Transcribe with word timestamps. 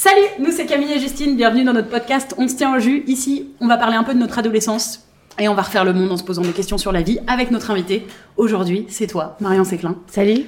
Salut, 0.00 0.28
nous 0.38 0.52
c'est 0.52 0.64
Camille 0.64 0.92
et 0.92 1.00
Justine, 1.00 1.34
bienvenue 1.34 1.64
dans 1.64 1.72
notre 1.72 1.88
podcast 1.88 2.32
On 2.38 2.46
se 2.46 2.54
tient 2.54 2.72
au 2.72 2.78
jus. 2.78 3.02
Ici, 3.08 3.48
on 3.60 3.66
va 3.66 3.76
parler 3.76 3.96
un 3.96 4.04
peu 4.04 4.14
de 4.14 4.18
notre 4.20 4.38
adolescence 4.38 5.08
et 5.40 5.48
on 5.48 5.54
va 5.54 5.62
refaire 5.62 5.84
le 5.84 5.92
monde 5.92 6.12
en 6.12 6.16
se 6.16 6.22
posant 6.22 6.42
des 6.42 6.52
questions 6.52 6.78
sur 6.78 6.92
la 6.92 7.02
vie 7.02 7.18
avec 7.26 7.50
notre 7.50 7.72
invité. 7.72 8.06
Aujourd'hui, 8.36 8.86
c'est 8.88 9.08
toi, 9.08 9.36
Marion 9.40 9.64
Séclin. 9.64 9.96
Salut. 10.06 10.44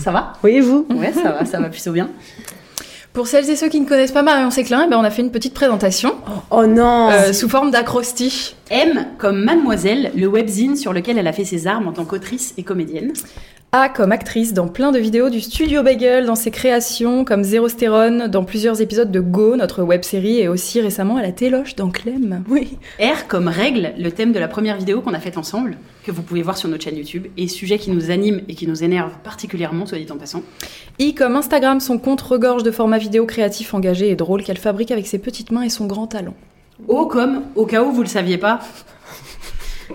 Ça 0.00 0.10
va? 0.10 0.32
Oui, 0.42 0.54
et 0.56 0.60
vous? 0.60 0.88
Ouais, 0.90 1.12
ça 1.12 1.30
va, 1.30 1.44
ça 1.44 1.60
va 1.60 1.68
plutôt 1.68 1.92
bien. 1.92 2.10
Pour 3.12 3.28
celles 3.28 3.48
et 3.48 3.54
ceux 3.54 3.68
qui 3.68 3.80
ne 3.80 3.86
connaissent 3.86 4.10
pas 4.10 4.22
Marion 4.22 4.50
Séclin, 4.50 4.82
eh 4.84 4.90
ben, 4.90 4.96
on 4.96 5.04
a 5.04 5.10
fait 5.10 5.22
une 5.22 5.30
petite 5.30 5.54
présentation 5.54 6.16
Oh 6.50 6.66
non 6.66 7.10
euh, 7.10 7.32
sous 7.32 7.48
forme 7.48 7.70
d'acrostiche. 7.70 8.56
M 8.70 9.06
comme 9.18 9.44
Mademoiselle, 9.44 10.10
le 10.16 10.26
webzine 10.26 10.74
sur 10.74 10.92
lequel 10.92 11.16
elle 11.16 11.28
a 11.28 11.32
fait 11.32 11.44
ses 11.44 11.68
armes 11.68 11.86
en 11.86 11.92
tant 11.92 12.04
qu'autrice 12.04 12.54
et 12.58 12.64
comédienne. 12.64 13.12
A 13.72 13.88
comme 13.88 14.10
actrice 14.10 14.52
dans 14.52 14.66
plein 14.66 14.90
de 14.90 14.98
vidéos 14.98 15.30
du 15.30 15.40
Studio 15.40 15.84
Bagel, 15.84 16.26
dans 16.26 16.34
ses 16.34 16.50
créations 16.50 17.24
comme 17.24 17.44
Zérostérone, 17.44 18.26
dans 18.26 18.42
plusieurs 18.42 18.80
épisodes 18.80 19.12
de 19.12 19.20
Go, 19.20 19.54
notre 19.54 19.84
web 19.84 20.02
série, 20.02 20.40
et 20.40 20.48
aussi 20.48 20.80
récemment 20.80 21.18
à 21.18 21.22
la 21.22 21.30
Téloche 21.30 21.76
dans 21.76 21.88
Clem. 21.88 22.42
Oui. 22.48 22.78
R 22.98 23.28
comme 23.28 23.46
Règle, 23.46 23.92
le 23.96 24.10
thème 24.10 24.32
de 24.32 24.40
la 24.40 24.48
première 24.48 24.76
vidéo 24.76 25.02
qu'on 25.02 25.14
a 25.14 25.20
faite 25.20 25.38
ensemble, 25.38 25.78
que 26.02 26.10
vous 26.10 26.22
pouvez 26.22 26.42
voir 26.42 26.56
sur 26.56 26.68
notre 26.68 26.82
chaîne 26.82 26.96
YouTube, 26.96 27.28
et 27.36 27.46
sujet 27.46 27.78
qui 27.78 27.92
nous 27.92 28.10
anime 28.10 28.40
et 28.48 28.56
qui 28.56 28.66
nous 28.66 28.82
énerve 28.82 29.12
particulièrement, 29.22 29.86
soit 29.86 29.98
dit 29.98 30.10
en 30.10 30.16
passant. 30.16 30.42
I 30.98 31.14
comme 31.14 31.36
Instagram, 31.36 31.78
son 31.78 31.98
compte 31.98 32.22
regorge 32.22 32.64
de 32.64 32.72
formats 32.72 32.98
vidéo 32.98 33.24
créatifs, 33.24 33.72
engagés 33.72 34.10
et 34.10 34.16
drôles 34.16 34.42
qu'elle 34.42 34.58
fabrique 34.58 34.90
avec 34.90 35.06
ses 35.06 35.20
petites 35.20 35.52
mains 35.52 35.62
et 35.62 35.70
son 35.70 35.86
grand 35.86 36.08
talent. 36.08 36.34
O 36.88 37.06
comme, 37.06 37.42
au 37.54 37.66
cas 37.66 37.84
où 37.84 37.92
vous 37.92 38.02
le 38.02 38.08
saviez 38.08 38.36
pas, 38.36 38.58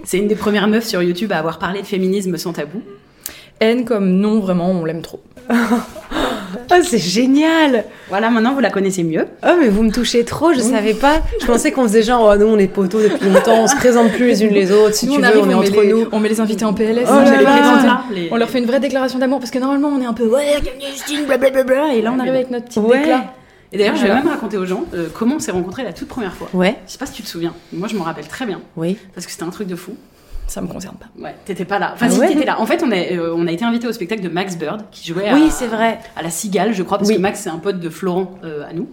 c'est 0.06 0.18
une 0.18 0.30
des 0.30 0.36
premières 0.36 0.70
meufs 0.70 0.86
sur 0.86 1.04
YouTube 1.04 1.34
à 1.34 1.40
avoir 1.40 1.60
parlé 1.60 1.82
de 1.82 1.86
féminisme 1.86 2.38
sans 2.38 2.54
tabou. 2.54 2.82
N 3.62 3.86
comme 3.86 4.10
non, 4.10 4.40
vraiment, 4.40 4.70
on 4.72 4.86
l'aime 4.86 5.02
trop. 5.02 5.22
Oh, 6.72 6.76
c'est 6.84 6.98
génial 7.00 7.84
Voilà, 8.10 8.30
maintenant 8.30 8.54
vous 8.54 8.60
la 8.60 8.70
connaissez 8.70 9.04
mieux. 9.04 9.28
Oh, 9.46 9.52
mais 9.60 9.68
vous 9.68 9.84
me 9.84 9.92
touchez 9.92 10.24
trop, 10.24 10.54
je 10.54 10.62
savais 10.62 10.94
pas. 10.94 11.22
Je 11.42 11.46
pensais 11.46 11.72
qu'on 11.72 11.84
faisait 11.84 12.02
genre, 12.02 12.32
oh, 12.34 12.38
nous, 12.38 12.46
on 12.48 12.58
est 12.58 12.68
potos 12.68 13.04
depuis 13.04 13.30
longtemps, 13.30 13.64
on 13.64 13.68
se 13.68 13.76
présente 13.76 14.12
plus 14.14 14.26
les 14.28 14.44
unes 14.44 14.54
les 14.54 14.72
autres. 14.72 14.96
Si 14.96 15.06
Nous, 15.06 15.14
tu 15.14 15.18
on 15.20 15.22
veux, 15.22 15.28
arrive, 15.28 15.42
on 15.42 15.46
est 15.46 15.48
met 15.48 15.56
entre 15.56 15.82
les- 15.82 15.90
nous. 15.94 16.08
On 16.12 16.20
met 16.20 16.30
les 16.30 16.40
invités 16.40 16.64
en 16.66 16.74
PLS. 16.74 17.06
Oh 17.08 17.12
hein, 17.14 17.24
là 17.26 17.42
là. 17.42 18.04
les- 18.12 18.30
On 18.32 18.38
leur 18.38 18.50
fait 18.50 18.60
une 18.60 18.66
vraie 18.66 18.80
déclaration 18.80 19.20
d'amour 19.20 19.40
parce 19.40 19.52
que 19.52 19.60
normalement 19.60 19.90
on 19.90 20.02
est 20.02 20.06
un 20.06 20.14
peu 20.14 20.28
ouais, 20.28 20.56
blablabla, 21.28 21.94
et 21.94 22.02
là 22.02 22.14
on 22.16 22.20
arrive 22.20 22.34
avec 22.34 22.50
notre 22.52 22.66
petit 22.66 22.80
Ouais. 22.80 23.00
déclat. 23.00 23.34
Et 23.74 23.78
d'ailleurs, 23.78 23.96
je 23.98 24.04
vais 24.04 24.14
même 24.14 24.28
raconter 24.28 24.58
aux 24.58 24.66
gens 24.66 24.86
euh, 24.94 25.08
comment 25.14 25.36
on 25.36 25.40
s'est 25.40 25.52
rencontrés 25.52 25.84
la 25.84 25.92
toute 25.94 26.08
première 26.08 26.34
fois. 26.36 26.48
Ouais, 26.54 26.78
Je 26.88 26.94
sais 26.94 26.98
pas 26.98 27.06
si 27.06 27.14
tu 27.14 27.24
te 27.24 27.28
souviens. 27.28 27.54
Moi, 27.74 27.88
je 27.92 27.96
m'en 27.96 28.06
rappelle 28.06 28.28
très 28.28 28.46
bien 28.46 28.62
oui. 28.78 28.98
parce 29.14 29.26
que 29.26 29.32
c'était 29.32 29.44
un 29.44 29.50
truc 29.50 29.68
de 29.68 29.76
fou. 29.76 29.96
Ça 30.48 30.62
me 30.62 30.68
concerne 30.68 30.96
pas. 30.96 31.08
Ouais, 31.22 31.36
t'étais 31.46 31.66
pas 31.66 31.80
là. 31.80 31.92
Enfin, 31.94 32.06
Ah 32.08 32.12
si 32.12 32.20
ouais 32.20 32.28
t'étais 32.30 32.46
là. 32.46 32.60
En 32.62 32.66
fait, 32.66 32.84
on 32.84 32.92
a, 32.92 32.96
euh, 32.96 33.34
on 33.36 33.48
a 33.48 33.52
été 33.52 33.66
invité 33.66 33.88
au 33.88 33.92
spectacle 33.92 34.22
de 34.22 34.30
Max 34.30 34.58
Bird 34.58 34.84
qui 34.92 35.08
jouait 35.12 35.34
Oui, 35.34 35.48
à, 35.48 35.50
c'est 35.50 35.68
vrai. 35.68 36.00
à 36.16 36.22
la 36.22 36.30
Cigale, 36.30 36.74
je 36.74 36.84
crois, 36.84 36.98
parce 36.98 37.10
Oui. 37.10 37.16
que 37.16 37.22
Max 37.22 37.40
c'est 37.42 37.50
un 37.50 37.58
pote 37.58 37.80
de 37.80 37.90
Florent 37.90 38.32
euh, 38.44 38.64
à 38.70 38.74
nous, 38.74 38.88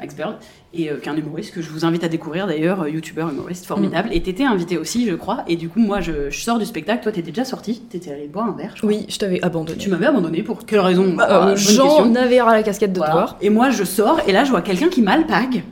Max 0.00 0.14
Bird, 0.16 0.36
et 0.72 0.90
euh, 0.90 0.96
qui 0.96 1.08
est 1.08 1.12
un 1.12 1.16
humoriste 1.16 1.54
que 1.54 1.62
je 1.62 1.70
vous 1.70 1.84
invite 1.84 2.02
à 2.04 2.08
découvrir 2.08 2.46
d'ailleurs, 2.46 2.82
euh, 2.82 2.88
youtubeur 2.90 3.28
humoriste 3.28 3.66
formidable. 3.66 4.08
Et 4.12 4.22
t'étais 4.22 4.44
invité 4.44 4.76
aussi, 4.78 5.06
je 5.08 5.14
crois. 5.14 5.44
Et 5.46 5.56
du 5.56 5.68
coup, 5.68 5.78
moi, 5.78 6.00
je, 6.00 6.30
je 6.30 6.40
sors 6.40 6.58
du 6.58 6.64
spectacle. 6.64 7.02
Toi, 7.02 7.12
t'étais 7.12 7.30
déjà 7.30 7.44
sorti. 7.44 7.80
T'étais 7.88 8.10
allé 8.10 8.26
boire 8.26 8.46
un 8.48 8.56
verre. 8.56 8.72
Je 8.74 8.80
crois. 8.80 8.88
Oui, 8.88 9.06
je 9.08 9.18
t'avais 9.18 9.40
abandonné. 9.44 9.78
Tu 9.78 9.88
m'avais 9.90 10.06
abandonné 10.06 10.42
pour 10.42 10.64
quelle 10.66 10.80
raison? 10.80 11.14
Bah, 11.14 11.26
Ah, 11.28 11.54
avais 12.20 12.40
ras 12.40 12.54
la 12.54 12.62
casquette 12.64 12.92
de 12.92 12.98
Voilà. 12.98 13.12
te 13.12 13.16
voir. 13.18 13.36
Et 13.40 13.50
moi, 13.50 13.70
je 13.70 13.84
sors, 13.84 14.18
et 14.26 14.32
là, 14.32 14.42
je 14.44 14.50
vois 14.50 14.62
quelqu'un 14.62 14.88
qui 14.88 15.00
m'alpague. 15.02 15.62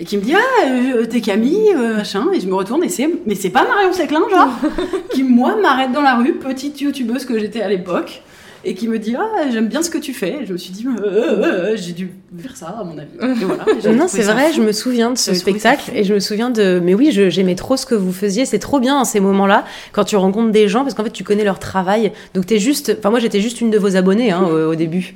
Et 0.00 0.04
qui 0.04 0.16
me 0.16 0.22
dit 0.22 0.34
ah 0.34 0.66
euh, 0.68 1.06
t'es 1.06 1.20
Camille 1.20 1.72
euh, 1.74 1.96
machin 1.96 2.26
et 2.32 2.38
je 2.40 2.46
me 2.46 2.54
retourne 2.54 2.84
et 2.84 2.88
c'est 2.88 3.08
mais 3.26 3.34
c'est 3.34 3.50
pas 3.50 3.64
Marion 3.66 3.92
Séclin 3.92 4.20
genre 4.30 4.48
qui 5.12 5.24
moi 5.24 5.56
m'arrête 5.60 5.90
dans 5.90 6.02
la 6.02 6.14
rue 6.14 6.34
petite 6.34 6.80
youtubeuse 6.80 7.24
que 7.24 7.36
j'étais 7.38 7.62
à 7.62 7.68
l'époque 7.68 8.22
et 8.64 8.74
qui 8.74 8.86
me 8.86 9.00
dit 9.00 9.16
ah 9.18 9.50
j'aime 9.52 9.66
bien 9.66 9.82
ce 9.82 9.90
que 9.90 9.98
tu 9.98 10.12
fais 10.14 10.42
et 10.42 10.46
je 10.46 10.52
me 10.52 10.58
suis 10.58 10.70
dit 10.72 10.86
euh, 10.86 11.00
euh, 11.02 11.42
euh, 11.72 11.76
j'ai 11.76 11.92
dû 11.94 12.10
faire 12.38 12.56
ça 12.56 12.76
à 12.80 12.84
mon 12.84 12.96
avis 12.96 13.10
et 13.40 13.44
voilà 13.44 13.64
Et 13.76 13.80
j'avais 13.80 13.96
Non, 13.96 14.06
c'est 14.06 14.22
vrai, 14.22 14.50
fou. 14.50 14.56
je 14.58 14.62
me 14.62 14.70
souviens 14.72 15.10
de 15.10 15.18
ce 15.18 15.34
spectacle 15.34 15.90
et 15.92 16.04
je 16.04 16.14
me 16.14 16.20
souviens 16.20 16.50
de. 16.50 16.80
Mais 16.82 16.94
oui, 16.94 17.10
je- 17.10 17.28
j'aimais 17.30 17.54
trop 17.56 17.76
ce 17.76 17.86
que 17.86 17.94
vous 17.96 18.12
faisiez. 18.12 18.46
C'est 18.46 18.58
trop 18.60 18.78
bien 18.80 18.96
en 18.96 19.04
ces 19.04 19.18
moments-là 19.20 19.64
quand 19.92 20.04
tu 20.04 20.14
rencontres 20.16 20.52
des 20.52 20.68
gens 20.68 20.82
parce 20.82 20.94
qu'en 20.94 21.02
fait 21.04 21.10
tu 21.10 21.24
connais 21.24 21.44
leur 21.44 21.58
travail. 21.58 22.12
Donc 22.34 22.46
t'es 22.46 22.58
juste. 22.60 22.94
Enfin, 22.98 23.10
moi 23.10 23.18
j'étais 23.18 23.40
juste 23.40 23.60
une 23.60 23.70
de 23.70 23.78
vos 23.78 23.96
abonnées 23.96 24.30
hein, 24.30 24.42
au, 24.44 24.70
au 24.70 24.74
début. 24.76 25.14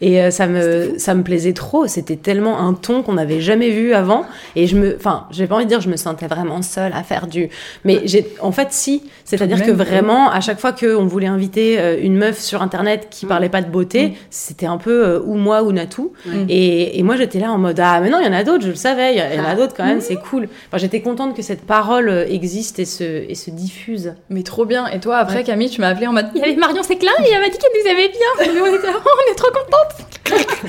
Et 0.00 0.20
euh, 0.22 0.30
ça 0.30 0.46
me, 0.46 0.98
ça 0.98 1.14
me 1.14 1.22
plaisait 1.22 1.52
trop. 1.54 1.86
C'était 1.86 2.16
tellement 2.16 2.58
un 2.60 2.74
ton 2.74 3.02
qu'on 3.02 3.14
n'avait 3.14 3.40
jamais 3.40 3.70
vu 3.70 3.94
avant. 3.94 4.24
Et 4.54 4.66
je 4.66 4.76
me, 4.76 4.96
enfin, 4.96 5.26
j'ai 5.30 5.46
pas 5.46 5.54
envie 5.54 5.64
de 5.64 5.70
dire, 5.70 5.80
je 5.80 5.88
me 5.88 5.96
sentais 5.96 6.26
vraiment 6.26 6.60
seule 6.62 6.92
à 6.92 7.02
faire 7.02 7.26
du. 7.26 7.48
Mais 7.84 8.00
j'ai, 8.04 8.26
en 8.40 8.52
fait, 8.52 8.68
si. 8.70 9.02
C'est-à-dire 9.24 9.62
que 9.64 9.70
vraiment, 9.70 10.30
à 10.30 10.40
chaque 10.40 10.60
fois 10.60 10.72
qu'on 10.72 11.06
voulait 11.06 11.26
inviter 11.26 11.78
euh, 11.78 11.96
une 12.00 12.16
meuf 12.16 12.38
sur 12.40 12.62
internet 12.62 13.08
qui 13.10 13.26
Mm. 13.26 13.28
parlait 13.28 13.48
pas 13.48 13.62
de 13.62 13.70
beauté, 13.70 14.12
c'était 14.30 14.66
un 14.66 14.76
peu 14.78 15.04
euh, 15.06 15.20
ou 15.24 15.34
moi 15.34 15.62
ou 15.62 15.72
Natou. 15.72 16.12
Et, 16.48 16.98
et 16.98 17.02
moi, 17.02 17.16
j'étais 17.16 17.38
là 17.40 17.50
en 17.50 17.58
mode 17.58 17.80
ah, 17.82 18.00
mais 18.02 18.10
non, 18.10 18.18
il 18.20 18.26
y 18.26 18.28
en 18.28 18.32
a 18.32 18.44
d'autres, 18.44 18.64
je 18.64 18.68
le 18.70 18.74
savais, 18.74 19.14
il 19.14 19.18
y, 19.18 19.40
en 19.40 19.44
a 19.44 19.48
Ah. 19.50 19.54
d'autres 19.56 19.74
quand 19.74 19.84
même, 19.84 20.00
c'est 20.00 20.16
cool. 20.16 20.48
Enfin, 20.68 20.78
j'étais 20.78 21.00
contente 21.00 21.34
que 21.34 21.42
cette 21.42 21.62
parole 21.66 22.08
euh, 22.08 22.26
existe 22.28 22.78
et 22.78 22.84
se, 22.84 23.02
et 23.28 23.34
se 23.34 23.50
diffuse. 23.50 24.14
Mais 24.30 24.42
trop 24.42 24.64
bien. 24.64 24.86
Et 24.88 25.00
toi, 25.00 25.16
après, 25.16 25.36
Ouais. 25.36 25.44
Camille, 25.44 25.70
tu 25.70 25.80
m'as 25.80 25.88
appelé 25.88 26.06
en 26.06 26.12
mode 26.12 26.26
il 26.34 26.40
y 26.40 26.44
avait 26.44 26.56
Marion 26.56 26.82
Séclin 26.82 27.10
et 27.24 27.30
elle 27.32 27.40
m'a 27.40 27.48
dit 27.48 27.58
qu'elle 27.58 27.70
nous 27.82 27.90
aimait 27.90 28.08
bien. 28.10 28.52
On 28.60 28.74
est 29.32 29.34
trop 29.36 29.50
contente. 29.50 29.85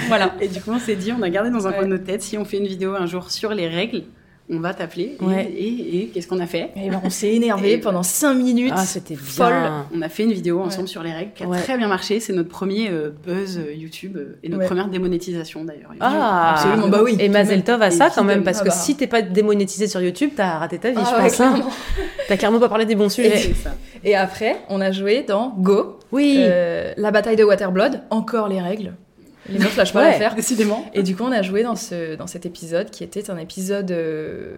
Voilà. 0.07 0.31
et 0.41 0.47
du 0.47 0.61
coup 0.61 0.72
on 0.72 0.79
s'est 0.79 0.95
dit 0.95 1.11
on 1.17 1.22
a 1.22 1.29
gardé 1.29 1.50
dans 1.50 1.66
un 1.67 1.72
Ouais. 1.72 1.78
coin 1.78 1.85
de 1.85 1.91
notre 1.91 2.03
tête 2.05 2.22
si 2.22 2.38
on 2.38 2.45
fait 2.45 2.57
une 2.57 2.67
vidéo 2.67 2.94
un 2.95 3.05
jour 3.05 3.31
sur 3.31 3.53
les 3.53 3.67
règles 3.67 4.03
on 4.50 4.59
va 4.61 4.73
t'appeler 4.73 5.17
et, 5.19 5.25
Ouais. 5.25 5.44
et, 5.45 6.03
et 6.03 6.07
qu'est-ce 6.07 6.25
qu'on 6.25 6.39
a 6.39 6.45
fait? 6.45 6.69
Et 6.78 6.89
ben, 6.89 7.01
on 7.03 7.09
s'est 7.09 7.33
énervé 7.33 7.73
Et- 7.73 7.78
pendant 7.79 8.01
5 8.01 8.33
minutes. 8.33 8.72
Ah, 8.73 8.85
c'était 8.85 9.16
folle. 9.17 9.51
On 9.94 10.01
a 10.01 10.07
fait 10.07 10.23
une 10.23 10.31
vidéo 10.31 10.61
ensemble 10.61 10.88
sur 10.88 11.03
les 11.03 11.11
règles 11.11 11.33
qui 11.35 11.44
a 11.44 11.47
Ouais. 11.47 11.59
très 11.61 11.78
bien 11.78 11.89
marché. 11.89 12.22
C'est 12.22 12.31
notre 12.31 12.47
premier 12.47 12.89
euh, 12.89 13.09
buzz 13.25 13.57
euh, 13.57 13.73
YouTube 13.73 14.16
euh, 14.16 14.39
et 14.44 14.47
notre 14.47 14.61
Ouais. 14.61 14.66
première 14.67 14.88
démonétisation 14.88 15.66
d'ailleurs. 15.66 15.91
Ah, 15.99 16.53
Absolument, 16.53 16.88
bah 16.88 17.01
oui. 17.03 17.17
Et 17.19 17.28
Mazel 17.28 17.66
Tov 17.66 17.81
à 17.81 17.91
ça 17.91 18.09
quand 18.09 18.23
même, 18.23 18.45
parce 18.45 18.59
que 18.61 18.67
Ah 18.69 18.72
bah. 18.72 18.75
si 18.75 18.95
t'es 18.95 19.07
pas 19.07 19.22
démonétisé 19.22 19.85
sur 19.85 19.99
YouTube, 19.99 20.29
t'as 20.38 20.59
raté 20.59 20.78
ta 20.78 20.91
vie, 20.91 20.95
Ah 20.97 21.03
je 21.11 21.16
ouais, 21.23 21.28
pense. 21.29 21.41
hein. 21.41 21.51
clairement. 21.53 21.72
T'as 22.29 22.38
carrément 22.38 22.59
pas 22.61 22.69
parlé 22.69 22.85
des 22.85 22.95
bons 22.95 23.09
sujets. 23.09 23.51
Et 24.05 24.16
après, 24.16 24.55
on 24.69 24.79
a 24.79 24.94
joué 24.94 25.23
dans 25.23 25.55
Go, 25.57 25.99
Oui. 26.13 26.38
euh, 26.39 26.94
la 26.95 27.11
bataille 27.11 27.35
de 27.35 27.44
Waterblood, 27.44 27.99
encore 28.11 28.47
les 28.47 28.61
règles. 28.61 28.94
Les 29.50 29.59
meufs 29.59 29.75
lâchent 29.78 29.94
pas 29.94 30.02
Ouais. 30.02 30.12
l'affaire. 30.12 30.35
Décidément. 30.35 30.90
Et 30.94 31.03
du 31.03 31.16
coup, 31.16 31.24
on 31.24 31.31
a 31.31 31.41
joué 31.41 31.63
dans, 31.63 31.75
ce, 31.75 32.16
dans 32.16 32.28
cet 32.28 32.46
épisode 32.46 32.90
qui 32.90 33.03
était 33.03 33.30
un 33.30 33.38
épisode 33.38 33.91
euh, 33.91 34.56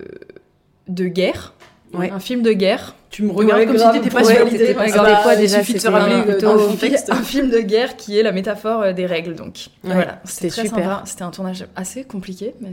de 0.88 1.06
guerre. 1.08 1.54
Ouais. 1.94 2.10
Un 2.12 2.20
film 2.20 2.42
de 2.42 2.52
guerre. 2.54 2.96
Tu 3.10 3.24
me 3.24 3.32
regardes 3.32 3.62
Ouais, 3.62 3.66
comme 3.66 3.76
grave. 3.76 3.94
si 3.96 4.00
t'étais 4.02 4.14
pas 4.16 4.24
Ouais, 4.24 4.46
l'idée. 4.46 4.74
pas- 4.76 4.82
Ah 4.84 4.86
c'était 4.88 5.00
bah, 5.00 5.20
quoi 5.24 5.34
il 5.34 5.40
déjà 5.40 5.60
suffit 5.60 5.74
de 5.74 5.80
se 5.80 5.88
rappeler 5.88 6.14
un- 6.16 6.58
contexte. 6.68 7.12
Film 7.24 7.50
de 7.50 7.60
guerre 7.60 7.98
qui 7.98 8.18
est 8.20 8.22
la 8.24 8.32
métaphore 8.32 8.84
euh, 8.84 8.94
des 8.94 9.08
règles, 9.08 9.34
donc. 9.36 9.68
Ouais, 9.84 9.94
voilà, 9.94 10.22
c'était 10.26 10.50
super. 10.52 11.02
C'était 11.06 11.24
un 11.24 11.32
tournage 11.32 11.66
assez 11.76 12.04
compliqué, 12.04 12.54
mais 12.62 12.70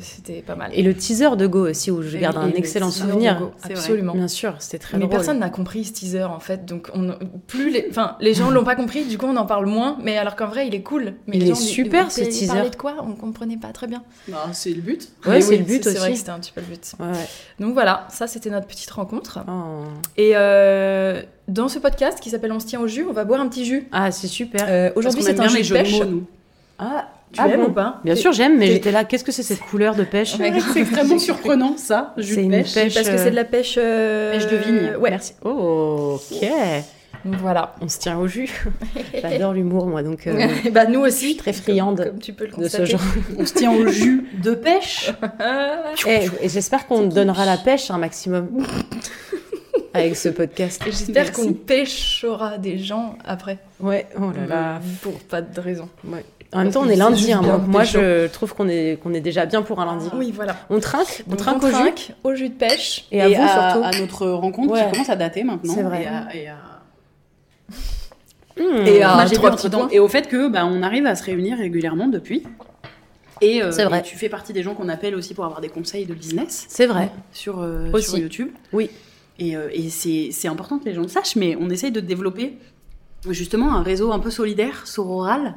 c'était 0.00 0.42
pas 0.42 0.54
mal. 0.54 0.70
Et 0.74 0.82
le 0.82 0.94
teaser 0.94 1.34
de 1.36 1.46
Go 1.48 1.68
aussi, 1.68 1.90
où 1.90 2.02
je 2.02 2.16
garde 2.18 2.36
et 2.36 2.38
un 2.38 2.46
le 2.46 2.56
excellent 2.56 2.90
souvenir. 2.92 3.38
Go, 3.40 3.50
C'est 3.56 3.72
vrai. 3.72 3.78
Absolument. 3.80 4.14
Bien 4.14 4.28
sûr, 4.28 4.54
c'était 4.60 4.78
très 4.78 4.96
Mais 4.96 5.04
drôle. 5.06 5.10
personne 5.16 5.38
n'a 5.40 5.50
compris 5.50 5.84
ce 5.84 5.92
teaser 5.92 6.22
en 6.22 6.38
fait, 6.40 6.64
donc 6.64 6.88
on, 6.94 7.16
plus 7.48 7.70
les, 7.70 7.86
enfin 7.90 8.16
les 8.20 8.32
gens 8.34 8.50
l'ont 8.50 8.64
pas 8.64 8.76
compris, 8.76 9.04
du 9.04 9.18
coup 9.18 9.26
on 9.26 9.36
en 9.36 9.46
parle 9.46 9.66
moins, 9.66 9.98
mais 10.02 10.16
alors 10.18 10.36
qu'en 10.36 10.46
vrai 10.46 10.68
il 10.68 10.74
est 10.74 10.82
cool. 10.82 11.14
Mais 11.26 11.36
Il 11.36 11.40
les 11.42 11.46
est 11.46 11.54
gens, 11.54 11.60
super, 11.60 12.04
il- 12.06 12.10
ce 12.12 12.20
il 12.20 12.28
teaser. 12.28 12.46
parlait 12.46 12.70
de 12.70 12.76
quoi? 12.76 12.94
On 13.00 13.14
comprenait 13.14 13.56
pas 13.56 13.72
très 13.72 13.88
bien. 13.88 14.02
Bah, 14.28 14.46
c'est 14.52 14.70
le 14.70 14.80
but. 14.82 15.08
Ouais, 15.26 15.32
Mais 15.32 15.40
c'est 15.40 15.56
le 15.56 15.64
but 15.64 15.82
C'est 15.84 15.94
vrai 15.94 16.08
que 16.08 16.12
aussi. 16.12 16.18
c'était 16.20 16.30
un 16.30 16.38
petit 16.38 16.52
peu 16.52 16.60
le 16.60 16.68
but. 16.68 16.92
Donc 17.58 17.74
voilà, 17.74 18.06
ça 18.10 18.26
c'était 18.28 18.50
notre 18.50 18.66
petite 18.68 18.90
rencontre. 18.90 19.40
Et 20.16 20.32
euh, 20.34 21.22
dans 21.48 21.68
ce 21.68 21.78
podcast 21.78 22.18
qui 22.20 22.30
s'appelle 22.30 22.52
On 22.52 22.60
se 22.60 22.66
tient 22.66 22.80
au 22.80 22.86
jus, 22.86 23.04
on 23.08 23.12
va 23.12 23.24
boire 23.24 23.40
un 23.40 23.48
petit 23.48 23.64
jus. 23.64 23.86
Ah, 23.92 24.10
c'est 24.10 24.26
super. 24.28 24.66
Euh, 24.68 24.90
Aujourd'hui 24.96 25.22
c'est 25.22 25.38
un 25.40 25.48
jus 25.48 25.62
de 25.62 25.72
pêche. 25.72 25.92
mots, 25.98 26.04
nous. 26.04 26.24
Ah, 26.78 27.08
Tu 27.32 27.40
ah 27.40 27.48
l'aimes 27.48 27.60
bon 27.60 27.66
ou 27.68 27.72
pas? 27.72 28.00
Bien 28.04 28.14
sûr, 28.16 28.32
j'aime, 28.32 28.58
mais 28.58 28.66
j'étais 28.68 28.90
là. 28.92 29.04
Qu'est-ce 29.04 29.24
que 29.24 29.32
c'est 29.32 29.42
cette 29.42 29.60
couleur 29.60 29.94
de 29.94 30.04
pêche? 30.04 30.36
C'est 30.72 30.80
extrêmement 30.80 31.18
surprenant 31.18 31.76
ça. 31.76 32.14
Jus 32.16 32.34
C'est 32.34 32.40
de 32.40 32.44
une 32.46 32.50
pêche. 32.50 32.74
pêche. 32.74 32.94
Parce 32.94 33.08
que 33.08 33.16
c'est 33.18 33.30
de 33.30 33.36
la 33.36 33.44
pêche. 33.44 33.76
euh, 33.78 34.32
Pêche 34.32 34.46
de 34.50 34.56
vigne. 34.56 34.96
Ouais. 35.00 35.10
Merci. 35.10 35.34
Oh, 35.44 36.18
ok. 36.32 36.48
Donc 37.24 37.36
voilà. 37.40 37.74
On 37.80 37.88
se 37.88 37.98
tient 37.98 38.18
au 38.18 38.26
jus. 38.26 38.50
J'adore 39.22 39.54
l'humour, 39.54 39.86
moi, 39.86 40.02
donc 40.02 40.26
euh, 40.26 40.46
bah 40.72 40.84
nous 40.84 41.00
je 41.04 41.08
aussi. 41.08 41.18
suis 41.28 41.36
très 41.36 41.54
friande 41.54 41.96
Comme, 41.96 42.06
comme 42.08 42.18
tu 42.18 42.34
peux 42.34 42.44
le 42.46 42.62
de 42.64 42.68
ce 42.68 42.84
genre. 42.84 43.00
On 43.38 43.46
se 43.46 43.54
tient 43.54 43.72
au 43.72 43.86
jus 43.88 44.26
de 44.42 44.52
pêche. 44.54 45.10
Eh, 46.06 46.28
et 46.42 46.48
j'espère 46.50 46.86
qu'on 46.86 47.06
donnera 47.06 47.46
la 47.46 47.56
pêche 47.56 47.90
un 47.90 47.96
maximum 47.98 48.48
avec 49.94 50.16
ce 50.16 50.28
podcast. 50.28 50.82
J'espère 50.84 51.32
qu'on 51.32 51.52
pêchera 51.52 52.58
des 52.58 52.78
gens 52.78 53.16
après. 53.24 53.58
Ouais, 53.80 54.06
oh 54.18 54.30
là 54.36 54.46
là. 54.46 54.80
Pour 55.02 55.14
pas 55.20 55.40
de 55.40 55.60
raison. 55.60 55.88
Ouais. 56.06 56.24
En 56.52 56.58
même 56.62 56.70
temps, 56.72 56.82
on 56.84 56.88
est 56.88 56.94
lundi. 56.94 57.18
juste 57.22 57.32
hein, 57.32 57.42
donc 57.42 57.66
moi, 57.66 57.82
je 57.82 58.28
trouve 58.28 58.54
qu'on 58.54 58.68
est, 58.68 59.00
qu'on 59.02 59.12
est 59.12 59.20
déjà 59.20 59.44
bien 59.46 59.62
pour 59.62 59.80
un 59.80 59.86
lundi. 59.86 60.06
Oui, 60.14 60.30
voilà. 60.32 60.54
On 60.70 60.78
trinque, 60.78 61.24
on 61.26 61.30
Donc, 61.30 61.38
trinque 61.40 61.62
on 61.64 61.66
au 61.66 61.70
jus. 61.70 62.12
au 62.22 62.34
jus 62.34 62.48
de 62.50 62.54
pêche. 62.54 63.06
Et 63.10 63.20
à 63.22 63.28
vous 63.28 63.34
à, 63.42 63.70
surtout. 63.72 63.84
à 63.84 64.00
notre 64.00 64.26
rencontre 64.28 64.72
Ouais. 64.72 64.84
qui 64.84 64.92
commence 64.92 65.08
à 65.10 65.16
dater 65.16 65.42
maintenant. 65.42 65.74
C'est 65.74 65.82
vrai. 65.82 66.02
Et 66.02 66.06
à, 66.06 66.36
et 66.36 66.48
à- 66.48 66.56
Mmh. 68.56 68.86
Et 68.86 69.02
à- 69.02 69.14
Moi, 69.14 69.26
j'ai 69.26 69.34
trois 69.34 69.50
petits. 69.50 69.68
Et 69.90 69.98
au 69.98 70.06
fait 70.06 70.28
que 70.28 70.48
bah, 70.48 70.64
on 70.64 70.82
arrive 70.84 71.06
à 71.06 71.16
se 71.16 71.24
réunir 71.24 71.58
régulièrement 71.58 72.06
depuis. 72.06 72.44
Et, 73.40 73.60
euh, 73.62 73.72
C'est 73.72 73.84
vrai. 73.84 73.98
et 73.98 74.02
tu 74.02 74.16
fais 74.16 74.28
partie 74.28 74.52
des 74.52 74.62
gens 74.62 74.74
qu'on 74.74 74.88
appelle 74.88 75.16
aussi 75.16 75.34
pour 75.34 75.44
avoir 75.44 75.60
des 75.60 75.68
conseils 75.68 76.06
de 76.06 76.14
business 76.14 76.66
C'est 76.68 76.86
vrai. 76.86 77.10
sur, 77.32 77.60
euh, 77.60 77.90
Aussi. 77.92 78.10
sur 78.10 78.18
YouTube. 78.18 78.50
Oui. 78.72 78.90
Et, 79.38 79.56
euh, 79.56 79.68
et 79.72 79.88
c'est 79.90 80.48
important 80.48 80.78
que 80.78 80.84
les 80.84 80.94
gens 80.94 81.02
le 81.02 81.08
sachent, 81.08 81.36
mais 81.36 81.56
on 81.58 81.68
essaye 81.70 81.90
de 81.92 82.00
développer 82.00 82.54
justement 83.30 83.74
un 83.74 83.82
réseau 83.82 84.12
un 84.12 84.18
peu 84.18 84.30
solidaire, 84.30 84.86
sororal, 84.86 85.56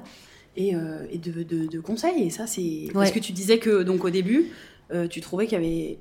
et, 0.55 0.73
euh, 0.75 1.05
et 1.11 1.17
de, 1.19 1.43
de- 1.43 1.67
de 1.67 1.79
conseils. 1.79 2.23
Et 2.23 2.29
ça, 2.29 2.47
c'est. 2.47 2.87
Parce 2.93 3.09
Ouais. 3.09 3.13
que 3.15 3.19
tu 3.23 3.31
disais 3.33 3.59
que, 3.59 3.83
donc 3.83 4.03
au 4.03 4.09
début, 4.09 4.47
euh, 4.91 5.07
tu 5.07 5.21
trouvais 5.21 5.45
qu'il 5.45 5.61
y 5.61 5.63
avait. 5.63 5.97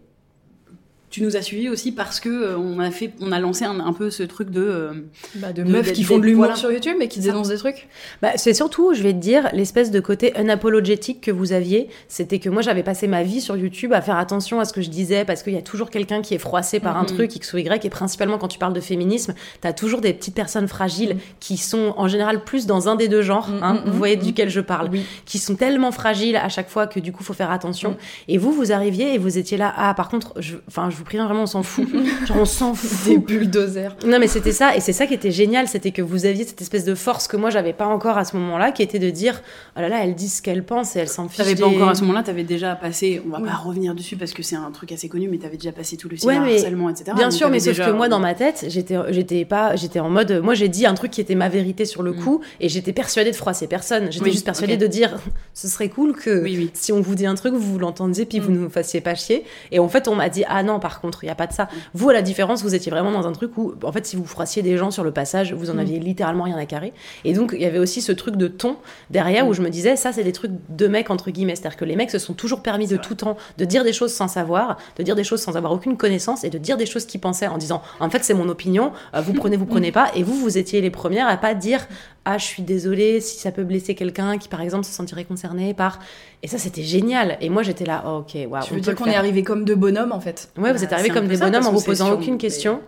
Tu 1.08 1.23
nous 1.23 1.37
as 1.37 1.43
suivis 1.43 1.69
aussi 1.69 1.93
parce 1.93 2.19
que 2.19 2.29
euh, 2.29 2.58
on 2.58 2.81
a 2.81 2.91
fait, 2.91 3.12
on 3.20 3.31
a 3.31 3.38
lancé 3.38 3.64
un, 3.64 3.79
un 3.79 3.93
peu 3.93 4.11
ce 4.11 4.25
truc 4.25 4.50
de. 4.50 4.61
euh, 4.61 4.93
Bah, 5.37 5.53
de 5.53 5.62
De- 5.62 5.70
meufs 5.70 5.93
qui 5.93 6.03
font 6.03 6.19
de 6.19 6.25
l'humour 6.25 6.44
voilà. 6.47 6.56
sur 6.56 6.73
YouTube 6.73 6.97
et 7.00 7.06
qui 7.08 7.20
dénoncent 7.20 7.49
des 7.49 7.58
trucs. 7.58 7.88
Bah, 8.23 8.32
c'est 8.37 8.53
surtout, 8.55 8.93
je 8.93 9.03
vais 9.03 9.12
te 9.12 9.19
dire, 9.19 9.49
l'espèce 9.53 9.91
de 9.93 10.00
côté 10.00 10.32
unapologétique 10.38 11.20
que 11.20 11.31
vous 11.31 11.53
aviez. 11.53 11.88
C'était 12.08 12.38
que 12.41 12.49
moi, 12.49 12.61
j'avais 12.61 12.82
passé 12.82 13.06
ma 13.06 13.23
vie 13.23 13.41
sur 13.41 13.56
YouTube 13.56 13.93
à 13.93 14.00
faire 14.03 14.17
attention 14.17 14.58
à 14.58 14.64
ce 14.64 14.73
que 14.73 14.82
je 14.82 14.91
disais 14.91 15.25
parce 15.25 15.43
qu'il 15.44 15.53
y 15.53 15.56
a 15.58 15.62
toujours 15.62 15.91
quelqu'un 15.91 16.23
qui 16.23 16.35
est 16.35 16.38
froissé 16.38 16.81
par 16.81 16.97
un 16.97 17.05
truc, 17.05 17.35
X 17.37 17.53
ou 17.53 17.58
Y. 17.58 17.85
Et 17.85 17.91
principalement, 17.91 18.37
quand 18.38 18.49
tu 18.49 18.58
parles 18.58 18.73
de 18.75 18.81
féminisme, 18.81 19.35
t'as 19.61 19.73
toujours 19.73 20.00
des 20.00 20.12
petites 20.12 20.35
personnes 20.35 20.67
fragiles 20.69 21.14
Mhm. 21.14 21.20
qui 21.38 21.56
sont 21.56 21.94
en 21.97 22.08
général 22.08 22.43
plus 22.43 22.67
dans 22.67 22.88
un 22.88 22.97
des 22.97 23.06
deux 23.08 23.23
genres. 23.23 23.49
Hein, 23.62 23.82
vous 23.87 23.97
voyez 23.97 24.17
duquel 24.17 24.50
je 24.50 24.61
parle. 24.61 24.88
Oui. 24.91 25.03
Qui 25.25 25.38
sont 25.38 25.55
tellement 25.55 25.93
fragiles 25.93 26.37
à 26.37 26.49
chaque 26.49 26.69
fois 26.69 26.87
que 26.88 26.99
du 26.99 27.12
coup, 27.12 27.23
faut 27.23 27.32
faire 27.32 27.50
attention. 27.53 27.91
Mhm. 27.91 27.97
Et 28.29 28.38
vous, 28.38 28.53
vous 28.53 28.73
arriviez 28.73 29.14
et 29.14 29.19
vous 29.19 29.38
étiez 29.38 29.56
là. 29.56 29.73
Ah, 29.76 29.94
par 29.94 30.08
contre, 30.08 30.32
je, 30.41 30.56
enfin, 30.67 30.88
je 30.96 31.00
vous 31.00 31.04
prie, 31.04 31.19
vraiment, 31.19 31.43
on 31.43 31.46
s'en 31.46 31.62
fout. 31.62 31.87
Genre, 32.26 32.37
on 32.38 32.44
s'en 32.44 32.75
fout. 32.75 33.08
Des 33.12 33.19
bulldozers. 33.19 33.94
Non, 34.06 34.19
mais 34.19 34.26
c'était 34.28 34.52
ça, 34.52 34.75
et 34.76 34.81
c'est 34.81 34.93
ça 34.93 35.06
qui 35.06 35.14
était 35.14 35.31
génial, 35.31 35.69
c'était 35.69 35.90
que 35.90 36.00
vous 36.02 36.25
aviez 36.26 36.44
cette 36.44 36.60
espèce 36.62 36.84
de 36.84 36.94
force 36.94 37.28
que 37.28 37.37
moi 37.37 37.50
j'avais 37.50 37.72
pas 37.72 37.87
encore 37.87 38.16
à 38.19 38.25
ce 38.25 38.37
moment-là, 38.37 38.72
qui 38.72 38.82
était 38.82 38.98
de 38.98 39.10
dire 39.10 39.43
oh 39.76 39.81
là 39.81 39.88
là, 39.88 39.98
elle 40.02 40.14
dit 40.14 40.28
ce 40.28 40.40
qu'elle 40.43 40.64
pense 40.64 40.96
et 40.96 41.00
elle 41.00 41.08
s'en 41.08 41.28
fiche. 41.28 41.37
T'avais 41.37 41.54
pas 41.54 41.66
encore 41.66 41.88
à 41.90 41.94
ce 41.94 42.00
moment-là, 42.02 42.22
t'avais 42.22 42.44
déjà 42.44 42.75
passé, 42.75 43.22
on 43.26 43.31
va 43.31 43.38
Oui. 43.40 43.48
pas 43.48 43.54
revenir 43.56 43.94
dessus 43.94 44.16
parce 44.16 44.32
que 44.32 44.43
c'est 44.43 44.56
un 44.56 44.70
truc 44.70 44.93
assez 44.93 45.08
connu, 45.08 45.28
mais 45.28 45.38
t'avais 45.38 45.56
déjà 45.58 45.72
passé 45.72 45.96
tout 45.96 46.08
le 46.08 46.16
Ouais, 46.25 46.38
mais 46.40 46.56
cyberharcèlement, 46.58 46.88
etc. 46.90 47.12
Bien 47.14 47.31
sûr, 47.31 47.50
mais 47.50 47.58
sauf 47.60 47.69
déjà- 47.76 47.87
que 47.87 47.90
moi 47.90 48.08
dans 48.08 48.19
ma 48.20 48.34
tête, 48.34 48.64
j'étais, 48.69 48.96
j'étais 49.10 49.44
pas, 49.44 49.76
j'étais 49.76 50.00
en 50.00 50.08
mode, 50.08 50.40
moi 50.43 50.54
j'ai 50.54 50.69
dit 50.69 50.87
un 50.87 50.94
truc 50.94 51.10
qui 51.10 51.20
était 51.20 51.34
ma 51.34 51.48
vérité 51.50 51.84
sur 51.84 52.02
le 52.02 52.12
Mm. 52.12 52.20
coup, 52.22 52.40
et 52.60 52.69
j'étais 52.70 52.93
persuadée 52.94 53.31
de 53.31 53.37
froisser 53.37 53.66
personne. 53.66 54.10
J'étais 54.10 54.25
Oui, 54.25 54.32
juste 54.32 54.44
persuadée 54.46 54.76
de 54.78 54.87
dire, 54.87 55.19
ce 55.54 55.69
serait 55.69 55.88
cool 55.90 56.14
que 56.14 56.43
Oui, 56.43 56.54
oui. 56.56 56.70
si 56.72 56.93
on 56.93 57.00
vous 57.02 57.14
dit 57.14 57.26
un 57.26 57.34
truc, 57.34 57.52
vous 57.54 57.72
vous 57.72 57.78
l'entendiez, 57.78 58.25
puis 58.25 58.38
vous 58.38 58.50
Mm. 58.50 58.54
ne 58.54 58.58
nous 58.60 58.70
fassiez 58.70 59.00
pas 59.02 59.14
chier. 59.14 59.44
Et 59.72 59.78
en 59.78 59.88
fait, 59.88 60.08
on 60.08 60.14
m'a 60.14 60.28
dit, 60.28 60.44
ah 60.48 60.62
non, 60.62 60.78
par 60.86 61.00
contre, 61.00 61.24
il 61.24 61.26
y 61.26 61.30
a 61.30 61.34
pas 61.34 61.48
de 61.48 61.52
ça. 61.52 61.68
Vous, 61.94 62.10
à 62.10 62.12
la 62.12 62.22
différence, 62.22 62.62
vous 62.62 62.76
étiez 62.76 62.92
vraiment 62.92 63.10
dans 63.10 63.26
un 63.26 63.32
truc 63.32 63.58
où, 63.58 63.74
en 63.82 63.90
fait, 63.90 64.06
si 64.06 64.14
vous 64.14 64.24
froissiez 64.24 64.62
des 64.62 64.76
gens 64.76 64.92
sur 64.92 65.02
le 65.02 65.10
passage, 65.10 65.52
vous 65.52 65.68
en 65.70 65.74
Mm. 65.74 65.78
aviez 65.80 65.98
littéralement 65.98 66.44
rien 66.44 66.56
à 66.56 66.64
carrer. 66.64 66.92
Et 67.24 67.32
donc, 67.32 67.50
il 67.56 67.60
y 67.60 67.64
avait 67.66 67.80
aussi 67.80 68.00
ce 68.00 68.12
truc 68.12 68.36
de 68.36 68.46
ton 68.46 68.76
derrière 69.10 69.44
Mm. 69.44 69.48
où 69.48 69.52
je 69.52 69.62
me 69.62 69.68
disais, 69.68 69.96
ça, 69.96 70.12
c'est 70.12 70.22
des 70.22 70.30
trucs 70.30 70.52
de 70.68 70.86
mecs, 70.86 71.10
entre 71.10 71.32
guillemets. 71.32 71.56
C'est-à-dire 71.56 71.76
que 71.76 71.84
les 71.84 71.96
mecs 71.96 72.12
se 72.12 72.20
sont 72.20 72.34
toujours 72.34 72.62
permis 72.62 72.86
de 72.86 72.96
tout 72.96 73.16
temps 73.16 73.36
de 73.58 73.64
dire 73.64 73.82
des 73.82 73.92
choses 73.92 74.12
sans 74.14 74.28
savoir, 74.28 74.76
de 74.96 75.02
dire 75.02 75.16
des 75.16 75.24
choses 75.24 75.40
sans 75.42 75.56
avoir 75.56 75.72
aucune 75.72 75.96
connaissance 75.96 76.44
et 76.44 76.50
de 76.50 76.58
dire 76.58 76.76
des 76.76 76.86
choses 76.86 77.04
qu'ils 77.04 77.20
pensaient 77.20 77.48
en 77.48 77.58
disant, 77.58 77.82
en 77.98 78.08
fait, 78.10 78.22
c'est 78.22 78.34
mon 78.34 78.48
opinion, 78.48 78.92
euh, 79.14 79.20
vous 79.20 79.32
prenez, 79.32 79.56
vous 79.56 79.66
prenez 79.66 79.90
pas. 79.90 80.10
Et 80.14 80.22
vous, 80.22 80.34
vous 80.36 80.56
étiez 80.56 80.80
les 80.80 80.90
premières 80.90 81.26
à 81.26 81.36
pas 81.36 81.54
dire, 81.54 81.86
ah, 82.28 82.38
je 82.38 82.44
suis 82.44 82.64
désolée 82.64 83.20
si 83.20 83.38
ça 83.38 83.52
peut 83.52 83.62
blesser 83.62 83.94
quelqu'un 83.94 84.37
qui, 84.37 84.49
par 84.49 84.61
exemple, 84.61 84.84
se 84.84 84.90
sentirait 84.90 85.25
concerné 85.25 85.75
par. 85.75 86.00
Et 86.43 86.49
ça, 86.49 86.58
c'était 86.58 86.82
génial. 86.82 87.38
Et 87.40 87.49
moi, 87.49 87.62
j'étais 87.62 87.84
là, 87.84 88.02
oh, 88.05 88.19
ok, 88.19 88.37
waouh. 88.50 88.64
Tu 88.64 88.73
on 88.73 88.75
veux 88.75 88.81
dire 88.81 88.96
qu'on 88.96 89.06
est 89.06 89.14
arrivé 89.14 89.44
comme 89.44 89.64
deux 89.64 89.76
bonhommes 89.76 90.11
en 90.11 90.19
fait. 90.19 90.50
Ouais, 90.58 90.73
vous 90.73 90.78
Bah, 90.78 90.84
êtes 90.84 90.93
arrivés 90.93 91.08
c'est 91.08 91.12
un 91.12 91.20
comme 91.20 91.28
des 91.28 91.37
bonhommes 91.37 91.67
en 91.67 91.73
vous 91.73 91.81
posant 91.82 92.11
aucune 92.12 92.37
question. 92.37 92.81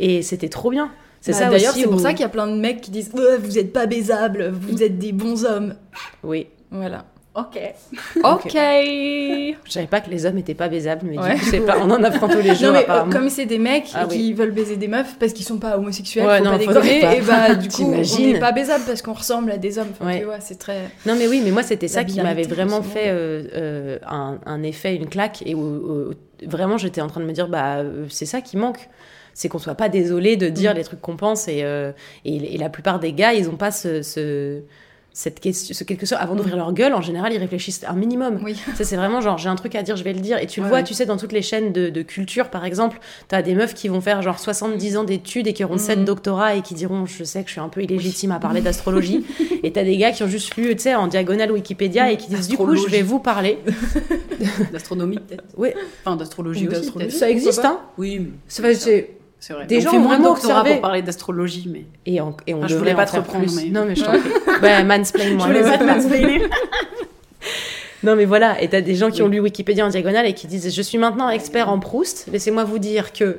Et 0.00 0.22
c'était 0.22 0.48
trop 0.48 0.70
bien. 0.70 0.90
C'est 1.20 1.32
Bah, 1.32 1.38
ça 1.38 1.50
D'ailleurs, 1.50 1.74
c'est 1.74 1.84
pour 1.84 2.00
ça 2.00 2.12
qu'il 2.12 2.20
y 2.22 2.24
a 2.24 2.30
plein 2.30 2.46
de 2.46 2.56
mecs 2.58 2.80
qui 2.80 2.90
disent 2.90 3.10
Ouais, 3.14 3.36
Vous 3.36 3.58
êtes 3.58 3.74
pas 3.74 3.84
baisables, 3.84 4.48
vous 4.58 4.82
êtes 4.82 4.98
des 4.98 5.12
bons 5.12 5.44
hommes. 5.44 5.74
Oui. 6.22 6.46
Voilà. 6.70 7.04
Ok. 7.34 7.56
Ok. 8.24 8.52
Je 8.52 9.54
savais 9.68 9.86
pas 9.86 10.00
que 10.00 10.10
les 10.10 10.26
hommes 10.26 10.38
étaient 10.38 10.54
pas 10.54 10.68
baisables, 10.68 11.06
mais 11.08 11.18
Ouais. 11.18 11.34
du 11.36 11.40
coup, 11.60 11.66
pas... 11.66 11.78
on 11.80 11.90
en 11.90 12.02
apprend 12.02 12.26
tous 12.28 12.40
les 12.40 12.54
jours. 12.56 12.68
Non 12.68 12.72
mais 12.72 12.78
euh, 12.78 12.82
apparemment. 12.82 13.12
comme 13.12 13.28
c'est 13.28 13.46
des 13.46 13.58
mecs 13.58 13.90
Ah 13.94 14.06
qui 14.06 14.32
veulent 14.32 14.50
baiser 14.50 14.76
des 14.76 14.88
meufs 14.88 15.16
parce 15.20 15.32
qu'ils 15.32 15.44
sont 15.44 15.58
pas 15.58 15.76
homosexuels, 15.76 16.26
Ouais, 16.26 16.38
faut 16.38 16.44
non, 16.44 16.50
pas 16.52 16.58
déconner, 16.58 17.00
pas. 17.00 17.14
et 17.14 17.20
bah 17.20 17.54
du 17.54 17.68
coup 17.74 17.82
on 17.84 18.20
n'est 18.20 18.40
pas 18.40 18.50
baisable 18.52 18.82
parce 18.86 19.02
qu'on 19.02 19.12
ressemble 19.12 19.52
à 19.52 19.56
des 19.58 19.78
hommes. 19.78 19.88
Enfin, 19.92 20.06
Ouais. 20.06 20.24
c'est 20.40 20.58
très. 20.58 20.90
Non, 21.06 21.14
mais 21.16 21.28
oui, 21.28 21.40
mais 21.44 21.50
moi, 21.52 21.62
c'était 21.62 21.86
ça 21.88 22.02
qui 22.04 22.20
m'avait 22.20 22.42
vraiment 22.42 22.82
fait 22.82 23.08
euh, 23.08 23.44
euh, 23.54 23.98
un, 24.08 24.38
un 24.44 24.62
effet, 24.64 24.96
une 24.96 25.08
claque. 25.08 25.42
Et 25.46 25.54
où, 25.54 25.60
où- 25.60 26.10
vraiment, 26.48 26.76
j'étais 26.76 27.00
en 27.02 27.06
train 27.08 27.20
de 27.20 27.26
me 27.26 27.32
dire, 27.32 27.46
bah, 27.48 27.82
c'est 28.08 28.26
ça 28.26 28.40
qui 28.40 28.56
manque. 28.56 28.88
C'est 29.34 29.48
qu'on 29.48 29.58
soit 29.60 29.76
pas 29.76 29.88
désolé 29.88 30.36
de 30.36 30.48
dire 30.48 30.72
Mm. 30.72 30.76
les 30.78 30.84
trucs 30.84 31.00
qu'on 31.00 31.16
pense. 31.16 31.46
Et, 31.46 31.60
euh, 31.62 31.92
et, 32.24 32.54
et 32.54 32.58
la 32.58 32.68
plupart 32.68 32.98
des 32.98 33.12
gars, 33.12 33.32
ils 33.34 33.48
ont 33.48 33.56
pas 33.56 33.70
ce. 33.70 34.02
ce 34.02 34.62
cette 35.20 35.40
question, 35.40 35.74
ce 35.74 35.82
quelque 35.82 36.06
chose, 36.06 36.16
avant 36.20 36.36
d'ouvrir 36.36 36.54
leur 36.56 36.72
gueule, 36.72 36.94
en 36.94 37.02
général, 37.02 37.32
ils 37.32 37.38
réfléchissent 37.38 37.80
un 37.88 37.94
minimum. 37.94 38.38
Oui. 38.44 38.54
Ça, 38.76 38.84
c'est 38.84 38.94
vraiment 38.94 39.20
genre, 39.20 39.36
j'ai 39.36 39.48
un 39.48 39.56
truc 39.56 39.74
à 39.74 39.82
dire, 39.82 39.96
je 39.96 40.04
vais 40.04 40.12
le 40.12 40.20
dire. 40.20 40.38
Et 40.38 40.46
tu 40.46 40.60
le 40.60 40.64
Ouais, 40.66 40.68
vois, 40.70 40.78
ouais. 40.78 40.84
tu 40.84 40.94
sais, 40.94 41.06
dans 41.06 41.16
toutes 41.16 41.32
les 41.32 41.42
chaînes 41.42 41.72
de, 41.72 41.88
de 41.90 42.02
culture, 42.02 42.50
par 42.50 42.64
exemple, 42.64 43.00
t'as 43.26 43.42
des 43.42 43.56
meufs 43.56 43.74
qui 43.74 43.88
vont 43.88 44.00
faire 44.00 44.22
genre 44.22 44.38
70 44.38 44.96
ans 44.96 45.02
d'études 45.02 45.48
et 45.48 45.52
qui 45.54 45.64
auront 45.64 45.72
Mhm. 45.74 45.78
7 45.80 46.04
doctorats 46.04 46.54
et 46.54 46.62
qui 46.62 46.74
diront, 46.74 47.04
je 47.04 47.24
sais 47.24 47.40
que 47.42 47.48
je 47.48 47.52
suis 47.54 47.60
un 47.60 47.68
peu 47.68 47.82
illégitime 47.82 48.30
à 48.30 48.38
parler 48.38 48.60
d'astrologie. 48.60 49.26
et 49.64 49.72
t'as 49.72 49.82
des 49.82 49.96
gars 49.96 50.12
qui 50.12 50.22
ont 50.22 50.28
juste 50.28 50.54
lu, 50.54 50.76
tu 50.76 50.82
sais, 50.84 50.94
en 50.94 51.08
diagonale 51.08 51.50
Wikipédia 51.50 52.12
et 52.12 52.16
qui 52.16 52.28
disent, 52.28 52.46
du 52.46 52.56
coup, 52.56 52.76
je 52.76 52.86
vais 52.86 53.02
vous 53.02 53.18
parler. 53.18 53.58
D'astronomie, 54.72 55.18
peut-être. 55.18 55.44
Ouais, 55.56 55.74
Enfin, 56.04 56.16
d'astrologie 56.16 56.68
Ou 56.68 56.70
aussi. 56.70 57.10
ça 57.10 57.28
existe, 57.28 57.64
hein. 57.64 57.80
Oui, 57.98 58.20
mais 58.20 58.28
C'est 58.46 59.10
c'est- 59.40 59.52
vrai. 59.52 59.66
Des 59.66 59.78
On 59.78 59.80
gens 59.80 59.90
fait 59.90 59.96
ont 59.96 60.00
moins 60.00 60.16
de 60.16 60.22
vraiment 60.22 60.32
observé. 60.32 60.72
pour 60.72 60.80
parler 60.82 61.02
d'astrologie, 61.02 61.68
mais. 61.72 61.84
Et 62.06 62.20
on, 62.20 62.36
et 62.46 62.54
on 62.54 62.62
Ah, 62.62 62.66
je 62.68 62.76
voulais 62.76 62.94
pas 62.94 63.02
en 63.02 63.06
te 63.06 63.10
faire 63.10 63.22
reprendre, 63.22 63.44
plus. 63.46 63.56
mais- 63.56 63.70
Non, 63.70 63.84
mais 63.84 63.94
je 63.96 64.04
t'en 64.04 64.10
prie. 64.18 64.30
bah, 64.62 64.82
mansplain-moi. 64.84 65.46
Je 65.46 65.52
voulais 65.52 65.62
pas 65.70 65.78
te 65.78 65.84
mansplainer. 65.92 66.42
Non, 68.04 68.14
mais 68.14 68.24
voilà, 68.26 68.60
et 68.62 68.68
t'as 68.68 68.80
des 68.80 68.94
gens 68.94 69.10
qui 69.10 69.22
ont 69.22 69.28
lu 69.28 69.40
Wikipédia 69.40 69.84
en 69.84 69.88
diagonale 69.88 70.26
et 70.26 70.32
qui 70.34 70.46
disent 70.46 70.72
Je 70.74 70.82
suis 70.82 70.98
maintenant 70.98 71.28
expert 71.30 71.68
en 71.68 71.80
Proust, 71.80 72.28
laissez-moi 72.32 72.62
vous 72.64 72.78
dire 72.78 73.12
que. 73.12 73.38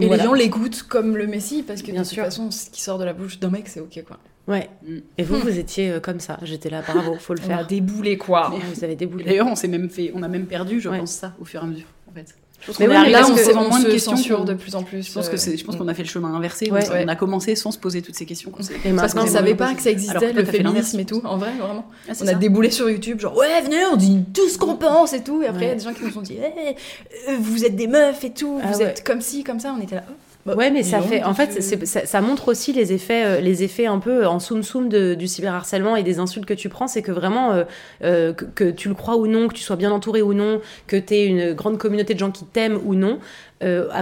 Et 0.00 0.06
Voilà. 0.06 0.16
les 0.16 0.28
gens 0.28 0.34
l'écoutent 0.34 0.82
comme 0.82 1.16
le 1.16 1.26
Messie 1.28 1.62
parce 1.64 1.82
que 1.82 1.92
Bien 1.92 2.02
de 2.02 2.06
toute 2.06 2.14
sûr. 2.14 2.24
façon, 2.24 2.50
ce 2.50 2.68
qui 2.70 2.82
sort 2.82 2.98
de 2.98 3.04
la 3.04 3.12
bouche 3.12 3.38
d'un 3.38 3.50
mec, 3.50 3.68
c'est 3.68 3.78
ok 3.80 4.02
quoi. 4.06 4.18
Ouais. 4.48 4.68
Mm. 4.84 4.96
Et 5.18 5.22
vous, 5.22 5.36
vous 5.40 5.58
étiez 5.58 5.90
euh, 5.90 6.00
comme 6.00 6.18
ça. 6.18 6.38
J'étais 6.42 6.70
là, 6.70 6.82
bravo, 6.82 7.14
faut 7.20 7.34
le 7.34 7.40
On 7.42 7.44
a 7.44 7.56
faire. 7.58 7.66
déboulé 7.68 8.16
quoi. 8.18 8.50
Ouais, 8.50 8.58
Vous 8.74 8.82
avez 8.82 8.96
déboulé. 8.96 9.24
D'ailleurs, 9.24 9.46
on 9.46 9.54
s'est 9.54 9.68
même 9.68 9.88
fait, 9.88 10.10
on 10.14 10.22
a 10.24 10.28
même 10.28 10.46
perdu, 10.46 10.80
je 10.80 10.88
Ouais. 10.88 10.98
pense 10.98 11.12
ça, 11.12 11.34
au 11.40 11.44
fur 11.44 11.60
et 11.60 11.64
à 11.64 11.66
mesure, 11.68 11.86
en 12.10 12.14
fait. 12.14 12.34
Je 12.60 12.66
pense 12.66 12.78
Mais 12.78 12.86
qu'on 12.86 12.92
oui, 12.92 12.96
est 12.98 13.00
mais 13.08 13.14
arrivé 13.14 13.20
Là, 13.20 13.26
on, 13.32 13.36
se 13.64 13.68
moins 13.68 13.80
de 13.80 13.90
questions. 13.90 14.16
censure 14.16 14.44
de 14.44 14.52
plus 14.54 14.74
en 14.74 14.82
plus. 14.82 15.06
Je 15.08 15.12
pense 15.12 15.28
que 15.28 15.34
euh, 15.34 15.38
c'est, 15.38 15.56
je 15.56 15.64
pense 15.64 15.76
qu'on 15.76 15.88
a 15.88 15.94
fait 15.94 16.02
le 16.02 16.08
chemin 16.08 16.34
inversé. 16.34 16.70
Ouais. 16.70 16.80
on, 16.88 16.92
Ouais. 16.92 17.04
on 17.06 17.08
a 17.08 17.16
commencé 17.16 17.56
sans 17.56 17.70
se 17.70 17.78
poser 17.78 18.02
toutes 18.02 18.14
ces 18.16 18.26
questions. 18.26 18.50
Et 18.50 18.92
Parce 18.92 19.14
qu'on 19.14 19.20
maintenant, 19.20 19.26
savait 19.32 19.54
pas 19.54 19.72
que 19.74 19.80
ça 19.82 19.90
existait, 19.90 20.16
Alors 20.16 20.34
le 20.34 20.44
féminisme 20.44 21.00
et 21.00 21.06
tout. 21.06 21.22
En 21.24 21.38
vrai, 21.38 21.52
vraiment. 21.58 21.86
Ah, 22.08 22.12
On 22.22 22.26
a 22.28 22.34
déboulé 22.34 22.70
sur 22.70 22.90
YouTube, 22.90 23.18
genre 23.20 23.36
ouais, 23.36 23.62
venez, 23.62 23.84
on 23.92 23.96
dit 23.96 24.20
tout 24.34 24.48
ce 24.48 24.58
qu'on 24.58 24.76
pense 24.76 25.12
et 25.14 25.22
tout. 25.22 25.42
Et 25.42 25.46
après, 25.46 25.64
il 25.64 25.68
y 25.68 25.72
a 25.72 25.74
des 25.76 25.84
gens 25.84 25.94
qui 25.94 26.04
nous 26.04 26.18
ont 26.18 26.22
dit, 26.22 26.36
Eh, 26.38 27.34
vous 27.38 27.64
êtes 27.64 27.76
des 27.76 27.86
meufs 27.86 28.22
et 28.24 28.30
tout, 28.30 28.60
Ah 28.62 28.68
vous 28.72 28.78
ouais. 28.80 28.84
êtes 28.86 29.04
comme 29.06 29.20
ci, 29.22 29.42
comme 29.42 29.60
ça. 29.60 29.74
On 29.78 29.82
était 29.82 29.94
là. 29.96 30.04
oh, 30.08 30.12
bah, 30.46 30.54
Ouais, 30.56 30.70
mais 30.70 30.82
ça 30.82 31.00
fait. 31.00 31.22
En 31.24 31.34
fait, 31.34 31.62
c'est- 31.62 31.84
ça, 31.86 32.06
ça 32.06 32.20
montre 32.20 32.48
aussi 32.48 32.72
les 32.72 32.92
effets, 32.92 33.24
euh, 33.24 33.40
les 33.40 33.62
effets 33.62 33.86
un 33.86 33.98
peu 33.98 34.26
en 34.26 34.38
soum 34.38 34.62
soum 34.62 34.88
du 34.88 35.26
cyberharcèlement 35.28 35.96
et 35.96 36.02
des 36.02 36.18
insultes 36.18 36.46
que 36.46 36.54
tu 36.54 36.68
prends. 36.68 36.86
C'est 36.88 37.02
que 37.02 37.12
vraiment, 37.12 37.52
euh, 37.52 37.64
euh, 38.04 38.32
que, 38.32 38.44
que 38.46 38.70
tu 38.70 38.88
le 38.88 38.94
crois 38.94 39.16
ou 39.16 39.26
non, 39.26 39.48
que 39.48 39.54
tu 39.54 39.62
sois 39.62 39.76
bien 39.76 39.90
entouré 39.92 40.22
ou 40.22 40.32
non, 40.34 40.60
que 40.86 40.96
tu 40.96 41.14
aies 41.14 41.26
une 41.26 41.52
grande 41.52 41.78
communauté 41.78 42.14
de 42.14 42.18
gens 42.18 42.30
qui 42.30 42.44
t'aiment 42.44 42.80
ou 42.84 42.94
non, 42.94 43.18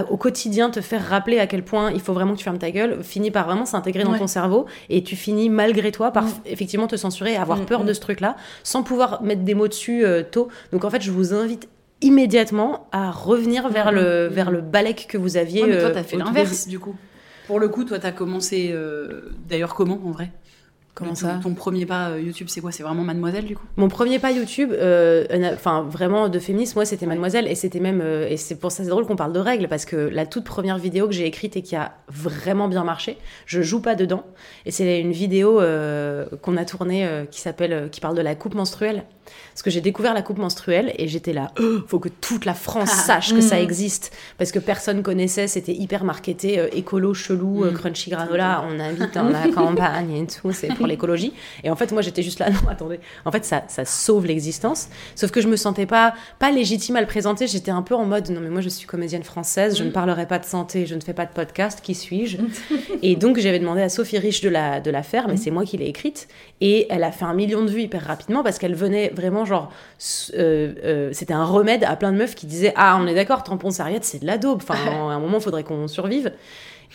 au 0.09 0.15
quotidien, 0.15 0.69
te 0.69 0.79
faire 0.79 1.05
rappeler 1.05 1.37
à 1.39 1.45
quel 1.45 1.63
point 1.63 1.91
il 1.91 1.99
faut 1.99 2.13
vraiment 2.13 2.31
que 2.31 2.37
tu 2.37 2.45
fermes 2.45 2.57
ta 2.59 2.71
gueule, 2.71 2.99
finit 3.03 3.29
par 3.29 3.45
vraiment 3.45 3.65
s'intégrer 3.65 4.05
dans 4.05 4.13
Ouais. 4.13 4.17
ton 4.19 4.27
cerveau 4.27 4.65
et 4.89 5.03
tu 5.03 5.17
finis 5.17 5.49
malgré 5.49 5.91
toi 5.91 6.11
par 6.11 6.23
Mm. 6.23 6.29
effectivement 6.45 6.87
te 6.87 6.95
censurer 6.95 7.33
et 7.33 7.35
avoir 7.35 7.57
Mm, 7.57 7.65
peur 7.65 7.83
mm. 7.83 7.87
de 7.87 7.91
ce 7.93 7.99
truc-là, 7.99 8.37
sans 8.63 8.83
pouvoir 8.83 9.21
mettre 9.21 9.41
des 9.41 9.55
mots 9.55 9.67
dessus 9.67 10.05
tôt. 10.31 10.47
Donc 10.71 10.85
en 10.85 10.89
fait, 10.89 11.01
je 11.01 11.11
vous 11.11 11.33
invite 11.33 11.67
immédiatement 12.01 12.87
à 12.91 13.11
revenir 13.11 13.69
vers 13.69 13.91
Mm, 13.91 13.95
le 13.95 14.27
vers 14.31 14.51
le 14.51 14.61
balèque 14.61 15.07
que 15.09 15.17
vous 15.17 15.37
aviez. 15.37 15.63
Ouais, 15.63 15.67
mais 15.69 15.77
toi, 15.77 15.89
euh, 15.89 15.93
t'as 15.93 16.03
fait 16.03 16.15
au 16.15 16.19
tout 16.19 16.25
l'inverse, 16.25 16.67
du 16.67 16.79
coup. 16.79 16.95
Pour 17.47 17.59
le 17.59 17.67
coup, 17.69 17.83
toi, 17.83 17.99
t'as 17.99 18.11
commencé. 18.11 18.69
euh, 18.71 19.31
D'ailleurs, 19.47 19.73
comment, 19.75 19.99
en 20.05 20.11
vrai? 20.11 20.31
Comment 20.99 21.15
ça 21.15 21.39
Ton 21.41 21.53
premier 21.53 21.85
pas 21.85 22.09
euh, 22.09 22.21
YouTube, 22.21 22.47
c'est 22.49 22.61
quoi? 22.61 22.71
C'est 22.71 22.83
vraiment 22.83 23.03
Mademoiselle, 23.03 23.45
du 23.45 23.55
coup? 23.55 23.63
Mon 23.77 23.87
premier 23.87 24.19
pas 24.19 24.31
YouTube, 24.31 24.71
euh, 24.73 25.25
enfin 25.53 25.81
vraiment 25.89 26.29
de 26.29 26.37
féminisme, 26.39 26.73
moi 26.75 26.85
c'était 26.85 27.05
Mademoiselle. 27.05 27.47
Et 27.47 27.55
c'était 27.55 27.79
même 27.79 28.01
euh, 28.03 28.27
et 28.29 28.37
c'est 28.37 28.55
pour 28.55 28.71
ça 28.71 28.83
c'est 28.83 28.89
drôle 28.89 29.05
qu'on 29.07 29.15
parle 29.15 29.33
de 29.33 29.39
règles 29.39 29.67
parce 29.69 29.85
que 29.85 29.95
la 29.95 30.25
toute 30.25 30.43
première 30.43 30.77
vidéo 30.77 31.07
que 31.07 31.13
j'ai 31.13 31.25
écrite 31.25 31.55
et 31.57 31.61
qui 31.61 31.75
a 31.75 31.93
vraiment 32.09 32.67
bien 32.67 32.83
marché, 32.83 33.17
je 33.45 33.61
joue 33.61 33.81
pas 33.81 33.95
dedans. 33.95 34.23
Et 34.65 34.71
c'est 34.71 34.99
une 34.99 35.13
vidéo 35.13 35.61
qu'on 36.41 36.57
a 36.57 36.65
tournée 36.65 37.07
qui 37.31 37.39
s'appelle 37.41 37.89
qui 37.91 38.01
parle 38.01 38.15
de 38.15 38.21
la 38.21 38.35
coupe 38.35 38.55
menstruelle. 38.55 39.05
Parce 39.53 39.61
que 39.61 39.69
j'ai 39.69 39.81
découvert 39.81 40.15
la 40.15 40.23
coupe 40.23 40.39
menstruelle 40.39 40.91
et 40.97 41.07
j'étais 41.07 41.33
là 41.33 41.51
Oh, 41.61 41.79
faut 41.87 41.99
que 41.99 42.09
toute 42.09 42.45
la 42.45 42.55
France 42.55 42.89
sache 42.89 43.33
que 43.33 43.41
ça 43.51 43.59
existe. 43.61 44.11
Parce 44.39 44.51
que 44.51 44.57
personne 44.59 45.03
connaissait 45.03 45.47
c'était 45.47 45.73
hyper 45.73 46.03
marketé 46.03 46.59
euh, 46.59 46.67
écolo 46.73 47.13
chelou 47.13 47.63
euh, 47.63 47.69
Mhm. 47.69 47.77
crunchy 47.77 48.09
granola. 48.09 48.65
on 48.67 48.79
habite 48.79 49.13
dans 49.13 49.29
la 49.29 49.47
campagne 49.53 50.11
et 50.15 50.25
tout 50.27 50.51
c'est 50.51 50.73
pour 50.73 50.87
l'écologie. 50.89 51.33
Et 51.63 51.69
en 51.69 51.75
fait, 51.75 51.91
moi, 51.91 52.01
j'étais 52.01 52.23
juste 52.23 52.39
là, 52.39 52.49
non, 52.49 52.69
attendez. 52.69 52.99
En 53.25 53.31
fait, 53.31 53.45
ça, 53.45 53.63
ça 53.67 53.85
sauve 53.85 54.25
l'existence. 54.25 54.89
Sauf 55.15 55.31
que 55.31 55.41
je 55.41 55.47
me 55.47 55.55
sentais 55.55 55.85
pas, 55.85 56.13
pas 56.39 56.51
légitime 56.51 56.95
à 56.95 57.01
le 57.01 57.07
présenter. 57.07 57.47
J'étais 57.47 57.71
un 57.71 57.81
peu 57.81 57.95
en 57.95 58.05
mode, 58.05 58.29
non, 58.29 58.41
mais 58.41 58.49
moi, 58.49 58.61
je 58.61 58.69
suis 58.69 58.87
comédienne 58.87 59.23
française, 59.23 59.77
je 59.77 59.83
ne 59.83 59.91
parlerai 59.91 60.25
pas 60.25 60.39
de 60.39 60.45
santé, 60.45 60.85
je 60.85 60.95
ne 60.95 61.01
fais 61.01 61.13
pas 61.13 61.25
de 61.25 61.31
podcast, 61.31 61.79
qui 61.81 61.95
suis-je 61.95 62.37
Et 63.03 63.15
donc, 63.15 63.39
j'avais 63.39 63.59
demandé 63.59 63.81
à 63.81 63.89
Sophie 63.89 64.17
Rich 64.17 64.41
de 64.41 64.49
la, 64.49 64.81
de 64.81 64.91
la 64.91 65.03
faire, 65.03 65.27
mais 65.27 65.37
c'est 65.37 65.51
moi 65.51 65.63
qui 65.63 65.77
l'ai 65.77 65.87
écrite. 65.87 66.27
Et 66.61 66.87
elle 66.89 67.03
a 67.03 67.11
fait 67.11 67.25
un 67.25 67.33
million 67.33 67.63
de 67.63 67.69
vues 67.69 67.83
hyper 67.83 68.03
rapidement 68.03 68.43
parce 68.43 68.57
qu'elle 68.57 68.75
venait 68.75 69.09
vraiment, 69.15 69.45
genre, 69.45 69.71
euh, 70.35 70.73
euh, 70.83 71.09
c'était 71.13 71.33
un 71.33 71.45
remède 71.45 71.83
à 71.83 71.95
plein 71.95 72.11
de 72.11 72.17
meufs 72.17 72.35
qui 72.35 72.45
disaient, 72.45 72.73
ah, 72.75 72.97
on 73.01 73.07
est 73.07 73.15
d'accord, 73.15 73.43
tampon, 73.43 73.71
serviette, 73.71 74.03
c'est 74.03 74.19
de 74.19 74.25
la 74.25 74.37
daube. 74.37 74.61
Enfin, 74.61 74.75
à 74.87 75.13
un 75.13 75.19
moment, 75.19 75.37
il 75.37 75.43
faudrait 75.43 75.63
qu'on 75.63 75.87
survive. 75.87 76.31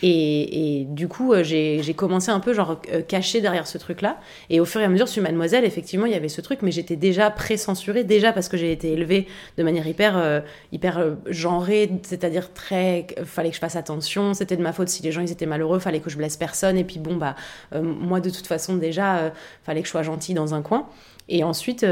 Et, 0.01 0.81
et 0.81 0.85
du 0.85 1.07
coup, 1.07 1.33
euh, 1.33 1.43
j'ai 1.43 1.93
commencé 1.95 2.29
un 2.29 2.39
peu 2.39 2.53
genre 2.53 2.81
euh, 2.91 3.01
caché 3.01 3.41
derrière 3.41 3.67
ce 3.67 3.77
truc-là. 3.77 4.19
Et 4.49 4.59
au 4.59 4.65
fur 4.65 4.81
et 4.81 4.83
à 4.83 4.89
mesure, 4.89 5.07
sur 5.07 5.23
Mademoiselle, 5.23 5.63
effectivement, 5.63 6.05
il 6.05 6.11
y 6.11 6.15
avait 6.15 6.29
ce 6.29 6.41
truc, 6.41 6.61
mais 6.61 6.71
j'étais 6.71 6.95
déjà 6.95 7.29
pré-censurée, 7.31 8.03
déjà 8.03 8.33
parce 8.33 8.49
que 8.49 8.57
j'ai 8.57 8.71
été 8.71 8.91
élevée 8.91 9.27
de 9.57 9.63
manière 9.63 9.87
hyper, 9.87 10.17
euh, 10.17 10.41
hyper 10.71 11.15
genrée, 11.27 11.89
c'est-à-dire 12.03 12.51
très. 12.53 13.07
fallait 13.23 13.49
que 13.49 13.55
je 13.55 13.61
fasse 13.61 13.75
attention, 13.75 14.33
c'était 14.33 14.57
de 14.57 14.63
ma 14.63 14.73
faute 14.73 14.89
si 14.89 15.01
les 15.03 15.11
gens 15.11 15.21
ils 15.21 15.31
étaient 15.31 15.45
malheureux, 15.45 15.79
fallait 15.79 16.01
que 16.01 16.09
je 16.09 16.17
blesse 16.17 16.37
personne. 16.37 16.77
Et 16.77 16.83
puis 16.83 16.99
bon, 16.99 17.15
bah, 17.15 17.35
moi 17.81 18.19
de 18.19 18.29
toute 18.29 18.47
façon, 18.47 18.75
déjà, 18.75 19.31
fallait 19.63 19.81
que 19.81 19.87
je 19.87 19.91
sois 19.91 20.03
gentille 20.03 20.35
dans 20.35 20.53
un 20.53 20.61
coin. 20.61 20.87
Et 21.29 21.43
ensuite, 21.43 21.85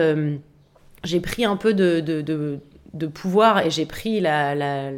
j'ai 1.04 1.20
pris 1.20 1.46
un 1.46 1.56
peu 1.56 1.74
de, 1.74 2.00
de, 2.00 2.22
de, 2.22 2.60
de 2.94 3.08
pouvoir 3.08 3.66
et 3.66 3.70
j'ai 3.70 3.86
pris 3.86 4.20
la. 4.20 4.56
la 4.56 4.92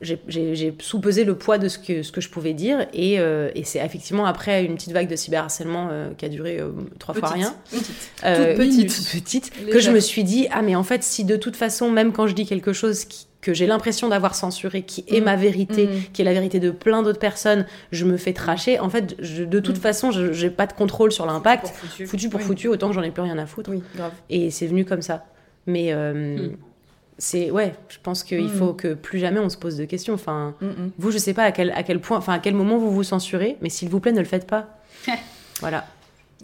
j'ai- 0.00 0.74
sous-pesé 0.80 1.24
le 1.24 1.34
poids 1.34 1.58
de 1.58 1.66
ce 1.68 1.78
que, 1.78 2.02
ce 2.02 2.12
que 2.12 2.20
je 2.20 2.28
pouvais 2.28 2.52
dire 2.54 2.86
et, 2.92 3.18
euh, 3.18 3.50
et 3.56 3.64
c'est 3.64 3.84
effectivement 3.84 4.26
après 4.26 4.64
une 4.64 4.74
petite 4.76 4.92
vague 4.92 5.08
de 5.08 5.16
cyberharcèlement 5.16 5.88
euh, 5.90 6.10
qui 6.16 6.24
a 6.24 6.28
duré 6.28 6.60
euh, 6.60 6.68
trois 7.00 7.14
fois 7.14 7.30
rien 7.30 7.54
Petite. 7.70 7.90
euh, 8.24 8.54
Toute 8.54 8.64
petite. 8.66 8.94
toute 8.96 9.22
petite, 9.22 9.70
que 9.70 9.80
je 9.80 9.90
me 9.90 9.98
suis 10.00 10.22
dit 10.24 10.46
ah 10.52 10.62
mais 10.62 10.76
en 10.76 10.84
fait 10.84 11.02
si 11.02 11.24
de 11.24 11.34
toute 11.36 11.56
façon 11.56 11.90
même 11.90 12.12
quand 12.12 12.26
je 12.28 12.34
dis 12.34 12.46
quelque 12.46 12.72
chose 12.72 13.04
qui- 13.06 13.26
que 13.40 13.54
j'ai 13.54 13.66
l'impression 13.68 14.08
d'avoir 14.08 14.34
censuré, 14.34 14.82
qui 14.82 15.04
est 15.06 15.20
Mm. 15.20 15.24
ma 15.24 15.36
vérité, 15.36 15.86
Mm. 15.86 15.90
qui 16.12 16.22
est 16.22 16.24
la 16.24 16.32
vérité 16.32 16.58
de 16.58 16.72
plein 16.72 17.04
d'autres 17.04 17.20
personnes, 17.20 17.66
je 17.92 18.04
me 18.04 18.16
fais 18.16 18.32
tracher. 18.32 18.80
En 18.80 18.90
fait, 18.90 19.14
je- 19.20 19.44
de 19.44 19.60
toute 19.60 19.76
Mm. 19.78 19.80
façon, 19.80 20.10
je 20.10 20.32
j'ai 20.32 20.50
pas 20.50 20.66
de 20.66 20.72
contrôle 20.72 21.12
sur 21.12 21.24
l'impact. 21.24 21.62
Pour 21.68 21.70
foutu. 21.72 22.06
Foutu 22.08 22.28
pour 22.30 22.40
Oui. 22.40 22.46
foutu, 22.46 22.66
autant 22.66 22.88
que 22.88 22.94
j'en 22.94 23.02
ai 23.02 23.12
plus 23.12 23.22
rien 23.22 23.38
à 23.38 23.46
foutre. 23.46 23.70
Oui, 23.70 23.80
grave. 23.94 24.10
Et 24.28 24.50
c'est 24.50 24.66
venu 24.66 24.84
comme 24.84 25.02
ça. 25.02 25.24
Mais. 25.68 25.92
C'est 27.18 27.50
ouais, 27.50 27.74
je 27.88 27.98
pense 28.02 28.22
qu'il 28.22 28.44
Mm. 28.44 28.48
faut 28.48 28.72
que 28.72 28.94
plus 28.94 29.18
jamais 29.18 29.40
on 29.40 29.48
se 29.48 29.56
pose 29.56 29.76
de 29.76 29.84
questions. 29.84 30.14
Enfin, 30.14 30.54
Mm, 30.60 30.66
mm. 30.66 30.90
vous, 30.98 31.10
je 31.10 31.18
sais 31.18 31.34
pas 31.34 31.42
à 31.44 31.52
quel, 31.52 31.70
à 31.72 31.82
quel 31.82 32.00
point, 32.00 32.18
enfin 32.18 32.32
à 32.34 32.38
quel 32.38 32.54
moment 32.54 32.78
vous 32.78 32.90
vous 32.92 33.02
censurez, 33.02 33.56
mais 33.60 33.68
s'il 33.70 33.88
vous 33.88 34.00
plaît, 34.00 34.12
ne 34.12 34.20
le 34.20 34.24
faites 34.24 34.46
pas. 34.46 34.66
voilà. 35.60 35.84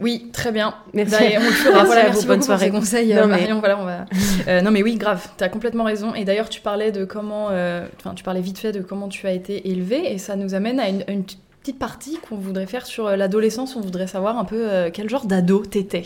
Oui, 0.00 0.28
très 0.32 0.50
bien. 0.50 0.74
Merci. 0.92 1.12
D'ailleurs, 1.12 1.42
on 1.42 1.46
le 1.46 1.52
fera. 1.52 1.84
Voilà, 1.84 2.02
merci 2.04 2.26
bonne 2.26 2.38
beaucoup 2.40 2.48
pour 2.50 2.58
soirée. 2.58 2.64
ces 2.66 2.70
conseils, 2.72 3.14
Non, 3.14 3.22
euh, 3.22 3.26
mais- 3.26 3.38
Marion. 3.38 3.58
Voilà, 3.60 3.78
on 3.80 3.84
va. 3.84 4.06
Euh, 4.48 4.60
non, 4.60 4.72
mais 4.72 4.82
oui, 4.82 4.96
grave. 4.96 5.28
T'as 5.36 5.48
complètement 5.48 5.84
raison. 5.84 6.14
Et 6.16 6.24
d'ailleurs, 6.24 6.48
tu 6.48 6.60
parlais 6.60 6.90
de 6.90 7.04
comment, 7.04 7.48
euh, 7.52 7.86
enfin, 8.00 8.12
tu 8.14 8.24
parlais 8.24 8.40
vite 8.40 8.58
fait 8.58 8.72
de 8.72 8.80
comment 8.80 9.08
tu 9.08 9.26
as 9.28 9.32
été 9.32 9.70
élevée, 9.70 10.12
et 10.12 10.18
ça 10.18 10.34
nous 10.34 10.54
amène 10.54 10.80
à 10.80 10.88
une, 10.88 11.04
petite 11.62 11.78
partie 11.78 12.18
qu'on 12.18 12.36
voudrait 12.36 12.66
faire 12.66 12.84
sur 12.86 13.08
l'adolescence. 13.16 13.76
On 13.76 13.80
voudrait 13.80 14.08
savoir 14.08 14.36
un 14.36 14.44
peu 14.44 14.68
euh, 14.68 14.90
quel 14.92 15.08
genre 15.08 15.24
d'ado 15.26 15.64
t'étais. 15.64 16.04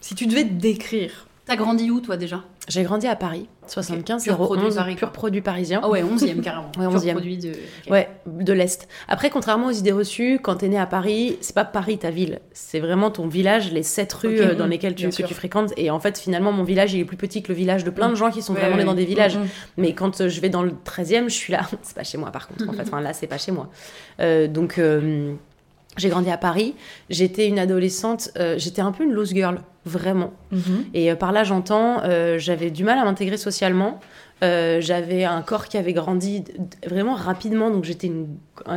Si 0.00 0.14
tu 0.16 0.26
devais 0.26 0.42
te 0.44 0.52
décrire. 0.54 1.26
T'as 1.50 1.56
grandi 1.56 1.90
où, 1.90 2.00
toi, 2.00 2.16
déjà? 2.16 2.44
J'ai 2.68 2.84
grandi 2.84 3.08
à 3.08 3.16
Paris, 3.16 3.48
75 3.66 4.22
Pur 4.22 4.36
produit 4.36 4.66
011, 4.66 4.76
Paris, 4.76 4.94
pur 4.94 5.10
produit 5.10 5.40
parisien. 5.40 5.80
Ah 5.82 5.88
ouais, 5.88 6.00
11e 6.00 6.40
carrément. 6.42 6.70
Ouais, 6.78 6.86
Pur 6.86 6.94
11e. 6.94 7.10
produit 7.10 7.38
de... 7.38 7.52
Ouais, 7.90 8.08
de 8.26 8.52
l'Est. 8.52 8.86
Après, 9.08 9.30
contrairement 9.30 9.66
aux 9.66 9.72
idées 9.72 9.90
reçues, 9.90 10.38
quand 10.40 10.54
t'es 10.54 10.68
né 10.68 10.78
à 10.78 10.86
Paris, 10.86 11.38
c'est 11.40 11.56
pas 11.56 11.64
Paris 11.64 11.98
ta 11.98 12.10
ville. 12.10 12.38
C'est 12.52 12.78
vraiment 12.78 13.10
ton 13.10 13.26
village, 13.26 13.72
les 13.72 13.82
sept 13.82 14.12
rues 14.12 14.40
euh, 14.40 14.54
dans 14.54 14.68
mm, 14.68 14.70
lesquelles 14.70 14.94
tu, 14.94 15.02
bien 15.02 15.08
que 15.10 15.16
sûr. 15.16 15.26
tu 15.26 15.34
fréquentes. 15.34 15.72
Et 15.76 15.90
en 15.90 15.98
fait, 15.98 16.18
finalement, 16.18 16.52
mon 16.52 16.62
village, 16.62 16.94
il 16.94 17.00
est 17.00 17.04
plus 17.04 17.16
petit 17.16 17.42
que 17.42 17.48
le 17.48 17.54
village 17.54 17.82
de 17.82 17.90
plein 17.90 18.10
de 18.10 18.14
gens 18.14 18.30
qui 18.30 18.42
sont 18.42 18.54
Ouais, 18.54 18.60
vraiment 18.60 18.76
nés 18.76 18.82
ouais. 18.82 18.86
dans 18.86 18.94
des 18.94 19.04
villages. 19.04 19.36
Mm, 19.36 19.42
mm. 19.42 19.48
Mais 19.78 19.92
quand 19.92 20.20
euh, 20.20 20.28
je 20.28 20.40
vais 20.40 20.50
dans 20.50 20.62
le 20.62 20.70
13e, 20.84 21.24
je 21.24 21.34
suis 21.34 21.52
là. 21.52 21.62
c'est 21.82 21.96
pas 21.96 22.04
chez 22.04 22.16
moi, 22.16 22.30
par 22.30 22.46
contre. 22.46 22.68
En 22.68 22.72
fait, 22.74 22.82
enfin, 22.86 23.00
là, 23.00 23.12
c'est 23.12 23.26
pas 23.26 23.38
chez 23.38 23.50
moi. 23.50 23.68
Euh, 24.20 24.46
donc, 24.46 24.78
euh, 24.78 25.34
j'ai 25.96 26.08
grandi 26.08 26.30
à 26.30 26.36
Paris. 26.36 26.74
J'étais 27.08 27.48
une 27.48 27.58
adolescente. 27.58 28.30
euh, 28.38 28.54
j'étais 28.58 28.82
un 28.82 28.92
peu 28.92 29.04
une 29.04 29.12
loose 29.12 29.34
girl, 29.34 29.60
vraiment. 29.84 30.32
Mhm. 30.52 30.84
Et 30.94 31.10
euh, 31.10 31.16
par 31.16 31.32
là, 31.32 31.44
j'entends, 31.44 32.02
euh, 32.04 32.38
j'avais 32.38 32.70
du 32.70 32.84
mal 32.84 32.98
à 32.98 33.04
m'intégrer 33.04 33.36
socialement. 33.36 34.00
J'avais 34.42 35.24
un 35.24 35.42
corps 35.42 35.66
qui 35.66 35.76
avait 35.76 35.92
grandi 35.92 36.44
vraiment 36.86 37.14
rapidement, 37.14 37.70
donc 37.70 37.84
j'étais 37.84 38.10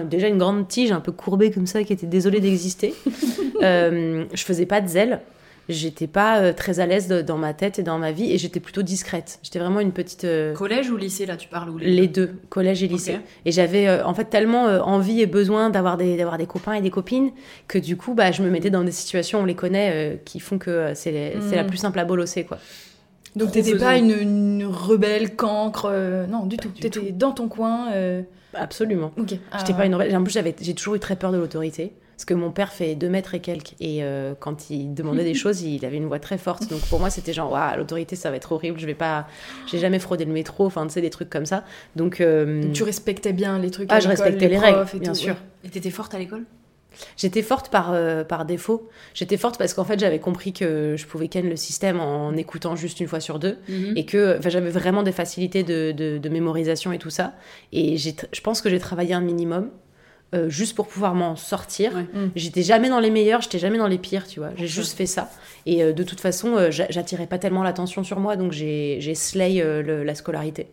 déjà 0.10 0.27
une 0.27 0.38
grande 0.38 0.67
tige 0.67 0.91
un 0.91 1.00
peu 1.00 1.13
courbée 1.13 1.51
comme 1.51 1.67
ça, 1.67 1.86
qui 1.86 1.93
était 1.93 2.05
désolée 2.05 2.41
d'exister. 2.41 2.93
je 3.62 4.25
faisais 4.36 4.65
pas 4.65 4.82
de 4.82 4.89
zèle. 4.89 5.22
J'étais 5.70 6.08
pas 6.08 6.39
euh, 6.41 6.51
très 6.51 6.82
à 6.82 6.86
l'aise 6.86 7.08
dans 7.08 7.38
ma 7.38 7.53
tête 7.53 7.79
et 7.79 7.84
dans 7.84 7.98
ma 7.98 8.12
vie, 8.12 8.32
et 8.34 8.38
j'étais 8.38 8.60
plutôt 8.60 8.82
discrète. 8.82 9.39
J'étais 9.43 9.60
vraiment 9.60 9.79
une 9.79 9.93
petite. 9.93 10.25
euh, 10.25 10.53
Collège 10.53 10.89
ou 10.89 10.98
lycée, 10.98 11.25
là, 11.25 11.38
tu 11.38 11.48
parles 11.48 11.70
ou 11.70 11.77
les 11.77 12.08
deux, 12.10 12.32
collège 12.50 12.84
et 12.84 12.88
lycée. 12.88 13.20
Et 13.46 13.51
j'avais 13.53 13.88
euh, 13.88 14.05
en 14.05 14.13
fait 14.13 14.25
tellement 14.25 14.67
euh, 14.67 14.79
envie 14.82 15.22
et 15.22 15.25
besoin 15.25 15.70
d'avoir 15.70 15.96
des, 15.96 16.17
d'avoir 16.17 16.38
des 16.38 16.48
copains 16.48 16.74
et 16.74 16.82
des 16.82 16.89
copines 16.89 17.32
que 17.70 17.77
du 17.77 17.96
coup, 17.96 18.13
bah, 18.13 18.32
je 18.34 18.41
me 18.43 18.50
mettais 18.50 18.70
dans 18.72 18.84
des 18.84 18.91
situations, 18.91 19.39
on 19.39 19.46
les 19.46 19.55
connaît, 19.55 19.91
euh, 19.93 20.15
qui 20.25 20.41
font 20.41 20.58
que 20.58 20.70
euh, 20.70 20.96
c'est, 20.96 21.36
c'est 21.50 21.55
la 21.55 21.63
Mm. 21.63 21.67
plus 21.67 21.77
simple 21.77 22.00
à 22.00 22.03
bolosser, 22.05 22.43
quoi. 22.43 22.58
Donc 23.36 23.51
t'étais 23.53 23.77
pas 23.77 23.98
une, 23.98 24.12
une 24.12 24.65
rebelle 24.65 25.36
cancre, 25.36 25.88
euh, 25.89 26.27
non 26.27 26.46
du 26.46 26.58
tout. 26.58 26.70
T'étais 26.70 27.12
dans 27.13 27.32
ton 27.32 27.48
coin. 27.48 27.91
euh, 27.93 28.22
Absolument. 28.53 29.12
Ok. 29.17 29.29
J'étais 29.29 29.41
Ah, 29.51 29.74
pas 29.74 29.86
une 29.88 29.96
rebelle. 29.96 30.15
En 30.15 30.24
plus, 30.24 30.34
j'avais, 30.34 30.53
j'ai 30.62 30.74
toujours 30.75 30.93
eu 30.96 31.00
très 31.00 31.15
peur 31.15 31.32
de 31.32 31.38
l'autorité. 31.38 31.93
Parce 32.24 32.39
que 32.39 32.42
mon 32.42 32.51
père 32.51 32.72
fait 32.72 32.96
2 32.96 33.10
mètres 33.10 33.36
et 33.36 33.42
quelques. 33.42 33.74
Et 33.82 34.01
euh, 34.01 34.34
quand 34.39 34.70
il 34.70 34.94
demandait 34.94 35.25
des 35.25 35.34
choses, 35.34 35.62
il 35.63 35.84
avait 35.86 35.98
une 35.98 36.06
voix 36.06 36.20
très 36.20 36.38
forte. 36.38 36.70
Donc 36.70 36.80
pour 36.88 37.01
moi, 37.01 37.10
c'était 37.10 37.34
genre, 37.34 37.51
waouh, 37.51 37.75
l'autorité, 37.77 38.15
ça 38.15 38.30
va 38.30 38.38
être 38.38 38.53
horrible. 38.53 38.80
Je 38.80 38.86
vais 38.86 38.94
pas. 38.94 39.27
J'ai 39.70 39.77
jamais 39.77 40.00
fraudé 40.00 40.24
le 40.24 40.32
métro. 40.32 40.65
Enfin, 40.65 40.88
tu 40.88 40.94
sais, 40.94 41.01
des 41.01 41.10
trucs 41.10 41.30
comme 41.30 41.46
ça. 41.46 41.65
Donc. 41.98 42.22
euh, 42.22 42.72
tu 42.72 42.84
respectais 42.84 43.34
bien 43.34 43.60
les 43.60 43.72
trucs. 43.72 43.89
Ah, 43.92 43.96
à 43.96 44.00
je 44.00 44.08
respectais 44.08 44.48
les 44.48 44.58
règles, 44.58 44.86
et 44.96 45.00
bien 45.00 45.12
tout, 45.12 45.18
sûr. 45.18 45.34
ouais. 45.34 45.39
Et 45.65 45.70
t'étais 45.70 45.89
forte 45.89 46.13
à 46.15 46.20
l'école? 46.20 46.46
J'étais 47.18 47.42
forte 47.42 47.68
par, 47.70 47.92
euh, 47.92 48.24
par 48.24 48.46
défaut. 48.46 48.88
J'étais 49.13 49.36
forte 49.36 49.58
parce 49.58 49.74
qu'en 49.74 49.84
fait, 49.84 50.00
j'avais 50.00 50.20
compris 50.20 50.53
que 50.53 50.96
je 50.98 51.06
pouvais 51.06 51.27
ken 51.27 51.50
le 51.50 51.58
système 51.58 52.00
en 52.00 52.34
écoutant 52.38 52.77
juste 52.77 53.01
une 53.01 53.08
fois 53.10 53.20
sur 53.20 53.38
deux. 53.39 53.58
Mhm. 53.68 53.98
Et 53.98 54.06
que 54.06 54.38
j'avais 54.46 54.70
vraiment 54.70 55.03
des 55.03 55.12
facilités 55.12 55.63
de, 55.63 55.92
de- 55.92 56.20
de 56.20 56.30
mémorisation 56.30 56.94
et 56.94 57.00
tout 57.00 57.10
ça. 57.10 57.34
Et 57.74 57.98
je 57.98 58.42
pense 58.42 58.62
que 58.62 58.70
j'ai 58.70 58.80
travaillé 58.80 59.13
un 59.13 59.20
minimum. 59.22 59.72
Euh, 60.34 60.50
juste 60.50 60.75
pour 60.75 60.88
pouvoir 60.88 61.13
m'en 61.16 61.36
sortir. 61.36 61.94
Ouais. 61.94 62.04
Mm. 62.13 62.32
J'étais 62.36 62.63
jamais 62.63 62.90
dans 62.90 63.00
les 63.00 63.12
meilleurs, 63.12 63.42
j'étais 63.42 63.60
jamais 63.60 63.78
dans 63.78 63.88
les 63.88 63.98
pires, 64.00 64.28
tu 64.28 64.40
vois. 64.40 64.50
J'ai 64.56 64.68
juste 64.68 64.98
fait 64.98 65.06
ça. 65.06 65.30
Et 65.66 65.84
euh, 65.84 65.94
de 65.94 66.04
toute 66.04 66.20
façon, 66.20 66.56
euh, 66.58 66.72
j'a- 66.72 66.88
j'attirais 66.90 67.28
pas 67.28 67.38
tellement 67.38 67.63
l'attention 67.63 68.04
sur 68.04 68.20
moi, 68.20 68.36
donc 68.36 68.52
j'ai 68.52 68.98
j'ai 69.00 69.16
slay 69.16 69.62
euh, 69.62 69.82
le- 69.84 70.04
la 70.04 70.16
scolarité. 70.16 70.68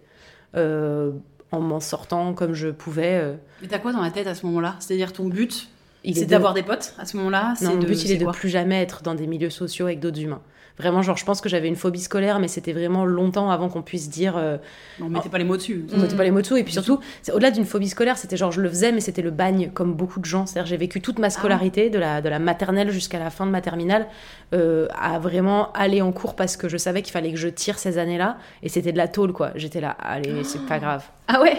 Euh, 0.57 1.13
en 1.53 1.61
m'en 1.61 1.81
sortant 1.81 2.33
comme 2.33 2.55
je 2.55 2.69
pouvais. 2.69 3.19
euh, 3.21 3.35
Mais 3.61 3.69
t'as 3.69 3.79
quoi 3.81 3.93
dans 3.93 4.03
la 4.03 4.11
tête 4.11 4.27
à 4.29 4.35
ce 4.35 4.47
moment-là? 4.47 4.77
C'est-à-dire 4.79 5.13
ton 5.13 5.27
but, 5.29 5.69
c'est 6.05 6.25
de- 6.25 6.31
d'avoir 6.31 6.55
des 6.55 6.63
potes 6.63 6.95
à 6.99 7.05
ce 7.05 7.17
moment-là? 7.17 7.49
Non, 7.49 7.55
c'est 7.57 7.67
mon 7.69 7.77
de- 7.79 7.87
but, 7.87 8.05
il 8.05 8.13
est 8.13 8.17
de 8.19 8.27
plus 8.31 8.49
jamais 8.49 8.81
être 8.81 9.03
dans 9.03 9.15
des 9.17 9.27
milieux 9.27 9.51
sociaux 9.51 9.87
avec 9.87 9.99
d'autres 10.01 10.21
humains. 10.21 10.43
Vraiment, 10.81 11.03
genre, 11.03 11.17
je 11.17 11.25
pense 11.25 11.41
que 11.41 11.49
j'avais 11.49 11.69
une 11.69 11.77
phobie 11.77 12.01
scolaire, 12.01 12.39
mais 12.41 12.49
c'était 12.49 12.73
vraiment 12.73 13.05
longtemps 13.05 13.51
avant 13.51 13.69
qu'on 13.69 13.83
puisse 13.83 14.09
dire. 14.09 14.37
euh, 14.37 14.57
On 15.01 15.09
mettait 15.09 15.29
pas 15.29 15.39
les 15.39 15.45
mots 15.45 15.57
dessus. 15.57 15.85
on 15.95 15.99
mettait 15.99 16.17
pas 16.17 16.25
les 16.25 16.31
mots 16.31 16.41
dessous. 16.41 16.57
Et 16.57 16.65
puis 16.65 16.73
surtout, 16.73 16.99
c'est- 17.23 17.33
au-delà 17.33 17.51
d'une 17.51 17.67
phobie 17.67 17.89
scolaire, 17.89 18.17
c'était 18.17 18.37
genre, 18.37 18.51
je 18.53 18.61
le 18.61 18.69
faisais, 18.69 18.93
mais 18.93 19.01
c'était 19.01 19.23
le 19.23 19.31
bagne, 19.31 19.71
comme 19.73 19.95
beaucoup 19.95 20.19
de 20.21 20.25
gens. 20.25 20.47
C'est-à-dire, 20.47 20.69
j'ai 20.69 20.77
vécu 20.77 21.01
toute 21.01 21.19
ma 21.19 21.29
scolarité, 21.31 21.91
de, 21.91 21.99
la, 21.99 22.21
de 22.23 22.29
la 22.29 22.39
maternelle 22.39 22.91
jusqu'à 22.91 23.19
la 23.19 23.31
fin 23.31 23.47
de 23.47 23.51
ma 23.51 23.61
terminale, 23.61 24.07
euh, 24.55 24.89
à 24.99 25.19
vraiment 25.19 25.73
aller 25.73 26.01
en 26.03 26.13
cours 26.13 26.35
parce 26.35 26.57
que 26.57 26.69
je 26.69 26.77
savais 26.77 27.03
qu'il 27.03 27.13
fallait 27.13 27.31
que 27.33 27.39
je 27.39 27.49
tire 27.49 27.79
ces 27.79 27.99
années-là. 27.99 28.39
Et 28.63 28.69
c'était 28.69 28.93
de 28.93 28.97
la 28.99 29.09
tôle, 29.09 29.33
quoi. 29.33 29.51
J'étais 29.55 29.81
là, 29.81 29.91
allez, 30.01 30.43
c'est 30.45 30.65
pas 30.67 30.79
grave. 30.79 31.05
Ah 31.29 31.41
ouais? 31.43 31.59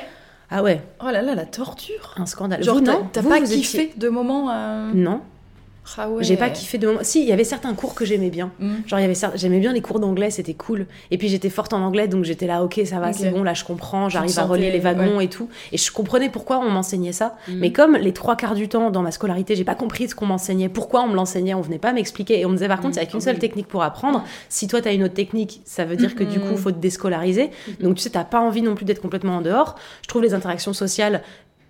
Ah 0.53 0.61
ouais, 0.63 0.81
Oh 1.01 1.09
là 1.09 1.21
là, 1.21 1.33
la 1.33 1.45
torture. 1.45 2.13
un 2.17 2.25
scandale. 2.25 2.61
Genre 2.61 2.75
Vous, 2.75 2.81
t'as 2.81 2.91
non 2.93 3.07
t'as 3.13 3.21
Vous, 3.21 3.29
pas 3.29 3.39
vous 3.39 3.45
kiffé 3.45 3.83
étiez- 3.83 3.93
de 3.97 4.09
moments. 4.09 4.49
euh, 4.51 4.91
Non, 4.93 5.21
Ah 5.97 6.09
ouais. 6.09 6.23
j'ai 6.23 6.37
pas 6.37 6.49
kiffé 6.49 6.77
de 6.77 6.87
moment. 6.87 6.99
Si, 7.03 7.21
il 7.21 7.27
y 7.27 7.31
avait 7.31 7.43
certains 7.43 7.73
cours 7.73 7.95
que 7.95 8.05
j'aimais 8.05 8.29
bien. 8.29 8.51
Mm. 8.59 8.73
Genre, 8.87 8.99
il 8.99 9.01
y 9.01 9.05
avait 9.05 9.13
cer- 9.13 9.31
j'aimais 9.35 9.59
bien 9.59 9.73
les 9.73 9.81
cours 9.81 9.99
d'anglais, 9.99 10.29
c'était 10.29 10.53
cool. 10.53 10.85
Et 11.11 11.17
puis 11.17 11.27
j'étais 11.29 11.49
forte 11.49 11.73
en 11.73 11.81
anglais, 11.81 12.07
donc 12.07 12.23
j'étais 12.23 12.47
là, 12.47 12.63
ok, 12.63 12.81
ça 12.85 12.99
va, 12.99 13.13
c'est 13.13 13.29
bon, 13.29 13.43
là 13.43 13.53
je 13.53 13.63
comprends, 13.63 14.09
j'arrive 14.09 14.37
à 14.39 14.43
relier 14.43 14.71
les 14.71 14.79
wagons 14.79 15.19
et 15.19 15.27
tout. 15.27 15.49
Et 15.71 15.77
je 15.77 15.91
comprenais 15.91 16.29
pourquoi 16.29 16.59
on 16.59 16.69
m'enseignait 16.69 17.11
ça. 17.13 17.35
Mais 17.47 17.71
comme 17.71 17.95
les 17.97 18.13
trois 18.13 18.35
quarts 18.35 18.55
du 18.55 18.67
temps 18.69 18.91
dans 18.91 19.01
ma 19.01 19.11
scolarité, 19.11 19.55
j'ai 19.55 19.63
pas 19.63 19.75
compris 19.75 20.07
ce 20.09 20.15
qu'on 20.15 20.25
m'enseignait, 20.25 20.69
pourquoi 20.69 21.01
on 21.03 21.07
me 21.07 21.15
l'enseignait, 21.15 21.53
on 21.53 21.61
venait 21.61 21.79
pas 21.79 21.93
m'expliquer. 21.93 22.39
Et 22.39 22.45
on 22.45 22.49
me 22.49 22.55
disait, 22.55 22.67
par 22.67 22.79
contre, 22.81 22.97
il 22.97 22.99
y 22.99 23.03
a 23.03 23.05
qu'une 23.05 23.21
seule 23.21 23.39
technique 23.39 23.67
pour 23.67 23.83
apprendre. 23.83 24.23
Si 24.49 24.67
toi 24.67 24.81
t'as 24.81 24.93
une 24.93 25.03
autre 25.03 25.13
technique, 25.13 25.61
ça 25.65 25.85
veut 25.85 25.95
dire 25.95 26.15
que 26.15 26.23
du 26.23 26.39
coup, 26.39 26.55
faut 26.57 26.71
te 26.71 26.79
déscolariser. 26.79 27.49
Donc 27.79 27.95
tu 27.95 28.01
sais, 28.03 28.09
t'as 28.11 28.23
pas 28.23 28.39
envie 28.39 28.61
non 28.61 28.75
plus 28.75 28.85
d'être 28.85 29.01
complètement 29.01 29.37
en 29.37 29.41
dehors. 29.41 29.75
Je 30.03 30.07
trouve 30.07 30.21
les 30.21 30.33
interactions 30.33 30.73
sociales 30.73 31.21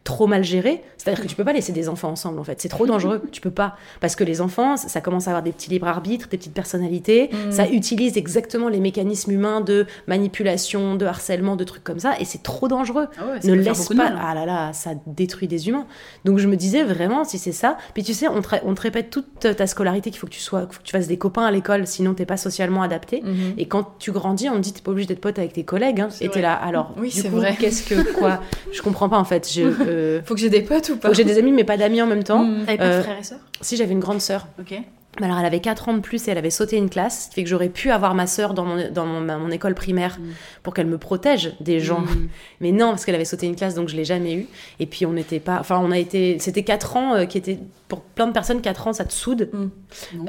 trop 0.04 0.28
mal 0.28 0.44
géré. 0.44 0.84
C'est-à-dire 0.98 1.24
que 1.24 1.28
tu 1.28 1.36
peux 1.36 1.44
pas 1.44 1.54
laisser 1.54 1.72
des 1.72 1.90
enfants 1.90 2.10
ensemble, 2.10 2.40
en 2.40 2.44
fait. 2.44 2.62
C'est 2.62 2.70
trop 2.70 2.88
dangereux. 2.88 3.22
tu 3.32 3.42
peux 3.42 3.52
pas. 3.52 3.76
Parce 4.00 4.16
que 4.16 4.24
les 4.24 4.42
enfants, 4.42 4.78
ça 4.78 5.02
commence 5.02 5.28
à 5.28 5.32
avoir 5.32 5.44
des 5.44 5.52
petits 5.52 5.70
libres 5.70 5.88
arbitres, 5.88 6.28
des 6.30 6.38
petites 6.38 6.54
personnalités. 6.54 7.30
Mm. 7.32 7.52
Ça 7.52 7.70
utilise 7.70 8.18
exactement 8.18 8.68
les 8.70 8.80
mécanismes 8.80 9.32
humains 9.32 9.62
de 9.62 9.86
manipulation, 10.08 10.96
de 10.96 11.06
harcèlement, 11.06 11.56
de 11.56 11.64
trucs 11.64 11.84
comme 11.84 12.00
ça. 12.00 12.14
Et 12.20 12.26
c'est 12.26 12.44
trop 12.44 12.68
dangereux. 12.68 13.08
Ah 13.18 13.26
ouais, 13.28 13.40
ne 13.44 13.54
laisse 13.54 13.88
pas. 13.90 13.94
mal, 13.94 14.14
hein. 14.14 14.20
Ah 14.24 14.34
là 14.34 14.46
là, 14.46 14.74
ça 14.74 14.92
détruit 15.08 15.48
des 15.48 15.70
humains. 15.70 15.86
Donc 16.26 16.40
je 16.40 16.48
me 16.48 16.56
disais 16.56 16.84
vraiment, 16.84 17.24
si 17.24 17.38
c'est 17.38 17.52
ça. 17.52 17.78
Puis 17.94 18.04
tu 18.04 18.14
sais, 18.14 18.28
on 18.28 18.42
te, 18.42 18.56
on 18.64 18.74
te 18.74 18.82
répète 18.82 19.10
toute 19.10 19.40
ta 19.40 19.68
scolarité 19.68 20.10
qu'il 20.12 20.20
faut 20.20 20.28
que 20.28 20.34
tu 20.34 20.40
sois, 20.40 20.62
faut 20.62 20.80
que 20.80 20.86
tu 20.86 20.92
fasses 20.92 21.08
des 21.08 21.18
copains 21.18 21.46
à 21.46 21.52
l'école, 21.52 21.88
sinon 21.88 22.14
t'es 22.14 22.26
pas 22.26 22.38
socialement 22.38 22.82
adapté. 22.82 23.22
Mhm. 23.22 23.54
Et 23.58 23.68
quand 23.68 23.96
tu 24.00 24.12
grandis, 24.12 24.50
on 24.50 24.56
te 24.56 24.60
dit 24.60 24.74
t'es 24.74 24.82
pas 24.82 24.92
obligé 24.92 25.08
d'être 25.08 25.22
pote 25.22 25.38
avec 25.40 25.54
tes 25.54 25.64
collègues. 25.64 26.02
Hein, 26.02 26.10
et 26.22 26.30
t'es 26.30 26.42
là. 26.42 26.54
Alors, 26.54 26.94
Oui, 26.98 27.12
du 27.14 27.24
coup. 27.24 27.42
Qu'est-ce 27.60 27.84
que 27.84 28.14
quoi? 28.14 28.42
Je 28.72 28.82
comprends 28.82 29.10
pas 29.10 29.18
en 29.18 29.26
fait. 29.26 29.52
Je, 29.52 29.62
euh, 29.92 30.22
Faut 30.24 30.34
que 30.34 30.40
j'ai 30.40 30.50
des 30.50 30.62
potes 30.62 30.90
ou 30.90 30.98
pas 30.98 31.08
faut 31.10 31.12
que 31.14 31.18
j'ai 31.18 31.24
des 31.26 31.38
amis 31.38 31.52
mais 31.52 31.64
pas 31.64 31.78
d'amis 31.78 32.02
en 32.02 32.08
même 32.08 32.24
temps. 32.24 32.44
Mm. 32.44 32.66
T'avais 32.66 32.78
pas 32.78 32.84
Euh, 32.86 32.98
de 33.00 33.04
frères 33.04 33.20
et 33.20 33.24
sœurs 33.24 33.40
Si 33.62 33.76
j'avais 33.78 33.94
une 33.94 34.00
grande 34.00 34.22
sœur. 34.22 34.48
Ok. 34.60 34.74
Mais 35.20 35.26
alors 35.26 35.40
elle 35.40 35.46
avait 35.46 35.60
4 35.60 35.90
ans 35.90 35.94
de 35.94 36.00
plus 36.00 36.26
et 36.26 36.32
elle 36.32 36.38
avait 36.38 36.50
sauté 36.50 36.78
une 36.78 36.90
classe, 36.90 37.24
ce 37.26 37.28
qui 37.30 37.36
fait 37.36 37.44
que 37.44 37.50
j'aurais 37.50 37.68
pu 37.68 37.92
avoir 37.92 38.16
ma 38.16 38.28
sœur 38.28 38.54
dans 38.54 38.64
mon, 38.64 38.90
dans 38.92 39.06
mon, 39.06 39.20
ma- 39.20 39.38
mon 39.38 39.52
école 39.52 39.76
primaire 39.76 40.18
Mm. 40.18 40.30
pour 40.64 40.74
qu'elle 40.74 40.88
me 40.88 40.98
protège 40.98 41.52
des 41.60 41.82
gens. 41.82 42.00
Mm. 42.00 42.28
Mais 42.62 42.72
non, 42.72 42.92
parce 42.92 43.04
qu'elle 43.04 43.16
avait 43.16 43.26
sauté 43.26 43.46
une 43.46 43.58
classe, 43.58 43.76
donc 43.76 43.90
je 43.90 43.98
l'ai 43.98 44.06
jamais 44.06 44.34
eu. 44.36 44.46
Et 44.80 44.86
puis 44.86 45.06
on 45.06 45.12
n'était 45.12 45.42
pas... 45.42 45.58
Enfin, 45.60 45.82
on 45.84 45.92
a 45.92 45.98
été... 45.98 46.40
C'était 46.40 46.64
4 46.64 46.96
ans 46.96 47.16
euh, 47.16 47.26
qui 47.26 47.38
étaient... 47.38 47.60
Pour 47.90 48.00
plein 48.00 48.26
de 48.28 48.32
personnes, 48.32 48.62
4 48.62 48.88
ans, 48.88 48.94
ça 48.94 49.04
te 49.04 49.12
soude. 49.12 49.50
Non, 49.54 49.70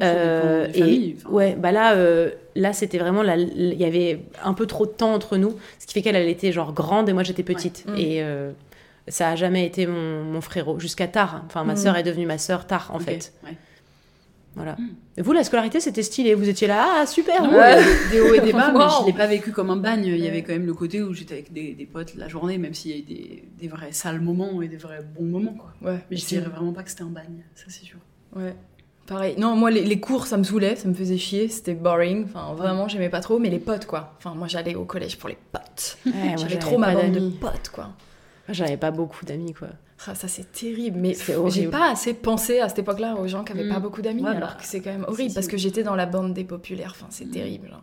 ça 0.00 0.04
Euh, 0.04 0.69
familles, 0.73 1.11
et 1.11 1.16
enfin. 1.25 1.33
ouais, 1.33 1.57
bah 1.57 1.71
là, 1.71 1.92
euh, 1.95 2.31
là 2.57 2.73
c'était 2.73 2.99
vraiment 2.99 3.23
la- 3.23 3.37
il 3.37 3.75
y 3.81 3.85
avait 3.85 4.19
un 4.42 4.52
peu 4.52 4.66
trop 4.66 4.85
de 4.85 4.90
temps 4.90 5.14
entre 5.14 5.37
nous, 5.37 5.54
ce 5.78 5.87
qui 5.87 5.92
fait 5.95 6.02
qu'elle 6.02 6.16
elle 6.16 6.28
était 6.28 6.50
genre 6.50 6.73
grande 6.73 7.09
et 7.09 7.12
moi 7.12 7.23
j'étais 7.23 7.45
petite 7.45 7.85
Ouais. 7.87 8.02
Et 8.02 8.23
euh, 8.25 8.50
ça 9.09 9.30
a 9.30 9.37
jamais 9.37 9.66
été 9.66 9.87
mon, 9.87 10.23
mon 10.25 10.40
frérot 10.40 10.78
jusqu'à 10.78 11.09
tard. 11.09 11.42
Enfin, 11.47 11.64
ma 11.64 11.75
Mm. 11.75 11.76
sœur 11.76 11.97
est 11.97 12.02
devenue 12.02 12.26
ma 12.26 12.38
sœur 12.38 12.66
tard 12.66 12.90
en 12.94 12.99
fait. 12.99 13.32
ouais. 13.44 13.56
Voilà. 14.54 14.73
Mm. 14.73 14.88
Et 15.16 15.23
vous, 15.23 15.32
la 15.32 15.44
scolarité 15.44 15.80
c'était 15.80 16.02
stylé. 16.02 16.35
Vous 16.35 16.47
étiez 16.49 16.66
là, 16.68 16.87
ah 17.00 17.06
super. 17.06 17.42
Non, 17.42 17.59
a 17.59 17.76
des- 18.11 18.21
hauts 18.21 18.35
et 18.35 18.40
des 18.40 18.52
bas, 18.52 18.71
mais 18.71 18.78
Wow. 18.80 18.90
je 19.00 19.06
l'ai 19.06 19.12
pas 19.14 19.26
vécu 19.26 19.50
comme 19.50 19.71
un 19.71 19.76
bagne. 19.76 20.04
Il 20.04 20.16
y 20.18 20.26
avait 20.28 20.37
Ouais. 20.37 20.42
quand 20.42 20.52
même 20.52 20.66
le 20.66 20.75
côté 20.75 21.02
où 21.02 21.14
j'étais 21.14 21.35
avec 21.35 21.52
des, 21.54 21.73
des 21.73 21.87
potes 21.87 22.14
la 22.16 22.28
journée, 22.28 22.59
même 22.59 22.75
s'il 22.75 22.90
y 22.90 22.94
a 22.94 22.99
eu 22.99 23.02
des, 23.02 23.44
des 23.59 23.68
vrais 23.68 23.92
sales 23.92 24.21
moments 24.21 24.61
et 24.61 24.68
des 24.68 24.76
vrais 24.76 25.00
bons 25.02 25.25
moments. 25.25 25.54
Quoi. 25.54 25.90
Ouais, 25.92 25.99
Mais 26.11 26.16
je 26.18 26.26
dirais 26.26 26.44
vraiment 26.50 26.73
pas 26.73 26.82
que 26.82 26.90
c'était 26.90 27.02
un 27.02 27.06
bagne, 27.06 27.42
ça 27.54 27.64
c'est 27.68 27.85
sûr. 27.85 27.99
Ouais. 28.37 28.54
Pareil. 29.06 29.35
Non, 29.38 29.56
moi, 29.56 29.71
les, 29.71 29.85
les 29.85 29.99
cours, 30.00 30.26
ça 30.26 30.37
me 30.37 30.44
saoulait, 30.44 30.76
ça 30.76 30.87
me 30.87 30.94
faisait 30.94 31.18
chier, 31.18 31.49
c'était 31.49 31.75
boring. 31.75 32.25
Enfin, 32.26 32.52
vraiment, 32.54 32.87
j'aimais 32.88 33.09
pas 33.09 33.21
trop. 33.21 33.38
Mais 33.40 33.49
les 33.50 33.59
potes, 33.59 33.85
quoi. 33.87 34.14
Enfin, 34.18 34.35
moi, 34.35 34.47
j'allais 34.49 34.75
au 34.76 34.85
collège 34.85 35.18
pour 35.18 35.28
les 35.28 35.37
potes. 35.50 35.99
Ouais, 36.06 36.37
J'avais 36.38 36.59
trop 36.59 36.78
ma 36.78 36.94
bande 36.94 37.11
de 37.12 37.28
potes, 37.30 37.71
quoi. 37.73 37.88
J'avais 38.49 38.76
pas 38.76 38.90
beaucoup 38.90 39.25
d'amis 39.25 39.54
quoi. 39.54 39.68
Ah, 40.08 40.16
ça, 40.16 40.26
c'est 40.26 40.50
terrible. 40.50 40.99
Mais 40.99 41.14
C'est 41.14 41.26
pff, 41.26 41.38
horrible. 41.38 41.54
j'ai 41.54 41.66
pas 41.68 41.90
assez 41.92 42.12
pensé 42.12 42.58
à 42.58 42.68
cette 42.68 42.80
époque-là 42.80 43.14
aux 43.16 43.28
gens 43.28 43.44
qui 43.44 43.52
avaient 43.52 43.64
Mm. 43.64 43.68
pas 43.75 43.78
beaucoup 43.78 44.02
d'amis, 44.02 44.26
alors 44.26 44.56
que 44.56 44.64
c'est 44.64 44.80
quand 44.80 44.90
même 44.90 45.04
horrible 45.06 45.32
parce 45.32 45.46
que 45.46 45.56
j'étais 45.56 45.84
dans 45.84 45.94
la 45.94 46.06
bande 46.06 46.34
des 46.34 46.42
populaires. 46.42 46.92
Enfin, 46.96 47.06
c'est 47.11 47.30
terrible. 47.30 47.70
hein. 47.72 47.80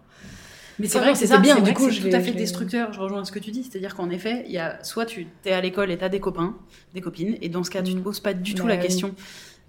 Mais 0.79 0.87
c'est 0.87 0.99
vrai 0.99 1.11
que 1.13 1.17
c'était 1.17 1.39
bien, 1.39 1.59
du 1.59 1.73
coup, 1.73 1.89
je 1.89 2.01
tout 2.01 2.07
à 2.13 2.19
fait 2.21 2.31
destructeur. 2.31 2.91
Je 2.93 2.99
rejoins 3.01 3.23
ce 3.25 3.31
que 3.33 3.39
tu 3.39 3.51
dis, 3.51 3.63
c'est-à-dire 3.63 3.95
qu'en 3.95 4.09
effet, 4.09 4.43
il 4.47 4.51
y 4.53 4.57
a 4.57 4.81
soit 4.83 5.05
tu 5.05 5.27
es 5.45 5.51
à 5.51 5.59
l'école 5.61 5.91
et 5.91 5.97
t'as 5.97 6.07
des 6.09 6.19
copains, 6.21 6.55
des 6.93 7.01
copines, 7.01 7.37
et 7.41 7.47
dans 7.49 7.63
ce 7.63 7.69
cas, 7.69 7.81
tu 7.81 7.93
te 7.93 7.97
Mm. 7.99 8.03
poses 8.03 8.19
pas 8.19 8.33
du 8.33 8.53
tout 8.53 8.67
la 8.67 8.75
oui. 8.75 8.81
question. 8.81 9.13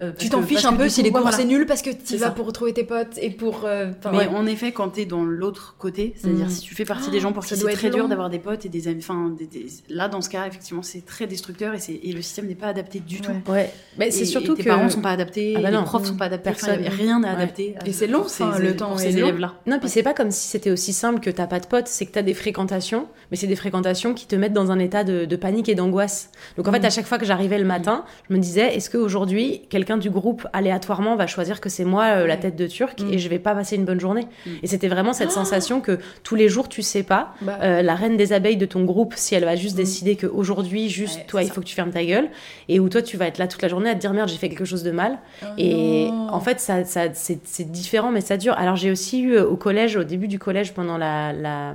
Euh, 0.01 0.11
Tu 0.17 0.29
t'en 0.29 0.41
que- 0.41 0.47
fiches 0.47 0.65
un 0.65 0.73
que 0.73 0.77
peu 0.77 0.89
si 0.89 1.01
coup, 1.01 1.05
les 1.05 1.11
cours 1.11 1.21
voilà. 1.21 1.37
c'est 1.37 1.45
nul 1.45 1.65
parce 1.65 1.81
que 1.81 1.89
tu 1.91 2.17
vas 2.17 2.27
ça. 2.27 2.31
pour 2.31 2.45
retrouver 2.47 2.73
tes 2.73 2.83
potes 2.83 3.17
et 3.21 3.29
pour. 3.29 3.61
euh, 3.65 3.91
Mais 4.11 4.17
ouais. 4.19 4.27
en 4.27 4.45
effet, 4.45 4.71
quand 4.71 4.89
t'es 4.89 5.05
dans 5.05 5.23
l'autre 5.23 5.75
côté, 5.77 6.13
c'est-à-dire 6.17 6.47
Mm. 6.47 6.49
si 6.49 6.61
tu 6.61 6.75
fais 6.75 6.85
partie 6.85 7.09
des 7.11 7.19
gens 7.19 7.33
pour 7.33 7.43
ça 7.43 7.55
qui 7.55 7.61
c'est 7.61 7.71
très 7.73 7.89
dur 7.89 8.07
d'avoir 8.07 8.29
des 8.29 8.39
potes 8.39 8.65
et 8.65 8.69
des 8.69 8.87
amis, 8.87 8.99
enfin, 9.01 9.29
des- 9.37 9.45
des- 9.45 9.67
là 9.89 10.07
dans 10.07 10.21
ce 10.21 10.29
cas, 10.29 10.47
effectivement, 10.47 10.81
c'est 10.83 11.05
très 11.05 11.27
destructeur 11.27 11.73
et, 11.75 12.11
le 12.11 12.21
système 12.21 12.47
n'est 12.47 12.55
pas 12.55 12.67
adapté 12.67 12.99
du 12.99 13.21
tout. 13.21 13.31
Ouais. 13.47 13.51
Ouais. 13.53 13.73
Mais 13.97 14.11
c'est 14.11 14.21
et 14.21 14.25
surtout 14.25 14.55
tes 14.55 14.63
que 14.63 14.67
parents 14.69 14.89
sont 14.89 15.01
pas 15.01 15.11
adaptés, 15.11 15.53
Ah 15.57 15.61
bah 15.61 15.71
les 15.71 15.77
profs 15.83 16.05
sont 16.07 16.15
pas 16.17 16.25
adaptés, 16.25 16.49
enfin, 16.49 16.67
Personne. 16.67 16.87
rien 16.87 17.19
n'est 17.19 17.27
adapté. 17.27 17.75
Et 17.85 17.93
c'est 17.93 18.07
long, 18.07 18.23
le 18.39 18.57
élèves- 18.59 18.75
temps 18.77 18.97
ces 18.97 19.11
long. 19.11 19.17
élèves-là. 19.27 19.53
Non, 19.67 19.79
puis 19.79 19.89
c'est 19.89 20.03
pas 20.03 20.13
comme 20.13 20.31
si 20.31 20.47
c'était 20.47 20.71
aussi 20.71 20.93
simple 20.93 21.19
que 21.19 21.29
t'as 21.29 21.47
pas 21.47 21.59
de 21.59 21.67
potes, 21.67 21.87
c'est 21.87 22.05
que 22.05 22.11
t'as 22.11 22.21
des 22.21 22.33
fréquentations, 22.33 23.07
mais 23.29 23.37
c'est 23.37 23.47
des 23.47 23.55
fréquentations 23.55 24.13
qui 24.13 24.25
te 24.27 24.35
mettent 24.35 24.53
dans 24.53 24.71
un 24.71 24.79
état 24.79 25.03
de, 25.03 25.35
panique 25.35 25.69
et 25.69 25.75
d'angoisse. 25.75 26.29
Donc 26.57 26.67
en 26.67 26.71
fait, 26.71 26.79
Mm. 26.79 26.85
à 26.85 26.89
chaque 26.89 27.05
fois 27.05 27.17
que 27.17 27.25
j'arrivais 27.25 27.57
le 27.59 27.65
matin, 27.65 28.03
je 28.29 28.33
me 28.35 28.39
disais, 28.39 28.75
est-ce 28.75 28.89
qu'aujourd'hui, 28.89 29.61
quelqu'un 29.69 29.90
du 29.97 30.09
groupe 30.09 30.47
aléatoirement 30.53 31.15
va 31.15 31.27
choisir 31.27 31.61
que 31.61 31.69
c'est 31.69 31.85
moi 31.85 32.05
euh, 32.17 32.27
la 32.27 32.37
tête 32.37 32.55
de 32.55 32.67
Turc 32.67 32.99
Mm. 33.01 33.13
et 33.13 33.19
je 33.19 33.29
vais 33.29 33.39
pas 33.39 33.53
passer 33.55 33.75
une 33.75 33.85
bonne 33.85 33.99
journée 33.99 34.27
Mm. 34.45 34.49
Et 34.63 34.67
c'était 34.67 34.87
vraiment 34.87 35.13
cette 35.13 35.31
sensation 35.31 35.81
que 35.81 35.99
tous 36.23 36.35
les 36.35 36.49
jours, 36.49 36.69
tu 36.69 36.81
sais 36.81 37.03
pas, 37.03 37.33
Bah, 37.41 37.57
euh, 37.61 37.81
la 37.81 37.95
reine 37.95 38.17
des 38.17 38.33
abeilles 38.33 38.57
de 38.57 38.65
ton 38.65 38.83
groupe, 38.83 39.13
si 39.15 39.35
elle 39.35 39.45
va 39.45 39.55
juste 39.55 39.75
Mm. 39.75 39.77
décider 39.79 40.15
qu'aujourd'hui, 40.15 40.89
juste 40.89 41.17
Ouais, 41.19 41.25
toi, 41.27 41.43
il 41.43 41.47
ça. 41.47 41.53
faut 41.53 41.61
que 41.61 41.65
tu 41.67 41.75
fermes 41.75 41.91
ta 41.91 42.03
gueule, 42.03 42.29
et 42.69 42.79
où 42.79 42.89
toi, 42.89 43.01
tu 43.01 43.17
vas 43.17 43.27
être 43.27 43.37
là 43.37 43.47
toute 43.47 43.61
la 43.61 43.67
journée 43.67 43.89
à 43.89 43.95
te 43.95 43.99
dire 43.99 44.13
merde, 44.13 44.29
j'ai 44.29 44.37
fait 44.37 44.49
quelque 44.49 44.65
chose 44.65 44.83
de 44.83 44.91
mal. 44.91 45.17
oh 45.43 45.45
Et 45.57 46.07
non. 46.09 46.27
en 46.31 46.39
fait, 46.39 46.59
ça, 46.59 46.83
ça, 46.85 47.13
c'est 47.13 47.39
c'est 47.45 47.71
différent, 47.71 48.11
mais 48.11 48.21
ça 48.21 48.37
dure. 48.37 48.53
Alors, 48.57 48.75
j'ai 48.75 48.91
aussi 48.91 49.21
eu 49.21 49.33
euh, 49.35 49.45
au 49.47 49.55
collège, 49.55 49.95
au 49.97 50.03
début 50.03 50.27
du 50.27 50.39
collège, 50.39 50.73
pendant 50.73 50.97
la, 50.97 51.33
la, 51.33 51.73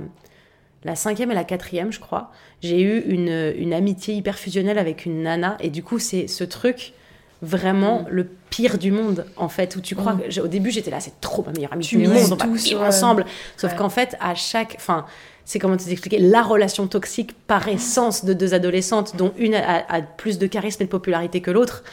la 0.83 0.95
cinquième 0.95 1.31
et 1.31 1.35
la 1.35 1.43
quatrième, 1.43 1.91
je 1.91 1.99
crois, 1.99 2.31
j'ai 2.61 2.81
eu 2.81 2.99
une, 3.07 3.53
une 3.57 3.73
amitié 3.73 4.13
hyper 4.15 4.37
fusionnelle 4.37 4.77
avec 4.77 5.05
une 5.05 5.23
nana. 5.23 5.57
Et 5.59 5.69
du 5.69 5.83
coup, 5.83 5.99
c'est 5.99 6.27
ce 6.27 6.43
truc 6.43 6.93
vraiment 7.41 8.01
Mm. 8.01 8.05
le 8.09 8.27
pire 8.49 8.77
du 8.77 8.91
monde, 8.91 9.25
en 9.35 9.49
fait, 9.49 9.75
où 9.75 9.81
tu 9.81 9.95
crois 9.95 10.13
Mm. 10.13 10.21
que. 10.29 10.39
Au 10.41 10.47
début, 10.47 10.71
j'étais 10.71 10.91
là, 10.91 10.99
c'est 10.99 11.19
trop 11.21 11.43
ma 11.45 11.51
meilleure 11.51 11.73
amie 11.73 11.85
Tu 11.85 11.97
du 11.97 12.07
monde, 12.07 12.17
on 12.31 12.35
va 12.35 12.45
vivre 12.47 12.81
ensemble. 12.81 13.25
Sauf 13.57 13.71
Ouais. 13.71 13.77
qu'en 13.77 13.89
fait, 13.89 14.15
à 14.19 14.33
chaque. 14.35 14.75
Enfin, 14.77 15.05
c'est 15.45 15.59
comment 15.59 15.77
t'expliquer 15.77 16.19
la 16.19 16.41
relation 16.41 16.87
toxique 16.87 17.31
par 17.47 17.67
essence 17.67 18.25
de 18.25 18.33
deux 18.33 18.53
adolescentes, 18.53 19.15
dont 19.15 19.31
une 19.37 19.55
a, 19.55 19.85
a 19.87 20.01
plus 20.01 20.37
de 20.39 20.47
charisme 20.47 20.83
et 20.83 20.85
de 20.85 20.91
popularité 20.91 21.41
que 21.41 21.51
l'autre. 21.51 21.83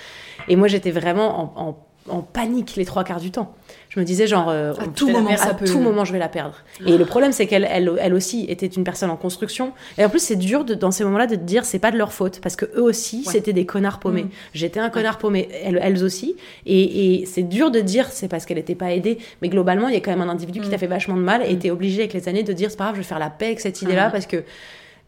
Et 0.49 0.57
moi, 0.57 0.67
j'étais 0.69 0.91
vraiment 0.91 1.55
en, 1.57 1.69
en- 1.69 1.79
en 2.17 2.21
panique 2.21 2.75
les 2.77 2.85
trois 2.85 3.05
quarts 3.05 3.21
du 3.21 3.31
temps. 3.31 3.55
Je 3.95 4.01
me 4.01 4.05
disais, 4.05 4.27
genre, 4.27 4.49
euh, 4.49 4.73
À 4.73 4.87
tout 4.89 5.09
moment, 5.09 5.29
perdre, 5.29 5.49
à 5.51 5.55
peut- 5.55 5.67
tout 5.67 5.79
moment, 5.79 6.05
je 6.05 6.13
vais 6.13 6.19
la 6.19 6.29
perdre. 6.29 6.57
Et 6.85 6.99
le 6.99 7.05
problème, 7.05 7.31
c'est 7.31 7.47
qu'elle 7.47 7.67
elle, 7.71 7.93
elle 8.01 8.13
aussi 8.15 8.45
était 8.49 8.67
une 8.67 8.83
personne 8.83 9.09
en 9.09 9.17
construction. 9.17 9.73
Et 9.99 10.05
en 10.05 10.09
plus, 10.09 10.19
c'est 10.19 10.35
dur 10.37 10.65
de, 10.65 10.75
dans 10.75 10.91
ces 10.91 11.05
moments-là 11.05 11.29
de 11.29 11.37
te 11.37 11.41
dire, 11.43 11.65
c'est 11.65 11.79
pas 11.79 11.93
de 11.93 11.97
leur 11.97 12.13
faute, 12.13 12.41
parce 12.41 12.57
que 12.57 12.65
eux 12.77 12.83
aussi, 12.83 13.23
Ouais. 13.27 13.33
c'était 13.33 13.53
des 13.53 13.67
connards 13.67 14.01
paumés. 14.01 14.25
Mm. 14.25 14.31
J'étais 14.53 14.81
un 14.81 14.91
connard 14.91 15.19
paumé, 15.19 15.49
elles, 15.63 15.79
elles 15.81 16.03
aussi. 16.03 16.35
Et, 16.67 17.21
et 17.21 17.27
c'est 17.27 17.45
dur 17.45 17.71
de 17.71 17.79
dire, 17.79 18.09
c'est 18.11 18.27
parce 18.27 18.47
qu'elle 18.47 18.57
n'était 18.57 18.75
pas 18.75 18.93
aidée. 18.93 19.19
Mais 19.43 19.49
globalement, 19.49 19.87
il 19.89 19.95
y 19.95 19.97
a 19.97 20.01
quand 20.01 20.11
même 20.11 20.23
un 20.29 20.29
individu 20.29 20.61
qui 20.61 20.67
Mm. 20.67 20.71
t'a 20.73 20.79
fait 20.79 20.87
vachement 20.89 21.17
de 21.17 21.23
mal 21.23 21.43
et 21.49 21.55
Mm. 21.55 21.59
t'es 21.61 21.71
obligé 21.71 22.01
avec 22.01 22.15
les 22.15 22.29
années 22.29 22.43
de 22.43 22.53
dire, 22.53 22.71
c'est 22.73 22.77
pas 22.77 22.85
grave, 22.85 22.97
je 22.97 23.01
vais 23.03 23.07
faire 23.07 23.21
la 23.21 23.31
paix 23.31 23.47
avec 23.47 23.61
cette 23.61 23.81
idée-là, 23.81 24.11
parce 24.11 24.27
que 24.27 24.43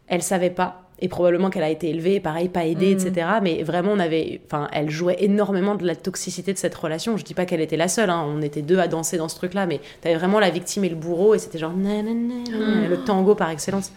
elle 0.07 0.23
savait 0.23 0.51
pas. 0.51 0.86
Et 1.01 1.09
probablement 1.09 1.51
qu'elle 1.51 1.63
a 1.63 1.69
été 1.69 1.91
élevée, 1.91 2.21
pareil, 2.21 2.49
pas 2.49 2.65
aidée, 2.65 2.95
Mhm. 2.95 3.07
etc. 3.07 3.27
Mais 3.43 3.63
vraiment, 3.63 3.93
on 3.93 3.99
avait, 3.99 4.41
enfin, 4.47 4.69
elle 4.73 4.89
jouait 4.89 5.17
énormément 5.21 5.75
de 5.75 5.87
la 5.87 5.95
toxicité 5.95 6.55
de 6.55 6.59
cette 6.59 6.75
relation. 6.75 7.19
Je 7.19 7.25
dis 7.25 7.35
pas 7.35 7.45
qu'elle 7.45 7.61
était 7.61 7.77
la 7.77 7.89
seule, 7.89 8.09
hein. 8.09 8.25
on 8.27 8.41
était 8.41 8.63
deux 8.63 8.79
à 8.79 8.89
danser 8.89 9.19
dans 9.19 9.29
ce 9.29 9.37
truc-là, 9.37 9.67
mais 9.67 9.81
t'avais 10.01 10.15
vraiment 10.17 10.41
la 10.41 10.49
victime 10.49 10.85
et 10.85 10.89
le 10.89 10.97
bourreau, 10.97 11.35
et 11.35 11.39
c'était 11.39 11.59
genre 11.59 11.75
nanana, 11.77 12.35
Mhm. 12.51 12.89
le 12.89 12.97
tango 13.05 13.35
par 13.35 13.51
excellence. 13.51 13.93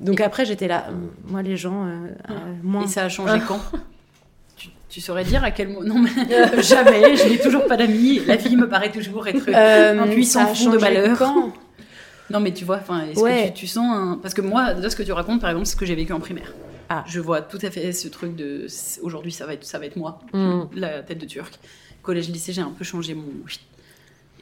Donc 0.00 0.22
après, 0.22 0.46
j'étais 0.46 0.66
là, 0.66 0.86
euh, 0.88 0.92
moi 1.28 1.42
les 1.42 1.58
gens, 1.58 1.84
euh, 1.84 1.88
euh, 2.30 2.34
moins. 2.62 2.84
Et 2.84 2.88
ça 2.88 3.04
a 3.04 3.08
changé 3.10 3.38
quand? 3.46 3.60
Tu, 4.88 5.00
saurais 5.00 5.22
dire 5.24 5.44
à 5.44 5.50
quel 5.52 5.68
moment 5.68 5.82
Non, 5.94 6.00
mais 6.00 6.10
jamais, 6.62 7.16
je 7.16 7.28
n'ai 7.28 7.38
toujours 7.38 7.64
pas 7.66 7.76
d'amis. 7.76 8.22
La 8.26 8.36
vie 8.36 8.56
me 8.56 8.66
paraît 8.68 8.90
toujours 8.90 9.28
être 9.28 9.44
Euh, 9.48 10.00
un 10.00 10.06
puissant 10.08 10.46
fond 10.46 10.70
de 10.70 10.78
malheur. 10.78 11.16
quand? 11.18 11.52
Non, 12.30 12.40
mais 12.40 12.52
tu 12.52 12.64
vois, 12.64 12.76
enfin, 12.76 13.06
est-ce 13.08 13.20
Ouais. 13.20 13.44
que 13.44 13.48
tu, 13.58 13.60
tu 13.62 13.66
sens 13.66 13.86
un... 13.94 14.18
Parce 14.22 14.34
que 14.34 14.40
moi, 14.40 14.72
là, 14.74 14.88
ce 14.90 14.96
que 14.96 15.02
tu 15.02 15.12
racontes, 15.12 15.40
par 15.40 15.50
exemple, 15.50 15.66
c'est 15.66 15.72
ce 15.72 15.76
que 15.76 15.86
j'ai 15.86 15.94
vécu 15.94 16.12
en 16.12 16.20
primaire. 16.20 16.52
Ah. 16.88 17.04
Je 17.06 17.20
vois 17.20 17.40
tout 17.42 17.58
à 17.62 17.70
fait 17.70 17.92
ce 17.92 18.08
truc 18.08 18.34
de... 18.36 18.66
Aujourd'hui, 19.02 19.32
ça 19.32 19.46
va 19.46 19.54
être, 19.54 19.64
ça 19.64 19.78
va 19.78 19.86
être 19.86 19.96
moi, 19.96 20.20
Mm. 20.32 20.62
la 20.74 21.02
tête 21.02 21.18
de 21.18 21.26
turc. 21.26 21.58
Collège, 22.02 22.30
lycée, 22.30 22.52
j'ai 22.52 22.62
un 22.62 22.70
peu 22.76 22.84
changé 22.84 23.14
mon... 23.14 23.24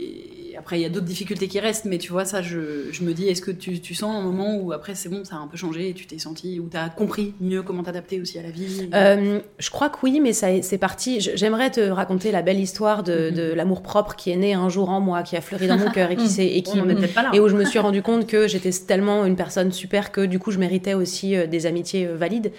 Et 0.00 0.54
après, 0.56 0.78
il 0.78 0.82
y 0.82 0.84
a 0.84 0.88
d'autres 0.88 1.06
difficultés 1.06 1.46
qui 1.48 1.60
restent, 1.60 1.84
mais 1.84 1.98
tu 1.98 2.10
vois, 2.12 2.24
ça, 2.24 2.42
je, 2.42 2.90
je 2.92 3.02
me 3.04 3.12
dis, 3.14 3.28
est-ce 3.28 3.42
que 3.42 3.50
tu, 3.50 3.80
tu 3.80 3.94
sens 3.94 4.14
un 4.14 4.22
moment 4.22 4.56
où 4.56 4.72
après, 4.72 4.94
c'est 4.94 5.08
bon, 5.08 5.24
ça 5.24 5.36
a 5.36 5.38
un 5.38 5.46
peu 5.46 5.56
changé, 5.56 5.88
et 5.90 5.94
tu 5.94 6.06
t'es 6.06 6.18
senti, 6.18 6.58
ou 6.60 6.68
t'as 6.70 6.88
compris 6.88 7.34
mieux 7.40 7.62
comment 7.62 7.82
t'adapter 7.82 8.20
aussi 8.20 8.38
à 8.38 8.42
la 8.42 8.50
vie? 8.50 8.88
Euh, 8.94 9.40
je 9.58 9.70
crois 9.70 9.88
que 9.88 9.98
oui, 10.02 10.20
mais 10.20 10.32
ça, 10.32 10.48
c'est 10.62 10.78
parti. 10.78 11.20
J'aimerais 11.20 11.70
te 11.70 11.80
raconter 11.80 12.30
la 12.32 12.42
belle 12.42 12.58
histoire 12.60 13.02
de, 13.02 13.30
Mhm. 13.30 13.36
de 13.36 13.42
l'amour 13.54 13.82
propre 13.82 14.16
qui 14.16 14.30
est 14.30 14.36
né 14.36 14.54
un 14.54 14.68
jour 14.68 14.88
en 14.90 15.00
moi, 15.00 15.22
qui 15.22 15.36
a 15.36 15.40
fleuri 15.40 15.66
dans 15.68 15.78
mon 15.78 15.90
cœur 15.90 16.10
et 16.10 16.16
qui, 16.16 16.28
s'est- 16.28 16.46
et 16.46 16.62
qui 16.62 16.78
pas 17.14 17.22
là. 17.22 17.30
et 17.34 17.40
où 17.40 17.48
je 17.48 17.56
me 17.56 17.64
suis 17.64 17.78
rendu 17.78 18.02
compte 18.02 18.26
que 18.26 18.48
j'étais 18.48 18.70
tellement 18.70 19.24
une 19.26 19.36
personne 19.36 19.72
super 19.72 20.12
que 20.12 20.20
du 20.26 20.38
coup 20.38 20.50
je 20.50 20.58
méritais 20.58 20.94
aussi 20.94 21.36
euh, 21.36 21.46
des 21.46 21.66
amitiés 21.66 22.06
euh, 22.06 22.16
valides. 22.16 22.52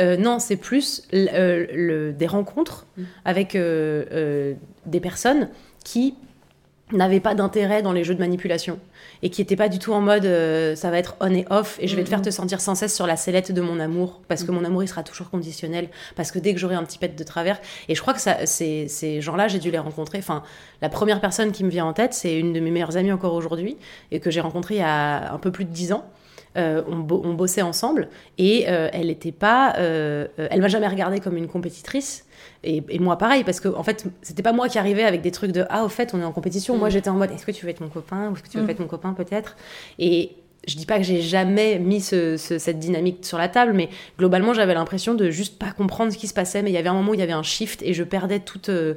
Euh, 0.00 0.16
non, 0.16 0.38
c'est 0.40 0.56
plus 0.56 1.02
le- 1.12 2.12
des 2.12 2.26
rencontres 2.26 2.86
Mm. 2.96 3.02
avec 3.24 3.54
euh, 3.54 4.54
des 4.86 5.00
personnes 5.00 5.48
qui 5.84 6.14
n'avaient 6.92 7.20
pas 7.20 7.34
d'intérêt 7.34 7.82
dans 7.82 7.92
les 7.92 8.04
jeux 8.04 8.14
de 8.14 8.20
manipulation 8.20 8.78
et 9.22 9.30
qui 9.30 9.40
n'étaient 9.40 9.56
pas 9.56 9.68
du 9.70 9.78
tout 9.78 9.92
en 9.94 10.02
mode 10.02 10.26
euh, 10.26 10.74
ça 10.76 10.90
va 10.90 10.98
être 10.98 11.16
on 11.20 11.32
et 11.34 11.46
off 11.48 11.78
et 11.80 11.88
je 11.88 11.96
vais 11.96 12.04
te 12.04 12.10
faire 12.10 12.20
te 12.20 12.28
sentir 12.30 12.60
sans 12.60 12.74
cesse 12.74 12.94
sur 12.94 13.06
la 13.06 13.16
sellette 13.16 13.52
de 13.52 13.60
mon 13.62 13.80
amour 13.80 14.20
parce 14.28 14.44
que 14.44 14.50
mon 14.50 14.64
amour 14.64 14.82
il 14.82 14.88
sera 14.88 15.02
toujours 15.02 15.30
conditionnel 15.30 15.88
parce 16.14 16.30
que 16.30 16.38
dès 16.38 16.52
que 16.52 16.60
j'aurai 16.60 16.74
un 16.74 16.84
petit 16.84 16.98
pet 16.98 17.16
de 17.16 17.24
travers 17.24 17.58
et 17.88 17.94
je 17.94 18.00
crois 18.02 18.12
que 18.12 18.20
ça, 18.20 18.44
ces, 18.44 18.86
ces 18.88 19.22
gens-là 19.22 19.48
j'ai 19.48 19.58
dû 19.58 19.70
les 19.70 19.78
rencontrer. 19.78 20.18
Enfin 20.18 20.42
la 20.82 20.90
première 20.90 21.20
personne 21.22 21.52
qui 21.52 21.64
me 21.64 21.70
vient 21.70 21.86
en 21.86 21.94
tête 21.94 22.12
c'est 22.12 22.38
une 22.38 22.52
de 22.52 22.60
mes 22.60 22.70
meilleures 22.70 22.98
amies 22.98 23.12
encore 23.12 23.32
aujourd'hui 23.32 23.78
et 24.12 24.20
que 24.20 24.30
j'ai 24.30 24.40
rencontrée 24.40 24.74
il 24.74 24.80
y 24.80 24.82
a 24.82 25.32
un 25.32 25.38
peu 25.38 25.50
plus 25.50 25.64
de 25.64 25.70
dix 25.70 25.92
ans. 25.92 26.04
Euh, 26.56 26.82
on, 26.86 26.98
bo- 26.98 27.20
on 27.24 27.34
bossait 27.34 27.62
ensemble 27.62 28.08
et 28.38 28.66
euh, 28.68 28.88
elle 28.92 29.10
était 29.10 29.32
pas, 29.32 29.72
elle 29.76 30.60
m'a 30.60 30.68
jamais 30.68 30.86
regardée 30.86 31.18
comme 31.18 31.36
une 31.36 31.48
compétitrice. 31.48 32.26
Et, 32.64 32.82
et 32.88 32.98
moi 32.98 33.18
pareil 33.18 33.44
parce 33.44 33.60
que 33.60 33.68
en 33.68 33.82
fait 33.82 34.04
c'était 34.22 34.42
pas 34.42 34.52
moi 34.52 34.68
qui 34.68 34.78
arrivais 34.78 35.04
avec 35.04 35.20
des 35.20 35.30
trucs 35.30 35.52
de 35.52 35.64
ah 35.68 35.84
au 35.84 35.88
fait 35.88 36.14
on 36.14 36.20
est 36.20 36.24
en 36.24 36.32
compétition. 36.32 36.76
Moi 36.78 36.88
j'étais 36.90 37.10
en 37.10 37.14
mode 37.14 37.30
est-ce 37.30 37.44
que 37.46 37.52
tu 37.52 37.64
veux 37.64 37.70
être 37.70 37.80
mon 37.80 37.88
copain 37.88 38.30
ou 38.30 38.34
est-ce 38.34 38.42
que 38.42 38.48
tu 38.48 38.56
veux 38.56 38.62
Mm. 38.62 38.66
pas 38.66 38.72
être 38.72 38.80
mon 38.80 38.86
copain 38.88 39.12
peut-être? 39.12 39.56
Et 39.98 40.32
je 40.66 40.76
dis 40.76 40.86
pas 40.86 40.96
que 40.96 41.04
j'ai 41.04 41.20
jamais 41.20 41.78
mis 41.78 42.00
ce- 42.00 42.38
ce- 42.38 42.58
cette 42.58 42.78
dynamique 42.78 43.18
sur 43.26 43.36
la 43.36 43.48
table, 43.48 43.74
mais 43.74 43.90
globalement 44.18 44.54
j'avais 44.54 44.72
l'impression 44.72 45.12
de 45.14 45.28
juste 45.30 45.58
pas 45.58 45.72
comprendre 45.72 46.10
ce 46.12 46.16
qui 46.16 46.26
se 46.26 46.32
passait. 46.32 46.62
Mais 46.62 46.70
il 46.70 46.74
y 46.74 46.78
avait 46.78 46.88
un 46.88 46.94
moment 46.94 47.10
où 47.10 47.14
il 47.14 47.20
y 47.20 47.22
avait 47.22 47.32
un 47.32 47.42
shift 47.42 47.82
et 47.82 47.92
je 47.92 48.02
perdais 48.02 48.40
toute 48.40 48.70
euh, 48.70 48.94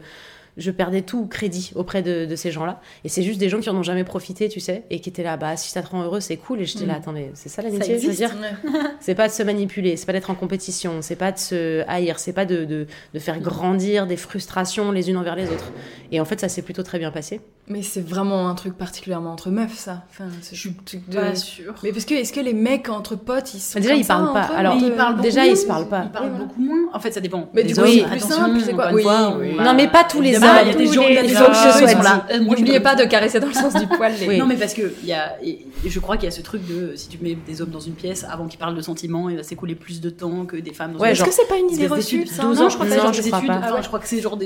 je 0.57 0.71
perdais 0.71 1.01
tout 1.03 1.27
crédit 1.27 1.71
auprès 1.75 2.01
de, 2.01 2.25
de 2.25 2.35
ces 2.35 2.51
gens-là. 2.51 2.81
Et 3.03 3.09
c'est 3.09 3.21
juste 3.23 3.39
des 3.39 3.47
gens 3.49 3.59
qui 3.59 3.69
en 3.69 3.75
ont 3.75 3.83
jamais 3.83 4.03
profité, 4.03 4.49
tu 4.49 4.59
sais, 4.59 4.83
et 4.89 4.99
qui 4.99 5.09
étaient 5.09 5.23
là, 5.23 5.37
bah 5.37 5.55
si 5.55 5.69
ça 5.69 5.81
te 5.81 5.87
rend 5.89 6.03
heureux, 6.03 6.19
c'est 6.19 6.37
cool. 6.37 6.61
Et 6.61 6.65
j'étais 6.65 6.85
là, 6.85 6.93
Mm. 6.95 6.97
attendez, 6.97 7.31
c'est 7.35 7.49
ça 7.49 7.61
l'amitié, 7.61 7.99
je 7.99 8.07
veux 8.07 8.13
dire 8.13 8.31
C'est 8.99 9.15
pas 9.15 9.27
de 9.27 9.33
se 9.33 9.43
manipuler, 9.43 9.95
c'est 9.97 10.05
pas 10.05 10.13
d'être 10.13 10.29
en 10.29 10.35
compétition, 10.35 10.95
c'est 11.01 11.15
pas 11.15 11.31
de 11.31 11.37
se 11.37 11.83
haïr, 11.87 12.19
c'est 12.19 12.33
pas 12.33 12.45
de, 12.45 12.65
de, 12.65 12.87
de 13.13 13.19
faire 13.19 13.39
grandir 13.39 14.07
des 14.07 14.17
frustrations 14.17 14.91
les 14.91 15.09
unes 15.09 15.17
envers 15.17 15.35
les 15.35 15.45
autres. 15.49 15.71
Et 16.11 16.19
en 16.19 16.25
fait, 16.25 16.39
ça 16.39 16.49
s'est 16.49 16.61
plutôt 16.61 16.83
très 16.83 16.99
bien 16.99 17.11
passé. 17.11 17.41
Mais 17.69 17.81
c'est 17.81 17.99
vraiment 18.05 18.47
un 18.47 18.55
truc 18.55 18.77
particulièrement 18.77 19.33
entre 19.33 19.49
meufs, 19.49 19.75
ça. 19.77 20.03
Enfin, 20.09 20.25
Je 20.51 20.55
suis 20.57 20.73
de... 21.09 21.15
Pas 21.15 21.35
sûr. 21.35 21.75
Mais 21.83 21.91
parce 21.91 22.05
que 22.05 22.13
est-ce 22.13 22.31
que 22.31 22.39
les 22.39 22.53
mecs 22.53 22.87
entre 22.87 23.15
potes, 23.17 23.53
ils 23.53 23.59
sont 23.59 23.79
Déjà, 23.79 23.91
comme 23.91 23.99
ils 24.01 24.07
parlent 24.07 24.27
ça, 24.27 24.33
pas. 24.33 24.55
Alors, 24.55 24.75
ils 24.75 24.91
parlent 24.93 25.19
déjà, 25.21 25.45
ils 25.45 25.57
se 25.57 25.65
parlent 25.65 25.89
pas. 25.89 26.03
Ils 26.05 26.11
parlent 26.11 26.31
beaucoup 26.37 26.61
moins. 26.61 26.89
En 26.93 26.99
fait, 27.01 27.11
ça 27.11 27.19
dépend. 27.19 27.49
Mais 27.53 27.63
du 27.63 27.75
coup, 27.75 27.81
c'est 27.85 28.03
plus 28.05 28.19
simple, 28.21 28.59
Non, 29.63 29.73
mais 29.75 29.89
pas 29.89 30.05
tous 30.05 30.21
les 30.21 30.37
Évidemment, 30.47 30.59
hommes. 30.59 30.63
il 30.63 30.67
y 30.67 30.71
a 30.71 30.77
des 30.77 30.93
gens- 30.93 31.01
il 31.07 31.13
y 31.13 31.17
a 31.17 31.21
des 31.21 31.27
qui 31.27 31.33
sont 31.35 32.01
là. 32.03 32.25
Euh, 32.31 32.39
N'oubliez 32.39 32.79
pas 32.79 32.95
de 32.95 33.03
caresser 33.05 33.39
dans 33.39 33.47
le 33.47 33.53
sens 33.53 33.73
du 33.73 33.87
poil. 33.87 34.13
les- 34.19 34.27
Oui. 34.27 34.37
Non, 34.37 34.45
mais 34.45 34.55
parce 34.55 34.73
que 34.73 34.93
il 35.03 35.07
y 35.09 35.13
a, 35.13 35.35
je 35.85 35.99
crois 35.99 36.17
qu'il 36.17 36.25
y 36.25 36.27
a 36.27 36.31
ce 36.31 36.41
truc 36.41 36.65
de 36.67 36.95
si 36.95 37.07
tu 37.09 37.17
mets 37.21 37.35
des 37.47 37.61
hommes 37.61 37.69
dans 37.69 37.79
une 37.79 37.93
pièce 37.93 38.25
avant 38.29 38.47
qu'ils 38.47 38.59
parlent 38.59 38.75
de 38.75 38.81
sentiments, 38.81 39.29
il 39.29 39.37
va 39.37 39.43
s'écouler 39.43 39.75
plus 39.75 40.01
de 40.01 40.09
temps 40.09 40.45
que 40.45 40.57
des 40.57 40.73
femmes 40.73 40.93
dans 40.93 40.99
Ouais, 40.99 41.09
une 41.09 41.13
Est-ce 41.13 41.23
que 41.23 41.31
c'est 41.31 41.47
pas 41.47 41.57
une 41.57 41.69
idée 41.71 41.87
reçue 41.87 42.19
d'études. 42.19 42.33
ça 42.33 42.43
12 42.43 42.59
non, 42.59 42.65
ans, 42.65 42.69
je 42.69 42.75
crois 42.75 42.85
que 42.87 42.91
c'est 42.93 42.97
genre 43.01 43.11
des 43.11 43.29
pas. 43.29 43.41
Ah 43.63 43.79
je 43.81 43.87
crois 43.87 43.99
que 43.99 44.07
c'est 44.07 44.21
genre 44.21 44.37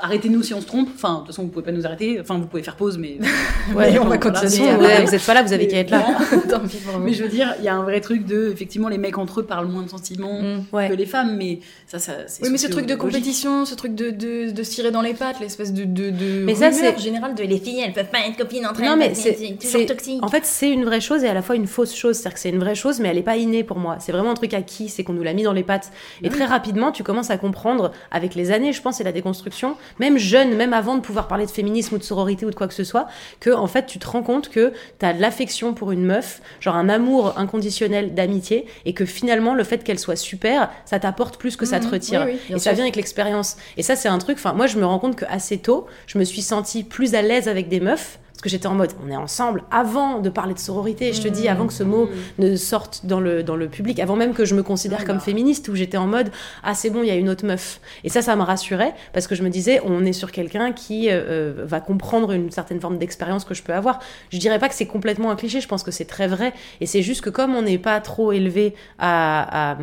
Arrêtez-nous 0.00 0.42
si 0.42 0.54
on 0.54 0.60
se 0.60 0.66
trompe. 0.66 0.88
Enfin, 0.94 1.14
de 1.14 1.18
toute 1.18 1.26
façon, 1.28 1.42
vous 1.42 1.48
pouvez 1.48 1.64
pas 1.64 1.72
nous 1.72 1.86
arrêter. 1.86 2.18
Enfin, 2.20 2.38
vous 2.38 2.46
pouvez 2.46 2.62
faire 2.62 2.76
pause, 2.76 2.98
mais. 2.98 3.18
Ouais, 3.74 3.98
on 3.98 4.06
va 4.06 4.18
continuer. 4.18 4.68
vous 5.04 5.14
êtes 5.14 5.24
pas 5.26 5.34
là, 5.34 5.42
vous 5.42 5.52
avez 5.52 5.66
qu'à 5.68 5.78
être 5.78 5.90
là. 5.90 6.04
Mais 7.00 7.12
je 7.12 7.22
veux 7.22 7.28
dire, 7.28 7.54
il 7.58 7.64
y 7.64 7.68
a 7.68 7.74
un 7.74 7.82
vrai 7.82 8.00
truc 8.00 8.24
de. 8.26 8.50
Effectivement, 8.52 8.88
les 8.88 8.98
mecs 8.98 9.18
entre 9.18 9.40
eux 9.40 9.44
parlent 9.44 9.68
moins 9.68 9.82
de 9.82 9.88
sentiments 9.88 10.40
Mm. 10.40 10.88
que 10.88 10.94
les 10.94 11.06
femmes, 11.06 11.36
mais 11.36 11.60
ça, 11.86 11.98
ça 11.98 12.12
c'est. 12.26 12.42
Oui, 12.44 12.48
mais 12.50 12.58
ce 12.58 12.66
truc 12.68 12.86
de 12.86 12.94
compétition, 12.94 13.64
ce 13.64 13.74
truc 13.74 13.94
de, 13.94 14.10
de, 14.10 14.50
tirer 14.80 14.90
dans 14.92 15.02
les 15.02 15.14
pattes, 15.14 15.40
l'espèce 15.40 15.72
de, 15.72 15.84
de, 15.84 16.10
de 16.10 16.44
Mais 16.44 16.54
ça, 16.54 16.72
c'est- 16.72 16.98
générale 16.98 17.34
de 17.34 17.42
les 17.42 17.58
filles, 17.58 17.82
elles 17.86 17.92
peuvent 17.92 18.08
pas 18.10 18.20
être 18.26 18.36
copines 18.36 18.66
entre 18.66 18.80
Non, 18.80 18.92
elles, 18.92 18.98
mais 18.98 19.06
parce 19.08 19.20
c'est 19.20 19.56
toujours 19.60 19.86
toxique. 19.86 20.24
En 20.24 20.28
fait, 20.28 20.44
c'est 20.46 20.70
une 20.70 20.84
vraie 20.84 21.00
chose 21.00 21.22
et 21.24 21.28
à 21.28 21.34
la 21.34 21.42
fois 21.42 21.56
une 21.56 21.66
fausse 21.66 21.94
chose. 21.94 22.16
C'est-à-dire 22.16 22.34
que 22.34 22.40
c'est 22.40 22.48
une 22.50 22.58
vraie 22.58 22.74
chose, 22.74 23.00
mais 23.00 23.08
elle 23.08 23.16
n'est 23.16 23.22
pas 23.22 23.36
innée 23.36 23.62
pour 23.64 23.78
moi. 23.78 23.96
C'est 24.00 24.12
vraiment 24.12 24.30
un 24.30 24.34
truc 24.34 24.54
acquis, 24.54 24.88
c'est 24.88 25.04
qu'on 25.04 25.12
nous 25.12 25.22
l'a 25.22 25.32
mis 25.34 25.42
dans 25.42 25.52
les 25.52 25.62
pattes. 25.62 25.90
Et 26.22 26.28
très 26.28 26.44
rapidement, 26.46 26.92
tu 26.92 27.02
commences 27.02 27.30
à 27.30 27.36
comprendre, 27.36 27.92
avec 28.10 28.34
les 28.34 28.50
années, 28.50 28.72
je 28.72 28.80
pense, 28.82 29.00
et 29.00 29.04
la 29.04 29.12
déconstruction, 29.12 29.76
même 29.98 30.16
jeune, 30.18 30.54
même 30.56 30.72
avant 30.72 30.94
de 30.96 31.00
pouvoir 31.00 31.28
parler 31.28 31.46
de 31.46 31.50
féminisme 31.50 31.94
ou 31.96 31.98
de 31.98 32.02
sororité 32.04 32.46
ou 32.46 32.50
de 32.50 32.54
quoi 32.54 32.68
que 32.68 32.74
ce 32.74 32.84
soit, 32.84 33.06
que 33.40 33.50
en 33.50 33.66
fait, 33.66 33.86
tu 33.86 33.98
te 33.98 34.06
rends 34.06 34.22
compte 34.22 34.48
que 34.48 34.72
tu 34.98 35.06
as 35.06 35.12
de 35.12 35.20
l'affection 35.20 35.74
pour 35.74 35.92
une 35.92 36.04
meuf, 36.04 36.40
genre 36.60 36.76
un 36.76 36.88
amour 36.88 37.34
inconditionnel 37.38 38.14
d'amitié, 38.14 38.66
et 38.86 38.92
que 38.94 39.04
finalement, 39.04 39.54
le 39.54 39.64
fait 39.64 39.84
qu'elle 39.84 39.98
soit 39.98 40.16
super, 40.16 40.70
ça 40.84 40.98
t'apporte 40.98 41.36
plus 41.36 41.56
que 41.56 41.66
ça 41.66 41.78
te 41.80 41.84
Mhm. 41.86 41.90
retire. 41.92 42.22
Oui, 42.26 42.32
oui, 42.32 42.38
bien 42.48 42.56
et 42.56 42.60
ça 42.60 42.72
vient 42.72 42.84
avec 42.84 42.96
l'expérience. 42.96 43.56
Et 43.76 43.82
ça, 43.82 43.96
c'est 43.96 44.08
un 44.08 44.18
truc, 44.18 44.36
enfin, 44.38 44.52
moi, 44.52 44.66
je 44.70 44.78
me 44.78 44.86
rends 44.86 44.98
compte 44.98 45.16
qu'assez 45.16 45.58
tôt, 45.58 45.86
je 46.06 46.18
me 46.18 46.24
suis 46.24 46.42
sentie 46.42 46.84
plus 46.84 47.14
à 47.14 47.22
l'aise 47.22 47.48
avec 47.48 47.68
des 47.68 47.80
meufs. 47.80 48.18
Parce 48.40 48.44
que 48.44 48.56
j'étais 48.56 48.68
en 48.68 48.74
mode, 48.74 48.92
on 49.06 49.10
est 49.10 49.16
ensemble 49.16 49.64
avant 49.70 50.18
de 50.18 50.30
parler 50.30 50.54
de 50.54 50.58
sororité. 50.58 51.12
Je 51.12 51.20
te 51.20 51.28
dis, 51.28 51.46
avant 51.46 51.66
que 51.66 51.74
ce 51.74 51.82
mot 51.82 52.08
ne 52.38 52.56
sorte 52.56 53.04
dans 53.04 53.20
le, 53.20 53.42
dans 53.42 53.54
le 53.54 53.68
public, 53.68 54.00
avant 54.00 54.16
même 54.16 54.32
que 54.32 54.46
je 54.46 54.54
me 54.54 54.62
considère 54.62 55.00
Oui, 55.00 55.04
comme 55.04 55.18
bah. 55.18 55.22
féministe, 55.22 55.68
où 55.68 55.74
j'étais 55.74 55.98
en 55.98 56.06
mode, 56.06 56.30
ah 56.62 56.72
c'est 56.72 56.88
bon, 56.88 57.02
il 57.02 57.08
y 57.08 57.10
a 57.10 57.16
une 57.16 57.28
autre 57.28 57.44
meuf. 57.44 57.82
Et 58.02 58.08
ça, 58.08 58.22
ça 58.22 58.36
me 58.36 58.42
rassurait, 58.42 58.94
parce 59.12 59.26
que 59.26 59.34
je 59.34 59.42
me 59.42 59.50
disais, 59.50 59.82
on 59.84 60.06
est 60.06 60.14
sur 60.14 60.32
quelqu'un 60.32 60.72
qui 60.72 61.10
euh, 61.10 61.20
euh, 61.28 61.64
va 61.66 61.80
comprendre 61.80 62.32
une 62.32 62.50
certaine 62.50 62.80
forme 62.80 62.96
d'expérience 62.96 63.44
que 63.44 63.52
je 63.52 63.62
peux 63.62 63.74
avoir. 63.74 63.98
Je 64.30 64.38
dirais 64.38 64.58
pas 64.58 64.70
que 64.70 64.74
c'est 64.74 64.86
complètement 64.86 65.30
un 65.30 65.36
cliché, 65.36 65.60
je 65.60 65.68
pense 65.68 65.82
que 65.82 65.90
c'est 65.90 66.06
très 66.06 66.26
vrai. 66.26 66.54
Et 66.80 66.86
c'est 66.86 67.02
juste 67.02 67.20
que 67.20 67.28
comme 67.28 67.54
on 67.54 67.60
n'est 67.60 67.76
pas 67.76 68.00
trop 68.00 68.32
élevé 68.32 68.74
à, 68.98 69.72
à, 69.72 69.78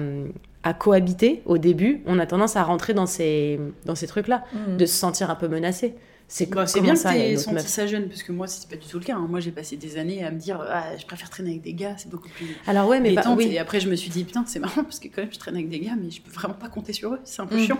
à 0.64 0.74
cohabiter 0.74 1.42
au 1.46 1.58
début, 1.58 2.02
on 2.06 2.20
a 2.20 2.26
tendance 2.26 2.56
à 2.56 2.64
rentrer 2.64 2.94
dans 2.94 3.06
ces, 3.06 3.60
dans 3.86 3.96
ces 3.96 4.08
trucs-là, 4.08 4.44
Mhm. 4.54 4.78
de 4.78 4.86
se 4.86 4.94
sentir 4.96 5.30
un 5.30 5.36
peu 5.36 5.48
menacé. 5.48 5.96
C'est 6.30 6.50
Bah, 6.50 6.66
bien 6.82 6.94
que 6.94 7.00
ça, 7.00 7.12
a 7.12 7.14
t'aies 7.14 7.38
senti 7.38 7.68
ça 7.70 7.88
jeune, 7.88 8.10
parce 8.10 8.22
que 8.22 8.34
moi, 8.34 8.48
c'est 8.48 8.68
pas 8.70 8.76
du 8.76 8.86
tout 8.86 9.00
le 9.00 9.06
cas. 9.06 9.16
hein. 9.16 9.28
Moi, 9.30 9.40
j'ai 9.40 9.52
passé 9.52 9.78
des 9.78 9.98
années 9.98 10.26
à 10.26 10.32
me 10.32 10.38
dire, 10.38 10.60
ah, 10.70 10.98
je 11.00 11.06
préfère 11.06 11.30
traîner 11.30 11.52
avec 11.52 11.62
des 11.62 11.74
gars, 11.74 11.96
c'est 11.98 12.10
beaucoup 12.10 12.28
plus 12.28 12.48
Alors 12.68 12.90
ouais, 12.90 13.00
mais 13.00 13.14
pas, 13.16 13.34
oui. 13.34 13.48
Et 13.54 13.60
après, 13.60 13.80
je 13.80 13.90
me 13.90 13.96
suis 13.96 14.10
dit, 14.10 14.26
putain, 14.26 14.44
c'est 14.46 14.60
marrant, 14.60 14.84
parce 14.84 15.00
que 15.00 15.08
quand 15.08 15.22
même, 15.22 15.32
je 15.32 15.40
traîne 15.40 15.56
avec 15.56 15.70
des 15.70 15.80
gars, 15.80 15.94
mais 16.02 16.10
je 16.12 16.22
peux 16.22 16.32
vraiment 16.32 16.54
pas 16.56 16.68
compter 16.68 16.92
sur 16.92 17.14
eux, 17.14 17.20
c'est 17.24 17.42
un 17.42 17.46
peu 17.48 17.56
Mm. 17.56 17.60
chiant. 17.66 17.80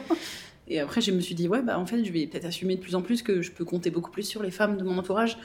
Et 0.70 0.80
après, 0.80 1.02
je 1.02 1.12
me 1.12 1.20
suis 1.20 1.36
dit, 1.36 1.48
ouais, 1.50 1.62
bah 1.62 1.78
en 1.80 1.86
fait, 1.86 2.04
je 2.06 2.12
vais 2.14 2.26
peut-être 2.28 2.46
assumer 2.46 2.76
de 2.76 2.82
plus 2.82 2.96
en 2.96 3.02
plus 3.02 3.22
que 3.22 3.42
je 3.42 3.52
peux 3.52 3.66
compter 3.66 3.90
beaucoup 3.90 4.12
plus 4.12 4.24
sur 4.24 4.44
les 4.44 4.52
femmes 4.52 4.78
de 4.78 4.84
mon 4.84 4.98
entourage. 4.98 5.38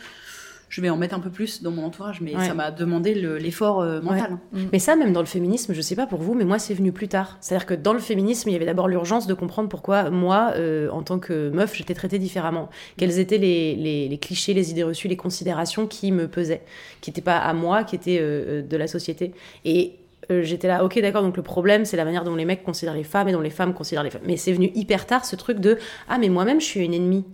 Je 0.73 0.81
vais 0.81 0.89
en 0.89 0.97
mettre 0.97 1.15
un 1.15 1.21
peu 1.21 1.29
plus 1.29 1.63
dans 1.63 1.71
mon 1.71 1.85
entourage, 1.85 2.23
mais 2.23 2.35
Ouais. 2.35 2.47
ça 2.47 2.55
m'a 2.55 2.71
demandé 2.71 3.15
le- 3.15 3.37
l'effort 3.37 3.83
euh, 3.83 4.01
mental. 4.01 4.39
hein. 4.55 4.59
Mais 4.73 4.79
ça, 4.79 4.97
même 4.97 5.13
dans 5.13 5.21
le 5.21 5.27
féminisme, 5.27 5.75
je 5.75 5.81
sais 5.83 5.95
pas 5.95 6.07
pour 6.07 6.21
vous, 6.23 6.33
mais 6.33 6.47
moi, 6.47 6.59
c'est 6.59 6.73
venu 6.73 6.93
plus 6.93 7.09
tard. 7.09 7.37
C'est-à-dire 7.43 7.67
que 7.67 7.75
dans 7.75 7.93
le 7.93 7.99
féminisme, 7.99 8.49
il 8.49 8.53
y 8.55 8.57
avait 8.57 8.65
d'abord 8.65 8.89
l'urgence 8.89 9.27
de 9.27 9.35
comprendre 9.35 9.69
pourquoi 9.69 10.09
moi, 10.09 10.53
euh, 10.57 10.89
en 10.89 11.03
tant 11.03 11.19
que 11.19 11.51
meuf, 11.51 11.75
j'étais 11.77 11.93
traitée 11.93 12.19
différemment. 12.19 12.71
Quels 12.97 13.19
étaient 13.19 13.37
les, 13.37 13.75
les- 13.77 14.09
les 14.09 14.19
clichés, 14.19 14.55
les 14.55 14.71
idées 14.71 14.83
reçues, 14.83 15.09
les 15.09 15.17
considérations 15.19 15.87
qui 15.87 16.11
me 16.11 16.27
pesaient, 16.27 16.63
qui 17.03 17.11
n'étaient 17.11 17.21
pas 17.21 17.37
à 17.37 17.53
moi, 17.53 17.85
qui 17.85 17.95
étaient 17.95 18.19
euh, 18.19 18.61
euh, 18.61 18.63
de 18.63 18.77
la 18.79 18.87
société. 18.87 19.35
Et 19.67 19.97
euh, 20.31 20.43
j'étais 20.43 20.69
là, 20.69 20.85
ok, 20.87 20.99
d'accord, 21.03 21.21
donc 21.23 21.37
le 21.37 21.43
problème, 21.43 21.85
c'est 21.85 21.99
la 21.99 22.07
manière 22.07 22.25
dont 22.25 22.35
les 22.35 22.47
mecs 22.47 22.63
considèrent 22.65 22.95
les 22.95 23.05
femmes 23.05 23.29
et 23.29 23.33
dont 23.33 23.41
les 23.43 23.51
femmes 23.51 23.75
considèrent 23.75 24.05
les 24.05 24.11
femmes. 24.11 24.23
Mais 24.25 24.39
c'est 24.39 24.55
venu 24.55 24.71
hyper 24.75 25.05
tard, 25.05 25.27
ce 25.27 25.37
truc 25.37 25.59
de, 25.59 25.77
ah, 26.09 26.17
mais 26.17 26.31
moi-même, 26.31 26.63
je 26.63 26.67
suis 26.67 26.81
une 26.81 26.95
ennemie 26.95 27.27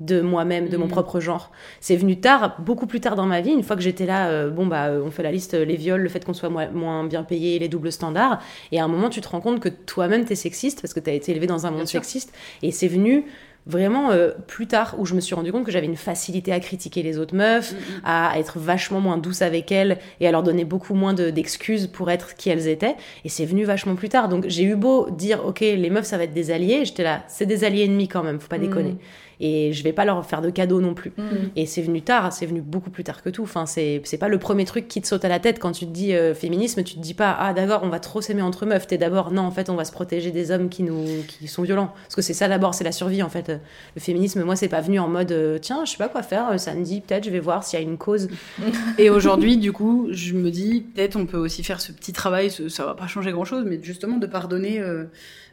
de 0.00 0.20
moi-même, 0.20 0.68
de 0.68 0.76
mon 0.76 0.84
Mhm. 0.84 0.90
propre 0.90 1.20
genre. 1.20 1.50
C'est 1.80 1.96
venu 1.96 2.20
tard, 2.20 2.56
beaucoup 2.60 2.86
plus 2.86 3.00
tard 3.00 3.14
dans 3.14 3.24
ma 3.26 3.40
vie, 3.40 3.50
une 3.52 3.62
fois 3.62 3.76
que 3.76 3.82
j'étais 3.82 4.04
là, 4.06 4.28
euh, 4.28 4.50
bon 4.50 4.66
bah 4.66 4.86
euh, 4.88 5.02
on 5.04 5.10
fait 5.10 5.22
la 5.22 5.32
liste, 5.32 5.54
euh, 5.54 5.64
les 5.64 5.76
viols, 5.76 6.02
le 6.02 6.08
fait 6.08 6.24
qu'on 6.24 6.34
soit 6.34 6.50
moins, 6.50 6.68
moins 6.68 7.04
bien 7.04 7.22
payé, 7.22 7.58
les 7.58 7.68
doubles 7.68 7.90
standards, 7.92 8.40
et 8.72 8.80
à 8.80 8.84
un 8.84 8.88
moment 8.88 9.08
tu 9.08 9.20
te 9.22 9.28
rends 9.28 9.40
compte 9.40 9.60
que 9.60 9.68
toi-même 9.70 10.24
t'es 10.26 10.34
sexiste 10.34 10.82
parce 10.82 10.92
que 10.92 11.00
t'as 11.00 11.12
été 11.12 11.32
élevé 11.32 11.46
dans 11.46 11.66
un 11.66 11.70
monde 11.70 11.86
sexiste, 11.86 12.34
et 12.62 12.72
c'est 12.72 12.88
venu 12.88 13.24
vraiment 13.68 14.12
euh, 14.12 14.30
plus 14.46 14.68
tard 14.68 14.94
où 14.98 15.06
je 15.06 15.14
me 15.14 15.20
suis 15.20 15.34
rendu 15.34 15.50
compte 15.50 15.64
que 15.64 15.72
j'avais 15.72 15.86
une 15.86 15.96
facilité 15.96 16.52
à 16.52 16.60
critiquer 16.60 17.02
les 17.02 17.18
autres 17.18 17.34
meufs, 17.34 17.72
Mm, 17.72 17.76
à 18.04 18.38
être 18.38 18.60
vachement 18.60 19.00
moins 19.00 19.16
douce 19.18 19.42
avec 19.42 19.72
elles 19.72 19.98
et 20.20 20.28
à 20.28 20.30
leur 20.30 20.44
donner 20.44 20.64
beaucoup 20.64 20.94
moins 20.94 21.14
de- 21.14 21.30
d'excuses 21.30 21.88
pour 21.88 22.08
être 22.10 22.36
qui 22.36 22.48
elles 22.48 22.68
étaient. 22.68 22.94
Et 23.24 23.28
c'est 23.28 23.44
venu 23.44 23.64
vachement 23.64 23.96
plus 23.96 24.08
tard. 24.08 24.28
Donc 24.28 24.44
j'ai 24.46 24.62
eu 24.62 24.76
beau 24.76 25.08
dire, 25.10 25.44
ok, 25.44 25.60
les 25.62 25.90
meufs, 25.90 26.04
ça 26.04 26.16
va 26.16 26.22
être 26.24 26.32
des 26.32 26.52
alliés. 26.52 26.84
J'étais 26.84 27.02
là, 27.02 27.24
c'est 27.26 27.44
des 27.46 27.64
alliés 27.64 27.86
ennemis 27.86 28.06
quand 28.06 28.22
même, 28.22 28.38
faut 28.38 28.46
pas 28.46 28.58
Mm. 28.58 28.60
déconner. 28.68 28.96
Et 29.40 29.72
je 29.72 29.82
vais 29.84 29.92
pas 29.92 30.04
leur 30.04 30.24
faire 30.24 30.40
de 30.42 30.50
cadeaux 30.50 30.80
non 30.80 30.94
plus. 30.94 31.12
Mhm. 31.18 31.50
Et 31.56 31.66
c'est 31.66 31.82
venu 31.82 32.00
tard, 32.02 32.32
c'est 32.32 32.46
venu 32.46 32.60
beaucoup 32.62 32.90
plus 32.90 33.04
tard 33.04 33.22
que 33.22 33.28
tout. 33.30 33.42
Enfin, 33.42 33.66
c'est 33.66 34.00
pas 34.18 34.28
le 34.28 34.38
premier 34.38 34.64
truc 34.64 34.88
qui 34.88 35.00
te 35.02 35.06
saute 35.06 35.24
à 35.24 35.28
la 35.28 35.38
tête 35.38 35.58
quand 35.58 35.72
tu 35.72 35.86
te 35.86 35.90
dis 35.90 36.14
euh, 36.14 36.34
féminisme. 36.34 36.82
Tu 36.84 36.94
te 36.94 37.00
dis 37.00 37.14
pas 37.14 37.36
ah 37.38 37.52
d'accord, 37.52 37.80
on 37.84 37.88
va 37.88 38.00
trop 38.00 38.20
s'aimer 38.20 38.42
entre 38.42 38.64
meufs. 38.66 38.86
T'es 38.86 38.98
d'abord 38.98 39.30
non 39.32 39.42
en 39.42 39.50
fait 39.50 39.68
on 39.68 39.74
va 39.76 39.84
se 39.84 39.92
protéger 39.92 40.30
des 40.30 40.50
hommes 40.50 40.68
qui 40.68 40.82
nous 40.82 41.04
qui 41.28 41.48
sont 41.48 41.62
violents. 41.62 41.92
Parce 42.04 42.14
que 42.16 42.22
c'est 42.22 42.34
ça 42.34 42.48
d'abord, 42.48 42.74
c'est 42.74 42.84
la 42.84 42.92
survie 42.92 43.22
en 43.22 43.28
fait. 43.28 43.52
Le 43.94 44.00
féminisme, 44.00 44.42
moi 44.44 44.56
c'est 44.56 44.68
pas 44.68 44.80
venu 44.80 44.98
en 44.98 45.08
mode 45.08 45.32
euh, 45.32 45.58
tiens 45.58 45.84
je 45.84 45.90
sais 45.90 45.98
pas 45.98 46.08
quoi 46.08 46.22
faire 46.22 46.50
euh, 46.52 46.58
samedi 46.58 47.00
peut-être 47.00 47.24
je 47.24 47.30
vais 47.30 47.40
voir 47.40 47.62
s'il 47.64 47.78
y 47.78 47.82
a 47.82 47.84
une 47.84 47.98
cause. 47.98 48.28
Et 48.98 49.10
aujourd'hui, 49.10 49.56
du 49.58 49.72
coup, 49.72 50.08
je 50.12 50.32
me 50.34 50.50
dis, 50.50 50.80
peut-être 50.94 51.16
on 51.16 51.26
peut 51.26 51.36
aussi 51.36 51.62
faire 51.62 51.80
ce 51.80 51.92
petit 51.92 52.12
travail, 52.12 52.50
ce- 52.50 52.68
ça 52.68 52.84
va 52.86 52.94
pas 52.94 53.06
changer 53.06 53.32
grand-chose, 53.32 53.64
mais 53.66 53.78
justement 53.82 54.16
de 54.16 54.26
pardonner, 54.26 54.80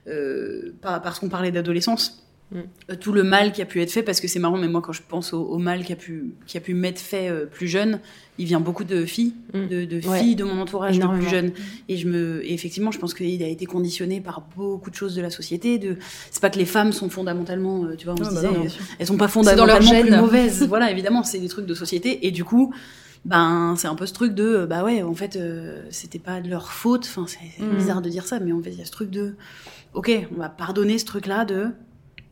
euh, 0.07 0.71
par- 0.81 1.01
parce 1.01 1.19
qu'on 1.19 1.29
parlait 1.29 1.51
d'adolescence, 1.51 2.23
Mm. 2.53 2.57
euh, 2.91 2.95
tout 2.95 3.11
le 3.11 3.23
mal 3.23 3.51
qui 3.51 3.61
a 3.61 3.65
pu 3.65 3.81
être 3.81 3.91
fait, 3.91 4.03
parce 4.03 4.19
que 4.21 4.27
c'est 4.27 4.39
marrant, 4.39 4.57
mais 4.57 4.67
moi 4.67 4.81
quand 4.81 4.91
je 4.93 5.01
pense 5.07 5.33
au, 5.33 5.41
au 5.41 5.57
mal 5.57 5.83
qui 5.83 5.91
a 5.91 5.95
pu, 5.95 6.33
qui 6.45 6.57
a 6.57 6.61
pu 6.61 6.73
m'être 6.73 6.99
fait 6.99 7.29
euh, 7.29 7.45
plus 7.45 7.67
jeune, 7.67 7.99
il 8.37 8.45
vient 8.45 8.59
beaucoup 8.59 8.83
de 8.83 9.05
filles, 9.05 9.33
Mm. 9.53 9.67
de, 9.67 9.85
de 9.85 10.07
Ouais. 10.07 10.19
filles 10.19 10.35
de 10.35 10.43
mon 10.43 10.59
entourage 10.61 10.99
de 10.99 11.07
plus 11.07 11.27
jeunes. 11.29 11.51
Et 11.89 11.97
je 11.97 12.07
me, 12.07 12.45
et 12.45 12.53
effectivement, 12.53 12.91
je 12.91 12.99
pense 12.99 13.13
qu'il 13.13 13.41
a 13.43 13.47
été 13.47 13.65
conditionné 13.65 14.21
par 14.21 14.43
beaucoup 14.55 14.89
de 14.89 14.95
choses 14.95 15.15
de 15.15 15.21
la 15.21 15.29
société. 15.29 15.77
De, 15.79 15.97
c'est 16.31 16.41
pas 16.41 16.49
que 16.49 16.59
les 16.59 16.65
femmes 16.65 16.91
sont 16.93 17.09
fondamentalement, 17.09 17.85
euh, 17.85 17.95
tu 17.95 18.05
vois, 18.05 18.13
on 18.13 18.17
se 18.17 18.23
bah 18.23 18.29
disait, 18.29 18.47
non, 18.47 18.65
elles 18.99 19.07
sont 19.07 19.17
pas 19.17 19.27
dans 19.27 19.65
leur 19.65 19.77
fondamentalement 19.77 19.81
gène. 19.91 20.07
plus 20.07 20.15
mauvaises. 20.17 20.63
voilà, 20.67 20.91
évidemment, 20.91 21.23
c'est 21.23 21.39
des 21.39 21.47
trucs 21.49 21.65
de 21.65 21.73
société. 21.73 22.25
Et 22.27 22.31
du 22.31 22.43
coup, 22.43 22.73
ben, 23.25 23.75
c'est 23.77 23.87
un 23.87 23.95
peu 23.95 24.05
ce 24.05 24.13
truc 24.13 24.33
de, 24.35 24.65
bah 24.65 24.83
ouais, 24.83 25.01
en 25.01 25.13
fait, 25.13 25.37
euh, 25.37 25.81
c'était 25.91 26.19
pas 26.19 26.41
de 26.41 26.49
leur 26.49 26.71
faute. 26.71 27.05
Enfin, 27.05 27.25
c'est 27.27 27.39
c'est 27.57 27.63
Mhm. 27.63 27.77
bizarre 27.77 28.01
de 28.01 28.09
dire 28.09 28.25
ça, 28.25 28.39
mais 28.39 28.51
en 28.51 28.61
fait, 28.61 28.71
il 28.71 28.79
y 28.79 28.81
a 28.81 28.85
ce 28.85 28.91
truc 28.91 29.09
de, 29.09 29.35
ok, 29.93 30.11
on 30.35 30.39
va 30.39 30.49
pardonner 30.49 30.97
ce 30.97 31.05
truc-là 31.05 31.45
de, 31.45 31.67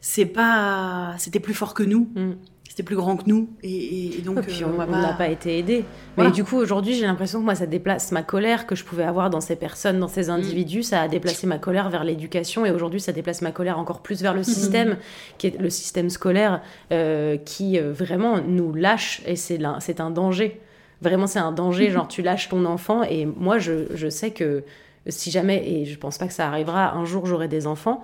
c'est 0.01 0.25
pas, 0.25 1.13
c'était 1.17 1.39
plus 1.39 1.53
fort 1.53 1.73
que 1.75 1.83
nous, 1.83 2.09
Mm. 2.15 2.31
c'était 2.67 2.81
plus 2.83 2.95
grand 2.95 3.17
que 3.17 3.23
nous, 3.27 3.49
et, 3.61 4.21
donc, 4.25 4.39
Et 4.39 4.41
puis 4.41 4.63
euh, 4.63 4.67
on 4.67 4.81
on 4.81 4.87
n'a 4.87 5.13
pas 5.13 5.27
été 5.27 5.59
aidé. 5.59 5.85
Voilà. 6.15 6.29
Mais 6.31 6.35
du 6.35 6.43
coup, 6.43 6.57
aujourd'hui, 6.57 6.95
j'ai 6.95 7.05
l'impression 7.05 7.39
que 7.39 7.45
moi, 7.45 7.53
ça 7.53 7.67
déplace 7.67 8.11
ma 8.11 8.23
colère 8.23 8.65
que 8.65 8.75
je 8.75 8.83
pouvais 8.83 9.03
avoir 9.03 9.29
dans 9.29 9.41
ces 9.41 9.55
personnes, 9.55 9.99
dans 9.99 10.07
ces 10.07 10.29
individus. 10.29 10.81
Ça 10.83 11.01
a 11.01 11.07
déplacé 11.07 11.45
ma 11.45 11.59
colère 11.59 11.89
vers 11.89 12.03
l'éducation. 12.03 12.65
Et 12.65 12.71
aujourd'hui, 12.71 12.99
ça 12.99 13.11
déplace 13.11 13.41
ma 13.43 13.51
colère 13.51 13.77
encore 13.77 14.01
plus 14.01 14.21
vers 14.21 14.33
le 14.33 14.43
système, 14.43 14.97
qui 15.37 15.47
est 15.47 15.59
le 15.59 15.69
système 15.69 16.09
scolaire, 16.09 16.61
euh, 16.91 17.37
qui 17.37 17.77
euh, 17.77 17.91
vraiment 17.93 18.39
nous 18.41 18.73
lâche. 18.73 19.21
Et 19.27 19.35
c'est 19.35 19.59
c'est 19.79 19.99
un 19.99 20.09
danger. 20.09 20.59
vraiment 21.01 21.27
c'est 21.27 21.39
un 21.39 21.51
danger, 21.51 21.91
genre 21.95 22.07
tu 22.07 22.21
lâches 22.23 22.49
ton 22.49 22.65
enfant. 22.65 23.03
Et 23.03 23.25
moi, 23.25 23.59
je, 23.59 23.85
je 23.93 24.09
sais 24.09 24.31
que 24.31 24.63
si 25.07 25.31
jamais, 25.31 25.63
et 25.67 25.85
je 25.85 25.97
pense 25.97 26.17
pas 26.17 26.27
que 26.27 26.33
ça 26.33 26.47
arrivera, 26.47 26.93
un 26.93 27.05
jour 27.05 27.25
j'aurai 27.25 27.47
des 27.47 27.65
enfants. 27.67 28.03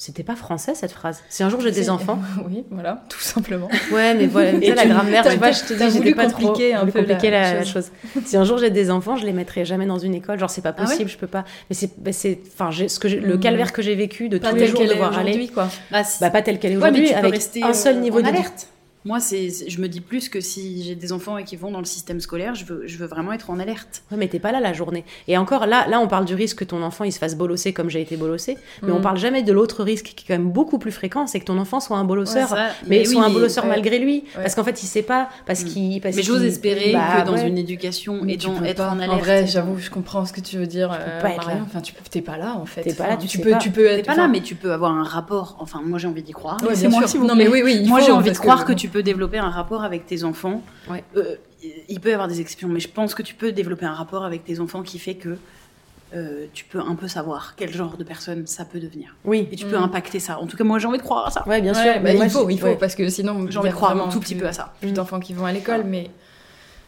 C'était 0.00 0.22
pas 0.22 0.36
français 0.36 0.74
cette 0.74 0.92
phrase. 0.92 1.20
Si 1.28 1.42
un 1.42 1.50
jour 1.50 1.60
j'ai 1.60 1.70
des 1.72 1.90
enfants. 1.90 2.18
Oui, 2.48 2.64
voilà, 2.70 3.02
tout 3.08 3.18
simplement. 3.20 3.68
Ouais, 3.92 4.14
mais 4.14 4.26
voilà, 4.26 4.52
Et 4.62 4.72
la 4.72 4.86
grammaire, 4.86 5.24
tu 5.28 5.36
vois, 5.36 5.50
je 5.50 5.64
te 5.64 5.74
dis, 5.74 5.90
j'étais 5.90 6.14
pas 6.14 6.26
trop 6.28 6.46
compliquer 6.48 6.72
un 6.74 6.86
peu 6.86 7.00
la 7.00 7.04
compliquer 7.04 7.30
la, 7.30 7.54
la 7.54 7.64
chose. 7.64 7.90
Si 8.24 8.36
un 8.36 8.44
jour 8.44 8.58
j'ai 8.58 8.70
des 8.70 8.90
enfants, 8.90 9.16
je 9.16 9.26
les 9.26 9.32
mettrai 9.32 9.64
jamais 9.64 9.86
dans 9.86 9.98
une 9.98 10.14
école. 10.14 10.38
Genre, 10.38 10.48
c'est 10.50 10.62
pas 10.62 10.72
Ah 10.76 10.82
ouais 10.82 10.86
possible, 10.86 11.10
je 11.10 11.18
peux 11.18 11.26
pas. 11.26 11.44
Mais 11.68 11.74
c'est, 11.74 11.90
bah, 11.98 12.12
c'est, 12.12 12.38
enfin, 12.46 12.70
ce 12.70 12.98
que 12.98 13.08
le 13.08 13.36
Mm. 13.36 13.40
calvaire 13.40 13.72
que 13.72 13.82
j'ai 13.82 13.94
vécu 13.96 14.28
de 14.28 14.38
Pas 14.38 14.50
tous 14.50 14.56
les 14.56 14.66
jours 14.68 14.80
devoir 14.86 15.18
aller. 15.18 15.48
quoi. 15.48 15.68
Bah, 15.90 16.02
Bah, 16.20 16.30
pas 16.30 16.42
tel 16.42 16.58
qu'elle 16.58 16.72
est 16.72 16.76
aujourd'hui, 16.76 17.12
avec 17.12 17.42
un 17.62 17.72
seul 17.74 17.98
niveau 17.98 18.18
en 18.18 18.22
d'éducation. 18.22 18.46
alerte. 18.50 18.68
Moi, 19.08 19.20
c'est, 19.20 19.48
je 19.68 19.80
me 19.80 19.88
dis 19.88 20.00
plus 20.02 20.28
que 20.28 20.40
si 20.40 20.82
j'ai 20.84 20.94
des 20.94 21.12
enfants 21.12 21.38
et 21.38 21.44
qui 21.44 21.56
vont 21.56 21.70
dans 21.70 21.78
le 21.78 21.86
système 21.86 22.20
scolaire, 22.20 22.54
je 22.54 22.64
veux, 22.66 22.82
je 22.86 22.98
veux 22.98 23.06
vraiment 23.06 23.32
être 23.32 23.48
en 23.48 23.58
alerte. 23.58 24.02
Ouais, 24.10 24.18
mais 24.18 24.28
t'es 24.28 24.38
pas 24.38 24.52
là 24.52 24.60
la 24.60 24.74
journée. 24.74 25.02
Et 25.28 25.38
encore, 25.38 25.64
là, 25.66 25.86
là, 25.88 25.98
on 25.98 26.08
parle 26.08 26.26
du 26.26 26.34
risque 26.34 26.58
que 26.58 26.64
ton 26.64 26.82
enfant 26.82 27.04
il 27.04 27.12
se 27.12 27.18
fasse 27.18 27.34
bolosser 27.34 27.72
comme 27.72 27.88
j'ai 27.88 28.02
été 28.02 28.16
bolossé, 28.18 28.58
mais 28.82 28.92
on 28.92 28.98
Mm. 28.98 29.02
parle 29.02 29.16
jamais 29.18 29.42
de 29.42 29.52
l'autre 29.52 29.82
risque 29.82 30.12
qui 30.14 30.24
est 30.24 30.28
quand 30.28 30.34
même 30.40 30.50
beaucoup 30.50 30.78
plus 30.78 30.92
fréquent, 30.92 31.26
c'est 31.26 31.40
que 31.40 31.46
ton 31.46 31.56
enfant 31.58 31.80
soit 31.80 31.96
un 31.96 32.04
bolosseur, 32.04 32.50
Ouais, 32.52 32.56
ça, 32.58 32.68
mais, 32.86 32.98
mais 32.98 33.04
soit 33.06 33.22
oui, 33.22 33.30
un 33.30 33.32
bolosseur 33.32 33.64
ouais. 33.64 33.70
malgré 33.70 33.98
lui, 33.98 34.24
Ouais. 34.36 34.42
parce 34.42 34.54
qu'en 34.54 34.62
fait 34.64 34.82
il 34.82 34.86
sait 34.86 35.02
pas, 35.02 35.30
parce 35.46 35.62
Mm. 35.64 35.68
qu'il. 35.68 36.00
parce 36.02 36.14
Mais 36.16 36.22
j'ose 36.22 36.40
qu'il- 36.40 36.48
espérer 36.48 36.92
Bah, 36.92 37.22
que 37.22 37.26
dans 37.26 37.32
ouais. 37.34 37.48
une 37.48 37.56
éducation 37.58 38.20
Mais 38.22 38.34
et 38.34 38.36
tu 38.36 38.46
dans 38.48 38.54
peux 38.56 38.66
être 38.66 38.76
pas. 38.76 38.90
en 38.90 38.98
alerte. 38.98 39.12
En 39.12 39.16
vrai, 39.18 39.46
j'avoue, 39.46 39.78
je 39.78 39.88
comprends 39.90 40.26
ce 40.26 40.34
que 40.34 40.40
tu 40.42 40.58
veux 40.58 40.66
dire, 40.66 40.92
euh, 40.92 41.20
pas 41.22 41.30
être 41.30 41.36
Marion. 41.46 41.60
là. 41.60 41.64
Enfin, 41.66 41.80
tu 41.80 41.94
t'es 42.10 42.20
pas 42.20 42.36
là 42.36 42.56
en 42.60 42.66
fait. 42.66 42.82
T'es 42.82 42.92
pas 42.92 43.06
là, 43.06 43.14
Enfin, 43.14 43.22
tu 43.22 43.28
tu 43.28 43.38
peux, 43.40 43.50
pas. 43.52 43.56
tu 43.56 43.70
peux 43.70 43.84
T'es 43.84 44.00
être. 44.00 44.06
pas 44.06 44.16
là, 44.16 44.28
mais 44.28 44.40
tu 44.42 44.54
peux 44.54 44.72
avoir 44.72 44.92
un 44.92 45.02
rapport. 45.04 45.56
Enfin, 45.60 45.80
moi 45.82 45.98
j'ai 45.98 46.08
envie 46.08 46.22
d'y 46.22 46.32
croire. 46.32 46.58
Non, 46.62 47.34
mais 47.34 47.48
oui, 47.48 47.62
oui. 47.64 47.84
Moi 47.86 48.00
j'ai 48.00 48.12
envie 48.12 48.30
de 48.32 48.36
croire 48.36 48.64
que... 48.66 48.72
tu 48.74 48.88
peux 48.88 48.97
développer 49.02 49.38
un 49.38 49.50
rapport 49.50 49.82
avec 49.84 50.06
tes 50.06 50.24
enfants. 50.24 50.62
Ouais. 50.90 51.04
Euh, 51.16 51.36
il 51.88 52.00
peut 52.00 52.10
y 52.10 52.12
avoir 52.12 52.28
des 52.28 52.40
exceptions, 52.40 52.68
mais 52.68 52.80
je 52.80 52.88
pense 52.88 53.14
que 53.14 53.22
tu 53.22 53.34
peux 53.34 53.52
développer 53.52 53.86
un 53.86 53.92
rapport 53.94 54.24
avec 54.24 54.44
tes 54.44 54.60
enfants 54.60 54.82
qui 54.82 54.98
fait 54.98 55.14
que 55.14 55.36
euh, 56.14 56.46
tu 56.54 56.64
peux 56.64 56.80
un 56.80 56.94
peu 56.94 57.06
savoir 57.08 57.54
quel 57.56 57.70
genre 57.72 57.96
de 57.98 58.04
personne 58.04 58.46
ça 58.46 58.64
peut 58.64 58.80
devenir. 58.80 59.14
Oui. 59.24 59.46
Et 59.52 59.56
tu 59.56 59.66
peux 59.66 59.76
Mm. 59.78 59.82
impacter 59.82 60.20
ça. 60.20 60.38
En 60.38 60.46
tout 60.46 60.56
cas, 60.56 60.64
moi 60.64 60.78
j'ai 60.78 60.86
envie 60.86 60.96
de 60.98 61.02
croire 61.02 61.26
à 61.26 61.30
ça. 61.30 61.46
Ouais, 61.46 61.60
bien 61.60 61.74
Ouais, 61.74 61.82
sûr. 61.94 62.02
bah, 62.02 62.14
moi, 62.14 62.24
il 62.24 62.30
faut, 62.30 62.48
il 62.48 62.58
faut, 62.58 62.66
ouais. 62.68 62.76
parce 62.76 62.94
que 62.94 63.08
sinon, 63.08 63.46
J'ai 63.50 63.58
envie 63.58 63.68
de 63.70 63.74
croire 63.74 63.96
un 63.96 64.08
tout 64.08 64.20
petit 64.20 64.34
peu 64.34 64.46
à 64.46 64.52
ça. 64.52 64.72
Plus 64.80 64.92
d'enfants 64.92 65.20
qui 65.20 65.34
vont 65.34 65.44
à 65.46 65.52
l'école, 65.52 65.84
mais. 65.84 66.10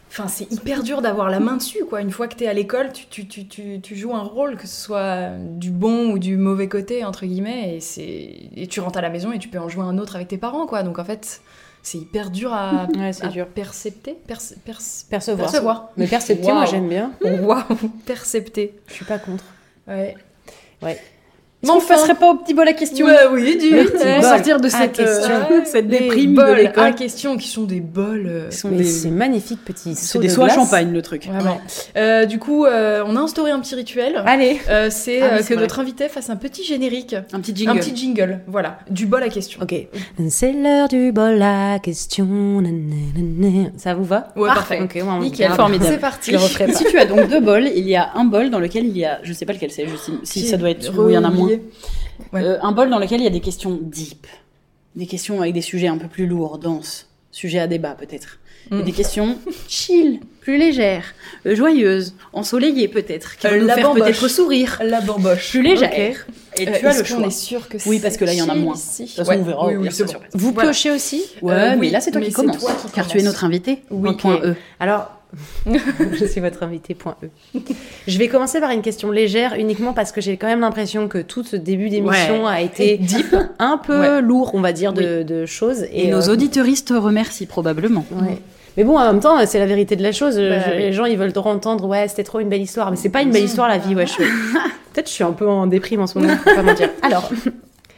Enfin, 0.09 0.27
c'est 0.27 0.51
hyper 0.51 0.83
dur 0.83 1.01
d'avoir 1.01 1.29
la 1.29 1.39
main 1.39 1.55
dessus, 1.55 1.85
quoi. 1.87 2.01
Une 2.01 2.11
fois 2.11 2.27
que 2.27 2.35
t'es 2.35 2.45
à 2.47 2.53
l'école, 2.53 2.91
tu, 2.91 3.05
tu, 3.05 3.27
tu, 3.27 3.47
tu, 3.47 3.79
tu 3.79 3.95
joues 3.95 4.13
un 4.13 4.23
rôle, 4.23 4.57
que 4.57 4.67
ce 4.67 4.75
soit 4.83 5.29
du 5.39 5.69
bon 5.71 6.11
ou 6.11 6.19
du 6.19 6.35
mauvais 6.35 6.67
côté, 6.67 7.05
entre 7.05 7.25
guillemets, 7.25 7.79
et, 7.97 8.61
et 8.63 8.67
tu 8.67 8.81
rentres 8.81 8.97
à 8.97 9.01
la 9.01 9.09
maison 9.09 9.31
et 9.31 9.39
tu 9.39 9.47
peux 9.47 9.57
en 9.59 9.69
jouer 9.69 9.85
un 9.85 9.97
autre 9.97 10.15
avec 10.17 10.27
tes 10.27 10.37
parents, 10.37 10.65
quoi. 10.65 10.83
Donc 10.83 10.99
en 10.99 11.05
fait, 11.05 11.41
c'est 11.83 11.97
hyper 11.97 12.29
dur 12.29 12.53
à, 12.53 12.87
Ouais, 12.95 13.11
à 13.21 13.27
dur. 13.27 13.47
percepter. 13.47 14.17
perce- 14.27 14.55
perce- 14.65 15.05
Percevoir. 15.09 15.49
Percevoir. 15.49 15.89
Mais 15.97 16.07
percepter, 16.07 16.43
moi 16.51 16.61
Waouh. 16.61 16.67
j'aime 16.71 16.87
bien. 16.89 17.11
Waouh, 17.41 17.63
percepter. 18.05 18.79
Je 18.87 18.93
suis 18.93 19.05
pas 19.05 19.19
contre. 19.19 19.43
Ouais. 19.87 20.15
Ouais. 20.81 20.99
Bon, 21.63 21.73
on 21.75 21.79
passerait 21.81 22.15
pas 22.15 22.31
au 22.31 22.35
petit 22.37 22.55
bol 22.55 22.67
à 22.67 22.73
question 22.73 23.05
Ouais, 23.05 23.13
oui, 23.31 23.55
du 23.57 23.71
ouais. 23.75 23.83
bol 23.83 24.23
sortir 24.23 24.59
de 24.59 24.67
cette, 24.67 24.99
euh, 24.99 25.05
question. 25.05 25.35
cette 25.65 25.87
déprime 25.87 26.33
bols 26.33 26.49
de 26.57 26.61
l'école. 26.63 26.83
à 26.85 26.91
question 26.91 27.37
qui 27.37 27.47
sont 27.49 27.63
des 27.65 27.81
bols. 27.81 28.25
euh, 28.27 28.49
des- 28.71 28.83
c'est 28.83 29.09
magnifique 29.11 29.63
petit 29.63 29.93
C'est 29.95 30.17
des 30.17 30.27
de 30.27 30.31
soies 30.33 30.49
champagne 30.49 30.91
le 30.91 31.01
truc. 31.03 31.27
Vraiment. 31.27 31.61
Euh, 31.97 32.25
du 32.25 32.39
coup, 32.39 32.65
euh, 32.65 33.03
on 33.05 33.15
a 33.15 33.19
instauré 33.19 33.51
un 33.51 33.59
petit 33.59 33.75
rituel. 33.75 34.23
Allez. 34.25 34.59
Euh, 34.69 34.87
c'est 34.89 35.21
Ah 35.21 35.25
euh, 35.33 35.37
que 35.39 35.53
vrai. 35.53 35.57
notre 35.57 35.79
invité 35.79 36.09
fasse 36.09 36.31
un 36.31 36.35
petit 36.35 36.63
générique, 36.63 37.15
Un 37.31 37.39
petit 37.41 37.55
jingle. 37.55 37.71
un 37.71 37.75
petit 37.75 37.95
jingle, 37.95 38.39
voilà, 38.47 38.79
du 38.89 39.05
bol 39.05 39.21
à 39.21 39.29
question. 39.29 39.59
Ok. 39.61 39.75
C'est 40.29 40.53
l'heure 40.53 40.87
du 40.87 41.11
bol 41.11 41.39
à 41.43 41.77
question. 41.77 42.27
Ça 43.77 43.93
vous 43.93 44.03
va? 44.03 44.29
Ouais, 44.35 44.47
Parfait. 44.47 44.77
parfait. 44.79 44.99
Ok, 44.99 45.07
ouais, 45.07 45.11
on 45.15 45.19
Nickel, 45.21 45.51
formidable. 45.51 45.91
C'est 45.91 45.99
parti. 45.99 46.31
Je. 46.31 46.37
Si 46.73 46.85
tu 46.85 46.97
as 46.97 47.05
donc 47.05 47.27
deux 47.27 47.39
bols, 47.39 47.67
il 47.75 47.87
y 47.87 47.95
a 47.95 48.09
un 48.15 48.23
bol 48.23 48.49
dans 48.49 48.59
lequel 48.59 48.85
il 48.85 48.97
y 48.97 49.05
a, 49.05 49.19
je 49.23 49.33
sais 49.33 49.45
pas 49.45 49.53
lequel 49.53 49.71
c'est, 49.71 49.85
si 50.23 50.47
ça 50.47 50.57
doit 50.57 50.69
être, 50.71 50.89
ou 50.97 51.09
il 51.09 51.13
y 51.13 51.17
en 51.17 51.23
a 51.23 51.29
moins. 51.29 51.50
Ouais. 52.33 52.43
Euh, 52.43 52.57
un 52.61 52.71
bol 52.71 52.89
dans 52.89 52.99
lequel 52.99 53.19
il 53.21 53.23
y 53.23 53.27
a 53.27 53.31
des 53.31 53.39
questions 53.39 53.79
deep, 53.81 54.27
des 54.95 55.07
questions 55.07 55.41
avec 55.41 55.53
des 55.53 55.61
sujets 55.61 55.87
un 55.87 55.97
peu 55.97 56.07
plus 56.07 56.27
lourds, 56.27 56.57
denses, 56.59 57.07
sujets 57.31 57.59
à 57.59 57.67
débat 57.67 57.95
peut-être, 57.97 58.37
et 58.71 58.75
Mm. 58.75 58.83
des 58.83 58.91
questions 58.91 59.37
chill, 59.67 60.19
plus 60.41 60.57
légères, 60.57 61.05
euh, 61.45 61.55
joyeuses, 61.55 62.13
ensoleillées 62.33 62.87
peut-être, 62.87 63.37
qui 63.37 63.47
Euh, 63.47 63.51
vont 63.51 63.57
nous 63.61 63.65
la 63.67 63.75
faire 63.75 63.83
bamboche. 63.93 64.03
peut-être 64.19 64.27
sourire, 64.27 64.79
La 64.83 65.01
bamboche. 65.01 65.49
plus 65.51 65.61
légères. 65.63 66.25
Ok. 66.27 66.59
Et 66.59 66.67
Euh, 66.67 66.71
tu 66.79 66.85
as 66.87 66.97
le 66.97 67.03
choix. 67.05 67.25
est 67.27 67.31
sûr 67.31 67.67
que 67.69 67.77
c'est 67.79 67.89
Oui, 67.89 67.99
parce 67.99 68.17
que 68.17 68.25
là, 68.25 68.33
il 68.33 68.39
y 68.39 68.41
en 68.41 68.49
a 68.49 68.55
moins. 68.55 68.75
De 68.75 68.79
toute 69.05 69.09
façon, 69.15 69.31
on 69.31 69.43
verra. 69.43 69.67
Oui, 69.67 69.75
on 69.77 69.81
oui, 69.81 69.89
bon. 69.89 70.05
Vous 70.33 70.51
Voilà. 70.51 70.69
piochez 70.69 70.91
aussi 70.91 71.23
Ouais, 71.41 71.53
Euh, 71.53 71.69
mais 71.71 71.77
oui, 71.77 71.89
là 71.91 72.01
c'est 72.01 72.11
toi 72.11 72.19
qui 72.21 72.31
commence, 72.33 72.65
car 72.93 73.07
tu 73.07 73.17
es 73.19 73.23
notre 73.23 73.45
invité. 73.45 73.83
Oui, 73.89 74.15
Point. 74.17 74.41
E. 74.43 74.55
Alors, 74.79 75.09
je 75.65 76.25
suis 76.25 76.41
votre 76.41 76.63
invité, 76.63 76.93
point 76.93 77.15
E. 77.23 77.59
Je 78.07 78.17
vais 78.17 78.27
commencer 78.27 78.59
par 78.59 78.71
une 78.71 78.81
question 78.81 79.11
légère, 79.11 79.53
uniquement 79.57 79.93
parce 79.93 80.11
que 80.11 80.21
j'ai 80.21 80.37
quand 80.37 80.47
même 80.47 80.59
l'impression 80.61 81.07
que 81.07 81.17
tout 81.19 81.43
ce 81.43 81.55
début 81.55 81.89
d'émission 81.89 82.45
Ouais. 82.45 82.51
a 82.51 82.61
été 82.61 82.97
Deep. 82.97 83.35
un 83.59 83.77
peu 83.77 83.99
Ouais. 83.99 84.21
lourd, 84.21 84.51
on 84.53 84.61
va 84.61 84.71
dire, 84.73 84.93
de, 84.93 85.23
de 85.23 85.45
choses. 85.45 85.85
Et, 85.91 86.07
nos 86.09 86.29
euh, 86.29 86.33
auditeuristes 86.33 86.89
te 86.89 86.93
remercient 86.93 87.45
probablement. 87.47 88.05
ouais. 88.11 88.37
Mais 88.77 88.85
bon, 88.85 88.97
en 88.97 89.03
même 89.05 89.19
temps, 89.19 89.35
c'est 89.45 89.59
la 89.59 89.65
vérité 89.65 89.97
de 89.97 90.03
la 90.03 90.13
chose. 90.13 90.35
Bah, 90.37 90.59
Je- 90.61 90.71
oui. 90.71 90.77
Les 90.77 90.93
gens, 90.93 91.03
ils 91.03 91.17
veulent 91.17 91.33
trop 91.33 91.49
entendre, 91.49 91.85
ouais, 91.87 92.07
c'était 92.07 92.23
trop 92.23 92.39
une 92.39 92.47
belle 92.47 92.61
histoire. 92.61 92.89
Mais 92.89 92.95
c'est 92.95 93.09
pas 93.09 93.21
une 93.21 93.29
belle 93.31 93.43
histoire, 93.43 93.67
la 93.67 93.77
vie, 93.77 93.93
ouais. 93.95 94.07
je 94.07 94.13
Peut-être 94.93 95.07
je 95.07 95.13
suis 95.13 95.23
un 95.25 95.33
peu 95.33 95.47
en 95.47 95.67
déprime 95.67 95.99
en 96.01 96.07
ce 96.07 96.17
moment, 96.19 96.35
faut 96.37 96.55
pas 96.55 96.63
mentir. 96.63 96.89
Alors, 97.01 97.29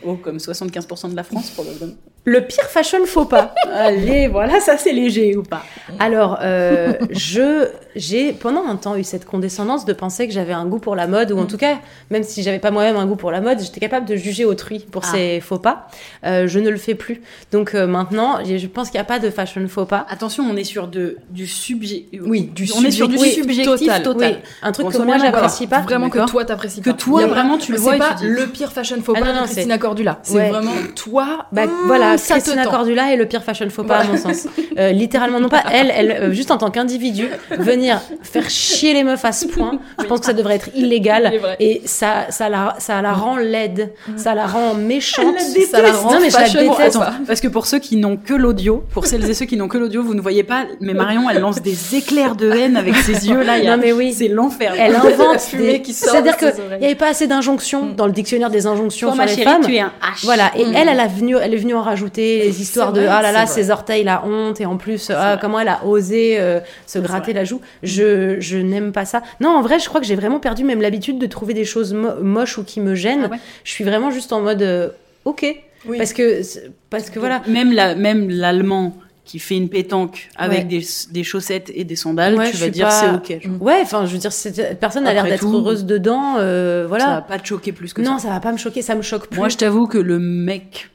Oh, 0.05 0.15
comme 0.15 0.37
75% 0.37 1.11
de 1.11 1.15
la 1.15 1.23
France 1.23 1.49
probablement. 1.51 1.93
le 2.25 2.41
pire 2.45 2.65
fashion 2.65 3.05
faux 3.05 3.25
pas. 3.25 3.53
Allez, 3.71 4.27
voilà, 4.27 4.59
ça 4.59 4.77
c'est 4.77 4.93
léger 4.93 5.35
ou 5.35 5.43
pas 5.43 5.63
Alors, 5.99 6.39
euh, 6.41 6.93
je 7.11 7.69
j'ai 7.95 8.33
pendant 8.33 8.65
un 8.67 8.75
temps 8.75 8.95
eu 8.95 9.03
cette 9.03 9.25
condescendance 9.25 9.85
de 9.85 9.93
penser 9.93 10.27
que 10.27 10.33
j'avais 10.33 10.53
un 10.53 10.65
goût 10.65 10.79
pour 10.79 10.95
la 10.95 11.07
mode, 11.07 11.31
ou 11.31 11.37
en 11.39 11.45
tout 11.45 11.57
cas, 11.57 11.77
même 12.09 12.23
si 12.23 12.43
j'avais 12.43 12.59
pas 12.59 12.71
moi-même 12.71 12.95
un 12.97 13.05
goût 13.05 13.15
pour 13.15 13.31
la 13.31 13.41
mode, 13.41 13.59
j'étais 13.61 13.79
capable 13.79 14.05
de 14.07 14.15
juger 14.15 14.45
autrui 14.45 14.79
pour 14.79 15.03
Ah. 15.05 15.11
ses 15.11 15.39
faux 15.41 15.59
pas. 15.59 15.87
Euh, 16.25 16.47
je 16.47 16.59
ne 16.59 16.69
le 16.69 16.77
fais 16.77 16.95
plus. 16.95 17.21
Donc 17.51 17.75
euh, 17.75 17.85
maintenant, 17.87 18.39
je 18.45 18.67
pense 18.67 18.89
qu'il 18.89 18.97
n'y 18.97 19.01
a 19.01 19.05
pas 19.05 19.19
de 19.19 19.29
fashion 19.29 19.65
faux 19.67 19.85
pas. 19.85 20.05
Attention, 20.09 20.43
on 20.49 20.55
est 20.55 20.63
sur 20.63 20.87
de, 20.87 21.17
du 21.29 21.47
subjet. 21.47 22.05
Oui, 22.21 22.49
du 22.53 22.67
on 22.75 22.83
est 22.83 22.91
sur 22.91 23.07
du 23.07 23.17
subjectif 23.17 23.43
subjectif 23.43 23.87
total. 23.87 24.03
total. 24.03 24.31
Oui, 24.33 24.49
un 24.63 24.71
truc 24.71 24.87
On 24.87 24.89
que 24.91 24.97
moi 24.99 25.17
j'apprécie 25.17 25.67
pas. 25.67 25.81
Vraiment 25.81 26.09
que 26.09 26.25
toi 26.29 26.45
t'apprécies 26.45 26.81
Que 26.81 26.89
pas. 26.91 26.95
toi, 26.97 27.21
Il 27.21 27.27
y 27.27 27.29
a 27.29 27.33
vraiment, 27.33 27.57
tu 27.57 27.71
le 27.71 27.77
vois 27.77 27.95
pas 27.97 28.13
dis- 28.15 28.25
le 28.27 28.47
pire 28.47 28.71
fashion 28.71 28.97
faux 29.01 29.13
Ah 29.15 29.19
pas 29.19 29.25
non, 29.27 29.33
de 29.33 29.37
non, 29.39 29.43
Christina 29.45 29.77
Cordula. 29.77 30.19
C'est 30.23 30.35
Ouais. 30.35 30.49
vraiment 30.49 30.71
toi. 30.95 31.45
Bah, 31.51 31.63
hum, 31.63 31.69
voilà, 31.85 32.17
ça 32.17 32.35
Christina. 32.39 32.65
Cordula 32.65 33.13
est 33.13 33.17
le 33.17 33.25
pire 33.25 33.43
fashion 33.43 33.69
faux 33.69 33.83
pas 33.83 33.97
à 33.99 34.03
mon 34.05 34.17
sens. 34.17 34.47
Euh, 34.79 34.91
littéralement, 34.91 35.39
non 35.39 35.49
pas 35.49 35.61
elle, 35.71 35.91
elle 35.95 36.11
euh, 36.11 36.31
juste 36.31 36.49
en 36.49 36.57
tant 36.57 36.71
qu'individu, 36.71 37.27
venir 37.51 37.82
faire 38.21 38.49
chier 38.49 38.93
les 38.93 39.03
meufs 39.03 39.23
à 39.25 39.31
ce 39.31 39.47
point, 39.47 39.79
je 39.99 40.05
pense 40.05 40.19
que 40.21 40.25
ça 40.25 40.33
devrait 40.33 40.55
être 40.55 40.69
illégal. 40.75 41.33
Et 41.59 41.81
ça, 41.85 42.25
ça, 42.29 42.49
la, 42.49 42.75
ça 42.79 43.01
la 43.01 43.13
rend 43.13 43.37
laide, 43.37 43.93
ça 44.17 44.35
la 44.35 44.45
rend 44.45 44.73
méchante. 44.73 45.35
déteste. 45.53 45.71
Ça 45.71 45.81
la 45.81 45.91
rend 45.91 46.13
non, 46.13 46.19
mais 46.21 46.29
je 46.29 46.37
la 46.37 46.63
déteste. 46.63 46.99
Parce 47.27 47.41
que 47.41 47.47
pour 47.47 47.65
ceux 47.65 47.79
qui 47.79 47.97
n'ont 47.97 48.17
que 48.17 48.33
l'audio, 48.33 48.83
pour 48.93 49.05
celles 49.05 49.29
et 49.29 49.33
ceux 49.33 49.45
qui 49.45 49.57
n'ont 49.57 49.67
que 49.67 49.77
l'audio, 49.77 50.03
vous 50.03 50.13
ne 50.13 50.21
voyez 50.21 50.43
pas, 50.43 50.65
mais 50.81 50.93
Marion, 50.93 51.29
elle 51.29 51.39
lance 51.39 51.61
des 51.61 51.95
éclairs 51.95 52.35
de 52.35 52.49
haine 52.51 52.77
avec 52.77 52.95
ses 52.95 53.27
yeux 53.27 53.43
là. 53.43 53.61
Non, 53.63 53.77
mais 53.81 53.91
oui. 53.93 54.13
C'est 54.13 54.27
l'enfer. 54.27 54.73
Elle 54.77 54.91
La 54.93 54.99
invente 55.03 55.39
fumée 55.41 55.73
des... 55.73 55.81
qui 55.81 55.93
sort 55.93 56.11
C'est-à-dire 56.11 56.33
de 56.35 56.39
que 56.39 56.51
ses 56.51 56.59
oreilles. 56.61 56.77
il 56.77 56.79
n'y 56.81 56.85
avait 56.85 56.95
pas 56.95 57.09
assez 57.09 57.27
d'injonctions 57.27 57.87
dans 57.95 58.05
le 58.05 58.11
dictionnaire 58.11 58.49
des 58.49 58.67
injonctions 58.67 59.07
Toi, 59.07 59.15
sur 59.15 59.23
ma 59.23 59.25
les 59.25 59.35
chérie, 59.35 59.43
femmes. 59.49 59.65
tu 59.65 59.75
es 59.75 59.79
un 59.79 59.91
H. 60.01 60.23
Voilà, 60.23 60.51
et 60.55 60.63
Mm. 60.65 60.75
elle, 60.75 60.87
elle, 60.89 60.99
a 60.99 61.07
venu, 61.07 61.35
elle 61.41 61.53
est 61.53 61.57
venue 61.57 61.73
en 61.75 61.81
rajouter 61.81 62.41
les 62.43 62.61
histoires 62.61 62.93
de 62.93 63.01
ah 63.05 63.21
là 63.21 63.31
là, 63.31 63.45
ses 63.45 63.69
orteils, 63.71 64.03
la 64.03 64.23
honte, 64.25 64.61
et 64.61 64.65
en 64.65 64.77
plus, 64.77 65.09
ah, 65.09 65.37
comment 65.41 65.59
elle 65.59 65.67
a 65.69 65.83
osé 65.85 66.37
euh, 66.39 66.59
se 66.85 66.99
gratter 66.99 67.31
vrai. 67.31 67.41
la 67.41 67.43
joue. 67.45 67.59
Je, 67.81 68.39
je 68.39 68.57
n'aime 68.57 68.91
pas 68.91 69.05
ça. 69.05 69.23
Non, 69.41 69.49
en 69.49 69.61
vrai, 69.61 69.79
je 69.79 69.87
crois 69.89 69.99
que 69.99 70.07
j'ai 70.07 70.15
vraiment 70.15 70.39
perdu 70.39 70.63
même 70.63 70.81
l'habitude 70.81 71.17
de 71.19 71.25
trouver 71.27 71.53
des 71.53 71.65
choses 71.65 71.93
mo- 71.93 72.21
moches 72.21 72.57
ou 72.57 72.63
qui 72.63 72.79
me 72.79 72.95
gênent. 72.95 73.23
Ah 73.25 73.29
ouais 73.31 73.39
Je 73.63 73.71
suis 73.71 73.83
vraiment 73.83 74.11
juste 74.11 74.31
en 74.31 74.41
mode 74.41 74.61
euh, 74.61 74.89
ok. 75.25 75.45
Oui. 75.85 75.97
Parce 75.97 76.13
que, 76.13 76.41
parce 76.89 77.09
que 77.09 77.19
voilà. 77.19 77.41
Même 77.47 77.73
la, 77.73 77.95
même 77.95 78.29
l'allemand 78.29 78.95
qui 79.25 79.39
fait 79.39 79.55
une 79.55 79.69
pétanque 79.69 80.29
avec 80.35 80.59
Ouais. 80.59 80.63
des, 80.65 80.81
des 81.11 81.23
chaussettes 81.23 81.71
et 81.73 81.83
des 81.85 81.95
sandales, 81.95 82.35
Ouais, 82.35 82.51
tu 82.51 82.57
vas 82.57 82.69
dire 82.69 82.87
pas- 82.87 82.91
c'est 83.21 83.35
ok. 83.37 83.41
genre. 83.43 83.61
Ouais, 83.61 83.79
enfin, 83.81 84.05
je 84.05 84.11
veux 84.13 84.17
dire, 84.17 84.31
cette 84.33 84.79
personne 84.79 85.07
a 85.07 85.13
l'air 85.13 85.23
d'être 85.23 85.45
heureuse 85.45 85.85
dedans. 85.85 86.35
euh, 86.39 86.85
voilà. 86.87 87.03
Ça 87.05 87.11
va 87.15 87.21
pas 87.21 87.39
te 87.39 87.47
choquer 87.47 87.71
plus 87.71 87.93
que 87.93 88.01
non, 88.01 88.17
ça. 88.17 88.27
ça 88.27 88.33
va 88.33 88.39
pas 88.41 88.51
me 88.51 88.57
choquer, 88.57 88.81
ça 88.81 88.95
me 88.95 89.01
choque 89.01 89.27
plus. 89.27 89.37
Moi, 89.39 89.49
je 89.49 89.57
t'avoue 89.57 89.87
que 89.87 89.97
le 89.97 90.19
mec 90.19 90.89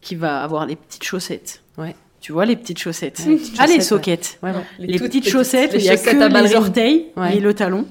qui 0.00 0.14
va 0.14 0.42
avoir 0.42 0.66
les 0.66 0.76
petites 0.76 1.04
chaussettes, 1.04 1.62
Ouais. 1.78 1.94
Tu 2.24 2.32
vois 2.32 2.46
les 2.46 2.56
petites 2.56 2.78
chaussettes, 2.78 3.22
les 3.26 3.36
petites 3.36 3.54
ah 3.58 3.66
les 3.66 3.74
chaussettes, 3.74 3.82
soquettes, 3.86 4.38
Ouais, 4.42 4.50
ouais. 4.50 4.56
les, 4.78 4.96
toutes 4.96 5.08
petites 5.08 5.24
petites, 5.24 5.30
chaussettes, 5.30 5.72
il 5.74 5.82
y 5.82 5.90
a 5.90 5.92
chaussettes 5.98 6.18
que 6.32 6.42
les 6.42 6.54
orteils 6.54 7.04
Ouais. 7.18 7.36
et 7.36 7.40
le 7.40 7.52
talon. 7.52 7.84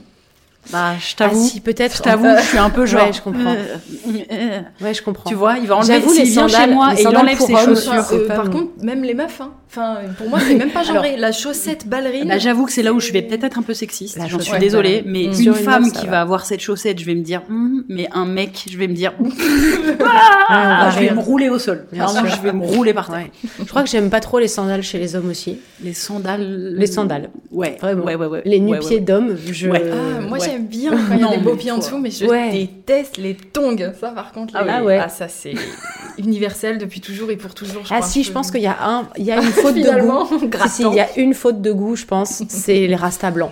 Bah, 0.71 0.93
je 0.99 1.13
Ah 1.13 1.15
t'avoue, 1.17 1.45
si, 1.47 1.59
peut-être. 1.59 1.97
je 1.97 2.01
t'avoue, 2.01 2.27
je 2.37 2.43
suis 2.43 2.57
un 2.57 2.69
peu 2.69 2.85
genre. 2.87 3.05
Ouais, 3.05 3.13
je 3.13 3.21
comprends. 3.21 3.53
euh, 3.53 3.77
euh, 4.31 4.59
Ouais, 4.81 4.93
je 4.93 5.01
comprends. 5.01 5.29
Tu 5.29 5.35
vois, 5.35 5.57
il 5.57 5.67
va 5.67 5.75
enlever. 5.77 5.99
Les 5.99 6.23
vient 6.23 6.47
chez 6.47 6.67
moi 6.67 6.93
et 6.97 7.01
il 7.01 7.07
enlève 7.17 7.39
ses 7.39 7.55
chaussures. 7.55 7.93
Euh, 8.13 8.27
par 8.27 8.49
contre, 8.49 8.71
même 8.81 9.03
les 9.03 9.13
meufs, 9.13 9.41
hein. 9.41 9.51
Enfin, 9.69 9.97
pour 10.17 10.29
moi, 10.29 10.39
c'est 10.47 10.55
même 10.55 10.69
pas 10.69 10.83
genré. 10.83 11.15
la 11.17 11.31
chaussette 11.31 11.87
ballerine. 11.87 12.27
Bah, 12.27 12.37
j'avoue 12.37 12.65
que 12.65 12.71
c'est 12.71 12.83
là 12.83 12.93
où 12.93 12.99
je 12.99 13.11
vais 13.11 13.23
peut-être 13.23 13.43
être 13.43 13.57
un 13.57 13.63
peu 13.63 13.73
sexiste. 13.73 14.19
J'en 14.27 14.39
suis 14.39 14.57
désolée, 14.59 15.03
mais 15.05 15.27
Mm. 15.27 15.41
une 15.41 15.53
femme 15.55 15.91
qui 15.91 16.05
va. 16.07 16.21
avoir 16.21 16.45
cette 16.45 16.59
chaussette, 16.61 16.99
je 16.99 17.05
vais 17.05 17.15
me 17.15 17.23
dire, 17.23 17.41
Hum, 17.49 17.83
mais 17.89 18.07
un 18.13 18.25
mec, 18.25 18.65
je 18.69 18.77
vais 18.77 18.87
me 18.87 18.93
dire, 18.93 19.13
Ah, 19.99 20.87
ah, 20.87 20.89
je 20.93 20.99
vais 20.99 21.11
me 21.11 21.19
rouler 21.19 21.49
au 21.49 21.59
sol. 21.59 21.85
Sûr. 21.93 22.25
je 22.27 22.41
vais 22.41 22.53
me 22.53 22.63
rouler 22.65 22.93
par 22.93 23.09
terre. 23.09 23.27
Je 23.59 23.65
crois 23.65 23.83
que 23.83 23.89
j'aime 23.89 24.09
pas 24.09 24.19
trop 24.19 24.39
les 24.39 24.47
sandales 24.47 24.83
chez 24.83 24.99
les 24.99 25.15
hommes 25.15 25.29
aussi. 25.29 25.59
Les 25.83 25.93
sandales. 25.93 26.75
Les 26.77 26.87
sandales. 26.87 27.29
Ouais, 27.51 27.77
Vraiment. 27.81 28.03
Ouais, 28.05 28.15
ouais, 28.15 28.27
ouais. 28.27 28.41
Les 28.45 28.59
nu-pieds 28.59 28.99
d'hommes, 28.99 29.35
je. 29.51 29.67
Ah, 29.69 30.21
moi. 30.27 30.37
J'aime 30.53 30.65
bien 30.67 30.91
quand 30.91 31.15
il 31.15 31.21
y 31.21 31.23
a 31.23 31.27
des 31.29 31.37
beaux 31.37 31.55
pieds 31.55 31.71
en 31.71 31.77
dessous, 31.77 31.97
mais 31.97 32.11
je 32.11 32.25
Ouais. 32.25 32.51
déteste 32.51 33.17
les 33.17 33.35
tongs. 33.35 33.75
Ça, 33.99 34.09
par 34.09 34.31
contre, 34.31 34.53
Ah 34.55 34.61
les- 34.63 34.67
ouais. 34.69 34.75
Ah 34.77 34.83
ouais. 34.83 34.99
ah, 35.03 35.09
ça 35.09 35.27
c'est 35.27 35.53
universel 36.17 36.77
depuis 36.77 37.01
toujours 37.01 37.31
et 37.31 37.35
pour 37.37 37.53
toujours. 37.53 37.83
Je 37.85 37.93
Ah 37.93 37.97
crois. 37.97 38.07
si, 38.09 38.23
je 38.23 38.31
pense 38.31 38.51
qu'il 38.51 38.61
y 38.61 38.67
a 38.67 38.77
un, 38.81 39.07
il 39.17 39.25
y 39.25 39.31
a 39.31 39.35
une 39.37 39.41
faute 39.51 39.75
de 39.75 39.79
Finalement, 39.81 40.25
goût. 40.25 40.39
Si, 40.69 40.83
il 40.83 40.93
y 40.95 40.99
a 40.99 41.07
une 41.17 41.33
faute 41.33 41.61
de 41.61 41.71
goût, 41.71 41.95
je 41.95 42.05
pense, 42.05 42.43
c'est 42.47 42.87
les 42.87 42.95
rastas 42.95 43.31
blancs. 43.31 43.51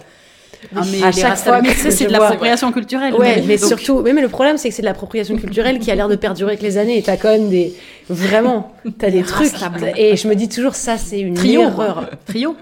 Ah, 0.75 0.81
mais 0.91 1.01
À 1.01 1.11
chaque 1.11 1.37
fois 1.37 1.59
mais 1.59 1.73
c'est 1.73 2.05
de 2.05 2.11
l'appropriation 2.11 2.71
culturelle. 2.71 3.15
Ouais, 3.15 3.41
mais 3.47 3.57
donc- 3.57 3.67
surtout, 3.67 4.01
mais, 4.01 4.13
mais 4.13 4.21
le 4.21 4.27
problème 4.29 4.57
c'est 4.57 4.69
que 4.69 4.75
c'est 4.75 4.83
de 4.83 4.87
l'appropriation 4.87 5.35
culturelle 5.35 5.79
qui 5.79 5.89
a 5.89 5.95
l'air 5.95 6.07
de 6.07 6.15
perdurer 6.15 6.51
avec 6.51 6.61
les 6.61 6.77
années. 6.77 6.99
Et 6.99 7.01
t'as 7.01 7.17
quand 7.17 7.29
même 7.31 7.49
des, 7.49 7.73
vraiment, 8.09 8.71
t'as 8.99 9.09
des 9.09 9.23
trucs. 9.23 9.51
Et 9.97 10.15
je 10.15 10.27
me 10.27 10.35
dis 10.35 10.49
toujours 10.49 10.75
ça, 10.75 10.97
c'est 10.99 11.19
une 11.19 11.33
Trio. 11.33 11.61
erreur. 11.61 12.11
Trio. 12.27 12.55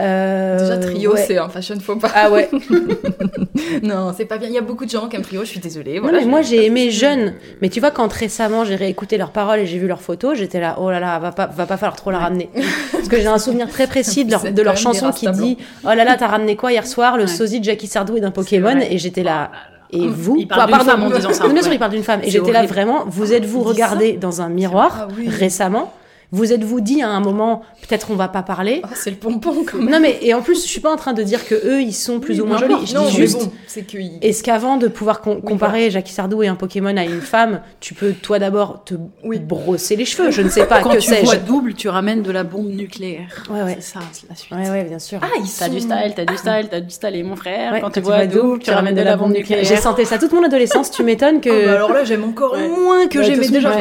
Euh, 0.00 0.58
Déjà, 0.58 0.76
trio, 0.78 1.12
ouais. 1.14 1.24
c'est 1.26 1.38
un 1.38 1.48
fashion 1.48 1.78
faux 1.80 1.96
pas. 1.96 2.10
Ah 2.14 2.30
ouais. 2.30 2.48
non, 3.82 4.12
c'est 4.16 4.24
pas 4.26 4.38
bien. 4.38 4.48
Il 4.48 4.54
y 4.54 4.58
a 4.58 4.62
beaucoup 4.62 4.84
de 4.84 4.90
gens 4.90 5.08
qui 5.08 5.16
aiment 5.16 5.22
trio, 5.22 5.40
je 5.42 5.46
suis 5.48 5.60
désolée. 5.60 5.96
Non, 5.96 6.02
voilà, 6.02 6.18
mais 6.18 6.24
je- 6.24 6.28
moi 6.28 6.42
j'ai 6.42 6.64
aimé 6.66 6.90
jeune. 6.90 7.34
Mais 7.60 7.68
tu 7.68 7.80
vois, 7.80 7.90
quand 7.90 8.12
récemment 8.12 8.64
j'ai 8.64 8.76
réécouté 8.76 9.16
leurs 9.18 9.32
paroles 9.32 9.58
et 9.60 9.66
j'ai 9.66 9.78
vu 9.78 9.86
leurs 9.88 10.00
photos, 10.00 10.36
j'étais 10.38 10.60
là, 10.60 10.76
oh 10.78 10.90
là 10.90 11.00
là, 11.00 11.18
va 11.18 11.32
pas, 11.32 11.46
va 11.46 11.66
pas 11.66 11.76
falloir 11.76 11.96
trop 11.96 12.10
la 12.10 12.18
ramener. 12.18 12.48
Parce 12.92 13.08
que 13.08 13.16
j'ai 13.18 13.26
un 13.26 13.38
souvenir 13.38 13.68
très 13.68 13.86
précis 13.86 14.24
de 14.24 14.30
leur, 14.30 14.42
de 14.52 14.76
chanson 14.76 15.10
qui 15.10 15.28
dit, 15.30 15.58
oh 15.84 15.88
là 15.88 16.04
là, 16.04 16.16
t'as 16.16 16.28
ramené 16.28 16.56
quoi 16.56 16.72
hier 16.72 16.86
soir? 16.86 17.16
Le 17.16 17.22
Ouais. 17.24 17.28
sosie 17.28 17.58
de 17.60 17.64
Jackie 17.64 17.86
Sardou 17.88 18.16
et 18.16 18.20
d'un 18.20 18.30
Pokémon. 18.30 18.78
Et 18.90 18.98
j'étais 18.98 19.22
là. 19.22 19.50
Et 19.90 20.06
vous? 20.06 20.36
Il 20.38 20.46
parle 20.46 20.60
Quoi, 20.60 20.66
d'une 20.66 20.86
pardon, 20.86 20.90
femme 20.90 21.12
en 21.12 21.16
disant 21.16 21.32
ça, 21.32 21.48
Bien 21.48 21.62
sûr, 21.62 21.72
il 21.72 21.78
parle 21.78 21.90
d'une 21.92 22.02
femme. 22.02 22.20
Et 22.22 22.30
j'étais 22.30 22.52
là 22.52 22.64
vraiment, 22.66 23.04
vous 23.06 23.32
êtes-vous 23.32 23.62
regardé 23.62 24.12
dans 24.12 24.40
un 24.42 24.48
miroir 24.48 24.98
Ah 25.02 25.08
oui. 25.18 25.28
récemment? 25.28 25.92
Vous 26.30 26.52
êtes-vous 26.52 26.80
dit 26.82 27.00
à 27.00 27.08
un 27.08 27.20
moment, 27.20 27.62
peut-être 27.80 28.10
on 28.10 28.14
va 28.14 28.28
pas 28.28 28.42
parler 28.42 28.82
Ah, 28.84 28.88
c'est 28.94 29.10
le 29.10 29.16
pompon 29.16 29.64
quand 29.66 29.78
même. 29.78 29.88
Non 29.90 29.98
mais, 29.98 30.18
et 30.20 30.34
en 30.34 30.42
plus, 30.42 30.62
je 30.62 30.68
suis 30.68 30.80
pas 30.80 30.92
en 30.92 30.96
train 30.96 31.14
de 31.14 31.22
dire 31.22 31.46
que 31.46 31.54
eux, 31.54 31.80
ils 31.80 31.94
sont 31.94 32.20
plus 32.20 32.34
Oui, 32.34 32.40
ou 32.42 32.46
moins 32.46 32.58
jolis. 32.58 32.74
Je 32.86 32.94
non, 32.94 33.06
dis 33.06 33.12
mais 33.14 33.26
juste, 33.26 33.38
bon, 33.38 33.52
c'est 33.66 33.82
que. 33.82 33.96
est-ce 34.20 34.42
qu'avant 34.42 34.76
de 34.76 34.88
pouvoir 34.88 35.22
com- 35.22 35.40
comparer 35.40 35.90
Jackie 35.90 36.12
Sardou 36.12 36.42
et 36.42 36.48
un 36.48 36.54
Pokémon 36.54 36.94
à 36.98 37.04
une 37.04 37.22
femme, 37.22 37.60
tu 37.80 37.94
peux 37.94 38.12
toi 38.12 38.38
d'abord 38.38 38.84
te 38.84 38.94
Oui. 39.24 39.38
brosser 39.38 39.96
les 39.96 40.04
cheveux? 40.04 40.30
Je 40.30 40.42
ne 40.42 40.50
sais 40.50 40.66
pas, 40.66 40.82
Quand 40.82 40.90
que 40.90 40.96
tu 40.96 41.08
sais-je? 41.08 41.24
vois 41.24 41.36
double, 41.36 41.72
tu 41.72 41.88
ramènes 41.88 42.22
de 42.22 42.30
la 42.30 42.44
bombe 42.44 42.68
nucléaire. 42.68 43.44
Ouais, 43.50 43.62
ouais. 43.62 43.76
C'est 43.80 43.94
ça, 43.94 44.00
c'est 44.12 44.28
la 44.28 44.34
suite. 44.36 44.52
Ouais, 44.52 44.68
ouais, 44.68 44.84
bien 44.84 44.98
sûr. 44.98 45.20
Ah, 45.22 45.28
ils 45.38 45.44
T'as 45.50 45.66
sont. 45.68 45.72
du 45.72 45.80
style, 45.80 46.12
t'as 46.14 46.24
du 46.26 46.36
style, 46.36 46.68
t'as 46.70 46.80
du 46.80 46.90
style. 46.90 47.16
Et 47.16 47.22
mon 47.22 47.36
frère, 47.36 47.72
Ouais, 47.72 47.80
quand, 47.80 47.90
tu 47.90 48.00
vois 48.00 48.26
double, 48.26 48.42
double, 48.42 48.58
tu 48.58 48.70
ramènes 48.70 48.94
de 48.96 49.00
la 49.00 49.16
bombe 49.16 49.32
nucléaire. 49.32 49.64
J'ai 49.64 49.76
senti 49.76 50.04
ça 50.04 50.18
toute 50.18 50.32
mon 50.32 50.44
adolescence, 50.44 50.90
tu 50.90 51.02
m'étonnes 51.04 51.40
que... 51.40 51.48
Ah, 51.48 51.66
bah 51.68 51.72
alors 51.72 51.92
là, 51.94 52.04
j'aime 52.04 52.24
encore 52.24 52.54
moins 52.58 53.06
que 53.06 53.22
j'aimais 53.22 53.48
déjà. 53.48 53.72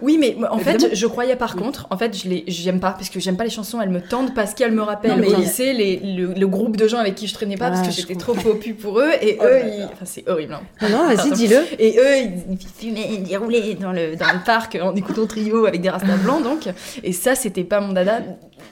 Oui, 0.00 0.16
mais 0.18 0.34
en 0.50 0.58
fait, 0.58 0.94
je 0.94 1.06
croyais 1.06 1.36
par 1.36 1.56
contre, 1.56 1.88
en 1.90 1.96
fait, 1.98 2.16
je 2.16 2.28
les, 2.28 2.44
j'aime 2.46 2.78
pas 2.80 2.92
parce 2.92 3.10
que 3.10 3.18
j'aime 3.20 3.36
pas 3.36 3.44
les 3.44 3.50
chansons, 3.50 3.80
elles 3.80 3.90
me 3.90 4.00
tendent 4.00 4.34
parce 4.34 4.54
qu'elles 4.54 4.72
me 4.72 4.82
rappellent 4.82 5.10
Non, 5.10 5.16
mais 5.18 5.26
au 5.34 5.36
lycée 5.36 5.72
les, 5.72 5.96
le, 5.96 6.34
le 6.34 6.46
groupe 6.46 6.76
de 6.76 6.86
gens 6.88 6.98
avec 6.98 7.14
qui 7.16 7.26
je 7.26 7.34
traînais 7.34 7.56
pas 7.56 7.68
parce 7.70 7.80
Ah, 7.82 7.86
que 7.88 7.92
j'étais 7.92 8.14
trop 8.14 8.34
popu 8.34 8.74
pour 8.74 9.00
eux 9.00 9.10
et 9.20 9.36
Oh 9.40 9.44
eux, 9.44 9.60
ils... 9.64 9.84
enfin, 9.84 10.04
c'est 10.04 10.28
horrible. 10.28 10.54
hein. 10.54 10.60
Non, 10.82 10.88
non, 11.08 11.14
vas-y, 11.14 11.32
dis-le. 11.32 11.58
Et 11.78 11.98
eux, 11.98 12.30
ils, 12.50 12.58
fumaient, 12.66 13.08
ils 13.28 13.36
roulaient 13.36 13.74
dans 13.74 13.92
le, 13.92 14.16
dans 14.16 14.32
le 14.32 14.44
parc 14.44 14.78
en 14.80 14.94
écoutant 14.94 15.26
trio 15.26 15.66
avec 15.66 15.80
des 15.80 15.90
rastas 15.90 16.16
blancs, 16.22 16.42
donc. 16.42 16.68
Et 17.02 17.12
ça, 17.12 17.34
c'était 17.34 17.64
pas 17.64 17.80
mon 17.80 17.92
dada. 17.92 18.20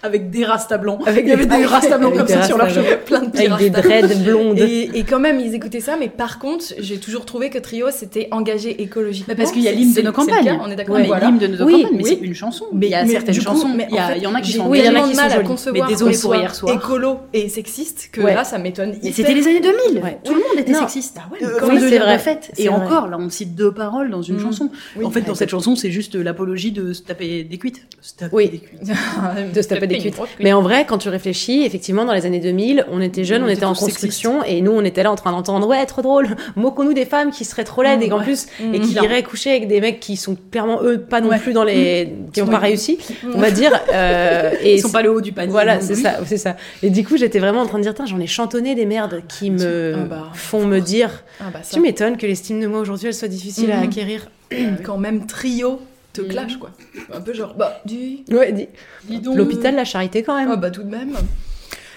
Avec 0.03 0.31
des 0.31 0.45
rastas 0.45 0.79
blancs. 0.79 1.01
Avec 1.07 1.25
Il 1.25 1.31
y 1.31 1.33
avait 1.33 1.47
des- 1.47 1.57
des 1.57 1.65
rastas 1.65 1.99
blancs 1.99 2.15
comme 2.17 2.29
ça 2.29 2.43
sur 2.45 2.57
leurs 2.59 2.71
cheveux. 2.71 2.99
Plein 3.05 3.23
de 3.23 3.31
petits 3.31 3.47
Avec 3.47 3.73
des 3.73 3.83
dreads 3.83 4.15
blondes. 4.23 4.59
Et, 4.61 4.91
et 4.95 5.03
quand 5.03 5.19
même, 5.19 5.41
ils 5.41 5.55
écoutaient 5.55 5.81
ça, 5.81 5.97
mais 5.99 6.09
par 6.09 6.39
contre, 6.39 6.67
j'ai 6.79 6.99
toujours 6.99 7.25
trouvé 7.25 7.51
que 7.51 7.59
Trio, 7.59 7.87
c'était 7.91 8.29
engagé 8.31 8.81
écologiquement. 8.83 9.35
Mais 9.37 9.43
parce 9.43 9.51
qu'il 9.53 9.63
y 9.63 9.69
a 9.69 9.73
l'hymne 9.73 9.95
de 9.95 10.03
nos 10.03 10.13
campagnes. 10.13 10.45
cas, 10.45 10.59
on 10.65 10.71
est 10.71 10.77
d'accord. 10.77 10.95
Ouais, 10.95 11.01
mais 11.03 11.07
voilà. 11.09 11.27
l'hymne 11.27 11.39
de 11.39 11.47
nos 11.49 11.65
Oui, 11.65 11.83
campagnes, 11.83 11.97
mais 11.97 12.05
oui. 12.05 12.17
c'est 12.21 12.25
une 12.25 12.35
chanson. 12.35 12.67
Mais 12.73 12.87
il 12.87 12.91
y 12.91 12.95
a 12.95 13.05
mais 13.09 13.15
certaines 13.15 13.41
chansons, 13.41 13.69
mais 13.69 13.87
il 13.91 13.97
y, 13.97 13.99
en 14.01 14.03
a- 14.03 14.07
fait, 14.09 14.17
il 14.19 14.23
y 14.23 14.27
en 14.27 14.35
a 14.35 14.41
qui 14.41 14.53
sont 14.53 14.67
Oui, 14.69 14.79
il 14.81 14.85
y 14.85 14.89
en 14.89 14.95
a 14.95 15.01
qui 15.09 15.15
sont 15.15 15.23
mal 15.23 15.31
à 15.33 15.35
jolies. 15.37 15.47
concevoir 15.49 15.89
Mais 15.89 15.93
désolé 15.95 16.15
qu'on 16.15 16.21
pour 16.21 16.31
soit 16.31 16.37
hier 16.39 16.55
soir. 16.55 16.75
écolo 16.77 17.19
et 17.33 17.49
sexiste 17.49 18.11
que 18.13 18.21
Ouais. 18.21 18.35
là, 18.35 18.45
ça 18.45 18.59
m'étonne. 18.59 18.97
Mais 19.03 19.13
c'était 19.13 19.35
les 19.35 19.47
années 19.47 19.61
2000. 19.61 20.03
Ouais. 20.03 20.19
Tout 20.25 20.35
le 20.35 20.41
monde 20.41 20.59
était 20.59 20.73
Non. 20.73 20.81
sexiste. 20.81 21.17
Ah 21.21 21.29
ouais, 21.33 21.39
Euh, 21.43 21.59
oui, 21.69 21.75
de 21.81 21.89
c'est 21.89 21.99
vrai. 21.99 22.19
C'est 22.19 22.61
Et 22.63 22.69
vrai. 22.69 22.77
encore, 22.77 23.09
là, 23.09 23.17
on 23.19 23.29
cite 23.31 23.55
deux 23.55 23.73
paroles 23.73 24.11
dans 24.11 24.23
une 24.23 24.37
Mm. 24.37 24.41
chanson. 24.43 24.71
Oui. 24.97 25.05
en 25.05 25.11
fait, 25.11 25.23
dans 25.23 25.35
cette 25.35 25.51
chanson, 25.51 25.75
c'est 25.77 25.91
juste 25.91 26.15
l'apologie 26.15 26.73
de 26.73 26.93
se 26.93 27.03
taper 27.03 27.45
des 27.45 27.59
cuites. 27.59 27.87
Se 28.01 28.15
taper 28.15 28.35
Oui. 28.37 28.49
des 28.49 28.59
cuites. 28.59 28.81
de 29.55 29.63
se 29.63 29.69
taper 29.69 29.87
des 29.87 29.99
cuites. 29.99 30.17
Mais 30.41 30.53
en 30.53 30.63
vrai, 30.63 30.85
quand 30.87 30.99
tu 30.99 31.09
réfléchis, 31.09 31.65
effectivement, 31.65 32.05
dans 32.05 32.13
les 32.13 32.27
années 32.27 32.41
2000, 32.41 32.85
on 32.91 33.01
était 33.01 33.25
jeunes, 33.25 33.43
On 33.45 33.49
était 33.49 33.65
en 33.65 33.75
construction, 33.75 34.43
et 34.45 34.61
nous, 34.61 34.73
on 34.73 34.85
était 34.85 35.03
là 35.03 35.11
en 35.11 35.15
train 35.17 35.31
d'entendre, 35.33 35.67
ouais, 35.69 35.85
trop 35.87 36.03
drôle, 36.03 36.37
moquons-nous 36.57 36.93
des 36.93 37.05
femmes 37.07 37.31
qui 37.31 37.45
seraient 37.45 37.65
trop 37.65 37.83
laides, 37.83 38.03
et 38.03 38.09
qu'en 38.09 38.19
ouais. 38.19 38.25
plus, 38.25 38.47
Mmh, 38.61 38.75
et 38.75 38.81
qui 38.81 38.93
iraient 38.95 39.23
coucher 39.23 39.51
avec 39.51 39.69
des 39.69 39.81
mecs 39.81 40.01
qui 40.01 40.17
sont 40.17 40.37
clairement, 40.51 40.83
eux, 40.83 40.99
pas 41.01 41.21
non 41.21 41.31
plus 41.39 41.53
dans 41.53 41.65
les, 41.65 42.13
qui 42.33 42.41
n'ont 42.41 42.47
Oui. 42.47 42.53
pas 42.53 42.59
réussi, 42.59 42.98
on 43.25 43.39
va 43.39 43.51
dire, 43.51 43.73
euh, 43.95 44.53
et 44.61 44.75
Ils 44.77 44.81
sont 44.81 44.91
pas 44.91 45.03
le 45.03 45.11
haut 45.13 45.21
du 45.21 45.33
panier. 45.33 45.51
Voilà, 45.51 45.81
c'est 45.81 45.95
ça, 45.95 46.19
c'est 46.27 46.37
ça. 46.39 46.57
Et 46.83 46.91
du 46.91 47.05
coup, 47.05 47.17
j'étais 47.17 47.39
vraiment 47.39 47.61
en 47.63 47.67
train 47.67 47.79
de 47.79 47.83
dire, 47.83 47.95
j'en 48.07 48.21
ai 48.21 48.27
chantonné 48.27 48.75
des 48.75 48.87
merdes 48.87 49.23
qui 49.29 49.51
me 49.51 49.95
Ah 49.97 50.05
bah. 50.05 50.27
font 50.35 50.65
me 50.67 50.81
dire, 50.81 51.25
Ah 51.41 51.45
bah 51.53 51.61
tu 51.71 51.81
m'étonnes 51.81 52.17
que 52.17 52.27
l'estime 52.27 52.61
de 52.61 52.67
moi 52.67 52.81
aujourd'hui, 52.81 53.09
elle 53.09 53.15
soit 53.15 53.29
difficile 53.29 53.71
à 53.73 53.77
Mhm. 53.79 53.83
acquérir. 53.85 54.31
Quand 54.85 54.99
même 54.99 55.27
Trio 55.27 55.81
te 56.13 56.23
Mhm. 56.23 56.29
clash, 56.29 56.57
quoi. 56.57 56.71
Un 57.13 57.21
peu 57.21 57.33
genre, 57.35 57.55
bah, 57.55 57.81
dis, 57.85 58.25
Ouais, 58.31 58.53
dis. 58.53 58.69
dis 59.05 59.21
donc. 59.21 59.37
L'hôpital, 59.37 59.75
la 59.75 59.85
charité 59.85 60.23
quand 60.23 60.37
même. 60.37 60.49
Ah 60.51 60.57
bah 60.57 60.71
tout 60.71 60.83
de 60.83 60.91
même. 60.91 61.13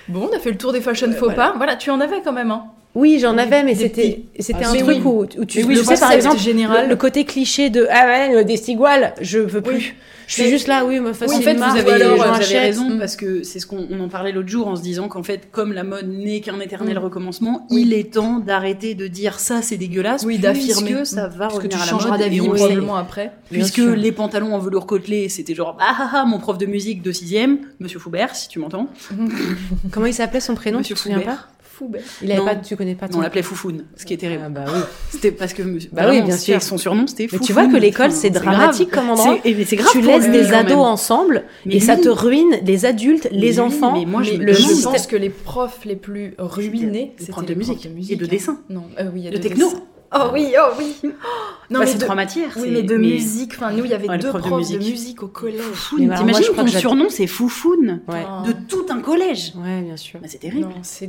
Bon, 0.08 0.30
on 0.32 0.36
a 0.36 0.40
fait 0.40 0.52
le 0.52 0.58
tour 0.58 0.74
des 0.74 0.82
fashion 0.82 1.12
faux 1.14 1.30
pas. 1.32 1.54
Voilà, 1.56 1.76
tu 1.78 1.90
en 1.92 2.00
avais 2.02 2.22
quand 2.22 2.34
même, 2.34 2.52
hein. 2.52 2.66
Oui, 2.94 3.20
j'en 3.22 3.38
avais, 3.38 3.64
mais 3.64 3.74
c'était 3.74 3.90
petits- 3.90 4.26
c'était 4.40 4.66
Ah, 4.66 4.70
un 4.72 4.74
truc 4.76 4.88
oui. 4.88 5.02
où, 5.06 5.26
où 5.40 5.46
tu, 5.46 5.64
oui, 5.64 5.78
sais 5.78 5.96
par 5.98 6.12
exemple 6.12 6.40
général. 6.40 6.84
le, 6.86 6.90
le 6.90 6.96
côté 6.98 7.24
cliché 7.24 7.70
de 7.70 7.88
ah 7.90 8.06
ouais 8.06 8.44
des 8.44 8.58
stiguales, 8.58 9.14
je 9.22 9.40
veux 9.40 9.62
plus. 9.62 9.76
Oui. 9.76 9.94
Je 10.28 10.34
suis 10.44 10.50
juste 10.50 10.68
là, 10.68 10.86
oui, 10.86 11.00
me 11.02 11.10
En 11.10 11.14
facile 11.14 11.44
fait, 11.44 11.56
vous 11.56 11.64
avez, 11.64 11.92
alors, 11.92 12.16
vous 12.16 12.24
avez 12.24 12.60
raison 12.60 12.90
Mm. 12.90 13.00
parce 13.00 13.18
que 13.18 13.44
c'est 13.44 13.60
ce 13.60 13.68
qu'on 13.68 13.86
on 13.92 14.00
en 14.02 14.08
parlait 14.08 14.32
l'autre 14.32 14.48
jour 14.48 14.68
en 14.68 14.78
se 14.78 14.82
disant 14.82 15.10
qu'en 15.10 15.24
fait, 15.24 15.50
comme 15.52 15.74
la 15.74 15.84
mode 15.84 16.08
n'est 16.10 16.40
qu'un 16.40 16.58
éternel 16.62 16.96
Mm. 16.98 17.04
recommencement, 17.04 17.68
il 17.70 17.94
est 17.94 18.14
temps 18.14 18.40
d'arrêter 18.40 18.94
de 18.96 19.08
dire 19.08 19.40
ça 19.40 19.62
c'est 19.62 19.76
dégueulasse, 19.78 20.24
Oui, 20.26 20.38
d'affirmer. 20.38 21.04
ça 21.06 21.28
va 21.28 21.48
Parce 21.48 21.60
que 21.60 21.68
tu 21.68 21.76
revenir 21.76 21.82
à 21.82 21.86
la 21.86 21.92
changeras 21.92 22.10
mode 22.12 22.20
d'avis 22.20 22.40
probablement 22.40 22.96
après. 22.98 23.32
Puisque 23.52 23.78
les 23.80 24.12
pantalons 24.14 24.54
en 24.54 24.60
velours 24.60 24.86
côtelé, 24.86 25.28
c'était 25.30 25.56
genre 25.56 25.78
ah 25.82 25.96
ah 26.00 26.10
ah 26.14 26.26
mon 26.26 26.40
prof 26.40 26.58
de 26.58 26.66
musique 26.66 27.02
de 27.02 27.12
sixième, 27.14 27.60
Monsieur 27.82 28.00
Foubert, 28.00 28.34
si 28.36 28.48
tu 28.50 28.60
m'entends. 28.60 28.88
Comment 29.92 30.06
il 30.08 30.14
s'appelait 30.14 30.40
son 30.42 30.56
prénom 30.56 30.80
Monsieur 30.80 30.96
Foubert. 30.96 31.50
Ben. 31.88 32.02
Il 32.22 32.32
avait 32.32 32.40
Non. 32.40 32.46
pas, 32.46 32.56
tu 32.56 32.76
connais 32.76 32.96
pas. 32.96 33.08
Non, 33.08 33.14
ton- 33.14 33.20
on 33.20 33.22
l'appelait 33.22 33.42
Foufoune, 33.44 33.86
ce 33.96 34.06
qui 34.06 34.14
est 34.14 34.18
terrible. 34.18 34.44
Ah 34.46 34.50
bah 34.50 34.66
oui. 34.68 34.80
C'était 35.10 35.32
parce 35.32 35.54
que 35.54 35.62
Bah 35.64 36.04
vraiment, 36.04 36.20
oui, 36.20 36.22
bien 36.26 36.38
sûr. 36.38 36.62
son 36.62 36.78
surnom 36.78 37.08
c'était 37.08 37.24
Mais 37.24 37.28
Foufoune. 37.30 37.46
tu 37.48 37.54
vois 37.54 37.68
que 37.68 37.78
l'école 37.78 38.12
c'est 38.12 38.30
grave. 38.32 38.44
dramatique 38.46 38.92
comme 38.92 39.10
endroit. 39.10 39.38
C'est- 39.44 39.50
et 39.50 39.56
mais 39.56 39.66
c'est 39.66 39.76
grave 39.76 39.90
Tu 39.92 40.02
laisses 40.02 40.30
des 40.30 40.54
ados 40.54 40.70
même. 40.70 40.80
ensemble 40.80 41.44
Mais 41.66 41.76
et 41.76 41.80
ça 41.80 41.98
te 41.98 42.10
ruine 42.10 42.56
les 42.66 42.86
adultes, 42.86 43.28
les 43.32 43.52
Mais 43.54 43.60
enfants. 43.60 43.94
mais 43.98 44.06
moi, 44.06 44.24
je 44.24 44.32
Mais 44.34 44.46
le 44.46 44.54
je 44.54 44.84
pense 44.84 45.08
que 45.08 45.16
les 45.16 45.30
profs 45.30 45.80
les 45.86 45.96
plus 45.96 46.34
ruinés, 46.38 46.92
les 46.92 47.14
c'était 47.20 47.32
profs 47.32 47.48
les 47.48 47.56
de 47.56 47.60
musique 47.60 47.86
et 48.12 48.16
de 48.16 48.26
hein. 48.26 48.28
dessin. 48.30 48.60
Non, 48.70 48.84
euh, 49.00 49.06
oui, 49.14 49.22
il 49.22 49.24
y 49.26 49.28
a 49.28 49.32
De 49.32 49.38
de 49.38 49.42
techno. 49.42 49.68
Oh 50.14 50.30
oui, 50.34 50.54
oh 50.60 50.74
oui. 50.78 50.98
Oh, 51.04 51.08
non, 51.70 51.80
Bah, 51.80 51.80
mais 51.80 51.86
c'est 51.86 51.98
de... 51.98 52.04
trois 52.04 52.16
matières. 52.16 52.52
Oui, 52.60 52.70
mais 52.72 52.84
de 52.84 52.98
musique. 52.98 53.54
Enfin, 53.56 53.72
nous, 53.72 53.86
il 53.86 53.92
y 53.92 53.94
avait 53.94 54.10
Ouais, 54.10 54.18
deux 54.18 54.28
prof 54.30 54.42
de 54.42 54.48
profs 54.48 54.70
de 54.72 54.78
musique. 54.78 54.92
musique, 54.92 55.24
au 55.24 55.28
collège. 55.28 55.62
T'imagines 55.96 56.54
ton 56.56 56.68
surnom 56.68 57.08
c'est 57.10 57.28
Foufoune 57.28 58.02
Ouais. 58.10 58.26
De 58.46 58.52
tout 58.68 58.86
un 58.90 59.00
collège. 59.00 59.54
Ouais, 59.56 59.82
bien 59.82 59.96
sûr. 59.96 60.20
Bah, 60.20 60.28
c'est 60.30 60.40
terrible. 60.40 60.68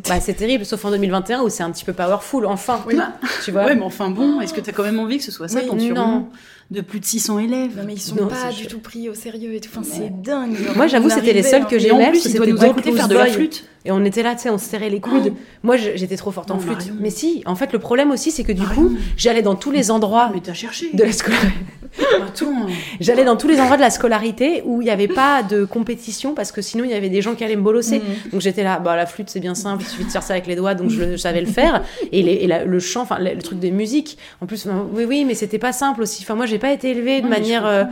Bah, 0.08 0.20
c'est 0.20 0.34
terrible, 0.34 0.64
sauf 0.64 0.84
en 0.84 0.90
2021 0.90 1.42
où 1.42 1.48
c'est 1.48 1.64
un 1.64 1.70
petit 1.72 1.84
peu 1.84 1.92
powerful, 1.92 2.46
enfin. 2.46 2.80
Oui. 2.86 2.96
Tu 3.44 3.50
vois? 3.50 3.64
Ouais, 3.64 3.74
mais 3.74 3.82
enfin 3.82 4.10
bon, 4.10 4.40
est-ce 4.40 4.54
que 4.54 4.60
t'as 4.60 4.72
quand 4.72 4.84
même 4.84 5.00
envie 5.00 5.18
que 5.18 5.24
ce 5.24 5.32
soit 5.32 5.48
ça 5.48 5.58
Oui, 5.60 5.66
ton 5.66 5.74
non. 5.74 5.80
surnom 5.80 6.28
de 6.72 6.80
plus 6.80 6.98
de 7.00 7.04
600 7.04 7.38
élèves 7.38 7.76
Non, 7.76 7.84
mais 7.86 7.94
ils 7.94 8.00
sont 8.00 8.14
Non, 8.16 8.26
pas 8.28 8.50
du 8.50 8.66
tout 8.66 8.78
pris 8.80 9.08
au 9.08 9.14
sérieux 9.14 9.54
et 9.54 9.60
tout. 9.60 9.68
Enfin, 9.72 9.82
c'est 9.84 10.10
dingue. 10.22 10.56
Moi, 10.76 10.86
j'avoue, 10.86 11.08
On 11.10 11.14
c'était 11.14 11.32
les 11.32 11.42
seuls 11.42 11.66
que 11.66 11.78
j'aimais 11.78 12.06
en 12.06 12.10
plus, 12.10 12.22
que 12.24 12.28
il 12.28 12.34
doit 12.34 12.46
c'était 12.46 12.52
nous 12.52 12.64
écouter 12.70 12.92
faire 12.92 13.08
de 13.08 13.14
la 13.14 13.26
flûte. 13.26 13.64
Et 13.84 13.90
on 13.90 14.04
était 14.04 14.22
là, 14.22 14.34
tu 14.36 14.42
sais, 14.42 14.50
on 14.50 14.58
se 14.58 14.64
serrait 14.66 14.90
les 14.90 15.00
coudes. 15.00 15.32
Moi, 15.64 15.76
je- 15.76 15.90
j'étais 15.96 16.16
trop 16.16 16.30
forte 16.30 16.50
en 16.52 16.58
flûte. 16.58 16.78
Marion. 16.78 16.94
Mais 17.00 17.10
si, 17.10 17.42
en 17.46 17.56
fait, 17.56 17.72
le 17.72 17.78
problème 17.80 18.10
aussi, 18.12 18.30
c'est 18.30 18.44
que 18.44 18.52
du 18.52 18.62
Marion. 18.62 18.82
coup, 18.82 18.96
j'allais 19.16 19.42
dans 19.42 19.56
tous 19.56 19.72
les 19.72 19.90
endroits 19.90 20.30
Mais 20.32 20.40
t'as 20.40 20.54
cherché. 20.54 20.90
de 20.94 21.02
la 21.02 21.12
scolarité. 21.12 21.52
J'allais 23.00 23.24
dans 23.24 23.36
tous 23.36 23.48
les 23.48 23.60
endroits 23.60 23.76
de 23.76 23.82
la 23.82 23.90
scolarité 23.90 24.62
où 24.64 24.80
il 24.80 24.84
n'y 24.86 24.90
avait 24.90 25.08
pas 25.08 25.42
de 25.42 25.64
compétition 25.66 26.34
parce 26.34 26.50
que 26.52 26.62
sinon 26.62 26.84
il 26.84 26.90
y 26.90 26.94
avait 26.94 27.10
des 27.10 27.20
gens 27.20 27.34
qui 27.34 27.44
allaient 27.44 27.56
me 27.56 27.62
bolosser. 27.62 27.98
Mhm. 27.98 28.30
Donc 28.32 28.40
j'étais 28.40 28.62
là, 28.62 28.78
bah 28.78 28.96
la 28.96 29.04
flûte 29.04 29.28
c'est 29.28 29.40
bien 29.40 29.54
simple, 29.54 29.82
il 29.82 29.86
suffit 29.90 30.04
de 30.04 30.10
faire 30.10 30.22
ça 30.22 30.32
avec 30.32 30.46
les 30.46 30.56
doigts, 30.56 30.74
donc 30.74 30.88
je, 30.90 31.00
le- 31.00 31.12
je 31.12 31.16
savais 31.18 31.40
le 31.42 31.46
faire. 31.46 31.84
Et, 32.10 32.22
les- 32.22 32.32
et 32.32 32.46
la- 32.46 32.64
le 32.64 32.80
chant, 32.80 33.02
enfin 33.02 33.18
le, 33.18 33.34
le 33.34 33.42
truc 33.42 33.58
de 33.60 33.68
musique. 33.68 34.16
En 34.40 34.46
plus, 34.46 34.66
oui 34.94 35.04
oui, 35.06 35.24
mais 35.26 35.34
c'était 35.34 35.58
pas 35.58 35.72
simple 35.72 36.00
aussi. 36.02 36.22
Enfin 36.22 36.34
moi 36.34 36.46
j'ai 36.46 36.58
pas 36.62 36.72
été 36.72 36.90
élevée 36.90 37.20
de 37.20 37.24
Non, 37.26 37.30
manière, 37.30 37.66
euh, 37.66 37.84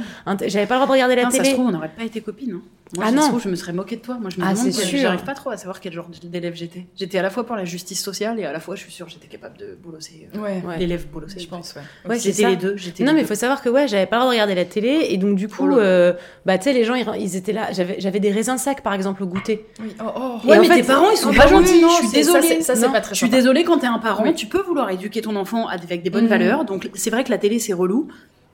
j'avais 0.46 0.66
pas 0.66 0.76
le 0.76 0.80
droit 0.80 0.87
de 0.87 0.92
regarder 0.92 1.16
la 1.16 1.24
Non, 1.24 1.30
ça 1.30 1.37
se 1.38 1.42
télé. 1.42 1.54
trouve, 1.54 1.66
on 1.66 1.70
n'aurait 1.72 1.90
pas 1.94 2.04
été 2.04 2.20
copines. 2.22 2.52
hein. 2.54 2.62
Moi, 2.96 3.04
Ah 3.06 3.11
ça 3.11 3.16
se 3.16 3.20
non. 3.22 3.28
trouve, 3.28 3.42
je 3.44 3.48
me 3.48 3.54
serais 3.54 3.72
moquée 3.72 3.94
de 3.94 4.00
toi. 4.00 4.18
Moi, 4.20 4.30
je 4.35 4.40
me 4.40 4.44
Ah, 4.44 4.52
demande, 4.52 4.72
c'est 4.72 4.76
quel- 4.80 4.88
sûr. 4.88 4.98
j'arrive 4.98 5.22
pas 5.22 5.35
trop 5.35 5.50
à 5.50 5.56
savoir 5.56 5.78
quel 5.80 5.92
genre 5.92 6.09
d'élève 6.24 6.54
j'étais. 6.56 6.87
J'étais 6.98 7.18
à 7.18 7.22
la 7.22 7.30
fois 7.30 7.46
pour 7.46 7.54
la 7.54 7.64
justice 7.64 8.02
sociale 8.02 8.40
et 8.40 8.44
à 8.44 8.50
la 8.52 8.59
fois, 8.59 8.74
je 8.74 8.80
suis 8.83 8.90
sûre, 8.90 9.09
j'étais 9.09 9.28
capable 9.28 9.56
de 9.59 9.78
bolosser. 9.80 10.26
euh, 10.35 10.38
Ouais, 10.40 10.61
Ouais. 10.66 10.76
L'élève 10.76 11.06
bolossé. 11.06 11.38
je 11.38 11.46
pense, 11.46 11.76
ouais. 11.76 11.83
Ouais, 12.11 12.18
J'étais 12.18 12.48
les 12.48 12.56
deux. 12.56 12.76
j'étais 12.76 13.04
Non 13.04 13.11
les 13.12 13.18
mais 13.18 13.20
il 13.20 13.26
faut 13.28 13.37
savoir 13.37 13.62
que 13.62 13.68
ouais, 13.68 13.87
j'avais 13.87 14.06
pas 14.06 14.16
le 14.16 14.22
droit 14.22 14.33
de 14.33 14.38
regarder 14.40 14.56
la 14.56 14.64
télé. 14.64 15.06
Et 15.11 15.18
donc, 15.18 15.37
du 15.37 15.46
coup, 15.46 15.68
Oh 15.70 15.78
euh, 15.78 16.14
bah, 16.44 16.59
tu 16.59 16.64
sais, 16.64 16.73
les 16.73 16.83
gens, 16.83 16.94
ils, 16.96 17.06
ils 17.21 17.37
étaient 17.37 17.52
là. 17.52 17.68
J'avais 17.71 17.94
j'avais 18.00 18.18
des 18.18 18.33
raisins 18.33 18.58
secs, 18.58 18.81
par 18.83 18.94
exemple, 18.94 19.23
au 19.23 19.27
goûter. 19.27 19.66
Oui. 19.81 19.94
Oh, 20.00 20.08
oh. 20.44 20.48
Ouais, 20.48 20.58
mais 20.58 20.66
fait, 20.66 20.75
tes 20.81 20.83
parents, 20.83 21.12
ils 21.12 21.16
sont 21.16 21.33
pas 21.33 21.46
gentils. 21.46 21.81
non, 21.81 21.90
je 21.90 22.06
suis 22.08 22.10
désolée. 22.10 22.60
ça, 22.62 22.75
c'est 22.75 22.88
pas 22.90 23.00
très 23.00 23.14
Je 23.14 23.18
suis 23.21 23.29
désolée 23.29 23.62
quand 23.62 23.79
t'es 23.79 23.87
un 23.87 24.00
parent, 24.00 24.25
tu 24.33 24.46
peux 24.46 24.62
vouloir 24.62 24.90
éduquer 24.90 25.23
ton 25.23 25.37
enfant 25.37 25.68
avec 25.68 26.02
des 26.02 26.10
bonnes 26.10 26.25
Mhm. 26.25 26.29
valeurs. 26.31 26.64
Donc, 26.64 26.90
c'est 26.94 27.10
vrai 27.10 27.23
que 27.23 27.31
la 27.31 27.38
télé, 27.38 27.60
c'est 27.60 27.73
relou. 27.73 28.08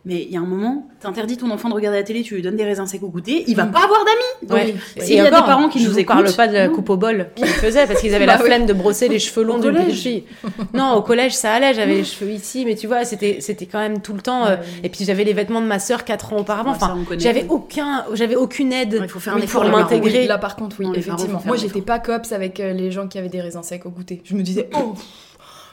Mais 0.09 0.23
il 0.23 0.31
y 0.33 0.37
a 0.37 0.41
un 0.41 0.45
moment, 0.47 0.87
t'interdis 1.01 1.37
ton 1.37 1.51
enfant 1.51 1.69
de 1.69 1.75
regarder 1.75 1.99
la 1.99 2.05
télé, 2.05 2.23
tu 2.23 2.37
lui 2.37 2.43
donnes 2.43 2.55
des 2.55 2.65
raisins 2.65 2.87
secs 2.87 3.03
au 3.03 3.09
goûter, 3.09 3.43
il 3.49 3.57
va 3.57 3.65
Mhm. 3.65 3.73
pas 3.73 3.81
avoir 3.85 3.99
d'amis. 4.05 4.49
Donc, 4.49 4.57
Ouais. 4.97 5.03
s'il 5.05 5.17
y 5.17 5.21
a 5.21 5.25
des 5.25 5.31
parents 5.31 5.69
qui 5.69 5.81
je 5.81 5.89
nous 5.89 5.95
vous 5.95 6.05
parle 6.05 6.25
écoutent, 6.25 6.37
pas 6.37 6.47
de 6.47 6.53
la 6.55 6.69
coupe 6.69 6.89
au 6.91 6.97
bol 6.97 7.27
qu'ils 7.35 7.45
faisaient 7.47 7.87
parce 7.89 8.01
qu'ils 8.01 8.15
avaient 8.15 8.25
Bah 8.27 8.37
la 8.37 8.41
oui. 8.41 8.47
flemme 8.47 8.67
de 8.67 8.73
brosser 8.73 9.09
les 9.09 9.19
cheveux 9.19 9.45
longs 9.45 9.61
collège. 9.61 10.01
fille. 10.01 10.23
Non, 10.75 10.93
au 10.95 11.03
collège 11.03 11.33
ça 11.35 11.53
allait, 11.55 11.75
j'avais 11.75 11.95
les 11.97 12.05
cheveux 12.05 12.31
ici, 12.31 12.65
mais 12.65 12.77
tu 12.77 12.87
vois, 12.87 13.05
c'était 13.05 13.39
c'était 13.41 13.67
quand 13.67 13.81
même 13.81 14.01
tout 14.01 14.13
le 14.15 14.21
temps. 14.21 14.47
euh. 14.47 14.57
Et 14.85 14.89
puis 14.91 15.05
j'avais 15.05 15.25
les 15.25 15.33
vêtements 15.33 15.61
de 15.61 15.67
ma 15.67 15.81
sœur 15.81 16.05
quatre 16.05 16.33
ans 16.33 16.39
auparavant. 16.39 16.71
Ouais, 16.71 16.77
enfin, 16.81 16.97
j'avais 17.19 17.45
aucun, 17.49 18.05
j'avais 18.15 18.37
aucune 18.37 18.73
aide 18.73 18.95
Ouais, 18.95 19.01
il 19.03 19.09
faut 19.09 19.19
faire 19.19 19.33
un 19.35 19.39
oui, 19.39 19.43
effort, 19.45 19.63
pour 19.63 19.71
m'intégrer. 19.73 20.27
Là 20.29 20.39
par 20.39 20.55
contre, 20.55 20.77
oui, 20.79 20.87
effectivement. 20.95 21.43
Moi, 21.45 21.57
j'étais 21.57 21.81
pas 21.83 21.99
cops 21.99 22.31
avec 22.31 22.61
euh, 22.61 22.73
les 22.73 22.93
gens 22.93 23.09
qui 23.09 23.19
avaient 23.19 23.29
des 23.29 23.41
raisins 23.41 23.65
secs 23.65 23.85
au 23.87 23.91
goûter. 23.91 24.23
Je 24.25 24.35
me 24.37 24.43
disais, 24.43 24.69
oh, 24.77 24.95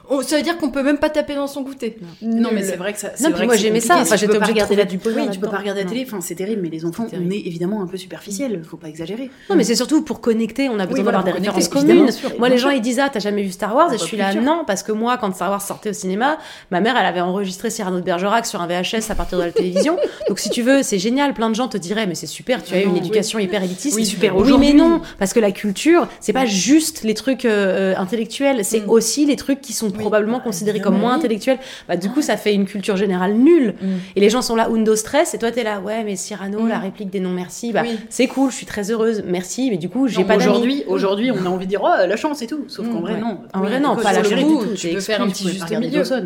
oh, 0.10 0.22
ça 0.22 0.38
veut 0.38 0.41
dire 0.43 0.58
qu'on 0.58 0.70
peut 0.70 0.84
même 0.84 0.97
pas 0.97 1.10
taper 1.10 1.36
dans 1.36 1.47
son 1.47 1.62
goûter. 1.62 1.97
Non, 2.22 2.49
mais 2.54 2.64
c'est 2.64 2.76
vrai 2.76 2.93
que 2.93 2.99
ça. 2.99 3.12
c'est 3.16 3.24
Non, 3.24 3.30
vrai 3.32 3.39
puis 3.39 3.47
moi 3.47 3.56
j'aimais 3.56 3.80
ça. 3.80 3.97
Enfin, 3.97 4.16
Tu 4.16 4.22
j'étais 4.22 4.34
peux 4.34 4.39
pas 4.39 4.45
obligée 4.45 4.54
de 4.60 4.66
regarder 4.66 4.76
trouver 4.86 5.14
la 5.14 5.20
du 5.20 5.28
Oui, 5.30 5.34
tu 5.34 5.39
peux 5.39 5.49
pas 5.49 5.58
regarder 5.58 5.84
la 5.84 5.89
télé, 5.89 6.04
enfin 6.08 6.20
c'est 6.22 6.36
terrible, 6.36 6.62
mais 6.62 6.70
les 6.70 6.86
enfants, 6.86 7.08
on 7.14 7.30
est 7.32 7.38
évidemment 7.45 7.82
un 7.82 7.88
peu 7.88 7.97
superficiel, 7.97 8.62
faut 8.70 8.78
pas 8.78 8.88
exagérer. 8.89 9.30
Non, 9.49 9.56
mais 9.56 9.64
c'est 9.64 9.76
surtout 9.76 10.04
pour 10.04 10.22
connecter, 10.22 10.70
on 10.70 10.80
a 10.80 10.86
besoin 10.86 11.04
d'avoir 11.06 11.24
des 11.24 11.32
références 11.32 11.68
communes. 11.68 12.10
Moi, 12.39 12.49
les 12.49 12.58
gens, 12.58 12.70
ils 12.70 12.82
disent 12.82 12.99
Ah, 12.99 13.10
t'as 13.12 13.20
jamais 13.20 13.43
vu 13.43 13.51
Star 13.51 13.76
Wars 13.76 13.93
Et 13.93 13.97
je 13.97 14.04
suis 14.04 14.18
là, 14.18 14.34
non, 14.36 14.64
parce 14.66 14.84
que 14.84 14.91
moi, 14.91 15.18
quand 15.18 15.34
Star 15.34 15.49
Wars 15.49 15.62
sortait 15.62 15.89
au 15.89 15.93
cinéma, 15.93 16.38
ma 16.72 16.82
mère, 16.82 16.95
elle 16.97 17.06
avait 17.06 17.22
enregistré 17.22 17.70
Cyrano 17.70 17.97
de 17.99 18.04
Bergerac 18.06 18.45
sur 18.45 18.62
un 18.62 18.68
VHS 18.68 19.10
à 19.10 19.16
partir 19.16 19.38
de 19.38 19.43
la 19.43 19.51
télévision. 19.51 19.97
Donc, 20.28 20.39
si 20.39 20.49
tu 20.49 20.62
veux, 20.62 20.84
c'est 20.84 20.99
génial. 20.99 21.34
Plein 21.34 21.49
de 21.49 21.56
gens 21.56 21.68
te 21.68 21.78
diraient 21.78 22.06
Mais 22.08 22.16
c'est 22.16 22.28
super, 22.28 22.64
tu 22.64 22.74
as 22.76 22.82
eu 22.82 22.86
une 22.86 22.97
éducation 22.97 23.39
hyper 23.39 23.64
élitiste. 23.64 23.95
Oui, 23.95 24.06
super. 24.06 24.36
Oui, 24.36 24.54
mais 24.60 24.74
non, 24.74 25.01
parce 25.20 25.34
que 25.34 25.39
la 25.39 25.51
culture, 25.51 26.08
c'est 26.20 26.34
pas 26.34 26.45
juste 26.45 27.04
les 27.04 27.14
trucs 27.14 27.45
euh, 27.45 27.93
euh, 27.93 27.95
intellectuels, 27.97 28.64
c'est 28.66 28.82
Mm. 28.84 28.89
aussi 28.89 29.26
les 29.26 29.36
trucs 29.36 29.62
qui 29.62 29.72
sont 29.74 29.91
probablement 29.94 30.38
bah, 30.38 30.44
considérés 30.44 30.80
comme 30.80 30.98
moins 30.98 31.14
intellectuels. 31.16 31.60
Bah, 31.88 31.98
du 31.98 32.10
coup, 32.10 32.22
ça 32.22 32.38
fait 32.38 32.54
une 32.54 32.66
culture 32.66 32.98
générale 32.98 33.34
nulle. 33.34 33.76
Mm. 33.82 33.86
Et 34.16 34.20
les 34.20 34.30
gens 34.30 34.41
sont 34.41 34.56
là, 34.56 34.68
Undo 34.70 34.96
stress, 34.96 35.34
et 35.34 35.38
toi, 35.38 35.52
t'es 35.52 35.64
là, 35.64 35.80
ouais, 35.80 36.04
mais 36.04 36.16
Cyrano, 36.16 36.62
Mm. 36.62 36.68
la 36.70 36.80
réplique 36.80 37.10
des 37.10 37.20
non-merci, 37.20 37.72
bah, 37.72 37.82
Oui. 37.84 37.98
c'est 38.10 38.28
cool, 38.28 38.52
je 38.52 38.56
suis 38.58 38.66
très 38.66 38.91
heureuse, 38.91 39.24
merci, 39.26 39.70
mais 39.72 39.78
du 39.78 39.89
coup, 39.89 40.08
j'ai 40.08 40.22
Non, 40.22 40.28
pas 40.28 40.36
aujourd'hui, 40.38 40.84
aujourd'hui, 40.88 41.32
on 41.32 41.46
a 41.46 41.50
envie 41.50 41.66
de 41.66 41.70
dire 41.70 41.82
oh 41.84 42.06
la 42.08 42.16
chance 42.16 42.41
et 42.41 42.48
tout, 42.48 42.66
sauf 42.68 42.88
qu'en 42.88 43.00
Mm, 43.00 43.02
vrai 43.02 43.14
ouais. 43.14 43.20
non. 43.22 43.39
En 43.54 43.62
Oui, 43.62 43.68
vrai, 43.68 43.80
non, 43.80 43.96
pas 43.96 44.14
c'est 44.14 44.32
la 44.34 44.41
tout, 44.41 44.66
tu 44.76 44.88
exclus, 44.88 45.02
faire 45.02 45.22
un 45.22 45.28
petit 45.30 45.48
juste 45.48 45.70
milieu. 45.80 46.02
Horreur. 46.02 46.22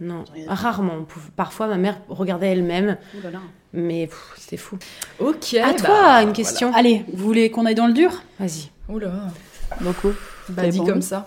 Non, 0.00 0.24
rarement. 0.48 1.06
Parfois, 1.36 1.66
ma 1.66 1.76
mère 1.76 1.98
regardait 2.08 2.48
elle-même, 2.48 2.96
Oh 3.14 3.28
mais 3.72 4.08
c'était 4.38 4.56
fou. 4.56 4.78
Ok. 5.20 5.54
à 5.54 5.66
bah, 5.66 5.74
toi, 5.74 6.22
une 6.22 6.32
question. 6.32 6.72
Allez, 6.74 7.04
vous 7.12 7.26
voulez 7.26 7.50
qu'on 7.50 7.66
aille 7.66 7.74
dans 7.74 7.86
le 7.86 7.92
dur? 7.92 8.22
Vas-y. 8.40 8.70
Oula. 8.88 9.12
Beaucoup. 9.80 10.12
Bah, 10.48 10.62
C'est 10.64 10.70
dit 10.70 10.78
bon. 10.78 10.86
comme 10.86 11.02
ça. 11.02 11.26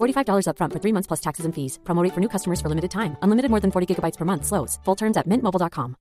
$45 0.00 0.46
upfront 0.46 0.72
for 0.72 0.78
three 0.78 0.92
months 0.92 1.08
plus 1.08 1.20
taxes 1.20 1.44
and 1.44 1.52
fees. 1.52 1.78
Promo 1.84 2.04
rate 2.04 2.14
for 2.14 2.20
new 2.20 2.28
customers 2.28 2.60
for 2.60 2.68
limited 2.68 2.92
time. 2.92 3.16
Unlimited 3.22 3.50
more 3.50 3.60
than 3.60 3.72
40 3.72 3.90
gigabytes 3.90 4.16
per 4.16 4.24
month. 4.24 4.46
Slows. 4.46 4.78
Full 4.84 4.96
terms 4.96 5.16
at 5.16 5.26
mintmobile.com. 5.26 5.96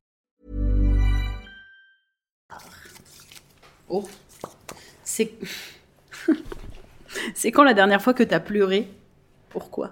Oh. 3.90 4.06
C'est 5.04 5.32
C'est 7.34 7.52
quand 7.52 7.64
la 7.64 7.74
dernière 7.74 8.02
fois 8.02 8.14
que 8.14 8.24
t'as 8.24 8.40
pleuré? 8.40 8.88
Pourquoi? 9.50 9.92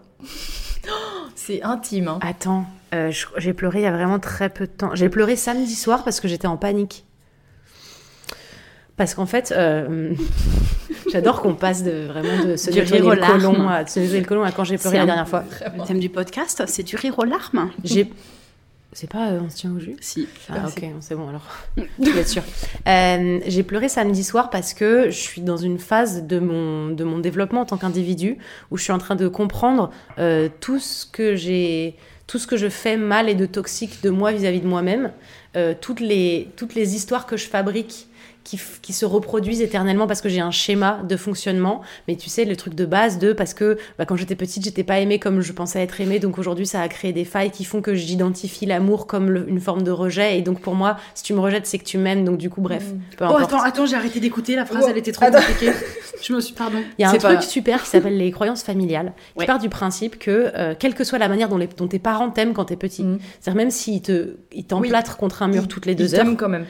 C'est 1.35 1.63
intime. 1.63 2.07
Hein. 2.07 2.19
Attends, 2.21 2.65
euh, 2.93 3.11
j'ai 3.37 3.53
pleuré 3.53 3.79
il 3.79 3.83
y 3.83 3.87
a 3.87 3.91
vraiment 3.91 4.19
très 4.19 4.49
peu 4.49 4.67
de 4.67 4.71
temps. 4.71 4.93
J'ai 4.93 5.09
pleuré 5.09 5.35
samedi 5.35 5.75
soir 5.75 6.03
parce 6.03 6.19
que 6.19 6.27
j'étais 6.27 6.47
en 6.47 6.57
panique. 6.57 7.06
Parce 8.97 9.13
qu'en 9.13 9.25
fait, 9.27 9.53
euh, 9.55 10.13
j'adore 11.11 11.41
qu'on 11.41 11.53
passe 11.55 11.83
de 11.83 12.07
vraiment 12.07 12.43
de 12.45 12.55
se 12.55 12.71
nettoyer 12.71 13.01
le 13.03 13.15
colon 13.15 13.69
à 13.69 13.85
se 13.85 13.99
nettoyer 13.99 14.21
le 14.21 14.25
colon 14.27 14.43
à 14.43 14.51
quand 14.51 14.63
j'ai 14.63 14.77
pleuré 14.77 14.97
la 14.97 15.03
un- 15.03 15.05
dernière 15.05 15.27
fois. 15.29 15.43
Le 15.77 15.85
thème 15.85 15.99
du 15.99 16.09
podcast, 16.09 16.63
c'est 16.67 16.83
du 16.83 16.95
rire 16.95 17.17
aux 17.19 17.23
larmes 17.25 17.69
J'ai. 17.83 18.11
C'est 18.93 19.09
pas 19.09 19.27
euh, 19.27 19.41
on 19.45 19.49
se 19.49 19.57
tient 19.57 19.71
au 19.75 19.79
jus? 19.79 19.95
Si. 19.99 20.27
Ah 20.49 20.65
ok, 20.67 20.83
c'est 21.01 21.13
bon 21.13 21.27
alors. 21.29 21.45
Je 22.01 22.09
vais 22.09 22.21
être 22.21 22.27
sûre. 22.29 22.41
Euh, 22.87 23.39
j'ai 23.45 23.61
pleuré 23.61 23.89
samedi 23.89 24.23
soir 24.23 24.49
parce 24.49 24.73
que 24.73 25.11
je 25.11 25.15
suis 25.15 25.41
dans 25.41 25.57
une 25.57 25.77
phase 25.77 26.23
de 26.25 26.39
mon, 26.39 26.87
de 26.87 27.03
mon 27.03 27.19
développement 27.19 27.61
en 27.61 27.65
tant 27.65 27.77
qu'individu 27.77 28.37
où 28.71 28.77
je 28.77 28.83
suis 28.83 28.93
en 28.93 28.97
train 28.97 29.15
de 29.15 29.27
comprendre 29.27 29.91
euh, 30.17 30.49
tout 30.61 30.79
ce 30.79 31.05
que 31.05 31.35
j'ai 31.35 31.95
tout 32.25 32.39
ce 32.39 32.47
que 32.47 32.57
je 32.57 32.67
fais 32.69 32.97
mal 32.97 33.29
et 33.29 33.35
de 33.35 33.45
toxique 33.45 34.01
de 34.03 34.09
moi 34.09 34.31
vis-à-vis 34.33 34.59
de 34.61 34.67
moi-même, 34.67 35.11
euh, 35.55 35.73
toutes, 35.79 36.01
les, 36.01 36.49
toutes 36.57 36.73
les 36.75 36.93
histoires 36.95 37.25
que 37.25 37.37
je 37.37 37.47
fabrique 37.47 38.07
qui, 38.47 38.59
qui 38.81 38.93
se 38.93 39.05
reproduisent 39.05 39.61
éternellement 39.61 40.07
parce 40.07 40.21
que 40.21 40.29
j'ai 40.29 40.39
un 40.39 40.51
schéma 40.51 41.01
de 41.07 41.17
fonctionnement. 41.17 41.81
Mais 42.07 42.15
tu 42.15 42.29
sais, 42.29 42.45
le 42.45 42.55
truc 42.55 42.75
de 42.75 42.85
base 42.85 43.19
de 43.19 43.33
parce 43.33 43.53
que 43.53 43.77
bah, 43.97 44.05
quand 44.05 44.15
j'étais 44.15 44.35
petite, 44.35 44.63
j'étais 44.63 44.83
pas 44.85 44.99
aimée 44.99 45.19
comme 45.19 45.41
je 45.41 45.51
pensais 45.51 45.81
être 45.81 45.99
aimée. 45.99 46.19
Donc 46.19 46.37
aujourd'hui, 46.37 46.65
ça 46.65 46.79
a 46.81 46.87
créé 46.87 47.11
des 47.11 47.25
failles 47.25 47.51
qui 47.51 47.65
font 47.65 47.81
que 47.81 47.93
j'identifie 47.93 48.65
l'amour 48.65 49.05
comme 49.05 49.29
le- 49.29 49.49
une 49.49 49.59
forme 49.59 49.83
de 49.83 49.91
rejet. 49.91 50.37
Et 50.39 50.41
donc 50.41 50.61
pour 50.61 50.75
moi, 50.75 50.95
si 51.13 51.23
tu 51.23 51.33
me 51.33 51.39
rejettes, 51.39 51.65
c'est 51.67 51.77
que 51.77 51.83
tu 51.83 51.97
m'aimes. 51.97 52.23
Donc 52.23 52.37
du 52.37 52.49
coup, 52.49 52.61
bref, 52.61 52.85
peu 53.17 53.25
Oh, 53.25 53.33
importe. 53.33 53.43
attends, 53.53 53.61
attends, 53.63 53.85
j'ai 53.85 53.95
arrêté 53.97 54.19
d'écouter 54.21 54.55
la 54.55 54.65
phrase, 54.65 54.83
Oh, 54.85 54.89
elle 54.89 54.97
était 54.97 55.11
trop 55.11 55.25
attends. 55.25 55.39
compliquée. 55.39 55.73
Je 56.21 56.33
me 56.33 56.39
suis, 56.39 56.53
pardon. 56.55 56.79
Il 56.97 57.01
y 57.01 57.05
a 57.05 57.09
un 57.11 57.17
truc 57.17 57.43
super 57.43 57.83
qui 57.83 57.89
s'appelle 57.89 58.17
les 58.17 58.31
croyances 58.31 58.63
familiales, 58.63 59.13
qui 59.33 59.39
Ouais. 59.41 59.45
part 59.45 59.59
du 59.59 59.69
principe 59.69 60.17
que, 60.17 60.51
euh, 60.55 60.73
quelle 60.77 60.95
que 60.95 61.03
soit 61.03 61.19
la 61.19 61.27
manière 61.29 61.49
dont, 61.49 61.57
les- 61.57 61.67
dont 61.67 61.87
tes 61.87 61.99
parents 61.99 62.29
t'aiment 62.31 62.53
quand 62.53 62.65
t'es 62.65 62.75
petit, 62.75 63.03
Mhm. 63.03 63.19
c'est-à-dire 63.39 63.57
même 63.57 63.69
s'ils 63.71 64.01
te, 64.01 64.37
ils 64.51 64.63
t'emplâtrent 64.65 65.17
contre 65.17 65.43
un 65.43 65.47
mur 65.47 65.67
toutes 65.67 65.85
les 65.85 65.93
deux 65.95 66.15
heures, 66.15 66.25
quand 66.37 66.49
même. 66.49 66.65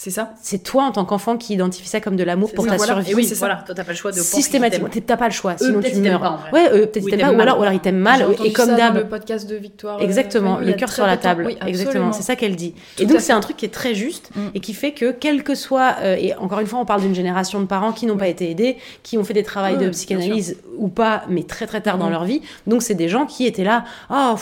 C'est 0.00 0.10
ça 0.12 0.30
c'est 0.40 0.62
toi 0.62 0.84
en 0.84 0.92
tant 0.92 1.04
qu'enfant 1.04 1.36
qui 1.36 1.52
identifie 1.54 1.88
ça 1.88 2.00
comme 2.00 2.14
de 2.14 2.22
l'amour 2.22 2.52
pour 2.54 2.64
ta 2.66 2.76
voilà. 2.76 2.94
survie. 2.94 3.10
Et 3.10 3.14
oui, 3.16 3.24
c'est 3.24 3.34
ça. 3.34 3.62
toi 3.66 3.74
t'as 3.74 3.82
pas 3.84 3.90
le 3.90 3.96
choix 3.98 4.12
de 4.12 4.16
Systématiquement, 4.16 4.88
t'as 5.04 5.16
pas 5.16 5.26
le 5.26 5.32
choix, 5.32 5.56
sinon 5.58 5.80
peut-être 5.80 5.94
tu 5.94 6.00
meurs. 6.00 6.20
pas, 6.20 6.30
en 6.30 6.36
vrai. 6.36 6.50
ouais, 6.52 6.66
eux, 6.72 6.86
peut-être 6.86 7.04
Ou 7.04 7.08
ils 7.08 7.14
ils 7.14 7.18
t'aiment 7.18 7.30
pas, 7.30 7.36
ou 7.36 7.40
alors, 7.40 7.58
ou 7.58 7.62
alors 7.62 7.74
ils 7.74 7.80
t'aiment 7.80 7.96
mal, 7.98 8.24
et 8.44 8.52
comme 8.52 8.76
d'hab. 8.76 8.94
le 8.96 9.08
podcast 9.08 9.48
de 9.50 9.56
Victoire. 9.56 9.98
euh, 9.98 10.02
Exactement, 10.04 10.60
y 10.60 10.66
le 10.66 10.70
a 10.70 10.76
cœur 10.76 10.92
sur 10.92 11.04
la 11.04 11.16
table. 11.16 11.44
Oui, 11.46 11.58
Exactement, 11.66 12.12
c'est 12.12 12.22
ça 12.22 12.36
qu'elle 12.36 12.54
dit. 12.56 12.74
Tout 12.96 13.02
et 13.02 13.06
donc 13.06 13.20
c'est 13.20 13.32
un 13.32 13.40
truc 13.40 13.56
qui 13.56 13.64
est 13.66 13.74
très 13.74 13.94
juste 13.94 14.30
Mm. 14.36 14.40
et 14.54 14.60
qui 14.60 14.72
fait 14.72 14.92
que 14.92 15.10
quel 15.10 15.42
que 15.42 15.54
soit, 15.56 15.96
euh, 16.02 16.14
et 16.16 16.32
encore 16.36 16.60
une 16.60 16.66
fois 16.68 16.78
on 16.78 16.84
parle 16.84 17.00
d'une 17.00 17.14
génération 17.14 17.60
de 17.60 17.66
parents 17.66 17.92
qui 17.92 18.06
n'ont 18.06 18.16
pas 18.16 18.28
été 18.28 18.50
aidés, 18.50 18.76
qui 19.02 19.18
ont 19.18 19.24
fait 19.24 19.34
des 19.34 19.42
travaux 19.42 19.76
de 19.76 19.88
psychanalyse 19.88 20.58
ou 20.76 20.86
pas, 20.88 21.24
mais 21.28 21.42
très 21.42 21.66
très 21.66 21.80
tard 21.80 21.98
dans 21.98 22.06
Mm. 22.08 22.12
leur 22.12 22.24
vie. 22.24 22.40
Donc 22.68 22.82
c'est 22.82 22.94
des 22.94 23.08
gens 23.08 23.26
qui 23.26 23.46
étaient 23.46 23.64
là, 23.64 23.84
ah 24.10 24.36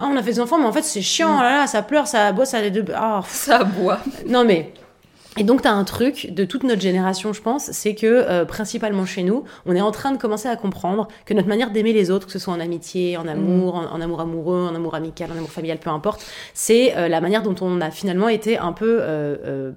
ah, 0.00 0.04
on 0.10 0.16
a 0.16 0.22
fait 0.24 0.32
des 0.32 0.40
enfants, 0.40 0.58
mais 0.58 0.66
en 0.66 0.72
fait 0.72 0.82
c'est 0.82 1.02
chiant, 1.02 1.28
Mm. 1.34 1.36
oh 1.38 1.42
là 1.42 1.50
là, 1.60 1.66
ça 1.68 1.82
pleure, 1.82 2.08
ça 2.08 2.32
boit, 2.32 2.46
ça... 2.46 2.58
Ah. 2.96 3.20
Ça 3.28 3.62
boit. 3.62 4.00
Non 4.26 4.44
mais... 4.44 4.72
Et 5.36 5.44
donc, 5.44 5.62
tu 5.62 5.68
as 5.68 5.72
un 5.72 5.84
truc 5.84 6.28
de 6.32 6.44
toute 6.44 6.64
notre 6.64 6.80
génération, 6.80 7.32
je 7.32 7.40
pense, 7.42 7.70
c'est 7.70 7.94
que, 7.94 8.06
euh, 8.06 8.44
principalement 8.44 9.04
chez 9.06 9.22
nous, 9.22 9.44
on 9.66 9.76
est 9.76 9.80
en 9.80 9.92
train 9.92 10.10
de 10.10 10.16
commencer 10.16 10.48
à 10.48 10.56
comprendre 10.56 11.06
que 11.26 11.34
notre 11.34 11.46
manière 11.48 11.70
d'aimer 11.70 11.92
les 11.92 12.10
autres, 12.10 12.26
que 12.26 12.32
ce 12.32 12.38
soit 12.40 12.52
en 12.54 12.58
amitié, 12.60 13.16
en 13.16 13.28
amour, 13.28 13.76
en, 13.76 13.84
en 13.92 14.00
amour 14.00 14.20
amoureux, 14.20 14.66
en 14.68 14.74
amour 14.74 14.94
amical, 14.96 15.30
en 15.32 15.36
amour 15.36 15.50
familial, 15.50 15.78
peu 15.78 15.90
importe, 15.90 16.24
c'est 16.54 16.96
euh, 16.96 17.06
la 17.08 17.20
manière 17.20 17.42
dont 17.42 17.54
on 17.60 17.80
a 17.80 17.90
finalement 17.90 18.28
été 18.28 18.58
un 18.58 18.72
peu 18.72 18.98
euh, 19.00 19.36
euh, 19.44 19.72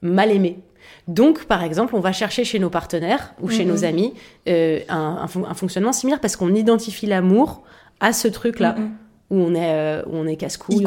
mal 0.00 0.30
aimé. 0.30 0.60
Donc, 1.08 1.44
par 1.44 1.62
exemple, 1.62 1.94
on 1.94 2.00
va 2.00 2.12
chercher 2.12 2.44
chez 2.44 2.58
nos 2.58 2.70
partenaires 2.70 3.34
ou 3.42 3.48
chez 3.50 3.64
Mhm. 3.64 3.70
nos 3.72 3.84
amis 3.84 4.14
euh, 4.48 4.80
un, 4.88 5.18
un 5.22 5.26
fon- 5.26 5.44
un 5.44 5.54
fonctionnement 5.54 5.92
similaire 5.92 6.20
parce 6.20 6.36
qu'on 6.36 6.54
identifie 6.54 7.06
l'amour 7.06 7.62
à 8.00 8.12
ce 8.12 8.28
truc-là 8.28 8.76
Mhm. 8.78 8.90
Où 9.30 9.36
on 9.40 9.54
est, 9.56 9.72
euh, 9.72 10.02
où 10.06 10.16
on 10.16 10.26
est 10.26 10.36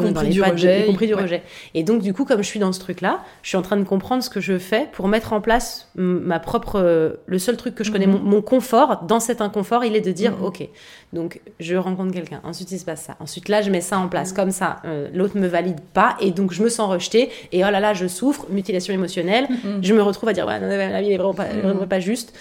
est 0.08 0.12
dans 0.12 0.22
les 0.22 0.38
pattes, 0.40 0.52
rejet, 0.52 0.82
y 0.82 0.86
compris 0.86 1.06
du 1.06 1.14
ouais. 1.14 1.22
rejet. 1.22 1.42
Et 1.74 1.82
donc, 1.82 2.00
du 2.00 2.14
coup, 2.14 2.24
comme 2.24 2.42
je 2.42 2.46
suis 2.46 2.58
dans 2.58 2.72
ce 2.72 2.80
truc-là, 2.80 3.20
je 3.42 3.48
suis 3.48 3.58
en 3.58 3.62
train 3.62 3.76
de 3.76 3.84
comprendre 3.84 4.22
ce 4.22 4.30
que 4.30 4.40
je 4.40 4.56
fais 4.58 4.88
pour 4.92 5.08
mettre 5.08 5.32
en 5.34 5.40
place 5.42 5.88
ma 5.94 6.38
propre. 6.40 6.76
euh, 6.80 7.14
le 7.26 7.38
seul 7.38 7.56
truc 7.58 7.74
que 7.74 7.84
je 7.84 7.92
connais, 7.92 8.06
Mhm. 8.06 8.12
mon, 8.12 8.30
mon 8.36 8.42
confort, 8.42 9.02
dans 9.06 9.20
cet 9.20 9.40
inconfort, 9.42 9.84
il 9.84 9.94
est 9.96 10.00
de 10.00 10.12
dire 10.12 10.32
Mhm. 10.38 10.44
Ok, 10.44 10.68
donc 11.12 11.40
je 11.58 11.74
rencontre 11.76 12.12
quelqu'un, 12.14 12.40
ensuite 12.44 12.70
il 12.72 12.78
se 12.78 12.84
passe 12.84 13.02
ça, 13.02 13.16
ensuite 13.20 13.48
là, 13.48 13.60
je 13.60 13.70
mets 13.70 13.80
ça 13.82 13.98
en 13.98 14.08
place, 14.08 14.32
comme 14.32 14.50
ça, 14.52 14.76
euh, 14.86 15.08
l'autre 15.12 15.36
me 15.36 15.46
valide 15.46 15.80
pas, 15.92 16.16
et 16.20 16.30
donc 16.30 16.52
je 16.52 16.62
me 16.62 16.68
sens 16.68 16.88
rejetée, 16.90 17.28
et 17.52 17.64
oh 17.64 17.70
là 17.70 17.80
là, 17.80 17.92
je 17.92 18.06
souffre, 18.06 18.46
mutilation 18.50 18.94
émotionnelle, 18.94 19.46
Mhm. 19.50 19.80
je 19.82 19.92
me 19.94 20.02
retrouve 20.02 20.28
à 20.28 20.32
dire 20.32 20.46
Ouais, 20.46 20.58
non, 20.60 20.68
la 20.68 21.00
vie 21.02 21.12
est 21.12 21.16
vraiment 21.18 21.34
pas, 21.34 21.44
Mhm. 21.52 21.60
vraiment 21.60 21.86
pas 21.86 22.00
juste. 22.00 22.32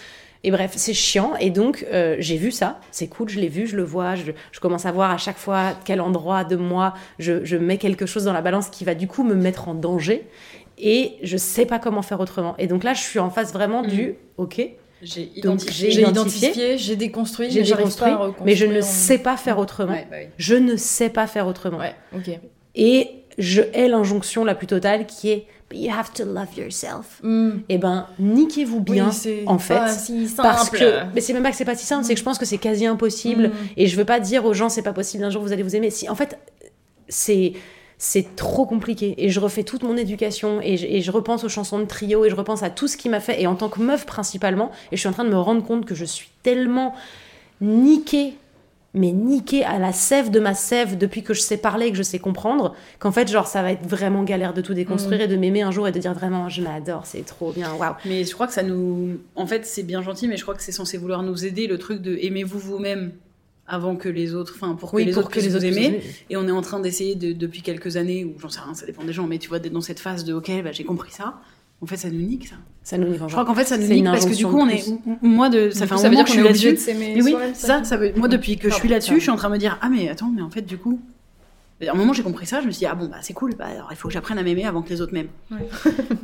Et 0.43 0.51
bref, 0.51 0.71
c'est 0.77 0.93
chiant. 0.93 1.33
Et 1.39 1.49
donc, 1.49 1.85
euh, 1.91 2.15
j'ai 2.19 2.37
vu 2.37 2.51
ça. 2.51 2.79
C'est 2.91 3.07
cool, 3.07 3.27
je 3.29 3.39
l'ai 3.39 3.49
vu, 3.49 3.67
je 3.67 3.75
le 3.75 3.83
vois. 3.83 4.15
Je, 4.15 4.31
je 4.51 4.59
commence 4.61 4.85
à 4.85 4.91
voir 4.91 5.11
à 5.11 5.17
chaque 5.17 5.37
fois 5.37 5.73
quel 5.83 5.99
endroit 5.99 6.43
de 6.45 6.55
moi 6.55 6.93
je, 7.19 7.43
je 7.43 7.57
mets 7.57 7.77
quelque 7.77 8.05
chose 8.05 8.23
dans 8.23 8.31
la 8.33 8.41
balance 8.41 8.69
qui 8.69 8.85
va 8.85 8.95
du 8.95 9.07
coup 9.07 9.23
me 9.23 9.35
mettre 9.35 9.67
en 9.67 9.73
danger. 9.73 10.27
et 10.77 11.15
je 11.23 11.35
sais 11.35 11.65
pas 11.65 11.77
comment 11.77 12.01
faire 12.01 12.21
autrement. 12.21 12.55
Et 12.57 12.67
donc 12.67 12.85
là, 12.85 12.93
je 12.93 13.01
suis 13.01 13.19
en 13.19 13.29
face 13.29 13.51
vraiment 13.51 13.81
du 13.81 14.15
ok. 14.37 14.61
J'ai 15.01 15.31
identifié. 15.35 15.91
j'ai 15.91 16.01
identifié, 16.01 16.95
déconstruit, 16.97 17.49
J'ai 17.51 17.63
déconstruit, 17.63 18.11
pas 18.11 18.25
à 18.25 18.31
mais 18.45 18.55
je 18.55 18.65
ne 18.65 18.79
en- 18.79 18.81
sais 18.81 19.17
pas 19.17 19.37
faire 19.37 19.57
autrement. 19.57 19.93
Ouais, 19.93 20.07
bah 20.11 20.17
oui. 20.21 20.27
Je 20.37 20.55
ne 20.55 20.75
sais 20.75 21.09
pas 21.09 21.25
faire 21.27 21.47
autrement. 21.47 21.77
Ouais, 21.79 21.95
ok. 22.15 22.29
Et 22.75 23.07
je 23.37 23.61
hais 23.73 23.87
l'injonction 23.87 24.43
la 24.43 24.55
plus 24.55 24.67
totale 24.67 25.05
qui 25.05 25.29
est 25.31 25.47
you 25.71 25.91
have 25.91 26.11
to 26.13 26.25
love 26.25 26.55
yourself. 26.57 27.19
Hmm. 27.21 27.59
Eh 27.69 27.77
ben, 27.77 28.07
niquez-vous 28.19 28.79
bien, 28.79 29.09
Oui, 29.25 29.43
en 29.45 29.59
fait. 29.59 29.75
pas 29.75 29.89
si 29.89 30.27
Parce 30.35 30.65
simple. 30.65 30.79
que, 30.79 31.13
mais 31.13 31.21
c'est 31.21 31.33
même 31.33 31.43
pas 31.43 31.51
que 31.51 31.57
c'est 31.57 31.65
pas 31.65 31.75
si 31.75 31.85
simple, 31.85 32.03
c'est 32.05 32.13
que 32.13 32.19
je 32.19 32.23
pense 32.25 32.37
que 32.39 32.45
c'est 32.45 32.57
quasi 32.57 32.85
impossible. 32.85 33.49
Mm. 33.49 33.53
Et 33.77 33.87
je 33.87 33.95
veux 33.95 34.05
pas 34.05 34.19
dire 34.19 34.45
aux 34.45 34.53
gens 34.53 34.69
c'est 34.69 34.81
pas 34.81 34.93
possible, 34.93 35.23
un 35.23 35.29
jour 35.29 35.41
vous 35.41 35.51
allez 35.53 35.63
vous 35.63 35.75
aimer. 35.75 35.89
Si, 35.89 36.09
en 36.09 36.15
fait, 36.15 36.37
c'est 37.07 37.53
c'est 38.01 38.35
trop 38.37 38.65
compliqué. 38.65 39.13
Et 39.17 39.29
je 39.29 39.39
refais 39.41 39.63
toute 39.63 39.83
mon 39.83 39.97
éducation 39.97 40.61
et 40.61 40.77
je, 40.77 40.85
et 40.87 41.01
je 41.01 41.11
repense 41.11 41.43
aux 41.43 41.49
chansons 41.49 41.79
de 41.79 41.83
trio 41.85 42.23
et 42.23 42.29
je 42.29 42.35
repense 42.35 42.63
à 42.63 42.69
tout 42.69 42.87
ce 42.87 42.95
qui 42.95 43.09
m'a 43.09 43.19
fait. 43.19 43.41
Et 43.41 43.45
en 43.45 43.55
tant 43.55 43.67
que 43.67 43.81
meuf 43.81 44.05
principalement, 44.05 44.71
et 44.91 44.95
je 44.95 45.01
suis 45.01 45.09
en 45.09 45.11
train 45.11 45.25
de 45.25 45.29
me 45.29 45.37
rendre 45.37 45.63
compte 45.65 45.85
que 45.85 45.95
je 45.95 46.05
suis 46.05 46.29
tellement 46.41 46.95
niquée, 47.59 48.35
mais 48.93 49.11
niquée 49.11 49.63
à 49.63 49.77
la 49.79 49.91
sève 49.93 50.31
de 50.31 50.39
ma 50.39 50.53
sève 50.53 50.97
depuis 50.97 51.21
que 51.23 51.33
je 51.33 51.41
sais 51.41 51.57
parler 51.57 51.87
et 51.87 51.91
que 51.91 51.97
je 51.97 52.03
sais 52.03 52.17
comprendre, 52.19 52.75
qu'en 52.99 53.11
fait, 53.11 53.27
genre, 53.29 53.45
ça 53.47 53.61
va 53.61 53.71
être 53.71 53.85
vraiment 53.85 54.23
galère 54.23 54.53
de 54.53 54.61
tout 54.61 54.73
déconstruire 54.73 55.21
et 55.21 55.27
de 55.27 55.35
m'aimer 55.35 55.61
un 55.61 55.71
jour 55.71 55.87
et 55.87 55.91
de 55.91 55.99
dire 55.99 56.13
vraiment, 56.13 56.49
je 56.49 56.61
m'adore, 56.61 57.05
c'est 57.05 57.23
trop 57.25 57.51
bien, 57.51 57.71
waouh. 57.73 57.93
Mais 58.05 58.23
je 58.23 58.33
crois 58.33 58.47
que 58.47 58.53
ça 58.53 58.63
nous. 58.63 59.19
En 59.35 59.45
fait, 59.45 59.65
c'est 59.65 59.83
bien 59.83 60.01
gentil, 60.01 60.27
mais 60.27 60.37
je 60.37 60.41
crois 60.41 60.55
que 60.55 60.63
c'est 60.63 60.71
censé 60.71 60.97
vouloir 60.97 61.21
nous 61.23 61.45
aider 61.45 61.67
le 61.67 61.77
truc 61.77 62.01
de 62.01 62.17
aimez-vous 62.21 62.57
vous-même 62.59 63.11
avant 63.67 63.95
que 63.95 64.09
les 64.09 64.33
autres. 64.33 64.53
Enfin, 64.55 64.73
pour 64.73 64.89
que 64.91 64.95
Oui, 64.95 65.05
les 65.05 65.11
pour 65.11 65.19
autres 65.19 65.27
que 65.29 65.33
puissent 65.33 65.43
les 65.45 65.49
vous 65.51 65.57
autres 65.57 65.65
aimer. 65.65 66.01
Et 66.31 66.37
on 66.37 66.47
est 66.47 66.51
en 66.51 66.61
train 66.61 66.79
d'essayer 66.79 67.13
de- 67.13 67.33
depuis 67.33 67.61
quelques 67.61 67.95
années, 67.97 68.25
ou 68.25 68.33
j'en 68.39 68.49
sais 68.49 68.59
rien, 68.61 68.73
ça 68.73 68.87
dépend 68.87 69.03
des 69.03 69.13
gens, 69.13 69.27
mais 69.27 69.37
tu 69.37 69.49
vois, 69.49 69.59
d'être 69.59 69.73
dans 69.73 69.81
cette 69.81 69.99
phase 69.99 70.25
de 70.25 70.33
ok, 70.33 70.49
bah, 70.63 70.71
j'ai 70.71 70.83
compris 70.83 71.11
ça. 71.11 71.35
En 71.81 71.85
fait, 71.85 71.97
ça 71.97 72.09
nous 72.09 72.19
nique 72.19 72.47
ça. 72.47 72.55
Ça 72.83 72.97
nous 72.97 73.07
nique 73.07 73.21
Je 73.25 73.31
crois 73.31 73.45
qu'en 73.45 73.55
fait, 73.55 73.65
ça 73.65 73.77
nous 73.77 73.87
nique 73.87 74.05
parce 74.05 74.25
que 74.25 74.35
du 74.35 74.45
coup, 74.45 74.57
on 74.57 74.67
est. 74.67 74.83
Moi, 75.21 75.49
de, 75.49 75.69
ça 75.69 75.87
fait 75.87 75.93
un 75.93 75.97
moment 75.97 76.09
dire 76.09 76.23
que 76.23 76.29
je 76.29 76.33
suis 76.33 76.43
là-dessus. 76.43 76.77
oui, 77.21 77.35
ça, 77.53 77.83
ça 77.83 77.97
veut. 77.97 78.13
Moi, 78.15 78.27
depuis 78.27 78.57
que 78.57 78.69
je 78.69 78.75
suis 78.75 78.89
là-dessus, 78.89 79.15
je 79.15 79.21
suis 79.21 79.31
en 79.31 79.35
train 79.35 79.49
de 79.49 79.53
me 79.53 79.59
dire 79.59 79.77
ah 79.81 79.89
mais 79.89 80.09
attends, 80.09 80.31
mais 80.33 80.41
en 80.41 80.49
fait, 80.49 80.61
du 80.61 80.77
coup. 80.77 80.99
À 81.87 81.91
un 81.91 81.95
moment, 81.95 82.11
j'ai 82.11 82.23
compris 82.23 82.45
ça, 82.45 82.59
je 82.61 82.65
me 82.67 82.71
suis 82.71 82.79
dit, 82.79 82.85
ah 82.85 82.95
bon, 82.95 83.05
bah 83.05 83.17
c'est 83.21 83.33
cool, 83.33 83.55
bah, 83.57 83.65
alors 83.73 83.87
il 83.91 83.95
faut 83.95 84.09
que 84.09 84.13
j'apprenne 84.13 84.37
à 84.37 84.43
m'aimer 84.43 84.65
avant 84.65 84.81
que 84.81 84.89
les 84.89 84.99
autres 84.99 85.13
m'aiment. 85.13 85.29
Mais 85.49 85.59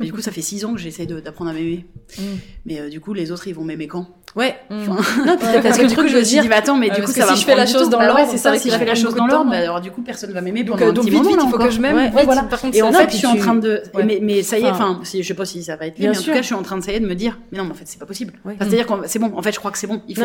du 0.06 0.12
coup, 0.12 0.20
ça 0.20 0.30
fait 0.30 0.42
six 0.42 0.64
ans 0.66 0.74
que 0.74 0.80
j'essaie 0.80 1.06
d'apprendre 1.06 1.50
à 1.50 1.54
m'aimer. 1.54 1.86
Mm. 2.18 2.22
Mais 2.66 2.80
euh, 2.80 2.90
du 2.90 3.00
coup, 3.00 3.14
les 3.14 3.32
autres, 3.32 3.48
ils 3.48 3.54
vont 3.54 3.64
m'aimer 3.64 3.86
quand? 3.86 4.06
Ouais. 4.34 4.54
Mm. 4.68 4.74
Non, 5.26 5.36
t'as 5.40 5.62
Parce 5.62 5.76
ce 5.76 5.80
que 5.80 5.86
du 5.86 5.94
truc 5.94 6.06
coup, 6.08 6.12
je 6.12 6.18
me 6.18 6.22
suis 6.24 6.34
dire 6.34 6.42
dit, 6.42 6.48
bah 6.50 6.56
attends, 6.58 6.76
mais 6.76 6.90
Euh, 6.90 6.94
du 6.96 7.02
coup, 7.02 7.10
ça 7.10 7.24
va 7.24 7.34
si 7.34 7.40
je 7.40 7.46
fais 7.46 7.56
la 7.56 7.64
chose 7.64 7.88
dans 7.88 7.98
Bah 7.98 8.06
l'ordre, 8.08 8.26
c'est 8.30 8.36
ça 8.36 8.54
si 8.58 8.70
je 8.70 8.76
fais 8.76 8.84
la 8.84 8.94
chose 8.94 9.14
dans 9.14 9.26
l'ordre, 9.26 9.50
bah 9.50 9.56
alors 9.56 9.80
du 9.80 9.90
coup, 9.90 10.02
personne 10.02 10.30
va 10.32 10.42
m'aimer 10.42 10.62
Donc, 10.62 10.78
pendant 10.78 10.90
un 10.90 10.94
petit 10.94 11.08
vite, 11.10 11.22
moment. 11.22 11.44
il 11.46 11.50
faut 11.50 11.58
que 11.58 11.70
je 11.70 11.80
m'aime. 11.80 12.12
Et 12.74 12.82
en 12.82 12.92
fait, 12.92 13.10
je 13.10 13.16
suis 13.16 13.26
en 13.26 13.36
train 13.36 13.54
de. 13.54 13.82
Mais, 14.20 14.42
ça 14.42 14.58
y 14.58 14.62
est, 14.62 14.66
Enfin- 14.70 14.98
enfin, 15.00 15.02
je 15.04 15.22
sais 15.22 15.34
pas 15.34 15.46
si 15.46 15.62
ça 15.62 15.76
va 15.76 15.86
être 15.86 15.98
mais 15.98 16.10
en 16.10 16.14
sûr. 16.14 16.24
tout 16.24 16.30
cas, 16.32 16.42
je 16.42 16.46
suis 16.46 16.54
en 16.54 16.62
train 16.62 16.76
de 16.76 16.82
ça 16.82 16.92
y 16.92 16.96
est 16.96 17.00
de 17.00 17.06
me 17.06 17.14
dire, 17.14 17.38
mais 17.50 17.58
non, 17.58 17.64
mais 17.64 17.70
en 17.70 17.74
fait, 17.74 17.84
c'est 17.86 17.98
pas 17.98 18.04
possible. 18.06 18.34
Enfin, 18.44 18.56
C'est-à-dire 18.58 18.86
que 18.86 18.92
c'est 19.06 19.18
bon, 19.18 19.32
en 19.34 19.42
fait, 19.42 19.52
je 19.52 19.58
crois 19.58 19.70
que 19.70 19.78
c'est 19.78 19.86
bon. 19.86 20.02
Il 20.08 20.16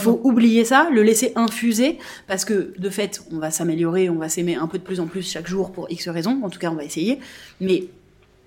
faut 0.00 0.20
oublier 0.24 0.64
ça, 0.64 0.88
le 0.90 1.02
laisser 1.02 1.32
infuser, 1.36 1.98
parce 2.26 2.44
que 2.46 2.72
de 2.78 2.88
fait, 2.88 3.20
on 3.30 3.38
va 3.38 3.50
s'améliorer, 3.50 4.08
on 4.08 4.16
va 4.16 4.28
s'aimer 4.30 4.54
un 4.54 4.66
de 4.78 4.82
plus 4.82 5.00
en 5.00 5.06
plus 5.06 5.22
chaque 5.22 5.46
jour 5.46 5.72
pour 5.72 5.90
X 5.90 6.08
raisons. 6.08 6.40
En 6.42 6.50
tout 6.50 6.58
cas, 6.58 6.70
on 6.70 6.74
va 6.74 6.84
essayer. 6.84 7.18
Mais 7.60 7.84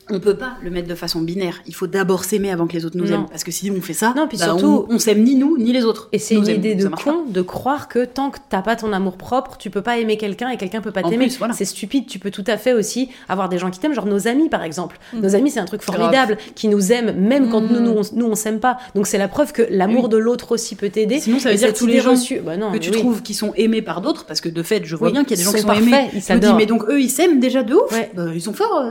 on 0.10 0.20
peut 0.20 0.36
pas 0.36 0.54
le 0.64 0.70
mettre 0.70 0.88
de 0.88 0.96
façon 0.96 1.22
binaire. 1.22 1.62
Il 1.68 1.74
faut 1.76 1.88
d'abord 1.88 2.24
s'aimer 2.26 2.52
avant 2.52 2.68
que 2.68 2.74
les 2.74 2.86
autres 2.86 2.98
nous 2.98 3.06
Non. 3.06 3.14
aiment. 3.16 3.26
Parce 3.30 3.44
que 3.44 3.52
si 3.52 3.72
on 3.72 3.82
fait 3.82 3.94
ça, 3.94 4.14
Non, 4.16 4.28
puis 4.28 4.38
bah, 4.38 4.46
surtout- 4.46 4.86
on, 4.90 4.96
on 4.96 5.00
s'aime 5.00 5.24
ni 5.24 5.36
nous, 5.36 5.58
ni 5.58 5.72
les 5.74 5.86
autres. 5.86 6.10
Et 6.12 6.20
c'est 6.20 6.36
une 6.36 6.48
aiment. 6.48 6.56
idée 6.58 6.76
de 6.76 6.88
pas. 6.88 6.98
con 6.98 7.24
de 7.28 7.42
croire 7.42 7.88
que 7.88 8.06
tant 8.06 8.30
que 8.30 8.38
t'as 8.50 8.62
pas 8.62 8.76
ton 8.76 8.92
amour 8.94 9.18
propre, 9.18 9.58
tu 9.58 9.70
peux 9.70 9.82
pas 9.82 9.98
aimer 9.98 10.18
quelqu'un 10.18 10.50
et 10.50 10.58
quelqu'un 10.58 10.82
peut 10.82 10.92
pas 10.92 11.04
t'aimer. 11.04 11.28
voilà. 11.40 11.54
C'est 11.54 11.66
stupide. 11.66 12.06
Tu 12.08 12.20
peux 12.20 12.32
tout 12.32 12.44
à 12.48 12.58
fait 12.58 12.74
aussi 12.74 13.10
avoir 13.30 13.50
des 13.50 13.58
gens 13.58 13.70
qui 13.72 13.80
t'aiment, 13.80 13.94
genre 13.94 14.06
nos 14.06 14.28
amis 14.28 14.50
par 14.50 14.64
exemple. 14.64 15.00
Mm. 15.14 15.20
Nos 15.22 15.36
amis, 15.36 15.52
c'est 15.52 15.60
un 15.60 15.66
truc 15.66 15.82
formidable, 15.82 16.38
qui 16.56 16.68
nous 16.68 16.92
aiment 16.92 17.12
même 17.20 17.50
quand 17.50 17.62
nous, 17.62 17.80
nous, 17.80 17.92
on, 17.92 18.02
nous, 18.16 18.26
on 18.26 18.36
s'aime 18.36 18.60
pas. 18.60 18.78
Donc 18.96 19.08
c'est 19.08 19.18
la 19.18 19.28
preuve 19.28 19.52
que 19.54 19.62
l'amour 19.70 20.04
Oui. 20.06 20.10
de 20.10 20.18
l'autre 20.18 20.52
aussi 20.52 20.76
peut 20.76 20.90
t'aider. 20.90 21.20
Sinon, 21.20 21.40
ça 21.40 21.50
veut 21.50 21.56
Et 21.56 21.58
dire 21.58 21.74
tous 21.74 21.86
les 21.88 22.00
gens 22.00 22.16
bah 22.44 22.58
non, 22.58 22.72
que 22.72 22.78
tu 22.78 22.90
oui. 22.92 22.98
trouves 22.98 23.22
qui 23.22 23.34
sont 23.34 23.54
aimés 23.56 23.82
par 23.82 24.02
d'autres, 24.02 24.26
parce 24.26 24.42
que 24.42 24.50
de 24.50 24.64
fait, 24.64 24.84
je 24.86 24.96
vois 24.96 25.08
Oui, 25.08 25.14
bien 25.14 25.24
qu'il 25.24 25.32
y 25.38 25.42
a 25.42 25.44
des 25.44 25.44
gens 25.44 25.54
qui 25.54 25.62
sont 25.62 25.72
aimés. 25.72 26.10
ils 26.14 26.56
mais 26.56 26.66
donc 26.66 26.84
eux, 26.90 27.00
ils 27.02 27.10
s'aiment 27.10 27.40
déjà 27.40 27.64
de 27.64 27.74
ouf? 27.74 27.92
Bah, 28.16 28.26
ils 28.34 28.42
sont 28.42 28.54
forts. 28.54 28.84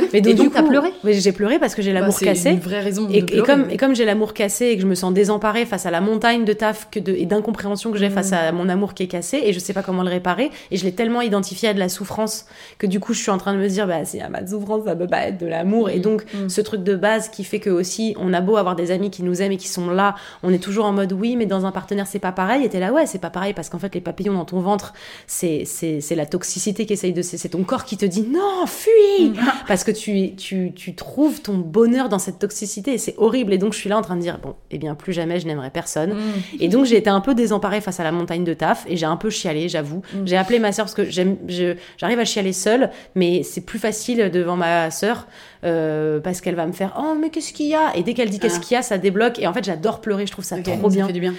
oui, 0.00 0.08
c'est 0.10 0.10
vrai. 0.10 0.10
Mais 0.12 0.20
donc, 0.20 0.32
Et 0.32 0.34
donc, 0.34 0.52
t'as 0.52 0.62
pleuré 0.62 0.92
J'ai 1.04 1.32
pleuré 1.32 1.58
parce 1.58 1.74
que 1.74 1.82
j'ai 1.82 1.92
l'amour 1.92 2.08
Bah, 2.12 2.16
c'est 2.18 2.24
cassé. 2.26 2.50
une 2.50 2.58
vraie 2.60 2.80
raison 2.80 3.04
de 3.04 3.14
Et, 3.14 3.24
comme, 3.42 3.66
mais- 3.66 3.74
et 3.74 3.76
comme 3.76 3.94
j'ai 3.94 4.04
l'amour 4.04 4.34
cassé 4.34 4.66
et 4.66 4.76
que 4.76 4.82
je 4.82 4.86
me 4.86 4.94
sens 4.94 5.12
désemparée 5.12 5.66
face 5.66 5.86
à 5.86 5.90
la 5.90 6.00
montagne 6.00 6.44
de 6.44 6.52
taf 6.52 6.88
que 6.90 6.98
de, 7.00 7.12
et 7.12 7.26
d'incompréhension 7.26 7.90
que 7.92 7.98
j'ai 7.98 8.10
face 8.10 8.32
à 8.32 8.52
mon 8.52 8.68
amour 8.68 8.94
qui 8.94 9.02
est 9.04 9.06
cassé 9.08 9.40
et 9.44 9.52
je 9.52 9.58
sais 9.58 9.72
pas 9.72 9.82
comment 9.82 10.02
le 10.02 10.08
réparer 10.10 10.50
et 10.70 10.76
je 10.76 10.84
l'ai 10.84 10.92
tellement 10.92 11.20
identifié 11.20 11.68
à 11.68 11.74
de 11.74 11.78
la 11.78 11.88
souffrance 11.88 12.46
que 12.78 12.86
du 12.86 13.00
coup 13.00 13.12
je 13.14 13.20
suis 13.20 13.30
en 13.30 13.38
train 13.38 13.54
de 13.54 13.58
me 13.58 13.68
dire 13.68 13.86
bah 13.86 14.04
s'il 14.04 14.20
y 14.20 14.22
a 14.22 14.28
pas 14.28 14.40
de 14.42 14.48
souffrance 14.48 14.84
ça 14.84 14.96
peut 14.96 15.06
pas 15.06 15.26
être 15.26 15.38
de 15.38 15.46
l'amour 15.46 15.90
et 15.90 15.98
donc 15.98 16.24
ce 16.48 16.60
truc 16.60 16.82
de 16.82 16.94
base 16.94 17.28
qui 17.28 17.44
fait 17.44 17.60
que 17.60 17.70
aussi 17.70 18.14
on 18.18 18.32
a 18.32 18.40
beau 18.40 18.56
avoir 18.56 18.76
des 18.76 18.90
amis 18.90 19.10
qui 19.10 19.22
nous 19.22 19.42
aiment 19.42 19.52
et 19.52 19.56
qui 19.56 19.68
sont 19.68 19.90
là 19.90 20.14
on 20.42 20.52
est 20.52 20.62
toujours 20.62 20.84
en 20.86 20.92
mode 20.92 21.12
oui 21.12 21.36
mais 21.36 21.46
dans 21.46 21.66
un 21.66 21.72
partenaire 21.72 22.06
c'est 22.06 22.18
pas 22.18 22.32
pareil 22.32 22.64
et 22.64 22.68
t'es 22.68 22.80
là 22.80 22.92
ouais 22.92 23.06
c'est 23.06 23.20
pas 23.20 23.30
pareil 23.30 23.52
parce 23.54 23.68
qu'en 23.68 23.78
fait 23.78 23.94
les 23.94 24.00
papillons 24.00 24.34
dans 24.34 24.44
ton 24.44 24.60
ventre 24.60 24.92
c'est 25.26 25.62
c'est 25.66 26.00
c'est 26.00 26.14
la 26.14 26.26
toxicité 26.26 26.86
qui 26.86 26.92
essaye 26.92 27.12
de 27.12 27.22
c'est 27.22 27.36
c'est 27.38 27.50
ton 27.50 27.62
corps 27.64 27.84
qui 27.84 27.96
te 27.96 28.04
dit 28.06 28.22
non 28.22 28.66
fuis 28.66 29.32
parce 29.68 29.81
que 29.84 29.90
tu 29.90 30.34
tu 30.36 30.72
tu 30.74 30.94
trouves 30.94 31.40
ton 31.42 31.56
bonheur 31.58 32.08
dans 32.08 32.18
cette 32.18 32.38
toxicité 32.38 32.94
et 32.94 32.98
c'est 32.98 33.14
horrible. 33.18 33.52
Et 33.52 33.58
donc 33.58 33.72
je 33.72 33.78
suis 33.78 33.88
là 33.88 33.98
en 33.98 34.02
train 34.02 34.16
de 34.16 34.20
dire 34.20 34.38
bon 34.42 34.54
eh 34.70 34.78
bien 34.78 34.94
plus 34.94 35.12
jamais 35.12 35.40
je 35.40 35.46
n'aimerai 35.46 35.70
personne. 35.70 36.14
Et 36.60 36.68
donc 36.68 36.84
j'ai 36.84 36.96
été 36.96 37.10
un 37.10 37.20
peu 37.20 37.34
désemparée 37.34 37.80
face 37.80 38.00
à 38.00 38.04
la 38.04 38.12
montagne 38.12 38.44
de 38.44 38.54
taf 38.54 38.84
et 38.88 38.96
j'ai 38.96 39.06
un 39.06 39.16
peu 39.16 39.30
chialé 39.30 39.68
j'avoue. 39.68 40.02
J'ai 40.24 40.36
appelé 40.36 40.58
ma 40.58 40.72
sœur 40.72 40.86
parce 40.86 40.94
que 40.94 41.08
j'arrive 41.10 42.18
à 42.18 42.24
chialer 42.24 42.52
seule 42.52 42.90
mais 43.14 43.42
c'est 43.42 43.60
plus 43.62 43.78
facile 43.78 44.30
devant 44.30 44.56
ma 44.56 44.90
sœur 44.90 45.26
euh, 45.64 46.20
parce 46.20 46.40
qu'elle 46.40 46.54
va 46.56 46.66
me 46.66 46.72
faire 46.72 46.94
oh 46.98 47.14
mais 47.20 47.30
qu'est-ce 47.30 47.52
qu'il 47.52 47.66
y 47.66 47.74
a? 47.74 47.96
Et 47.96 48.02
dès 48.02 48.14
qu'elle 48.14 48.30
dit 48.30 48.38
qu'est-ce 48.38 48.56
Ah. 48.58 48.62
qu'il 48.62 48.74
y 48.74 48.78
a 48.78 48.82
ça 48.82 48.98
débloque. 48.98 49.38
Et 49.38 49.46
en 49.46 49.52
fait 49.52 49.64
j'adore 49.64 50.00
pleurer 50.00 50.26
je 50.26 50.32
trouve 50.32 50.44
ça 50.44 50.56
Ok, 50.56 50.64
trop 50.64 50.90
ça 50.90 50.94
bien. 50.96 51.06
fait 51.06 51.12
du 51.12 51.20
bien. 51.20 51.34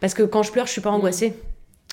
parce 0.00 0.14
que 0.14 0.22
quand 0.22 0.42
je 0.42 0.52
pleure 0.52 0.66
je 0.66 0.72
suis 0.72 0.80
pas 0.80 0.90
angoissée. 0.90 1.34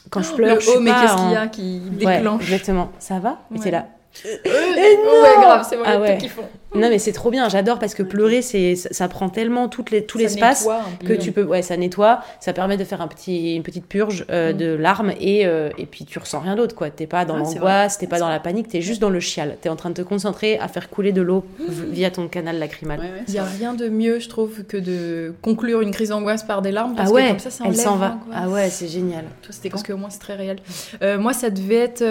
Quand 0.10 0.22
je 0.22 0.34
pleure 0.34 0.56
le 0.56 0.60
je 0.62 0.66
suis 0.68 0.76
oh, 0.78 0.82
mais 0.82 0.92
pas 0.92 1.02
qu'est-ce 1.02 1.14
en- 1.14 1.24
qu'il 1.24 1.32
y 1.32 1.36
a 1.38 1.48
qui 1.48 1.82
Ouais, 2.06 2.16
déclenche? 2.18 2.42
exactement. 2.44 2.92
Ça 3.00 3.20
va? 3.20 3.40
Ouais. 3.52 3.60
t'es 3.60 3.72
là 3.72 3.88
Ouais, 4.26 5.36
grave, 5.42 5.66
c'est 5.68 5.78
Ah 5.86 6.00
ouais. 6.00 6.20
font. 6.30 6.44
non 6.76 6.90
mais 6.90 6.98
c'est 7.00 7.12
trop 7.12 7.30
bien 7.30 7.50
j'adore 7.50 7.78
parce 7.80 7.94
que 7.94 8.02
pleurer 8.04 8.42
c'est 8.42 8.76
ça, 8.76 8.90
ça 8.92 9.08
prend 9.08 9.30
tellement 9.30 9.68
toutes 9.70 9.92
les, 9.92 10.06
tout 10.06 10.18
l'espace 10.18 10.68
que 11.06 11.14
tu 11.14 11.32
peux 11.32 11.44
ouais 11.44 11.62
ça 11.62 11.78
nettoie 11.78 12.22
ça 12.40 12.52
permet 12.54 12.78
de 12.78 12.84
faire 12.84 13.02
un 13.02 13.08
petit 13.08 13.56
une 13.56 13.62
petite 13.64 13.86
purge 13.86 14.26
euh, 14.32 14.54
Mm. 14.54 14.58
de 14.58 14.66
larmes 14.76 15.12
et 15.20 15.46
euh, 15.46 15.70
et 15.78 15.86
puis 15.86 16.04
tu 16.06 16.18
ressens 16.20 16.40
rien 16.40 16.56
d'autre 16.56 16.76
quoi 16.76 16.90
t'es 16.90 17.06
pas 17.08 17.26
dans 17.26 17.36
Ah, 17.36 17.40
l'angoisse 17.40 17.98
t'es 18.00 18.08
pas 18.08 18.18
dans 18.20 18.30
la 18.30 18.40
panique 18.40 18.68
t'es 18.70 18.82
juste 18.82 19.02
dans 19.02 19.10
le 19.12 19.20
chial 19.20 19.58
t'es 19.62 19.70
en 19.70 19.76
train 19.76 19.90
de 19.90 19.96
te 19.96 20.02
concentrer 20.02 20.58
à 20.58 20.68
faire 20.68 20.90
couler 20.90 21.12
de 21.12 21.22
l'eau 21.22 21.44
Mm. 21.60 21.92
via 21.92 22.10
ton 22.12 22.28
canal 22.28 22.58
lacrymal 22.60 23.00
Ouais, 23.00 23.06
ouais, 23.06 23.24
Il 23.28 23.34
n'y 23.34 23.40
a 23.40 23.44
rien 23.46 23.74
de 23.74 23.88
mieux, 23.90 24.20
je 24.20 24.30
trouve, 24.30 24.64
que 24.64 24.78
de 24.78 25.34
conclure 25.42 25.82
une 25.82 25.92
crise 25.92 26.10
d'angoisse 26.10 26.44
par 26.44 26.62
des 26.62 26.72
larmes. 26.72 26.96
Parce 26.96 27.10
ah 27.10 27.14
ouais 27.14 27.24
que 27.24 27.30
comme 27.30 27.40
ça, 27.40 27.52
ça 27.52 27.64
elle 27.66 27.72
enlève 27.72 27.84
s'en 27.84 27.96
va 27.98 28.18
ah 28.34 28.50
ouais 28.50 28.70
c'est 28.70 28.88
génial 28.88 29.26
Toi, 29.42 29.52
c'était 29.52 29.70
Parce 29.70 29.84
qu'au 29.84 29.98
moins, 29.98 30.10
c'est 30.10 30.20
très 30.20 30.36
réel. 30.36 30.58
Euh, 31.02 31.18
moi, 31.20 31.34
ça 31.34 31.50
devait 31.50 31.76
être. 31.76 32.02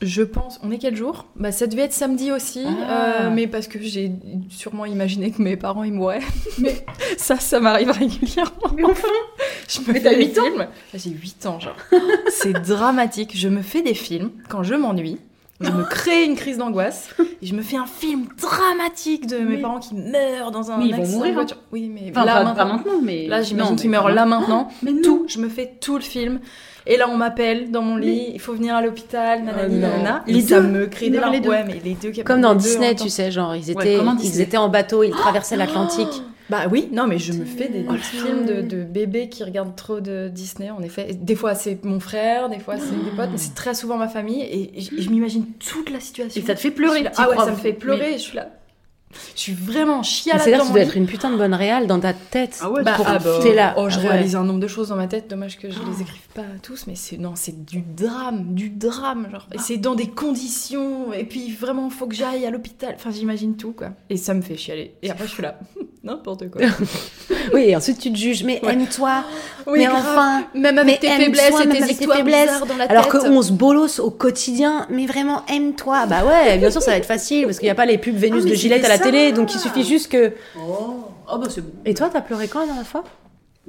Je 0.00 0.22
pense. 0.22 0.60
On 0.62 0.70
est 0.70 0.78
quel 0.78 0.94
jour 0.94 1.26
bah, 1.36 1.50
Ça 1.50 1.66
devait 1.66 1.82
être 1.82 1.92
samedi 1.92 2.30
aussi. 2.30 2.64
Ah. 2.66 3.24
euh, 3.26 3.30
mais 3.30 3.46
parce 3.46 3.66
que 3.66 3.80
j'ai 3.80 4.12
sûrement 4.48 4.84
imaginé 4.84 5.30
que 5.32 5.42
mes 5.42 5.56
parents 5.56 5.82
ils 5.82 5.92
mourraient. 5.92 6.20
mais 6.58 6.84
ça, 7.16 7.36
ça 7.36 7.58
m'arrive 7.60 7.90
régulièrement. 7.90 8.70
Mais 8.76 8.84
enfin 8.84 9.08
Je 9.68 9.80
me 9.80 9.92
Mais 9.92 10.00
fais 10.00 10.16
des 10.16 10.24
huit 10.26 10.38
ans 10.38 10.44
films. 10.44 10.66
Ah, 10.94 10.96
J'ai 10.96 11.10
8 11.10 11.46
ans, 11.46 11.60
genre. 11.60 11.76
c'est 12.30 12.52
dramatique. 12.52 13.32
Je 13.36 13.48
me 13.48 13.60
fais 13.62 13.82
des 13.82 13.94
films 13.94 14.30
quand 14.48 14.62
je 14.62 14.74
m'ennuie. 14.74 15.18
Je 15.60 15.70
me 15.72 15.82
crée 15.82 16.24
une 16.24 16.36
crise 16.36 16.58
d'angoisse 16.58 17.10
et 17.42 17.46
je 17.46 17.52
me 17.52 17.62
fais 17.62 17.76
un 17.76 17.86
film 17.86 18.26
dramatique 18.40 19.26
de 19.26 19.38
mes 19.38 19.58
parents 19.58 19.80
qui 19.80 19.96
meurent 19.96 20.52
dans 20.52 20.70
un 20.70 20.78
Mais 20.78 20.86
ils 20.86 20.94
vont 20.94 21.00
accident 21.02 21.10
de 21.10 21.16
mourir, 21.18 21.30
hein. 21.32 21.34
voiture. 21.34 21.56
Oui, 21.72 21.90
mais 21.92 22.12
Enfin, 22.12 22.24
là, 22.24 22.34
pas, 22.34 22.44
maintenant, 22.44 22.54
pas 22.54 22.72
maintenant, 22.76 23.00
mais. 23.02 23.26
Là, 23.26 23.42
j'imagine 23.42 23.74
qu'ils 23.74 23.90
meurent 23.90 24.08
là 24.08 24.24
maintenant. 24.24 24.68
Mais. 24.82 24.92
Tout, 25.02 25.26
je 25.28 25.40
me 25.40 25.48
fais 25.48 25.74
tout 25.80 25.96
le 25.96 26.02
film. 26.02 26.38
Et 26.88 26.96
là, 26.96 27.08
on 27.08 27.16
m'appelle 27.16 27.70
dans 27.70 27.82
mon 27.82 27.96
lit. 27.96 28.30
Il 28.32 28.40
faut 28.40 28.54
venir 28.54 28.74
à 28.74 28.82
l'hôpital, 28.82 29.44
nanani, 29.44 29.74
Oh 29.76 29.80
non. 29.80 29.88
nanana. 29.88 30.24
Les 30.26 30.40
ça 30.40 30.60
deux. 30.60 30.66
me 30.68 30.88
Ils 31.02 31.10
des 31.12 31.18
larmes. 31.18 31.32
les 31.34 31.40
deux. 31.40 31.50
Ouais, 31.50 31.64
mais 31.64 31.80
les 31.84 31.94
deux. 31.94 32.10
comme 32.24 32.40
dans 32.40 32.54
les 32.54 32.58
Disney 32.58 32.94
tu 32.94 33.08
sais 33.10 33.30
genre 33.30 33.54
ils 33.54 33.70
étaient 33.70 33.98
ils 34.22 34.40
étaient 34.40 34.56
en 34.56 34.68
bateau 34.68 35.02
ils 35.04 35.10
traversaient 35.12 35.56
l'Atlantique 35.56 36.22
Bah 36.50 36.62
oui, 36.72 36.88
non, 36.92 37.06
mais 37.06 37.18
je 37.18 37.34
me 37.34 37.44
fais 37.44 37.68
des, 37.68 37.80
des 37.80 37.86
Oh, 37.90 37.94
films 37.96 38.46
de, 38.46 38.62
de 38.62 38.82
bébés 38.82 39.28
qui 39.28 39.44
regardent 39.44 39.76
trop 39.76 40.00
de 40.00 40.28
Disney, 40.28 40.70
en 40.70 40.80
effet. 40.80 41.10
Et 41.10 41.14
des 41.14 41.34
fois, 41.34 41.54
c'est 41.54 41.84
mon 41.84 42.00
frère, 42.00 42.48
des 42.48 42.58
fois, 42.58 42.76
c'est 42.78 43.04
des 43.04 43.14
potes, 43.14 43.28
mais 43.30 43.36
c'est 43.36 43.54
très 43.54 43.74
souvent 43.74 43.98
ma 43.98 44.08
famille. 44.08 44.40
Et 44.42 44.80
je, 44.80 45.10
m'imagine 45.10 45.44
toute 45.58 45.90
la 45.90 46.00
situation. 46.00 46.40
Et 46.40 46.46
ça 46.46 46.54
te 46.54 46.60
fait 46.60 46.70
pleurer, 46.70 47.02
là- 47.02 47.12
Ah 47.18 47.28
ouais, 47.28 47.36
ça 47.36 47.50
me 47.50 47.56
fait 47.56 47.74
pleurer. 47.74 48.12
Je 48.14 48.18
suis 48.22 48.36
là. 48.36 48.48
Je 49.34 49.40
suis 49.40 49.54
vraiment 49.54 50.02
chialade 50.02 50.42
c'est-à-dire 50.42 50.62
que 50.62 50.66
tu 50.66 50.72
dois 50.74 50.82
être 50.82 50.96
une 50.96 51.06
putain 51.06 51.30
de 51.30 51.36
bonne 51.36 51.54
réale 51.54 51.86
dans 51.86 51.98
ta 51.98 52.12
tête 52.12 52.58
Ah 52.60 52.70
ouais, 52.70 52.82
Bah, 52.82 52.92
pour 52.96 53.06
ah 53.08 53.18
bah, 53.18 53.38
t'es 53.42 53.54
là 53.54 53.74
Oh, 53.78 53.88
je 53.88 53.96
Ah 53.98 54.02
ouais. 54.02 54.08
réalise 54.10 54.36
un 54.36 54.44
nombre 54.44 54.60
de 54.60 54.66
choses 54.68 54.88
dans 54.88 54.96
ma 54.96 55.06
tête. 55.06 55.28
Dommage 55.30 55.58
que 55.58 55.70
je 55.70 55.78
les 55.78 56.02
écrive 56.02 56.28
pas 56.34 56.42
tous, 56.62 56.86
mais 56.86 56.94
c'est 56.94 57.16
non, 57.16 57.32
c'est 57.34 57.64
du 57.64 57.80
drame, 57.80 58.54
du 58.54 58.68
drame, 58.68 59.28
genre. 59.30 59.46
Et 59.54 59.58
c'est 59.58 59.78
dans 59.78 59.94
des 59.94 60.08
conditions. 60.08 61.12
Et 61.12 61.24
puis 61.24 61.50
vraiment, 61.52 61.88
faut 61.90 62.06
que 62.06 62.14
j'aille 62.14 62.44
à 62.46 62.50
l'hôpital. 62.50 62.94
Enfin, 62.96 63.10
j'imagine 63.10 63.56
tout, 63.56 63.72
quoi. 63.72 63.90
Et 64.10 64.16
ça 64.16 64.34
me 64.34 64.42
fait 64.42 64.56
chialer. 64.56 64.94
Et 65.02 65.10
après, 65.10 65.26
je 65.26 65.32
suis 65.32 65.42
là. 65.42 65.58
N'importe 66.08 66.50
quoi. 66.50 66.62
Oui, 67.54 67.64
et 67.68 67.76
ensuite 67.76 67.98
tu 67.98 68.12
te 68.12 68.16
juges, 68.16 68.44
mais 68.44 68.60
aime-toi. 68.62 69.24
Oui, 69.66 69.78
mais 69.78 69.86
grave. 69.86 70.00
enfin. 70.00 70.44
Même 70.54 70.78
avec 70.78 71.02
mais 71.02 71.08
tes 71.08 71.24
faiblesses 71.24 71.60
et 71.62 71.66
même 71.66 71.86
tes 71.86 71.92
histoires 71.92 72.22
bizarres 72.22 72.66
dans 72.66 72.76
la 72.76 72.84
Alors 72.84 73.08
qu'on 73.08 73.42
se 73.42 73.52
bolosse 73.52 74.00
au 74.00 74.10
quotidien, 74.10 74.86
mais 74.90 75.06
vraiment 75.06 75.44
aime-toi. 75.46 76.06
Bah 76.06 76.24
ouais, 76.24 76.58
bien 76.58 76.70
sûr, 76.70 76.82
ça 76.82 76.90
va 76.90 76.96
être 76.98 77.06
facile 77.06 77.46
parce 77.46 77.58
qu'il 77.58 77.66
n'y 77.66 77.70
a 77.70 77.74
pas 77.74 77.86
les 77.86 77.96
pubs 77.96 78.14
Vénus 78.16 78.44
Ah, 78.46 78.50
de 78.50 78.54
Gillette 78.54 78.84
à 78.84 78.88
la 78.88 78.98
télé, 78.98 79.32
donc 79.32 79.54
il 79.54 79.60
suffit 79.60 79.84
juste 79.84 80.10
que. 80.10 80.32
Oh, 80.58 81.04
oh 81.32 81.38
bah 81.38 81.48
c'est 81.50 81.62
bon. 81.62 81.70
Et 81.84 81.94
toi, 81.94 82.10
t'as 82.12 82.20
pleuré 82.20 82.48
quand 82.48 82.60
la 82.60 82.66
dernière 82.66 82.86
fois? 82.86 83.04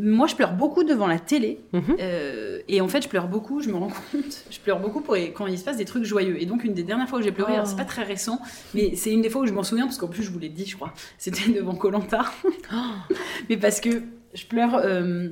Moi, 0.01 0.27
je 0.27 0.35
pleure 0.35 0.53
beaucoup 0.53 0.83
devant 0.83 1.07
la 1.07 1.19
télé. 1.19 1.59
Mhm. 1.73 1.97
Euh, 1.99 2.59
et 2.69 2.79
en 2.79 2.87
fait, 2.87 3.01
je 3.03 3.09
pleure 3.09 3.27
beaucoup, 3.27 3.61
je 3.61 3.69
me 3.69 3.75
rends 3.75 3.87
compte. 4.11 4.45
Je 4.49 4.59
pleure 4.59 4.79
beaucoup 4.79 5.01
pour, 5.01 5.15
quand 5.17 5.45
il 5.47 5.57
se 5.59 5.63
passe 5.65 5.77
des 5.77 5.85
trucs 5.85 6.05
joyeux. 6.05 6.41
Et 6.41 6.45
donc, 6.45 6.63
une 6.63 6.73
des 6.73 6.83
dernières 6.83 7.09
fois 7.09 7.19
que 7.19 7.25
j'ai 7.25 7.31
pleuré, 7.31 7.53
Oh. 7.59 7.63
c'est 7.65 7.75
pas 7.75 7.85
très 7.85 8.03
récent, 8.03 8.39
mais 8.73 8.95
c'est 8.95 9.11
une 9.11 9.21
des 9.21 9.29
fois 9.29 9.41
où 9.41 9.45
je 9.45 9.51
m'en 9.53 9.63
souviens, 9.63 9.85
parce 9.85 9.97
qu'en 9.97 10.07
plus, 10.07 10.23
je 10.23 10.31
vous 10.31 10.39
l'ai 10.39 10.49
dit, 10.49 10.65
je 10.65 10.75
crois. 10.75 10.93
C'était 11.17 11.51
devant 11.51 11.75
Colanta. 11.75 12.25
mais 13.49 13.57
parce 13.57 13.81
que 13.81 13.89
je 14.33 14.45
pleure. 14.45 14.75
euh, 14.75 15.29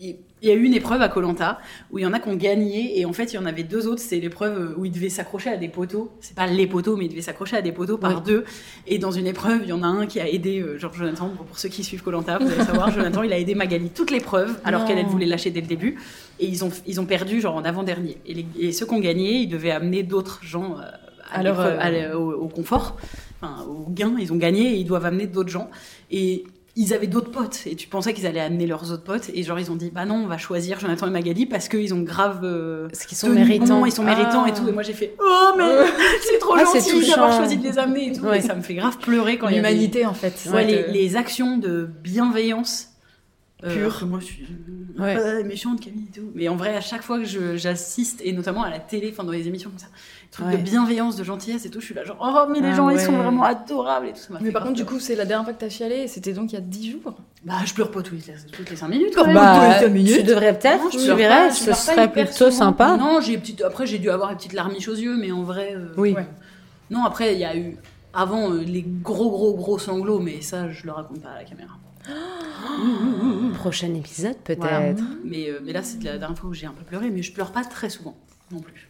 il 0.00 0.16
il 0.42 0.48
y 0.48 0.52
a 0.52 0.54
eu 0.54 0.62
une 0.62 0.74
épreuve 0.74 1.02
à 1.02 1.08
Colanta 1.08 1.58
où 1.90 1.98
il 1.98 2.02
y 2.02 2.06
en 2.06 2.12
a 2.12 2.20
qui 2.20 2.28
ont 2.28 2.36
gagné 2.36 2.98
et 2.98 3.04
en 3.04 3.12
fait 3.12 3.32
il 3.32 3.36
y 3.36 3.38
en 3.38 3.46
avait 3.46 3.64
deux 3.64 3.86
autres. 3.88 4.00
C'est 4.00 4.20
l'épreuve 4.20 4.74
où 4.76 4.84
ils 4.84 4.90
devaient 4.92 5.08
s'accrocher 5.08 5.50
à 5.50 5.56
des 5.56 5.68
poteaux. 5.68 6.10
C'est 6.20 6.36
pas 6.36 6.46
les 6.46 6.66
poteaux 6.66 6.96
mais 6.96 7.06
ils 7.06 7.08
devaient 7.08 7.22
s'accrocher 7.22 7.56
à 7.56 7.62
des 7.62 7.72
poteaux 7.72 7.98
par 7.98 8.22
deux. 8.22 8.44
Et 8.86 8.98
dans 8.98 9.10
une 9.10 9.26
épreuve 9.26 9.60
il 9.64 9.68
y 9.68 9.72
en 9.72 9.82
a 9.82 9.86
un 9.86 10.06
qui 10.06 10.20
a 10.20 10.28
aidé 10.28 10.60
euh, 10.60 10.78
genre 10.78 10.94
Jonathan 10.94 11.28
pour, 11.30 11.44
pour 11.46 11.58
ceux 11.58 11.68
qui 11.68 11.82
suivent 11.84 12.02
Colanta 12.02 12.38
vous 12.38 12.46
allez 12.50 12.64
savoir 12.64 12.90
Jonathan 12.94 13.22
il 13.22 13.32
a 13.32 13.38
aidé 13.38 13.54
Magali 13.54 13.90
toute 13.90 14.10
l'épreuve 14.10 14.58
alors 14.64 14.84
qu'elle 14.84 14.98
elle 14.98 15.06
voulait 15.06 15.26
lâcher 15.26 15.50
dès 15.50 15.60
le 15.60 15.66
début. 15.66 15.96
Et 16.40 16.46
ils 16.46 16.64
ont 16.64 16.70
ils 16.86 17.00
ont 17.00 17.06
perdu 17.06 17.40
genre 17.40 17.56
en 17.56 17.64
avant 17.64 17.82
dernier 17.82 18.18
et, 18.26 18.34
les- 18.34 18.46
et 18.60 18.72
ceux 18.72 18.86
qui 18.86 18.94
ont 18.94 19.00
gagné 19.00 19.38
ils 19.40 19.48
devaient 19.48 19.70
amener 19.72 20.02
d'autres 20.04 20.40
gens 20.44 20.76
euh, 20.78 20.82
à, 21.32 21.42
euh, 21.66 22.10
à 22.12 22.16
au, 22.16 22.32
au 22.44 22.48
confort 22.48 22.96
enfin, 23.42 23.64
au 23.64 23.86
gain. 23.90 24.14
Ils 24.18 24.32
ont 24.32 24.36
gagné 24.36 24.74
et 24.74 24.76
ils 24.76 24.84
doivent 24.86 25.04
amener 25.04 25.26
d'autres 25.26 25.50
gens. 25.50 25.68
Et 26.10 26.44
ils 26.80 26.94
avaient 26.94 27.08
d'autres 27.08 27.30
potes 27.32 27.62
et 27.66 27.74
tu 27.74 27.88
pensais 27.88 28.14
qu'ils 28.14 28.24
allaient 28.26 28.38
amener 28.40 28.66
leurs 28.66 28.92
autres 28.92 29.02
potes 29.02 29.30
et 29.34 29.42
genre 29.42 29.58
ils 29.58 29.70
ont 29.72 29.74
dit 29.76 29.90
bah 29.90 30.04
non 30.04 30.14
on 30.14 30.26
va 30.26 30.38
choisir 30.38 30.78
Jonathan 30.78 31.08
et 31.08 31.10
Magali 31.10 31.44
parce 31.44 31.68
qu'ils 31.68 31.92
ont 31.92 32.02
grave 32.02 32.40
euh, 32.44 32.86
Parce 32.88 33.04
qu'ils 33.04 33.18
sont 33.18 33.30
méritants. 33.30 33.84
ils 33.84 33.92
sont 33.92 34.04
méritants 34.04 34.44
Ah. 34.46 34.48
et 34.48 34.52
tout 34.52 34.68
et 34.68 34.72
moi 34.72 34.82
j'ai 34.84 34.92
fait 34.92 35.14
oh 35.20 35.50
mais 35.58 35.64
c'est 36.22 36.38
trop 36.38 36.54
Ah, 36.56 36.64
gentil 36.64 37.06
d'avoir 37.10 37.32
choisi 37.36 37.56
de 37.56 37.64
les 37.64 37.78
amener 37.78 38.08
et 38.08 38.12
tout 38.12 38.24
Ouais. 38.24 38.38
et 38.38 38.40
ça 38.42 38.54
me 38.54 38.62
fait 38.62 38.74
grave 38.74 38.96
pleurer 38.98 39.38
quand 39.38 39.48
L'humanité, 39.48 40.06
en 40.06 40.14
fait. 40.14 40.48
Ouais, 40.52 40.64
les, 40.92 41.16
actions 41.16 41.58
de 41.58 41.88
bienveillance 42.04 42.87
euh, 42.87 42.87
Pure. 43.62 43.86
après, 43.92 44.06
moi 44.06 44.20
je 44.20 44.24
suis 44.26 44.46
Ouais. 44.98 45.16
euh, 45.16 45.44
méchante 45.44 45.80
Camille 45.80 46.06
et 46.14 46.20
tout 46.20 46.30
mais 46.34 46.48
en 46.48 46.54
vrai 46.56 46.76
à 46.76 46.80
chaque 46.80 47.02
fois 47.02 47.18
que 47.18 47.24
je- 47.24 47.56
j'assiste 47.56 48.20
et 48.24 48.32
notamment 48.32 48.62
à 48.62 48.70
la 48.70 48.78
télé 48.78 49.10
enfin 49.12 49.24
dans 49.24 49.32
les 49.32 49.48
émissions 49.48 49.70
comme 49.70 49.78
ça 49.80 49.86
trucs 50.30 50.46
Ouais. 50.46 50.56
de 50.58 50.62
bienveillance 50.62 51.16
de 51.16 51.24
gentillesse 51.24 51.64
et 51.66 51.70
tout 51.70 51.80
je 51.80 51.86
suis 51.86 51.94
là 51.94 52.04
genre 52.04 52.18
oh 52.20 52.50
mais 52.52 52.60
les 52.60 52.68
Ah 52.68 52.74
gens 52.76 52.88
ils 52.90 53.00
sont 53.00 53.16
vraiment 53.16 53.42
adorables 53.42 54.06
et 54.06 54.12
tout 54.12 54.18
ça 54.20 54.32
m'a 54.34 54.38
Mais 54.40 54.52
par 54.52 54.62
contre, 54.62 54.74
du 54.76 54.84
coup, 54.84 55.00
c'est 55.00 55.16
la 55.16 55.24
dernière 55.24 55.44
fois 55.44 55.54
que 55.54 55.58
t'as 55.60 55.68
chialé, 55.70 55.96
et 56.02 56.08
c'était 56.08 56.32
donc 56.32 56.52
il 56.52 56.54
y 56.54 56.58
a 56.58 56.60
10 56.60 56.92
jours? 56.92 57.14
bah 57.44 57.54
je 57.64 57.74
pleure 57.74 57.90
pas 57.90 58.02
toutes 58.02 58.26
les, 58.26 58.34
toutes 58.52 58.70
les 58.70 58.76
5 58.76 58.88
minutes 58.88 59.12
quand 59.14 59.24
même. 59.26 59.34
Bah, 59.34 59.78
cinq 59.80 59.88
minutes. 59.88 60.16
tu 60.18 60.22
devrais 60.24 60.56
peut-être, 60.58 60.84
Non, 60.84 60.90
je 60.90 60.98
tu 60.98 61.14
verrais, 61.14 61.50
ce 61.50 61.72
serait 61.72 62.10
plutôt 62.12 62.32
souvent. 62.32 62.50
sympa. 62.50 62.96
Non, 62.96 63.20
j'ai 63.20 63.38
petite... 63.38 63.62
après 63.62 63.86
j'ai 63.86 63.98
dû 63.98 64.10
avoir 64.10 64.30
une 64.30 64.36
petite 64.36 64.52
larmiche 64.52 64.88
aux 64.88 64.94
yeux, 64.94 65.16
mais 65.16 65.32
en 65.32 65.42
vrai. 65.42 65.72
euh, 65.74 65.88
Oui. 65.96 66.12
ouais. 66.12 66.26
Non, 66.90 67.04
après 67.04 67.34
il 67.34 67.40
y 67.40 67.44
a 67.44 67.56
eu 67.56 67.76
avant 68.12 68.52
euh, 68.52 68.62
les 68.62 68.82
gros 68.82 69.30
gros 69.30 69.54
gros 69.54 69.78
sanglots, 69.78 70.20
mais 70.20 70.42
ça 70.42 70.68
je 70.70 70.84
le 70.86 70.92
raconte 70.92 71.22
pas 71.22 71.30
à 71.30 71.38
la 71.38 71.44
caméra. 71.44 71.70
Prochain 73.54 73.94
épisode, 73.94 74.36
peut-être. 74.44 74.60
Voilà. 74.60 74.94
Mais, 75.24 75.48
euh, 75.50 75.60
mais 75.64 75.72
là 75.72 75.82
c'est 75.82 76.02
la 76.04 76.18
dernière 76.18 76.38
fois 76.38 76.50
où 76.50 76.54
j'ai 76.54 76.66
un 76.66 76.72
peu 76.72 76.84
pleuré, 76.84 77.10
mais 77.10 77.22
je 77.22 77.32
pleure 77.32 77.52
pas 77.52 77.64
très 77.64 77.90
souvent 77.90 78.16
non 78.50 78.60
plus. 78.60 78.88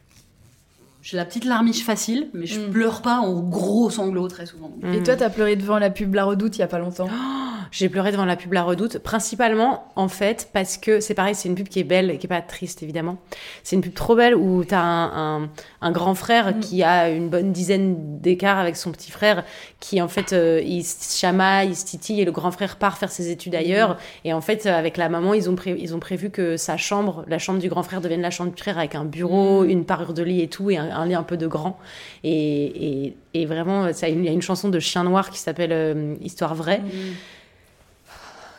J'ai 1.03 1.17
la 1.17 1.25
petite 1.25 1.45
larmiche 1.45 1.85
facile, 1.85 2.29
mais 2.35 2.45
je 2.47 2.61
Mm. 2.61 2.71
pleure 2.71 3.03
pas 3.03 3.19
en 3.21 3.41
gros 3.41 3.89
sanglots 3.89 4.29
très 4.29 4.47
souvent. 4.47 4.73
Mm. 4.83 4.93
Et 4.95 5.03
toi, 5.03 5.17
t'as 5.17 5.31
pleuré 5.31 5.57
devant 5.57 5.79
la 5.79 5.91
pub 5.91 6.15
La 6.15 6.25
Redoute 6.25 6.57
il 6.57 6.61
y 6.61 6.65
a 6.65 6.67
pas 6.69 6.79
longtemps. 6.79 7.09
J'ai 7.71 7.89
pleuré 7.89 8.13
devant 8.13 8.25
la 8.25 8.37
pub 8.37 8.53
La 8.53 8.63
Redoute, 8.63 8.99
principalement 8.99 9.89
en 9.97 10.09
fait 10.09 10.49
parce 10.53 10.77
que 10.77 11.01
c'est 11.01 11.15
pareil, 11.15 11.35
c'est 11.35 11.49
une 11.49 11.55
pub 11.55 11.69
qui 11.69 11.81
est 11.81 11.85
belle 11.85 12.11
et 12.11 12.19
qui 12.19 12.27
est 12.27 12.29
pas 12.29 12.41
triste 12.41 12.83
évidemment. 12.83 13.19
C'est 13.63 13.77
une 13.77 13.83
pub 13.83 13.95
trop 13.95 14.15
belle 14.17 14.35
où 14.35 14.65
t'as 14.65 14.81
un, 14.81 15.43
un, 15.43 15.51
un 15.83 15.91
grand 15.93 16.15
frère 16.15 16.55
Mm. 16.57 16.61
qui 16.61 16.83
a 16.83 17.09
une 17.11 17.29
bonne 17.29 17.53
dizaine 17.53 18.21
d'écart 18.21 18.59
avec 18.59 18.77
son 18.77 18.91
petit 18.93 19.11
frère, 19.11 19.45
qui 19.81 20.01
en 20.01 20.09
fait 20.09 20.33
euh, 20.33 20.63
il 20.65 20.83
se 20.85 21.19
chamaille, 21.19 21.69
il 21.71 21.77
se 21.77 21.85
titille 21.85 22.21
et 22.21 22.25
le 22.25 22.33
grand 22.33 22.51
frère 22.51 22.77
part 22.77 22.97
faire 22.99 23.11
ses 23.11 23.31
études 23.31 23.55
ailleurs. 23.55 23.97
Et 24.25 24.33
en 24.33 24.41
fait, 24.41 24.67
avec 24.67 24.97
la 24.97 25.09
maman, 25.09 25.35
ils 25.35 25.51
ont, 25.51 25.55
pré- 25.55 25.77
ils 25.79 25.95
ont 25.95 25.99
prévu 26.01 26.31
que 26.31 26.57
sa 26.57 26.77
chambre, 26.77 27.25
la 27.29 27.39
chambre 27.39 27.59
du 27.59 27.69
grand 27.69 27.83
frère, 27.83 28.01
devienne 28.01 28.23
la 28.23 28.31
chambre 28.31 28.53
du 28.53 28.61
frère 28.61 28.79
avec 28.79 28.95
un 28.95 29.05
bureau, 29.05 29.65
une 29.65 29.85
parure 29.85 30.15
de 30.15 30.23
lit 30.23 30.41
et 30.43 30.49
tout, 30.49 30.71
et 30.71 30.77
un, 30.79 30.91
un 30.91 31.07
lit 31.07 31.15
un 31.15 31.23
peu 31.23 31.37
de 31.37 31.47
grand. 31.47 31.79
Et, 32.25 33.05
et, 33.07 33.17
et 33.35 33.47
vraiment, 33.47 33.93
ça, 33.93 34.09
il 34.09 34.25
y 34.25 34.29
a 34.29 34.33
une 34.33 34.43
chanson 34.43 34.69
de 34.69 34.79
Chien 34.81 35.05
Noir 35.05 35.31
qui 35.31 35.39
s'appelle 35.39 35.73
euh, 35.73 36.15
Histoire 36.21 36.55
vraie 36.55 36.81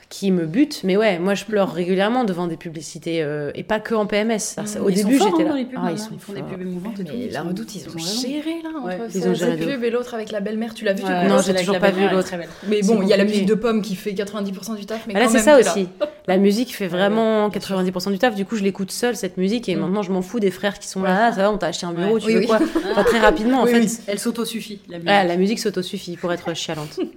qui 0.09 0.31
me 0.31 0.47
bute. 0.47 0.81
Mais 0.83 0.97
ouais, 0.97 1.19
moi 1.19 1.35
je 1.35 1.45
pleure 1.45 1.71
régulièrement 1.71 2.23
devant 2.23 2.47
des 2.47 2.57
publicités 2.57 3.21
euh, 3.21 3.51
et 3.53 3.63
pas 3.63 3.79
que 3.79 3.93
en 3.93 4.07
PMS. 4.07 4.39
Ça- 4.39 4.63
au 4.81 4.89
Ils 4.89 4.95
début, 4.95 5.13
j'étais 5.19 5.25
hein, 5.25 5.33
là. 5.39 5.49
dans 5.49 5.55
les 5.55 5.65
pubs, 5.65 5.73
Ah, 5.77 5.81
maintenant. 5.81 5.95
ils 5.95 5.99
sont 5.99 6.09
ils 6.13 6.19
font 6.19 6.33
des 6.33 6.41
pubs 6.41 6.61
émouvantes. 6.61 6.93
Mais 7.03 7.29
La 7.31 7.43
Redoute, 7.43 7.75
ils 7.75 7.87
ont 7.87 7.91
raison. 7.93 8.21
géré 8.27 8.55
là 8.63 8.69
entre 8.75 8.87
Ouais, 8.87 8.97
ils 9.07 9.11
cette 9.21 9.27
ont 9.29 9.33
géré 9.35 9.57
de 9.57 9.65
pub 9.65 9.83
et 9.83 9.89
l'autre 9.91 10.13
avec 10.15 10.31
la 10.31 10.39
belle-mère. 10.39 10.73
Tu 10.73 10.83
l'as 10.83 10.93
vu 10.93 11.03
du 11.03 11.09
Ouais, 11.09 11.27
Non, 11.27 11.37
j'ai 11.45 11.53
toujours 11.53 11.77
pas 11.79 11.91
vu 11.91 12.09
l'autre. 12.09 12.31
Mais 12.67 12.81
bon, 12.81 13.01
il 13.03 13.07
y 13.07 13.13
a 13.13 13.17
la 13.17 13.23
musique 13.25 13.45
de 13.45 13.53
Pomme 13.53 13.81
qui 13.83 13.95
fait 13.95 14.13
90% 14.13 14.75
du 14.77 14.85
taf, 14.87 15.05
mais 15.07 15.13
Ah, 15.15 15.19
là, 15.19 15.27
c'est 15.29 15.39
ça 15.39 15.59
aussi. 15.59 15.87
La 16.27 16.37
musique 16.37 16.75
fait 16.75 16.87
vraiment 16.87 17.49
90% 17.49 18.11
du 18.11 18.17
taf. 18.19 18.33
Du 18.35 18.45
coup, 18.45 18.55
je 18.55 18.63
l'écoute 18.63 18.91
seule, 18.91 19.15
cette 19.15 19.37
musique, 19.37 19.69
et 19.69 19.75
Mm. 19.75 19.79
maintenant, 19.79 20.01
je 20.01 20.11
m'en 20.11 20.21
fous 20.23 20.39
des 20.39 20.51
frères 20.51 20.79
qui 20.79 20.87
sont 20.87 21.01
là. 21.03 21.27
Ah, 21.27 21.31
ça 21.33 21.41
va, 21.43 21.51
on 21.51 21.57
t'a 21.57 21.67
acheté 21.67 21.85
un 21.85 21.93
bureau, 21.93 22.19
tu 22.19 22.31
veux 22.33 22.41
quoi? 22.47 22.59
Enfin, 22.91 23.03
Très 23.03 23.19
rapidement, 23.19 23.61
en 23.61 23.65
fait. 23.67 23.85
Elle 24.07 24.19
s'autosuffit, 24.19 24.79
la 24.89 24.97
musique. 24.97 25.09
Ah, 25.11 25.23
la 25.23 25.37
musique 25.37 25.59
s'autosuffit 25.59 26.17
pour 26.17 26.33
être 26.33 26.55
chialante. 26.55 26.99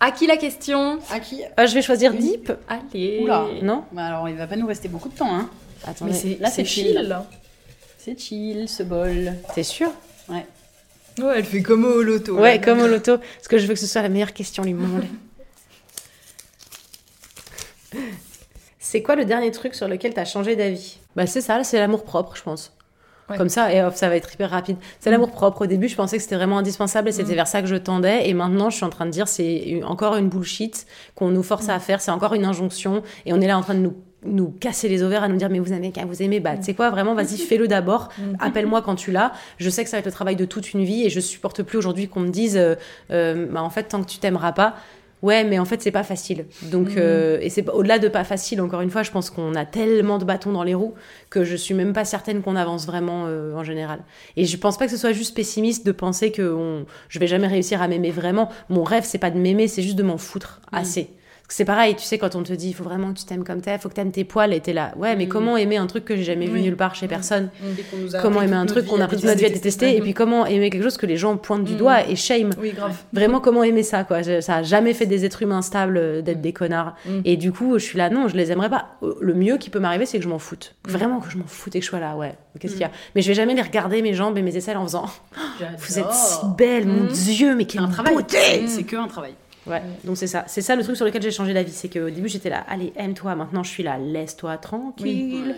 À 0.00 0.10
qui 0.10 0.26
la 0.26 0.36
question 0.36 0.98
À 1.10 1.20
qui 1.20 1.42
Ah, 1.56 1.66
je 1.66 1.74
vais 1.74 1.82
choisir 1.82 2.12
Deep. 2.12 2.52
Allez. 2.68 3.20
Oula. 3.22 3.46
Non? 3.62 3.84
Bah 3.92 4.06
alors, 4.06 4.28
il 4.28 4.36
va 4.36 4.46
pas 4.46 4.56
nous 4.56 4.66
rester 4.66 4.88
beaucoup 4.88 5.08
de 5.08 5.14
temps, 5.16 5.34
hein. 5.34 5.48
Attendez, 5.86 6.12
Mais 6.12 6.18
c'est 6.18 6.38
Là, 6.40 6.50
c'est 6.50 6.64
chill. 6.64 7.16
C'est 7.98 8.18
chill, 8.18 8.68
ce 8.68 8.82
bol. 8.82 9.32
t'es 9.54 9.62
sûr? 9.62 9.90
Ouais. 10.28 10.46
Ouais, 11.18 11.34
elle 11.38 11.44
fait 11.44 11.62
comme 11.62 11.84
au 11.84 12.02
loto. 12.02 12.36
Ouais, 12.38 12.58
là. 12.58 12.64
comme 12.64 12.80
au 12.80 12.86
loto. 12.86 13.18
Parce 13.18 13.48
que 13.48 13.56
je 13.58 13.66
veux 13.66 13.74
que 13.74 13.80
ce 13.80 13.86
soit 13.86 14.02
la 14.02 14.08
meilleure 14.08 14.32
question 14.32 14.64
du 14.64 14.74
monde. 14.74 15.04
C'est 18.78 19.02
quoi 19.02 19.16
le 19.16 19.24
dernier 19.24 19.50
truc 19.50 19.74
sur 19.74 19.88
lequel 19.88 20.14
t'as 20.14 20.24
changé 20.24 20.54
d'avis? 20.56 20.98
Bah 21.16 21.26
c'est 21.26 21.40
ça, 21.40 21.64
c'est 21.64 21.78
l'amour 21.78 22.04
propre, 22.04 22.36
je 22.36 22.42
pense. 22.42 22.72
Ouais. 23.30 23.38
Comme 23.38 23.48
ça, 23.48 23.72
et 23.72 23.82
hop, 23.82 23.94
ça 23.94 24.08
va 24.08 24.16
être 24.16 24.32
hyper 24.34 24.50
rapide. 24.50 24.76
C'est 25.00 25.10
l'amour 25.10 25.30
propre. 25.30 25.62
Au 25.62 25.66
début, 25.66 25.88
je 25.88 25.96
pensais 25.96 26.16
que 26.18 26.22
c'était 26.22 26.36
vraiment 26.36 26.58
indispensable 26.58 27.08
et 27.08 27.12
c'était 27.12 27.32
Mm. 27.32 27.36
vers 27.36 27.46
ça 27.46 27.62
que 27.62 27.68
je 27.68 27.76
tendais. 27.76 28.28
Et 28.28 28.34
maintenant, 28.34 28.68
je 28.68 28.76
suis 28.76 28.84
en 28.84 28.90
train 28.90 29.06
de 29.06 29.10
dire, 29.10 29.28
c'est 29.28 29.80
encore 29.84 30.16
une 30.16 30.28
bullshit 30.28 30.86
qu'on 31.14 31.28
nous 31.28 31.42
force 31.42 31.70
à 31.70 31.78
faire. 31.78 32.02
C'est 32.02 32.10
encore 32.10 32.34
une 32.34 32.44
injonction. 32.44 33.02
Et 33.24 33.32
on 33.32 33.40
est 33.40 33.46
là 33.46 33.56
en 33.56 33.62
train 33.62 33.74
de 33.74 33.80
nous 33.80 33.94
nous 34.26 34.50
casser 34.50 34.88
les 34.88 35.02
ovaires 35.02 35.22
à 35.22 35.28
nous 35.28 35.36
dire 35.36 35.50
mais 35.50 35.58
vous 35.58 35.90
qu'à 35.90 36.06
vous 36.06 36.22
aimer 36.22 36.40
bah 36.40 36.56
tu 36.56 36.62
sais 36.62 36.72
quoi 36.72 36.88
vraiment 36.88 37.14
vas-y 37.14 37.36
fais-le 37.48 37.68
d'abord 37.68 38.08
appelle-moi 38.38 38.80
quand 38.80 38.94
tu 38.94 39.12
l'as 39.12 39.32
je 39.58 39.68
sais 39.68 39.84
que 39.84 39.90
ça 39.90 39.96
va 39.96 39.98
être 39.98 40.06
le 40.06 40.12
travail 40.12 40.34
de 40.34 40.46
toute 40.46 40.72
une 40.72 40.82
vie 40.82 41.04
et 41.04 41.10
je 41.10 41.20
supporte 41.20 41.62
plus 41.62 41.76
aujourd'hui 41.76 42.08
qu'on 42.08 42.20
me 42.20 42.30
dise 42.30 42.56
euh, 42.56 42.74
euh, 43.10 43.46
bah 43.50 43.62
en 43.62 43.68
fait 43.68 43.82
tant 43.82 44.02
que 44.02 44.08
tu 44.08 44.16
t'aimeras 44.18 44.52
pas 44.52 44.76
Ouais, 45.24 45.42
mais 45.42 45.58
en 45.58 45.64
fait, 45.64 45.80
c'est 45.80 45.90
pas 45.90 46.02
facile. 46.02 46.44
Donc, 46.64 46.98
euh, 46.98 47.38
et 47.40 47.48
c'est 47.48 47.66
au-delà 47.70 47.98
de 47.98 48.08
pas 48.08 48.24
facile, 48.24 48.60
encore 48.60 48.82
une 48.82 48.90
fois, 48.90 49.02
je 49.02 49.10
pense 49.10 49.30
qu'on 49.30 49.54
a 49.54 49.64
tellement 49.64 50.18
de 50.18 50.24
bâtons 50.26 50.52
dans 50.52 50.62
les 50.62 50.74
roues 50.74 50.92
que 51.30 51.44
je 51.44 51.56
suis 51.56 51.72
même 51.72 51.94
pas 51.94 52.04
certaine 52.04 52.42
qu'on 52.42 52.56
avance 52.56 52.84
vraiment 52.84 53.24
euh, 53.26 53.54
en 53.54 53.64
général. 53.64 54.00
Et 54.36 54.44
je 54.44 54.54
pense 54.58 54.76
pas 54.76 54.84
que 54.84 54.90
ce 54.90 54.98
soit 54.98 55.12
juste 55.12 55.34
pessimiste 55.34 55.86
de 55.86 55.92
penser 55.92 56.30
que 56.30 56.42
on, 56.42 56.84
je 57.08 57.18
vais 57.18 57.26
jamais 57.26 57.46
réussir 57.46 57.80
à 57.80 57.88
m'aimer 57.88 58.10
vraiment. 58.10 58.50
Mon 58.68 58.84
rêve, 58.84 59.04
c'est 59.06 59.16
pas 59.16 59.30
de 59.30 59.38
m'aimer, 59.38 59.66
c'est 59.66 59.80
juste 59.80 59.96
de 59.96 60.02
m'en 60.02 60.18
foutre 60.18 60.60
assez. 60.72 61.08
C'est 61.46 61.66
pareil, 61.66 61.94
tu 61.94 62.02
sais, 62.02 62.16
quand 62.18 62.34
on 62.36 62.42
te 62.42 62.52
dit, 62.54 62.68
il 62.70 62.72
faut 62.72 62.84
vraiment 62.84 63.12
que 63.12 63.18
tu 63.18 63.26
t'aimes 63.26 63.44
comme 63.44 63.60
t'es, 63.60 63.76
faut 63.78 63.88
que 63.90 63.94
t'aimes 63.94 64.10
tes 64.10 64.24
poils, 64.24 64.52
et 64.54 64.60
t'es 64.60 64.72
là. 64.72 64.92
Ouais, 64.96 65.14
mais 65.14 65.28
comment 65.28 65.56
aimer 65.58 65.76
un 65.76 65.86
truc 65.86 66.04
que 66.06 66.16
j'ai 66.16 66.24
jamais 66.24 66.46
vu 66.46 66.54
Oui. 66.54 66.62
nulle 66.62 66.74
part 66.76 66.94
chez 66.94 67.06
personne? 67.06 67.50
Qu'on 67.90 67.98
nous 67.98 68.16
a 68.16 68.20
Comment 68.20 68.40
aimer 68.42 68.56
un 68.56 68.64
truc 68.66 68.86
qu'on 68.86 69.00
a 69.00 69.06
pris 69.06 69.16
toute 69.16 69.26
notre 69.26 69.38
vie 69.38 69.44
à 69.46 69.50
détester? 69.50 69.94
et 69.96 70.00
puis 70.00 70.14
comment 70.14 70.46
aimer 70.46 70.70
quelque 70.70 70.82
chose 70.82 70.96
que 70.96 71.04
les 71.06 71.18
gens 71.18 71.36
pointent 71.36 71.64
du 71.64 71.74
doigt 71.76 72.08
et 72.08 72.16
shame? 72.16 72.50
Oui, 72.60 72.72
grave. 72.72 72.96
Vraiment, 73.12 73.40
comment 73.40 73.62
aimer 73.62 73.82
ça, 73.82 74.04
quoi? 74.04 74.22
Ça 74.40 74.56
a 74.56 74.62
jamais 74.62 74.94
fait 74.94 75.06
des 75.06 75.24
êtres 75.26 75.42
humains 75.42 75.62
stables 75.62 75.96
euh, 75.98 76.22
d'être 76.22 76.40
des 76.40 76.52
connards. 76.54 76.94
Mm. 77.06 77.20
Et 77.26 77.36
du 77.36 77.52
coup, 77.52 77.78
je 77.78 77.84
suis 77.84 77.98
là, 77.98 78.08
non, 78.10 78.26
je 78.28 78.36
les 78.36 78.50
aimerais 78.50 78.70
pas. 78.70 78.86
Euh, 79.02 79.14
Le 79.20 79.34
mieux 79.34 79.58
qui 79.58 79.68
peut 79.70 79.80
m'arriver, 79.80 80.06
c'est 80.06 80.16
que 80.18 80.24
je 80.24 80.28
m'en 80.30 80.38
foute. 80.38 80.74
Mm. 80.88 80.90
Vraiment 80.92 81.20
que 81.20 81.30
je 81.30 81.36
m'en 81.36 81.46
foute 81.46 81.76
et 81.76 81.78
que 81.80 81.84
je 81.84 81.90
sois 81.90 82.00
là, 82.00 82.16
ouais. 82.16 82.34
Qu'est-ce 82.58 82.72
qu'il 82.72 82.82
y 82.82 82.84
a? 82.84 82.90
Mais 83.14 83.20
je 83.22 83.28
vais 83.28 83.34
jamais 83.34 83.54
les 83.54 83.62
regarder, 83.62 84.00
mes 84.00 84.14
jambes 84.14 84.38
et 84.38 84.42
mes 84.42 84.56
aisselles, 84.56 84.76
en 84.78 84.84
faisant 84.84 85.06
Vous 85.78 85.98
êtes 85.98 86.12
si 86.12 86.36
belle, 86.56 86.86
mon 86.86 87.04
Mm. 87.04 87.08
Dieu, 87.08 87.54
mais 87.54 87.66
quelle 87.66 87.86
beauté 87.86 88.66
C'est 88.66 88.84
que 88.84 88.96
un 88.96 89.08
travail. 89.08 89.34
Ouais, 89.66 89.82
donc 90.04 90.16
c'est 90.18 90.26
ça. 90.26 90.44
C'est 90.46 90.60
ça 90.62 90.76
le 90.76 90.82
truc 90.82 90.96
sur 90.96 91.06
lequel 91.06 91.22
j'ai 91.22 91.30
changé 91.30 91.54
d'avis. 91.54 91.72
C'est 91.72 91.88
qu'au 91.88 92.10
début, 92.10 92.28
j'étais 92.28 92.50
là, 92.50 92.64
allez, 92.68 92.92
aime-toi. 92.96 93.34
Maintenant, 93.34 93.62
je 93.62 93.70
suis 93.70 93.82
là, 93.82 93.96
laisse-toi 93.98 94.58
tranquille. 94.58 95.56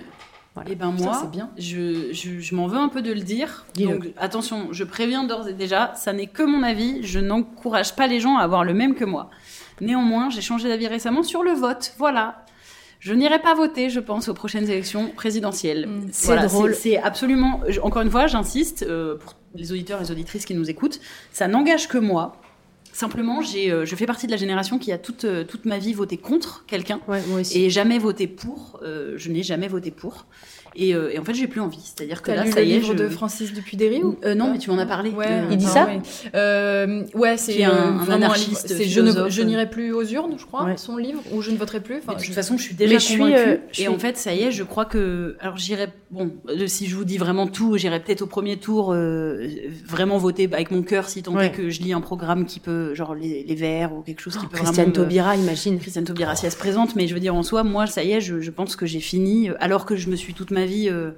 Voilà. 0.55 0.71
Et 0.71 0.75
ben 0.75 0.91
Putain, 0.93 1.05
moi, 1.05 1.19
c'est 1.21 1.31
bien. 1.31 1.51
je, 1.59 2.13
je, 2.13 2.39
je 2.41 2.55
m'en 2.55 2.67
veux 2.67 2.79
un 2.79 2.89
peu 2.89 3.03
de 3.03 3.13
le 3.13 3.21
dire. 3.21 3.67
Donc 3.77 4.07
attention, 4.17 4.69
je 4.71 4.85
préviens 4.85 5.25
d'ores 5.25 5.49
et 5.49 5.53
déjà, 5.53 5.93
ça 5.97 6.13
n'est 6.15 6.29
que 6.29 6.43
mon 6.43 6.63
avis. 6.63 7.03
Je 7.03 7.19
n'encourage 7.19 7.95
pas 7.95 8.07
les 8.07 8.21
gens 8.21 8.39
à 8.39 8.43
avoir 8.43 8.65
le 8.65 8.73
même 8.73 8.95
que 8.95 9.05
moi. 9.05 9.29
Néanmoins, 9.83 10.31
j'ai 10.31 10.41
changé 10.41 10.69
d'avis 10.69 10.87
récemment 10.87 11.23
sur 11.23 11.43
le 11.43 11.51
vote. 11.53 11.93
Voilà. 11.99 12.45
Je 13.01 13.13
n'irai 13.13 13.39
pas 13.41 13.55
voter, 13.55 13.91
je 13.91 14.01
pense, 14.01 14.29
aux 14.29 14.35
prochaines 14.35 14.71
élections 14.71 15.11
présidentielles. 15.11 15.87
Mm. 15.87 16.09
C'est 16.13 16.27
Voilà, 16.29 16.47
drôle. 16.47 16.75
C'est 16.75 16.97
absolument. 16.97 17.61
Encore 17.83 18.01
une 18.03 18.11
fois, 18.11 18.27
j'insiste 18.27 18.83
euh, 18.85 19.17
pour 19.19 19.35
les 19.55 19.73
auditeurs 19.73 20.01
et 20.01 20.05
les 20.05 20.11
auditrices 20.11 20.47
qui 20.47 20.55
nous 20.55 20.71
écoutent, 20.71 21.01
ça 21.33 21.49
n'engage 21.49 21.87
que 21.89 21.99
moi. 21.99 22.37
Simplement, 22.97 23.43
j'ai, 23.43 23.71
euh, 23.71 23.85
je 23.85 23.95
fais 23.95 24.07
partie 24.07 24.27
de 24.27 24.31
la 24.31 24.39
génération 24.39 24.79
qui 24.79 24.91
a 24.91 24.97
toute, 24.97 25.27
euh, 25.27 25.45
toute 25.45 25.67
ma 25.67 25.77
vie 25.77 25.93
voté 25.93 26.17
contre 26.17 26.65
quelqu'un 26.67 26.99
Ouais, 27.07 27.21
moi 27.29 27.41
aussi. 27.41 27.63
et 27.63 27.69
jamais 27.69 27.99
voté 27.99 28.27
pour. 28.27 28.81
Euh, 28.83 29.13
je 29.19 29.31
n'ai 29.31 29.43
jamais 29.43 29.69
voté 29.69 29.91
pour. 29.91 30.25
Et, 30.79 30.95
euh, 30.95 31.11
et 31.13 31.19
en 31.19 31.25
fait, 31.25 31.35
j'ai 31.35 31.47
plus 31.49 31.61
envie. 31.61 31.81
C'est-à-dire 31.83 32.21
que 32.23 32.31
là, 32.31 32.45
lu 32.45 32.53
ça 32.53 32.61
le 32.61 32.67
y 32.67 32.73
est. 32.73 32.75
livre 32.77 32.93
je- 32.97 33.03
de 33.05 33.09
Francis 33.09 33.53
Dupuy-Derry 33.53 34.03
ou 34.03 34.19
Euh, 34.25 34.35
non, 34.35 34.53
mais 34.53 34.59
tu 34.59 34.71
m'en 34.71 34.79
as 34.79 34.87
parlé. 34.87 35.11
Ouais, 35.11 35.27
Euh, 35.29 35.47
Il 35.51 35.57
dit 35.57 35.65
enfin, 35.67 35.75
ça 35.75 35.87
ouais. 35.87 36.01
Euh, 36.35 37.03
c'est 37.37 37.65
un- 37.65 37.99
euh, 38.09 38.13
anarchiste, 38.13 38.69
je 38.69 38.75
ne 39.01 39.07
philosophe. 39.11 39.31
je 39.31 39.43
n'irai 39.43 39.69
plus 39.71 39.93
aux 39.93 40.05
urnes, 40.05 40.35
je 40.39 40.45
crois, 40.45 40.65
Ouais. 40.65 40.77
son 40.77 40.97
livre, 40.97 41.21
ou 41.33 41.43
je 41.43 41.51
ne 41.51 41.57
voterai 41.57 41.81
plus. 41.81 41.97
Enfin, 41.99 42.13
de 42.13 42.19
toute 42.19 42.27
je- 42.27 42.33
façon, 42.33 42.57
je 42.59 42.63
suis 42.63 42.75
déjà 42.75 42.93
Mais 42.95 42.99
je 43.01 43.05
suis, 43.05 43.19
convaincue. 43.19 43.39
euh, 43.39 43.57
Et 43.79 43.89
en 43.89 43.99
fait, 43.99 44.17
ça 44.17 44.35
y 44.35 44.43
est, 44.43 44.51
je 44.53 44.63
crois 44.63 44.85
que. 44.85 45.37
Alors, 45.41 45.57
j'irai. 45.57 45.89
Bon, 46.11 46.31
euh, 46.49 46.67
si 46.67 46.87
je 46.87 46.95
vous 46.95 47.05
dis 47.05 47.19
vraiment 47.19 47.47
tout, 47.47 47.77
j'irai 47.77 47.99
peut-être 48.01 48.23
au 48.23 48.27
premier 48.27 48.59
tour 48.59 48.93
euh, 48.93 49.49
vraiment 49.85 50.19
voter 50.19 50.49
avec 50.53 50.71
mon 50.71 50.83
cœur 50.83 51.09
si 51.09 51.23
tant 51.23 51.39
est 51.41 51.51
que 51.51 51.71
je 51.71 51.81
lis 51.83 51.93
un 51.93 52.01
programme 52.01 52.47
qui 52.47 52.61
peut. 52.61 52.95
Genre 52.95 53.15
les, 53.15 53.45
les 53.45 53.55
Verts 53.55 53.93
ou 53.95 54.03
quelque 54.03 54.21
chose 54.21 54.37
qui 54.37 54.47
peut 54.47 54.57
Christiane 54.57 54.75
vraiment. 54.75 54.89
me- 54.89 54.93
Taubira, 54.95 55.37
imagine. 55.37 55.79
Christiane 55.79 56.05
Taubira, 56.05 56.37
si 56.37 56.45
elle 56.47 56.53
se 56.53 56.57
présente, 56.57 56.95
mais 56.97 57.07
je 57.09 57.15
veux 57.15 57.21
dire 57.21 57.35
en 57.35 57.43
soi, 57.43 57.65
moi, 57.65 57.87
ça 57.87 58.05
y 58.05 58.13
est, 58.13 58.21
je, 58.21 58.41
je 58.41 58.51
pense 58.51 58.77
que 58.77 58.87
j'ai 58.87 59.01
fini, 59.01 59.51
euh, 59.51 59.55
alors 59.61 59.87
que 59.87 59.97
je 59.97 60.09
me 60.11 60.17
suis 60.17 60.35
toute 60.35 60.51
ma 60.51 60.66
vie 60.67 60.89
euh, 60.91 61.13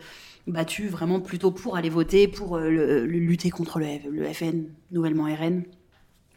battue 0.46 0.88
vraiment 0.88 1.20
plutôt 1.20 1.51
pour 1.51 1.76
aller 1.76 1.90
voter, 1.90 2.28
pour 2.28 2.57
euh, 2.57 2.70
le- 2.70 3.07
le- 3.07 3.18
lutter 3.18 3.51
contre 3.51 3.78
le, 3.80 3.86
FN, 4.32 4.64
nouvellement 4.92 5.24
RN. 5.24 5.62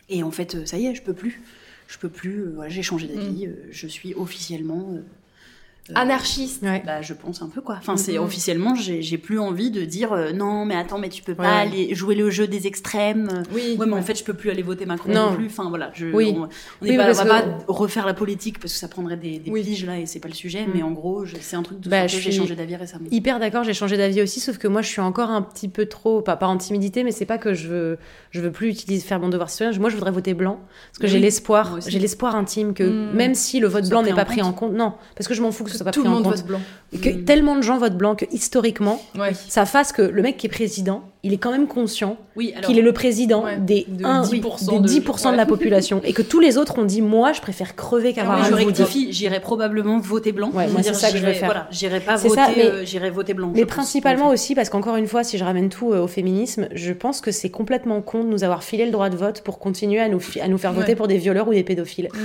Et 0.09 0.23
en 0.23 0.31
fait, 0.31 0.55
euh, 0.55 0.65
ça 0.65 0.77
y 0.77 0.87
est, 0.87 0.95
je 0.95 1.01
peux 1.03 1.13
plus. 1.13 1.41
Je 1.87 1.97
peux 1.97 2.09
plus, 2.09 2.49
voilà, 2.53 2.69
j'ai 2.69 2.81
changé 2.83 3.07
d'avis, 3.07 3.47
euh, 3.47 3.67
je 3.69 3.87
suis 3.87 4.13
officiellement. 4.15 4.95
Euh, 5.89 5.93
Anarchiste. 5.95 6.61
Ouais. 6.63 6.83
bah, 6.85 7.01
je 7.01 7.13
pense 7.13 7.41
un 7.41 7.47
peu 7.49 7.59
quoi. 7.61 7.75
Enfin, 7.79 7.97
c'est 7.97 8.13
Mhm. 8.17 8.23
officiellement, 8.23 8.75
j'ai 8.75 9.17
plus 9.17 9.39
envie 9.39 9.71
de 9.71 9.83
dire 9.83 10.13
euh, 10.13 10.31
non, 10.31 10.63
mais 10.65 10.75
attends, 10.75 10.99
mais 10.99 11.09
tu 11.09 11.23
peux 11.23 11.33
pas 11.35 11.43
Ouais. 11.43 11.49
aller 11.49 11.95
jouer 11.95 12.15
le 12.15 12.29
jeu 12.29 12.47
des 12.47 12.67
extrêmes. 12.67 13.43
Oui. 13.53 13.75
Ouais, 13.79 13.85
mais 13.87 13.95
en 13.95 14.01
fait, 14.01 14.17
je 14.17 14.23
peux 14.23 14.33
plus 14.33 14.51
aller 14.51 14.61
voter 14.61 14.85
Macron 14.85 15.11
Non. 15.11 15.31
non 15.31 15.35
plus. 15.35 15.47
Enfin, 15.47 15.69
voilà. 15.69 15.91
Je, 15.93 16.07
Oui. 16.07 16.33
On, 16.37 16.43
on 16.43 16.49
Oui, 16.81 16.91
est 16.91 16.97
pas, 16.97 17.05
parce 17.05 17.19
on 17.21 17.25
va 17.25 17.41
que- 17.41 17.47
pas 17.47 17.57
refaire 17.67 18.05
la 18.05 18.13
politique 18.13 18.59
parce 18.59 18.73
que 18.73 18.79
ça 18.79 18.87
prendrait 18.87 19.17
des, 19.17 19.39
des 19.39 19.49
Oui. 19.51 19.63
piges 19.63 19.85
là 19.85 19.99
et 19.99 20.05
c'est 20.05 20.19
pas 20.19 20.27
le 20.29 20.33
sujet. 20.33 20.65
Mm. 20.65 20.71
Mais 20.75 20.83
en 20.83 20.91
gros, 20.91 21.25
c'est 21.41 21.55
un 21.55 21.63
truc 21.63 21.79
de 21.79 21.89
Bah, 21.89 22.07
j'ai 22.07 22.31
changé 22.31 22.55
d'avis 22.55 22.75
récemment. 22.75 23.05
Hyper 23.11 23.39
d'accord, 23.39 23.63
j'ai 23.63 23.73
changé 23.73 23.97
d'avis 23.97 24.21
aussi, 24.21 24.39
sauf 24.39 24.57
que 24.57 24.67
moi 24.67 24.81
je 24.81 24.87
suis 24.89 25.01
encore 25.01 25.29
un 25.31 25.41
petit 25.41 25.67
peu 25.67 25.87
trop, 25.87 26.21
pas, 26.21 26.35
pas 26.37 26.47
en 26.47 26.57
timidité, 26.57 27.03
mais 27.03 27.11
c'est 27.11 27.25
pas 27.25 27.37
que 27.37 27.53
je 27.53 27.67
veux, 27.67 27.97
je 28.31 28.39
veux 28.41 28.51
plus 28.51 28.69
utiliser, 28.69 29.05
faire 29.05 29.19
mon 29.19 29.29
devoir 29.29 29.49
citoyen. 29.49 29.77
Moi 29.79 29.89
je 29.89 29.95
voudrais 29.95 30.11
voter 30.11 30.33
blanc, 30.33 30.59
parce 30.91 30.99
que 30.99 31.07
j'ai 31.07 31.19
l'espoir, 31.19 31.79
j'ai 31.85 31.99
l'espoir 31.99 32.35
intime 32.35 32.73
que 32.73 32.83
Mm. 32.83 33.15
même 33.15 33.35
si 33.35 33.59
le 33.59 33.67
vote 33.67 33.89
blanc 33.89 34.03
n'est 34.03 34.13
pas 34.13 34.25
pris 34.25 34.41
en 34.41 34.53
compte, 34.53 34.73
non, 34.73 34.93
parce 35.15 35.27
que 35.27 35.33
je 35.33 35.41
m'en 35.41 35.51
fous 35.51 35.63
que 35.71 35.77
ce 35.77 35.77
soit 35.79 35.85
pas 35.85 35.91
Tout 35.91 36.01
pris 36.01 36.09
le 36.09 36.13
en 36.15 36.19
monde 36.19 36.23
compte. 36.25 36.37
vote 36.37 36.45
blanc. 36.45 36.61
Que 37.01 37.09
Mm. 37.09 37.25
tellement 37.25 37.55
de 37.55 37.61
gens 37.61 37.77
votent 37.77 37.97
blanc 37.97 38.15
que 38.15 38.25
historiquement, 38.31 39.01
Ouais. 39.17 39.33
ça 39.33 39.65
fasse 39.65 39.91
que 39.91 40.01
le 40.01 40.21
mec 40.21 40.37
qui 40.37 40.47
est 40.47 40.49
président, 40.49 41.03
il 41.23 41.33
est 41.33 41.37
quand 41.37 41.51
même 41.51 41.67
conscient 41.67 42.17
Oui, 42.35 42.53
qu'il 42.63 42.79
est 42.79 42.81
le 42.81 42.93
président 42.93 43.43
Ouais, 43.43 43.57
des, 43.57 43.85
de 43.87 44.03
1, 44.03 44.23
10% 44.23 44.71
des 44.71 44.79
de- 44.79 44.87
10% 45.01 45.31
de 45.31 45.35
la 45.37 45.43
ouais. 45.43 45.47
population 45.47 46.01
et 46.03 46.13
que 46.13 46.21
tous 46.23 46.39
les 46.39 46.57
autres 46.57 46.79
ont 46.79 46.83
dit 46.85 47.01
moi 47.01 47.31
je 47.31 47.41
préfère 47.41 47.75
crever 47.75 48.13
qu'avoir 48.13 48.37
Ah 48.39 48.47
oui, 48.49 48.53
un 48.55 48.59
je 48.59 48.65
rectifie, 48.65 49.13
j'irai 49.13 49.39
probablement 49.39 49.99
voter 49.99 50.31
blanc. 50.31 50.49
Ouais, 50.53 50.65
c'est 50.81 50.93
ça 50.95 51.07
que 51.09 51.13
je 51.13 51.19
j'irai- 51.19 51.33
faire. 51.35 51.45
Voilà, 51.47 51.67
j'irai 51.71 51.99
pas 51.99 52.15
voter, 52.15 52.35
ça, 52.35 52.47
mais- 52.55 52.65
euh, 52.65 52.85
j'irai 52.85 53.09
voter 53.11 53.33
blanc. 53.35 53.51
Mais 53.53 53.65
pense, 53.65 53.75
principalement 53.75 54.29
aussi 54.29 54.55
parce 54.55 54.69
qu'encore 54.69 54.95
une 54.95 55.05
fois, 55.07 55.23
si 55.23 55.37
je 55.37 55.43
ramène 55.43 55.69
tout 55.69 55.93
euh, 55.93 56.01
au 56.03 56.07
féminisme, 56.07 56.67
je 56.73 56.91
pense 56.93 57.21
que 57.21 57.31
c'est 57.31 57.49
complètement 57.49 58.01
con 58.01 58.23
de 58.23 58.29
nous 58.29 58.43
avoir 58.43 58.63
filé 58.63 58.85
le 58.85 58.91
droit 58.91 59.09
de 59.09 59.15
vote 59.15 59.41
pour 59.41 59.59
continuer 59.59 59.99
à 59.99 60.07
nous, 60.09 60.19
fi- 60.19 60.41
à 60.41 60.47
nous 60.47 60.57
faire 60.57 60.73
voter 60.73 60.95
pour 60.95 61.07
des 61.07 61.17
violeurs 61.17 61.47
ou 61.47 61.53
des 61.53 61.63
pédophiles. 61.63 62.09
Mm. 62.13 62.17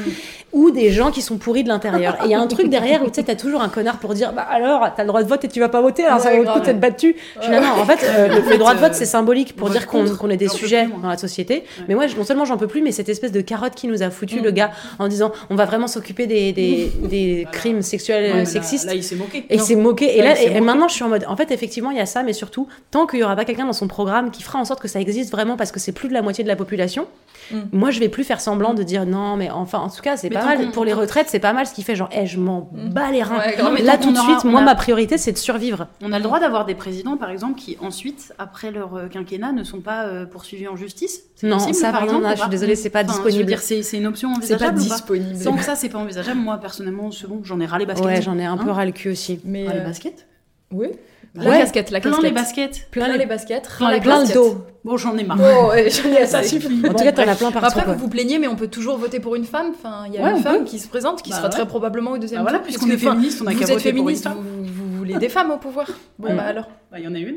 Ou 0.55 0.71
des 0.71 0.91
gens 0.91 1.11
qui 1.11 1.21
sont 1.21 1.37
pourris 1.37 1.65
de 1.65 1.69
l'intérieur. 1.69 2.15
Et 2.23 2.27
il 2.27 2.31
y 2.31 2.35
a 2.35 2.41
un 2.41 2.47
truc 2.47 2.69
derrière 2.71 3.03
où 3.03 3.09
tu 3.09 3.15
sais, 3.17 3.25
t'as 3.25 3.35
toujours 3.35 3.61
un 3.61 3.69
connard 3.69 3.99
pour 3.99 4.15
dire 4.15 4.33
Bah 4.33 4.47
alors, 4.51 4.89
t'as 4.97 5.03
le 5.03 5.09
droit 5.09 5.23
de 5.23 5.29
vote 5.29 5.45
et 5.45 5.49
tu 5.49 5.61
vas 5.61 5.69
pas 5.69 5.83
voter, 5.83 6.05
alors 6.07 6.21
ça 6.21 6.31
vaut 6.35 6.43
le 6.43 6.49
coup 6.51 6.61
de 6.61 6.65
t'être 6.65 6.81
battu. 6.81 7.15
Non, 7.51 7.59
en 7.79 7.85
fait, 7.85 7.99
euh, 8.07 8.41
le 8.51 8.57
droit 8.59 8.75
de 8.75 8.79
vote, 8.81 8.86
c'est 8.95 9.05
symbolique 9.07 9.57
pour 9.57 9.71
dire 9.71 9.87
qu'on 9.87 10.31
est 10.31 10.37
des 10.37 10.49
sujets 10.49 10.87
moi. 10.87 10.99
dans 11.03 11.09
la 11.09 11.19
société. 11.19 11.65
Mais 11.89 11.95
moi, 11.95 12.07
non 12.17 12.25
seulement 12.25 12.45
j'en 12.45 12.57
peux 12.57 12.67
plus, 12.67 12.83
mais 12.83 12.93
cette 12.93 13.09
espèce 13.09 13.33
de 13.33 13.41
carotte 13.41 13.75
qui 13.75 13.89
nous 13.89 14.03
a 14.03 14.11
foutu 14.11 14.41
le 14.41 14.51
gars 14.51 14.71
en 14.99 15.09
disant 15.09 15.33
On 15.51 15.55
va 15.55 15.65
vraiment 15.65 15.87
s'occuper 15.89 16.27
des, 16.27 16.53
des, 16.53 16.93
des 17.09 17.47
crimes 17.53 17.83
sexuels 17.83 18.33
Ouais, 18.33 18.39
là- 18.39 18.45
sexistes. 18.45 18.87
Là, 18.87 18.95
il 18.95 19.03
s'est 19.05 19.17
moqué. 19.17 19.45
Et 19.51 19.55
il 19.57 19.61
s'est 19.61 19.77
moqué. 19.77 20.19
Et 20.19 20.23
là, 20.23 20.41
et, 20.41 20.49
moqué. 20.49 20.61
maintenant, 20.61 20.89
je 20.89 20.95
suis 20.95 21.05
en 21.05 21.09
mode. 21.09 21.25
En 21.29 21.37
fait, 21.37 21.51
effectivement, 21.51 21.91
il 21.91 21.97
y 21.97 22.01
a 22.01 22.07
ça, 22.07 22.23
mais 22.23 22.33
surtout, 22.33 22.69
tant 22.91 23.07
qu'il 23.07 23.19
y 23.21 23.23
aura 23.25 23.37
pas 23.37 23.45
quelqu'un 23.45 23.67
dans 23.67 23.73
son 23.73 23.89
programme 23.89 24.31
qui 24.31 24.43
fera 24.43 24.59
en 24.59 24.65
sorte 24.65 24.81
que 24.81 24.89
ça 24.89 25.01
existe 25.01 25.31
vraiment, 25.31 25.57
parce 25.57 25.73
que 25.73 25.81
c'est 25.81 25.93
plus 25.93 26.09
de 26.09 26.15
la 26.15 26.23
moitié 26.23 26.45
de 26.45 26.49
la 26.49 26.57
population, 26.57 27.07
Mm. 27.53 27.59
moi, 27.71 27.91
je 27.93 28.01
vais 28.01 28.09
plus 28.09 28.25
faire 28.25 28.41
semblant 28.41 28.75
de 28.75 28.83
dire 28.83 29.07
non, 29.07 29.37
mais 29.37 29.51
enfin, 29.51 29.79
en 29.79 29.89
tout 29.89 30.03
cas, 30.03 30.17
c'est 30.17 30.31
pas 30.31 30.45
mal. 30.45 30.71
Pour 30.73 30.85
les 30.85 30.93
retraites, 30.93 31.27
c'est 31.29 31.39
pas 31.39 31.53
mal 31.53 31.65
ce 31.65 31.75
qu'il 31.75 31.85
fait. 31.85 31.95
Genre, 31.95 32.09
eh, 32.13 32.27
je 32.27 32.41
m'en 32.41 32.69
bats 32.73 33.13
les 33.13 33.23
reins. 33.23 33.39
Là, 33.85 33.99
tout 33.99 34.11
de 34.11 34.19
suite, 34.19 34.43
moi, 34.43 34.63
ma 34.63 34.75
priorité, 34.75 35.17
c'est 35.17 35.31
de 35.31 35.39
survivre. 35.39 35.87
On 36.03 36.11
a 36.13 36.19
le 36.19 36.25
droit 36.25 36.41
d'avoir 36.41 36.65
des 36.65 36.75
présidents, 36.75 37.17
par 37.17 37.31
exemple, 37.31 37.57
qui 37.61 37.77
ensuite, 37.81 38.33
après 38.39 38.73
leur 38.79 38.95
euh, 38.97 39.09
quinquennat, 39.09 39.53
ne 39.53 39.65
sont 39.65 39.81
pas 39.81 40.07
euh, 40.07 40.27
poursuivis 40.27 40.69
en 40.69 40.77
justice? 40.77 41.23
Non, 41.43 41.57
possible, 41.57 41.75
ça, 41.75 41.91
par 41.93 42.05
exemple, 42.05 42.27
je 42.35 42.41
suis 42.41 42.49
désolée, 42.51 42.77
c'est 42.77 42.91
pas 42.91 43.03
Enfin, 43.05 43.13
Je 43.15 43.19
veux 43.23 43.25
disponible. 43.45 43.49
dire, 43.49 43.61
c'est 43.85 43.97
une 43.97 44.07
option 44.07 44.29
C'est 44.41 44.57
pas 44.59 44.71
envisageable. 44.71 44.79
disponible. 44.79 45.37
Sans 45.43 45.57
que 45.57 45.63
ça, 45.65 45.75
c'est 45.75 45.89
pas 45.89 45.99
envisageable. 45.99 46.39
Moi, 46.41 46.59
personnellement, 46.59 47.11
c'est 47.11 47.27
bon, 47.27 47.41
j'en 47.43 47.59
ai 47.61 47.67
ras 47.67 47.79
les 47.79 47.87
baskets. 47.87 48.05
Ouais, 48.07 48.23
j'en 48.23 48.39
ai 48.39 48.45
un 48.45 48.57
peu 48.57 48.71
Hein? 48.71 48.75
ras 48.75 48.85
le 48.85 48.93
cul 48.93 49.11
aussi. 49.11 49.41
Mais 49.45 49.67
Ras 49.67 49.75
les 49.75 49.81
euh, 49.81 49.85
baskets? 49.85 50.27
oui. 50.73 50.89
Ouais. 51.37 51.45
La 51.45 51.59
casquette, 51.59 51.91
la 51.91 52.01
Plein 52.01 52.13
casquette. 52.13 52.25
les 52.31 52.35
baskets. 52.35 52.89
Plein 52.91 53.15
les 53.19 53.27
baskets. 53.27 53.69
Plein 53.77 53.91
les- 53.91 53.97
la 53.97 54.01
Plein 54.01 54.15
le 54.15 54.27
casquette. 54.27 54.37
dos. 54.37 54.65
Bon, 54.87 54.97
j'en 54.97 55.19
ai 55.19 55.25
marre. 55.25 55.37
Oh, 55.39 55.69
ouais, 55.69 55.91
j'en 55.91 56.09
ai 56.09 56.25
Ça 56.27 56.39
assez. 56.39 56.59
suffit. 56.61 56.81
En 56.89 56.95
tout 56.95 57.05
cas, 57.05 57.13
t'en 57.13 57.29
as 57.29 57.35
plein 57.35 57.51
partout. 57.53 57.67
Après, 57.67 57.85
quoi. 57.85 57.93
vous 57.93 57.99
vous 57.99 58.09
plaignez, 58.09 58.39
mais 58.39 58.49
on 58.49 58.57
peut 58.57 58.69
toujours 58.69 58.97
voter 58.97 59.21
pour 59.21 59.35
une 59.37 59.45
femme. 59.45 59.73
Enfin, 59.75 60.05
il 60.07 60.15
y 60.15 60.19
a 60.19 60.23
Ouais, 60.25 60.31
une 60.31 60.43
femme 60.43 60.61
peut. 60.61 60.65
qui 60.65 60.79
se 60.79 60.89
présente, 60.89 61.21
qui 61.21 61.29
Bah 61.33 61.37
sera 61.37 61.49
ouais. 61.49 61.53
très 61.53 61.67
probablement 61.67 62.13
au 62.13 62.19
deuxième 62.19 62.39
Bah 62.43 62.49
voilà, 62.51 62.61
puisqu'on 62.65 62.89
est 62.89 62.97
féministe, 62.97 63.43
on 63.43 63.49
a 63.49 63.53
vous 63.53 63.59
qu'à 63.59 63.65
êtes 63.67 63.71
voter 63.71 63.93
pour 63.93 64.09
une 64.09 64.17
féministe, 64.17 64.25
femme. 64.25 64.39
vous, 64.41 64.65
vous 64.65 64.97
voulez 64.97 65.19
des 65.19 65.29
femmes 65.29 65.51
au 65.51 65.59
pouvoir. 65.59 65.89
Bon, 66.19 66.29
Ouais. 66.29 66.35
bah 66.37 66.45
alors. 66.45 66.71
Bah, 66.91 66.99
il 67.01 67.05
y 67.05 67.09
en 67.09 67.15
a 67.15 67.19
une. 67.19 67.37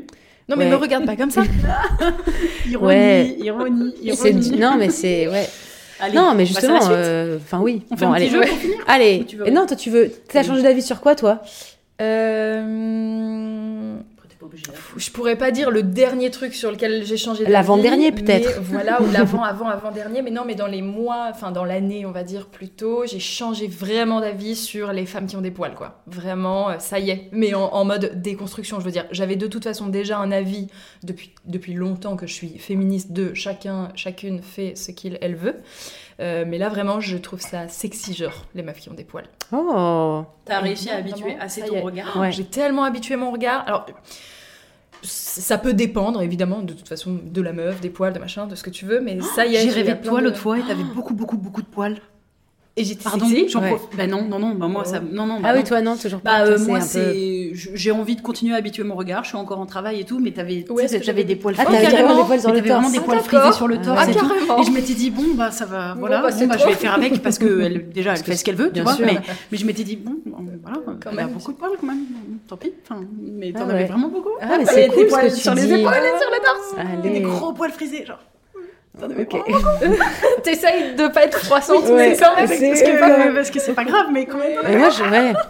Non, 0.50 0.56
mais 0.56 0.64
Ouais. 0.64 0.70
me 0.72 0.76
regarde 0.76 1.06
pas 1.06 1.14
comme 1.16 1.30
ça. 1.30 1.42
Ironie, 2.68 2.86
Ouais. 2.86 3.36
ironie, 3.38 3.94
ironie. 4.02 4.50
Non, 4.58 4.74
mais 4.76 4.90
c'est. 4.90 5.28
Ouais. 5.28 5.48
Allez, 6.00 6.14
non, 6.16 6.34
mais 6.34 6.44
justement. 6.44 6.80
euh, 6.90 7.36
Enfin, 7.42 7.60
oui. 7.60 7.82
On 7.90 7.96
fait 7.96 8.04
Bon, 8.06 8.12
un 8.12 8.16
petit 8.16 8.24
allez. 8.24 8.32
jeu 8.32 8.40
pour 8.40 8.58
finir 8.58 8.76
Allez. 8.88 9.24
Tu 9.28 9.36
veux- 9.36 9.46
Et 9.46 9.50
non, 9.52 9.64
toi, 9.66 9.76
tu 9.76 9.90
veux. 9.90 10.10
T'as 10.28 10.42
changé 10.42 10.62
d'avis 10.62 10.82
sur 10.82 11.00
quoi, 11.00 11.14
toi? 11.14 11.40
Euh... 12.00 13.94
Pas 14.40 14.46
obligé. 14.46 14.64
Je 14.96 15.10
pourrais 15.10 15.36
pas 15.36 15.50
dire 15.50 15.70
le 15.70 15.82
dernier 15.82 16.30
truc 16.30 16.54
sur 16.54 16.70
lequel 16.70 17.04
j'ai 17.04 17.18
changé 17.18 17.42
d'avis. 17.42 17.52
L'avant-dernier, 17.52 18.10
peut-être. 18.10 18.60
Voilà, 18.62 19.02
ou 19.02 19.10
l'avant, 19.12 19.42
avant, 19.44 19.68
avant 19.68 19.90
dernier. 19.90 20.22
Mais 20.22 20.30
non, 20.30 20.44
mais 20.46 20.54
dans 20.54 20.66
les 20.66 20.80
mois, 20.80 21.28
enfin 21.30 21.50
dans 21.50 21.64
l'année, 21.66 22.06
on 22.06 22.10
va 22.10 22.24
dire 22.24 22.46
plutôt, 22.46 23.04
j'ai 23.04 23.20
changé 23.20 23.66
vraiment 23.66 24.20
d'avis 24.20 24.56
sur 24.56 24.94
les 24.94 25.04
femmes 25.04 25.26
qui 25.26 25.36
ont 25.36 25.42
des 25.42 25.50
poils, 25.50 25.74
quoi. 25.74 26.02
Vraiment, 26.06 26.70
euh, 26.70 26.78
ça 26.78 26.98
y 26.98 27.10
est. 27.10 27.28
Mais 27.32 27.52
en, 27.52 27.64
en 27.64 27.84
mode 27.84 28.22
déconstruction, 28.22 28.80
je 28.80 28.86
veux 28.86 28.90
dire. 28.90 29.04
J'avais 29.10 29.36
de 29.36 29.46
toute 29.46 29.64
façon 29.64 29.88
déjà 29.88 30.18
un 30.18 30.32
avis 30.32 30.68
depuis, 31.02 31.34
depuis 31.44 31.74
longtemps 31.74 32.16
que 32.16 32.26
je 32.26 32.32
suis 32.32 32.56
féministe 32.58 33.12
de 33.12 33.34
chacun, 33.34 33.90
chacune 33.94 34.40
fait 34.40 34.74
ce 34.74 34.90
qu'il, 34.90 35.18
elle 35.20 35.36
veut. 35.36 35.56
Euh, 36.20 36.44
mais 36.46 36.58
là, 36.58 36.68
vraiment, 36.68 37.00
je 37.00 37.16
trouve 37.16 37.40
ça 37.40 37.68
sexy, 37.68 38.14
genre, 38.14 38.44
les 38.54 38.62
meufs 38.62 38.78
qui 38.78 38.90
ont 38.90 38.94
des 38.94 39.04
poils. 39.04 39.28
Oh. 39.52 40.24
T'as 40.44 40.60
réussi 40.60 40.90
à 40.90 40.96
habituer 40.96 41.36
assez 41.40 41.62
ton 41.62 41.80
regard. 41.80 42.16
Ouais. 42.16 42.30
J'ai 42.30 42.44
tellement 42.44 42.84
habitué 42.84 43.16
mon 43.16 43.30
regard. 43.32 43.64
Alors, 43.66 43.86
ça 45.02 45.56
peut 45.56 45.72
dépendre, 45.72 46.20
évidemment, 46.20 46.60
de 46.60 46.74
toute 46.74 46.88
façon, 46.88 47.18
de 47.24 47.40
la 47.40 47.52
meuf, 47.52 47.80
des 47.80 47.88
poils, 47.88 48.12
de 48.12 48.18
machin, 48.18 48.46
de 48.46 48.54
ce 48.54 48.62
que 48.62 48.70
tu 48.70 48.84
veux, 48.84 49.00
mais 49.00 49.18
ça 49.20 49.46
y 49.46 49.56
est. 49.56 49.62
J'ai 49.62 49.70
rêvé 49.70 49.94
de 49.94 50.04
toi 50.04 50.20
l'autre 50.20 50.38
fois 50.38 50.58
et 50.58 50.62
t'avais 50.62 50.84
beaucoup, 50.94 51.14
beaucoup, 51.14 51.38
beaucoup 51.38 51.62
de 51.62 51.66
poils. 51.66 52.00
Et 52.76 52.84
j'étais 52.84 53.02
Pardon, 53.02 53.26
j'en 53.48 53.60
Ouais. 53.62 53.76
Bah 53.96 54.06
non, 54.06 54.22
non, 54.22 54.38
non, 54.38 54.54
bah 54.54 54.68
moi, 54.68 54.84
ça. 54.84 55.00
Non, 55.00 55.26
non, 55.26 55.40
bah 55.40 55.48
Ah 55.50 55.52
oui, 55.54 55.58
non. 55.60 55.64
toi, 55.66 55.80
non, 55.82 55.96
toujours 55.96 56.20
Bah 56.20 56.30
pas. 56.38 56.46
euh, 56.46 56.56
Toi, 56.56 56.66
moi 56.68 56.78
peu- 56.78 56.84
c'est 56.84 57.50
j'ai 57.52 57.90
envie 57.90 58.14
de 58.14 58.20
continuer 58.22 58.54
à 58.54 58.58
habituer 58.58 58.84
mon 58.84 58.94
regard, 58.94 59.24
je 59.24 59.30
suis 59.30 59.36
encore 59.36 59.58
en 59.58 59.66
travail 59.66 60.00
et 60.00 60.04
tout 60.04 60.20
mais 60.20 60.30
t'avais 60.30 60.64
Ouais, 60.70 60.86
j'avais 61.02 61.24
des 61.24 61.34
poils 61.34 61.56
Ah, 61.58 61.64
frisés. 61.64 61.82
t'avais 61.82 62.02
vraiment 62.04 62.20
des 62.22 62.26
poils 62.26 62.40
sur 62.40 62.48
Mais 62.50 62.54
le 62.54 62.60
t'avais 62.60 62.70
vraiment 62.70 62.82
torse. 62.82 62.92
des 62.92 62.98
Ah, 62.98 63.02
poils 63.02 63.18
d'accord. 63.18 63.40
frisés 63.40 63.56
sur 63.56 63.68
le 63.68 63.76
Ah, 63.80 63.84
torse 63.84 64.06
ouais. 64.06 64.12
et 64.12 64.14
tout. 64.16 64.28
carrément. 64.28 64.62
Et 64.62 64.64
je 64.64 64.70
m'étais 64.70 64.94
dit 64.94 65.10
bon 65.10 65.24
bah 65.34 65.50
ça 65.50 65.66
va 65.66 65.94
voilà, 65.98 66.22
bah, 66.22 66.30
bon, 66.30 66.46
bah, 66.46 66.56
je 66.58 66.66
vais 66.66 66.74
faire 66.74 66.94
avec 66.94 67.20
parce 67.22 67.38
que 67.38 67.60
elle, 67.60 67.88
déjà 67.92 68.12
elle 68.12 68.18
fait 68.22 68.36
ce 68.36 68.44
qu'elle 68.44 68.54
veut, 68.54 68.68
tu 68.68 68.74
Bien 68.74 68.84
vois, 68.84 68.94
sûr. 68.94 69.04
mais 69.04 69.18
mais 69.50 69.58
je 69.58 69.66
m'étais 69.66 69.82
dit 69.84 69.96
bon 69.96 70.14
voilà, 70.62 70.78
Quand 71.02 71.10
elle 71.12 71.18
a 71.18 71.24
même. 71.24 71.32
beaucoup 71.34 71.52
de 71.52 71.56
poils 71.58 71.72
quand 71.80 71.86
même. 71.88 72.04
Tant 72.48 72.56
pis, 72.56 72.72
enfin 72.88 73.00
mais 73.20 73.52
t'en 73.52 73.68
Ah, 73.68 73.72
avais 73.72 73.84
vraiment 73.86 74.08
beaucoup. 74.08 74.28
Ah, 74.40 74.46
mais 74.58 74.64
bah, 74.64 74.70
c'est 74.72 74.86
cool 74.88 74.96
des 74.96 75.02
ce 75.10 75.14
poils 75.14 75.28
que 75.28 75.34
tu 75.34 75.40
sur 75.40 75.54
les 75.54 75.64
épaules 75.64 75.76
et 75.76 76.20
sur 76.20 76.30
le 76.30 76.44
torse. 76.44 77.02
Des 77.02 77.20
gros 77.20 77.52
poils 77.52 77.72
frisés 77.72 78.06
genre. 78.06 78.20
T'en 79.00 79.10
avais 79.10 79.22
Ok. 79.22 79.30
pas. 79.30 79.86
T'essayes 80.42 80.94
de 80.94 81.08
pas 81.08 81.24
être 81.24 81.38
croissante, 81.40 81.84
Ouais, 81.84 82.10
mais 82.10 82.16
quand 82.16 82.36
même. 82.36 82.46
c'est- 82.46 82.68
Parce 82.68 82.82
que, 82.82 83.00
pas- 83.00 83.32
parce 83.34 83.50
que 83.50 83.60
c'est 83.60 83.72
pas 83.74 83.84
grave 83.84 84.06
mais 84.12 84.26
quand 84.26 84.38
même. 84.38 84.58
Mais 84.64 84.76
moi, 84.76 84.90
je. 84.90 85.02
Ouais. 85.02 85.32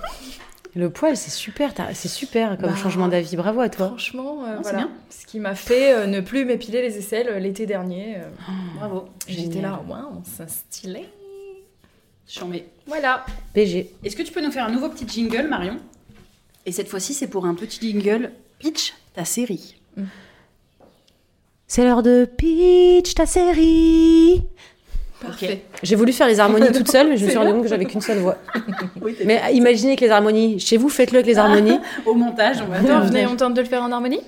Le 0.76 0.88
poil, 0.88 1.16
c'est 1.16 1.30
super. 1.30 1.72
C'est 1.94 2.06
super 2.08 2.56
comme 2.56 2.70
Bah. 2.70 2.76
changement 2.76 3.08
d'avis. 3.08 3.34
Bravo 3.36 3.60
à 3.60 3.68
toi. 3.68 3.88
Franchement, 3.88 4.44
euh, 4.46 4.54
c'est 4.58 4.62
voilà. 4.62 4.78
bien. 4.78 4.90
Ce 5.10 5.26
qui 5.26 5.40
m'a 5.40 5.56
fait 5.56 5.92
euh, 5.94 6.06
ne 6.06 6.20
plus 6.20 6.44
m'épiler 6.44 6.80
les 6.80 6.96
aisselles 6.96 7.26
euh, 7.28 7.38
l'été 7.40 7.66
dernier. 7.66 8.18
euh, 8.18 8.28
Bravo. 8.76 9.08
J'étais 9.26 9.60
là, 9.60 9.82
waouh, 9.88 10.22
c'est 10.36 10.48
stylé. 10.48 11.08
Chambé. 12.28 12.66
Voilà. 12.86 13.24
PG. 13.52 13.90
Est-ce 14.04 14.14
que 14.14 14.22
tu 14.22 14.32
peux 14.32 14.40
nous 14.40 14.52
faire 14.52 14.64
un 14.66 14.70
nouveau 14.70 14.88
petit 14.88 15.08
jingle, 15.08 15.48
Marion? 15.48 15.76
Et 16.66 16.70
cette 16.70 16.88
fois-ci, 16.88 17.14
c'est 17.14 17.26
pour 17.26 17.46
un 17.46 17.54
petit 17.54 17.80
jingle 17.80 18.30
pitch 18.60 18.94
ta 19.14 19.24
série. 19.24 19.74
C'est 21.70 21.84
l'heure 21.84 22.02
de 22.02 22.24
pitch 22.24 23.14
ta 23.14 23.26
série. 23.26 24.42
Parfait. 25.22 25.62
J'ai 25.84 25.94
voulu 25.94 26.12
faire 26.12 26.26
les 26.26 26.40
harmonies 26.40 26.72
toute 26.74 26.90
seule, 26.90 27.10
mais 27.10 27.16
je 27.16 27.24
me 27.24 27.30
suis 27.30 27.38
rendu 27.38 27.52
compte 27.52 27.62
que 27.62 27.68
j'avais 27.68 27.84
qu'une 27.84 28.00
seule 28.00 28.18
voix. 28.18 28.38
Oui, 29.00 29.14
Mais 29.24 29.40
imaginez 29.52 29.94
que 29.94 30.04
les 30.04 30.10
harmonies, 30.10 30.58
chez 30.58 30.76
vous, 30.76 30.88
faites-le 30.88 31.18
avec 31.18 31.28
les 31.28 31.38
harmonies. 31.38 31.78
Au 32.06 32.14
montage, 32.14 32.56
on 32.60 32.68
va 32.68 32.78
Attends, 32.78 33.06
venez, 33.06 33.24
on 33.24 33.36
tente 33.36 33.54
de 33.54 33.60
le 33.60 33.68
faire 33.68 33.84
en 33.84 33.92
harmonie 33.92 34.20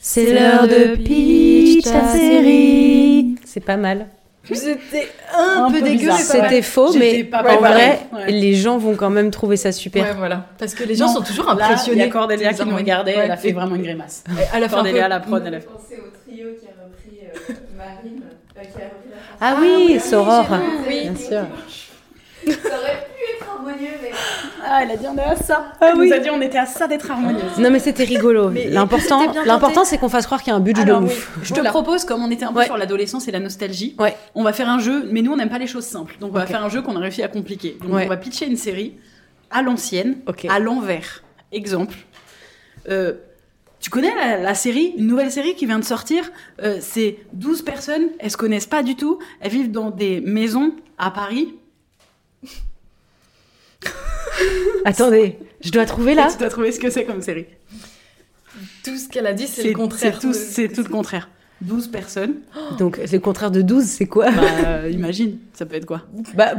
C'est 0.00 0.32
l'heure 0.32 0.66
de 0.66 0.96
pitch 0.96 1.84
ta 1.84 2.08
série. 2.08 3.34
C'est 3.44 3.60
pas 3.60 3.76
mal. 3.76 4.06
C'était 4.52 5.08
un, 5.34 5.64
Un 5.64 5.70
peu 5.70 5.78
peu 5.78 5.82
dégueu, 5.84 5.98
bizarre. 6.10 6.16
mais 6.18 6.24
pas 6.24 6.32
C'était 6.32 6.50
mal. 6.50 6.62
faux, 6.62 6.92
mais 6.98 7.24
pas 7.24 7.38
en 7.42 7.58
vrai, 7.58 8.00
Ouais. 8.12 8.30
les 8.30 8.54
gens 8.54 8.76
vont 8.78 8.94
quand 8.94 9.08
même 9.10 9.30
trouver 9.30 9.56
ça 9.56 9.72
super. 9.72 10.04
Ouais, 10.04 10.12
voilà. 10.18 10.46
Parce 10.58 10.74
que 10.74 10.84
les 10.84 10.94
gens 10.94 11.06
Non, 11.06 11.14
sont 11.14 11.22
toujours 11.22 11.46
Là, 11.46 11.52
impressionnés. 11.52 12.02
il 12.02 12.06
y 12.06 12.08
a 12.08 12.12
Cordelia 12.12 12.48
qui 12.48 12.52
nous 12.52 12.64
Bizarrement. 12.64 12.76
regardait, 12.76 13.12
elle 13.16 13.30
a 13.30 13.34
Ouais. 13.34 13.40
fait 13.40 13.52
vraiment 13.52 13.76
une 13.76 13.82
grimace. 13.82 14.22
Elle 14.52 14.64
a 14.64 14.68
Cordelia, 14.68 15.08
la 15.08 15.20
prod, 15.20 15.42
elle 15.46 15.54
a 15.54 15.60
fait. 15.60 15.66
pensé 15.66 15.96
au 15.96 16.10
trio 16.30 16.48
qui 16.60 16.66
a 16.66 16.84
repris 16.84 17.20
euh, 17.22 17.54
Marine, 17.76 18.22
euh, 18.58 18.60
qui 18.60 18.68
a 18.68 18.84
repris 18.84 19.10
la 19.10 19.16
chanson. 19.16 19.38
Ah 19.40 19.56
oui, 19.60 19.98
Soror. 20.00 20.46
Oui, 20.86 21.00
Bien 21.08 21.16
sûr. 21.16 21.46
Harmonieux, 23.68 23.90
mais. 24.02 24.10
Ah, 24.64 24.80
elle 24.82 24.90
a 24.92 24.96
dit 24.96 25.06
on 25.08 25.16
est 25.16 25.22
à 25.22 25.36
ça. 25.36 25.72
Ah 25.80 25.90
elle 25.92 25.98
oui. 25.98 26.08
nous 26.08 26.14
a 26.14 26.18
dit 26.18 26.30
on 26.30 26.40
était 26.40 26.58
à 26.58 26.66
ça 26.66 26.86
d'être 26.86 27.10
harmonieuse. 27.10 27.58
Non 27.58 27.70
mais 27.70 27.78
c'était 27.78 28.04
rigolo. 28.04 28.50
L'important, 28.70 29.84
c'est 29.84 29.98
qu'on 29.98 30.08
fasse 30.08 30.26
croire 30.26 30.42
qu'il 30.42 30.50
y 30.50 30.54
a 30.54 30.56
un 30.56 30.60
budget 30.60 30.82
Alors 30.82 31.00
de 31.00 31.06
oui, 31.06 31.10
ouf. 31.12 31.38
je 31.42 31.48
te 31.50 31.54
Voilà. 31.54 31.70
propose, 31.70 32.04
comme 32.04 32.22
on 32.22 32.30
était 32.30 32.44
un 32.44 32.52
peu 32.52 32.60
Ouais. 32.60 32.66
sur 32.66 32.76
l'adolescence 32.76 33.28
et 33.28 33.32
la 33.32 33.40
nostalgie, 33.40 33.94
Ouais. 33.98 34.16
on 34.34 34.42
va 34.42 34.52
faire 34.52 34.68
un 34.68 34.78
jeu, 34.78 35.08
mais 35.10 35.22
nous 35.22 35.32
on 35.32 35.36
n'aime 35.36 35.48
pas 35.50 35.58
les 35.58 35.66
choses 35.66 35.84
simples. 35.84 36.16
Donc 36.20 36.30
on 36.32 36.38
va 36.38 36.46
faire 36.46 36.64
un 36.64 36.68
jeu 36.68 36.82
qu'on 36.82 36.96
a 36.96 37.00
réussi 37.00 37.22
à 37.22 37.28
compliquer. 37.28 37.76
Donc 37.82 37.92
Ouais. 37.94 38.04
on 38.06 38.08
va 38.08 38.16
pitcher 38.16 38.46
une 38.46 38.56
série 38.56 38.94
à 39.50 39.62
l'ancienne, 39.62 40.16
à 40.48 40.58
l'envers. 40.58 41.22
Exemple. 41.52 41.94
Euh, 42.88 43.12
tu 43.80 43.90
connais 43.90 44.12
la, 44.14 44.38
la 44.38 44.54
série, 44.54 44.94
une 44.96 45.06
nouvelle 45.06 45.30
série 45.30 45.54
qui 45.54 45.66
vient 45.66 45.78
de 45.78 45.84
sortir 45.84 46.30
euh, 46.62 46.78
C'est 46.80 47.18
12 47.34 47.62
personnes, 47.62 48.06
elles 48.18 48.30
se 48.30 48.36
connaissent 48.36 48.66
pas 48.66 48.82
du 48.82 48.96
tout, 48.96 49.18
elles 49.40 49.50
vivent 49.50 49.70
dans 49.70 49.90
des 49.90 50.20
maisons 50.22 50.72
à 50.98 51.10
Paris. 51.10 51.54
Attendez, 54.84 55.38
je 55.62 55.70
dois 55.70 55.84
trouver 55.86 56.14
là. 56.14 56.28
Tu 56.30 56.38
dois 56.38 56.48
trouver 56.48 56.72
ce 56.72 56.80
que 56.80 56.90
c'est 56.90 57.04
comme 57.04 57.22
série. 57.22 57.46
Tout 58.84 58.96
ce 58.96 59.08
qu'elle 59.08 59.26
a 59.26 59.32
dit, 59.32 59.46
c'est 59.46 59.62
le 59.64 59.72
contraire. 59.72 60.14
C'est 60.20 60.26
tout, 60.26 60.32
c'est 60.34 60.68
tout 60.68 60.82
le 60.82 60.88
contraire. 60.88 61.28
12 61.62 61.88
personnes. 61.88 62.34
Donc 62.78 62.98
le 63.10 63.18
contraire 63.18 63.50
de 63.50 63.62
12, 63.62 63.84
c'est 63.84 64.06
quoi? 64.06 64.30
Bah, 64.30 64.42
euh, 64.66 64.90
imagine, 64.92 65.38
ça 65.54 65.64
peut 65.64 65.76
être 65.76 65.86
quoi? 65.86 66.02
Bah, 66.34 66.52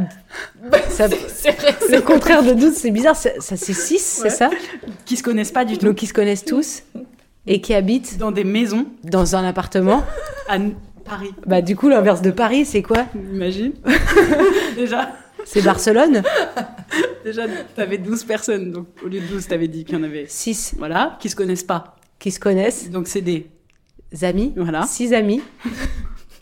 Bah, 0.71 0.77
ça- 0.89 1.07
c'est- 1.09 1.29
c'est 1.29 1.51
vrai, 1.51 1.75
le 1.91 2.01
contraire 2.01 2.41
de 2.43 2.53
12, 2.53 2.73
c'est 2.73 2.91
bizarre. 2.91 3.15
Ça, 3.15 3.29
ça, 3.39 3.55
c'est 3.57 3.73
6, 3.73 3.99
c'est 4.23 4.29
ça? 4.29 4.49
Qui 5.05 5.17
se 5.17 5.23
connaissent 5.23 5.51
pas 5.51 5.65
du 5.65 5.77
tout. 5.77 5.85
Donc 5.85 6.01
ils 6.01 6.07
se 6.07 6.13
connaissent 6.13 6.45
tous 6.45 6.83
et 7.47 7.61
qui 7.61 7.73
habitent 7.75 8.17
dans 8.17 8.31
des 8.31 8.43
maisons 8.43 8.87
dans 9.03 9.35
un 9.35 9.43
appartement. 9.45 10.03
à 10.49 10.57
Paris. 11.03 11.29
Bah 11.45 11.61
du 11.61 11.75
coup 11.75 11.87
l'inverse 11.87 12.23
de 12.23 12.31
Paris, 12.31 12.65
c'est 12.65 12.81
quoi? 12.81 13.05
Imagine. 13.13 13.73
déjà, 14.75 15.11
C'est 15.45 15.61
Barcelone 15.61 16.21
déjà 17.23 17.43
t'avais 17.75 17.97
12 17.97 18.23
personnes. 18.23 18.71
Donc 18.71 18.87
au 19.03 19.07
lieu 19.07 19.19
de 19.21 19.27
12, 19.27 19.47
t'avais 19.47 19.67
dit 19.67 19.85
qu'il 19.85 19.95
y 19.95 19.99
en 19.99 20.03
avait 20.03 20.25
6 20.27 20.75
voilà, 20.77 21.17
qui 21.19 21.29
se 21.29 21.35
connaissent 21.35 21.63
pas. 21.63 21.95
qui 22.19 22.31
se 22.31 22.39
connaissent, 22.39 22.89
Donc 22.89 23.07
c'est 23.07 23.21
des 23.21 23.47
amis, 24.21 24.53
Voilà. 24.55 24.83
6 24.83 25.13
amis. 25.13 25.41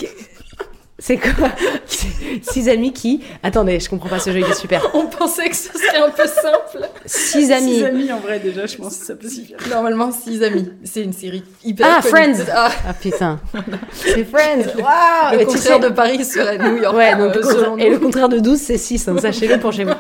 C'est 1.06 1.18
quoi 1.18 1.50
Six 2.42 2.70
amis 2.70 2.94
qui... 2.94 3.22
Attendez, 3.44 3.78
je 3.82 3.90
comprends 3.90 4.08
pas 4.08 4.20
ce 4.20 4.32
jeu, 4.32 4.40
il 4.40 4.46
est 4.46 4.54
super. 4.54 4.90
On 4.94 5.08
pensait 5.08 5.50
que 5.50 5.56
ce 5.56 5.68
serait 5.78 5.98
un 5.98 6.10
peu 6.10 6.24
simple. 6.26 6.88
Six 7.06 7.52
amis. 7.52 7.76
six 7.76 7.84
amis 7.84 8.12
en 8.14 8.20
vrai 8.22 8.40
déjà, 8.40 8.66
je 8.66 8.78
pense 8.78 8.98
que 9.00 9.06
ça 9.06 9.16
peut 9.16 9.28
suffire. 9.28 9.58
Normalement, 9.70 10.14
six 10.14 10.42
amis. 10.42 10.72
C'est 10.86 11.02
une 11.02 11.12
série 11.12 11.44
hyper 11.62 11.88
Ah, 11.90 12.02
connue. 12.02 12.10
Friends. 12.36 12.46
Ah, 12.56 12.72
Ah 12.88 12.94
putain. 12.94 13.38
C'est 13.92 14.24
Friends. 14.24 14.64
Waouh 14.78 15.34
le 15.34 15.42
Et 15.42 15.46
tu 15.46 15.46
contraire 15.48 15.80
de 15.82 15.90
Paris 15.90 16.24
serait 16.24 16.58
New 16.58 16.78
York. 16.78 16.96
Ouais, 16.96 17.16
donc, 17.18 17.36
euh, 17.36 17.44
selon 17.44 17.78
et 17.78 17.88
nous. 17.88 17.92
le 17.96 18.00
contraire 18.00 18.30
de 18.30 18.40
12, 18.40 18.58
c'est 18.58 18.78
6. 18.78 19.10
hein, 19.10 19.16
Sachez-le 19.20 19.60
pour 19.60 19.74
chez 19.74 19.84
vous. 19.84 19.92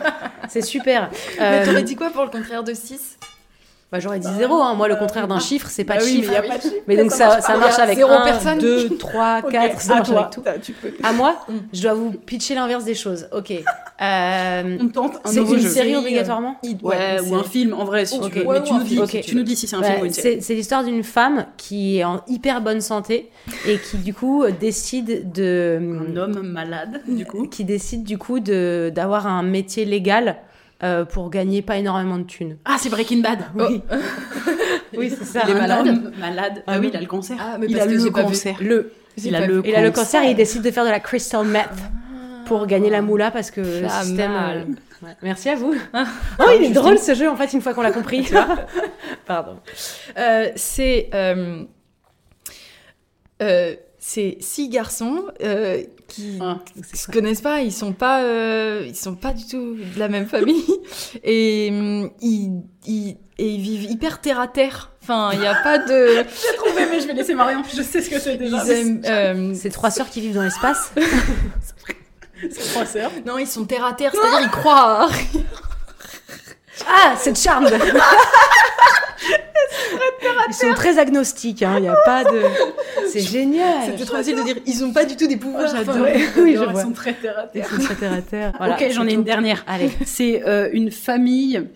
C'est 0.47 0.61
super. 0.61 1.09
Mais 1.37 1.43
Euh, 1.45 1.65
t'aurais 1.65 1.83
dit 1.83 1.97
quoi 1.97 2.11
pour 2.11 2.23
le 2.23 2.29
contraire 2.29 2.63
de 2.63 2.73
6 2.73 3.17
bah, 3.93 3.99
J'aurais 3.99 4.19
dit 4.19 4.27
0. 4.37 4.55
Hein. 4.61 4.73
Moi, 4.73 4.87
le 4.87 4.95
contraire 4.95 5.27
d'un 5.27 5.39
chiffre, 5.39 5.67
c'est 5.69 5.83
pas 5.83 5.93
Bah 5.95 5.99
de 6.01 6.05
oui, 6.05 6.13
mais 6.15 6.19
chiffre. 6.23 6.33
y 6.33 6.35
a 6.35 6.41
pas 6.41 6.57
de 6.57 6.61
chiffre. 6.63 6.75
Mais 6.87 6.97
donc 6.97 7.11
ça, 7.11 7.39
marche 7.57 7.77
avec 7.79 7.95
zéro 7.95 8.11
1, 8.11 8.23
personne. 8.23 8.57
2, 8.57 8.97
3, 8.97 9.41
4, 9.43 9.73
Ok, 9.75 9.79
ça 9.79 9.93
à 9.93 9.95
marche 9.97 10.09
toi. 10.09 10.19
avec 10.21 10.31
tout. 10.33 10.41
T'as- 10.41 10.57
Tu 10.57 10.71
peux. 10.73 10.91
À 11.03 11.13
moi, 11.13 11.35
Mm. 11.47 11.53
je 11.71 11.81
dois 11.83 11.93
vous 11.93 12.09
pitcher 12.11 12.55
l'inverse 12.55 12.83
des 12.85 12.95
choses. 12.95 13.27
Ok. 13.31 13.51
Euh, 14.01 14.77
On 14.81 14.87
tente 14.87 15.19
un 15.23 15.29
c'est 15.29 15.39
une 15.41 15.59
jeu. 15.59 15.69
série 15.69 15.95
obligatoirement 15.95 16.55
Ouais, 16.81 17.19
ou 17.29 17.35
un 17.35 17.43
film 17.43 17.73
en 17.73 17.85
vrai 17.85 18.05
si 18.05 18.17
Ok. 18.17 18.31
tu 18.33 18.39
veux. 18.39 18.45
Ouais, 18.47 18.59
Mais 18.59 18.65
tu 18.65 18.73
nous 18.73 18.83
dis, 18.83 18.97
si 18.97 19.07
tu 19.07 19.21
tu 19.21 19.31
nous 19.35 19.41
veux. 19.41 19.43
dis 19.45 19.55
si 19.55 19.67
c'est 19.67 19.75
un 19.75 19.81
Ouais, 19.81 19.91
film 19.91 20.01
ou 20.01 20.05
une 20.05 20.11
série. 20.13 20.35
c'est 20.35 20.41
c'est 20.41 20.55
l'histoire 20.55 20.83
d'une 20.83 21.03
femme 21.03 21.45
qui 21.57 21.99
est 21.99 22.03
en 22.03 22.21
hyper 22.27 22.61
bonne 22.61 22.81
santé 22.81 23.29
et 23.67 23.77
qui 23.77 23.97
du 23.97 24.13
coup 24.13 24.43
décide 24.59 25.31
de 25.31 25.79
Un 26.11 26.17
homme 26.17 26.41
malade, 26.41 27.01
du 27.07 27.25
coup. 27.25 27.47
qui 27.47 27.63
décide 27.63 28.03
du 28.03 28.17
coup 28.17 28.39
de 28.39 28.91
d'avoir 28.93 29.27
un 29.27 29.43
métier 29.43 29.85
légal 29.85 30.37
euh, 30.81 31.05
pour 31.05 31.29
gagner 31.29 31.61
pas 31.61 31.77
énormément 31.77 32.17
de 32.17 32.23
thunes. 32.23 32.57
Ah, 32.65 32.77
c'est 32.79 32.89
Breaking 32.89 33.19
Bad. 33.21 33.39
Oui, 33.55 33.81
oui 34.97 35.09
c'est 35.17 35.23
ça. 35.25 35.41
Il 35.45 35.51
est 35.51 35.59
malade. 35.59 36.13
malade. 36.19 36.63
Ah 36.67 36.79
oui, 36.79 36.89
il 36.91 36.97
a 36.97 37.01
le 37.01 37.05
cancer. 37.07 37.37
Ah, 37.39 37.57
mais 37.59 37.67
il 37.67 37.75
parce 37.75 37.87
a 37.87 37.91
que 37.91 38.03
le 38.03 38.09
cancer. 38.11 38.55
Le 38.61 38.91
Il 39.17 39.35
a 39.35 39.45
le 39.45 39.61
il 39.65 39.75
a 39.75 39.81
le 39.81 39.91
cancer. 39.91 40.23
et 40.23 40.31
il 40.31 40.35
décide 40.35 40.61
de 40.61 40.71
faire 40.71 40.85
de 40.85 40.89
la 40.89 40.99
crystal 40.99 41.45
meth 41.45 41.69
pour 42.45 42.65
gagner 42.67 42.89
la 42.89 43.01
moula 43.01 43.31
parce 43.31 43.51
que 43.51 43.61
le 43.61 43.87
système. 43.89 44.31
mal. 44.31 44.57
euh, 44.67 45.05
ouais. 45.05 45.15
Merci 45.21 45.49
à 45.49 45.55
vous. 45.55 45.73
oh, 45.93 46.43
il 46.59 46.65
est 46.65 46.69
drôle 46.71 46.99
ce 46.99 47.13
jeu 47.15 47.29
en 47.29 47.35
fait 47.35 47.53
une 47.53 47.61
fois 47.61 47.73
qu'on 47.73 47.81
l'a 47.81 47.91
compris. 47.91 48.23
tu 48.23 48.33
vois. 48.33 48.47
Pardon. 49.25 49.57
Euh, 50.17 50.49
c'est 50.55 51.09
euh, 51.13 51.63
euh, 53.41 53.75
c'est 53.97 54.37
six 54.41 54.67
garçons 54.69 55.23
qui 56.13 56.37
Ah, 56.41 56.59
se 56.93 57.11
connaissent 57.11 57.41
pas, 57.41 57.61
ils 57.61 57.71
sont 57.73 57.93
pas 57.93 58.21
euh, 58.23 58.83
ils 58.87 58.95
sont 58.95 59.15
pas 59.15 59.33
du 59.33 59.45
tout 59.47 59.75
de 59.75 59.99
la 59.99 60.07
même 60.09 60.27
famille 60.27 60.63
et 61.23 61.69
hum, 61.71 62.11
ils, 62.21 62.61
ils 62.85 63.17
et 63.39 63.47
ils 63.47 63.61
vivent 63.61 63.89
hyper 63.89 64.21
terre 64.21 64.39
à 64.39 64.47
terre. 64.47 64.91
Enfin, 65.01 65.31
il 65.33 65.39
n'y 65.39 65.47
a 65.47 65.55
pas 65.55 65.79
de 65.79 66.07
J'ai 66.51 66.55
trouvé, 66.55 66.85
mais 66.89 66.99
je 67.01 67.07
vais 67.07 67.13
laisser 67.13 67.33
Marion. 67.33 67.63
Je 67.75 67.81
sais 67.81 68.01
ce 68.01 68.09
que 68.09 68.19
c'est 68.19 68.37
déjà. 68.37 68.63
euh, 68.65 69.53
C'est 69.55 69.71
trois 69.71 69.89
sœurs 69.91 70.09
qui 70.09 70.21
vivent 70.21 70.35
dans 70.35 70.43
l'espace. 70.43 70.91
C'est 72.41 72.71
trois 72.71 72.85
sœurs. 72.85 73.11
non, 73.25 73.37
ils 73.39 73.47
sont 73.47 73.65
terre 73.65 73.85
à 73.85 73.93
terre, 73.93 74.11
c'est-à-dire 74.13 74.41
ils 74.43 74.51
croient. 74.51 75.05
à- 75.05 75.09
Ah, 76.87 77.15
c'est 77.17 77.35
Charmed. 77.37 77.73
Ils 80.49 80.53
sont 80.53 80.73
très 80.73 80.97
agnostiques, 80.99 81.63
hein. 81.63 81.75
Il 81.77 81.83
n'y 81.83 81.87
a 81.89 81.95
pas 82.05 82.23
de. 82.23 82.41
C'est 83.11 83.19
génial. 83.21 83.85
C'était 83.91 84.05
trop 84.05 84.17
facile 84.17 84.35
de 84.37 84.43
dire 84.43 84.55
ils 84.65 84.83
ont 84.83 84.91
pas 84.93 85.05
du 85.05 85.15
tout 85.15 85.27
des 85.27 85.37
pouvoirs. 85.37 85.67
J'adore. 85.73 85.95
Oui, 86.37 86.53
je 86.53 86.59
J'adore, 86.59 86.71
vois. 86.71 86.81
Ils 86.81 86.83
sont 86.85 86.91
très 86.91 87.13
terre 87.13 87.37
à 87.39 87.43
Ils 87.45 87.61
terre. 87.61 87.69
sont 87.69 87.77
très 87.81 87.95
terre 87.95 88.13
à 88.13 88.21
terre. 88.21 88.53
Voilà, 88.57 88.75
ok, 88.75 88.85
j'en 88.91 89.03
c'est 89.03 89.09
ai 89.11 89.13
une 89.13 89.23
dernière. 89.23 89.63
Allez. 89.67 89.89
C'est 90.05 90.47
euh, 90.47 90.69
une 90.73 90.91
famille. 90.91 91.67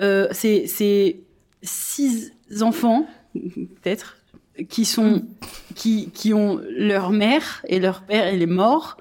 euh, 0.00 0.28
c'est 0.32 0.66
c'est 0.66 1.16
six 1.62 2.32
enfants, 2.60 3.06
peut-être, 3.34 4.18
qui 4.68 4.84
sont 4.84 5.22
qui 5.74 6.10
qui 6.12 6.32
ont 6.34 6.60
leur 6.70 7.10
mère 7.10 7.62
et 7.66 7.78
leur 7.80 8.02
père 8.02 8.32
il 8.32 8.42
est 8.42 8.46
mort 8.46 8.96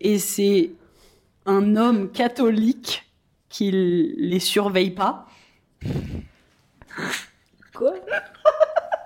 et 0.00 0.18
c'est 0.18 0.70
un 1.46 1.76
homme 1.76 2.10
catholique 2.10 3.04
qui 3.48 3.70
les 3.70 4.40
surveille 4.40 4.90
pas. 4.90 5.26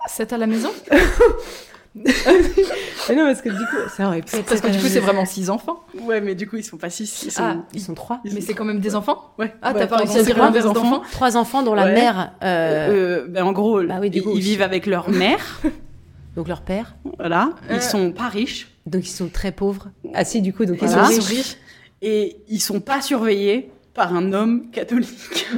C'est 0.09 0.33
à 0.33 0.39
la 0.39 0.47
maison 0.47 0.71
Mais 1.95 3.16
non, 3.16 3.25
parce 3.27 3.43
que 3.43 3.49
du 3.49 3.57
coup, 3.57 3.77
ça 3.97 4.07
aurait 4.07 4.23
pu 4.23 4.37
être. 4.37 4.47
Parce 4.47 4.61
que 4.61 4.68
du 4.68 4.79
coup, 4.79 4.87
c'est 4.87 5.01
vraiment 5.01 5.25
six 5.25 5.51
enfants. 5.51 5.83
Ouais, 6.03 6.21
mais 6.21 6.37
du 6.37 6.49
coup 6.49 6.57
ils 6.57 6.62
sont 6.64 6.77
pas 6.77 6.89
six. 6.91 7.25
Ils 7.25 7.33
sont... 7.33 7.43
Ah, 7.43 7.57
Ils 7.75 7.81
sont 7.81 7.95
trois. 7.95 8.21
mais 8.25 8.41
c'est 8.41 8.55
quand 8.55 8.64
même 8.64 8.79
des 8.79 8.95
enfants 8.95 9.33
Ouais. 9.39 9.53
Ah, 9.61 9.73
Ouais, 9.73 9.81
t'as 9.81 9.87
pas 9.89 9.97
pardon, 9.97 10.05
réussi 10.05 10.18
à 10.21 10.23
dire 10.23 10.37
quoi, 10.37 10.45
l'inverse 10.47 10.64
des 10.64 10.71
enfants 10.71 10.83
d'enfants 10.91 11.03
Trois 11.11 11.37
enfants 11.37 11.62
dont 11.64 11.75
la 11.75 11.87
Ouais. 11.87 11.95
mère. 11.95 12.33
euh, 12.45 13.23
Euh, 13.25 13.27
ben, 13.29 13.43
en 13.45 13.51
gros, 13.53 13.83
Bah 13.83 13.97
oui, 14.01 14.11
ils, 14.12 14.23
coup, 14.23 14.31
ils 14.31 14.33
aussi. 14.35 14.41
vivent 14.43 14.62
avec 14.62 14.87
leur 14.87 15.11
mère, 15.11 15.61
Donc 16.37 16.47
leur 16.47 16.62
père. 16.62 16.95
voilà. 17.18 17.51
Euh. 17.71 17.75
Ils 17.75 17.83
sont 17.83 18.12
pas 18.12 18.29
riches 18.29 18.68
Donc 18.87 19.05
ils 19.05 19.11
sont 19.12 19.29
très 19.29 19.51
pauvres. 19.51 19.89
Ah 20.14 20.25
si, 20.25 20.43
du 20.43 20.53
coup, 20.53 20.64
donc 20.66 20.79
ils 20.81 20.87
Voilà. 20.89 21.07
sont 21.11 21.23
riches. 21.23 21.57
et 22.03 22.37
ils 22.49 22.61
sont 22.61 22.79
pas 22.81 23.01
surveillés 23.01 23.73
par 23.95 24.14
un 24.14 24.33
homme 24.33 24.71
catholique. 24.71 25.49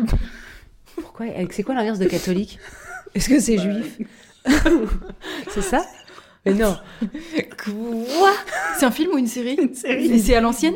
Pourquoi? 0.96 1.26
C'est 1.50 1.62
quoi 1.62 1.74
l'inverse 1.74 1.98
de 1.98 2.06
catholique? 2.06 2.58
Est-ce 3.14 3.28
que 3.28 3.38
c'est 3.40 3.58
juif 3.58 3.98
C'est 5.50 5.62
ça 5.62 5.84
Mais 6.46 6.52
non. 6.54 6.76
Quoi? 7.64 8.30
C'est 8.78 8.86
un 8.86 8.90
film 8.90 9.12
ou 9.14 9.18
une 9.18 9.26
série? 9.26 9.54
Une 9.60 9.74
série. 9.74 10.06
Et 10.12 10.18
c'est 10.18 10.34
à 10.34 10.40
l'ancienne? 10.40 10.74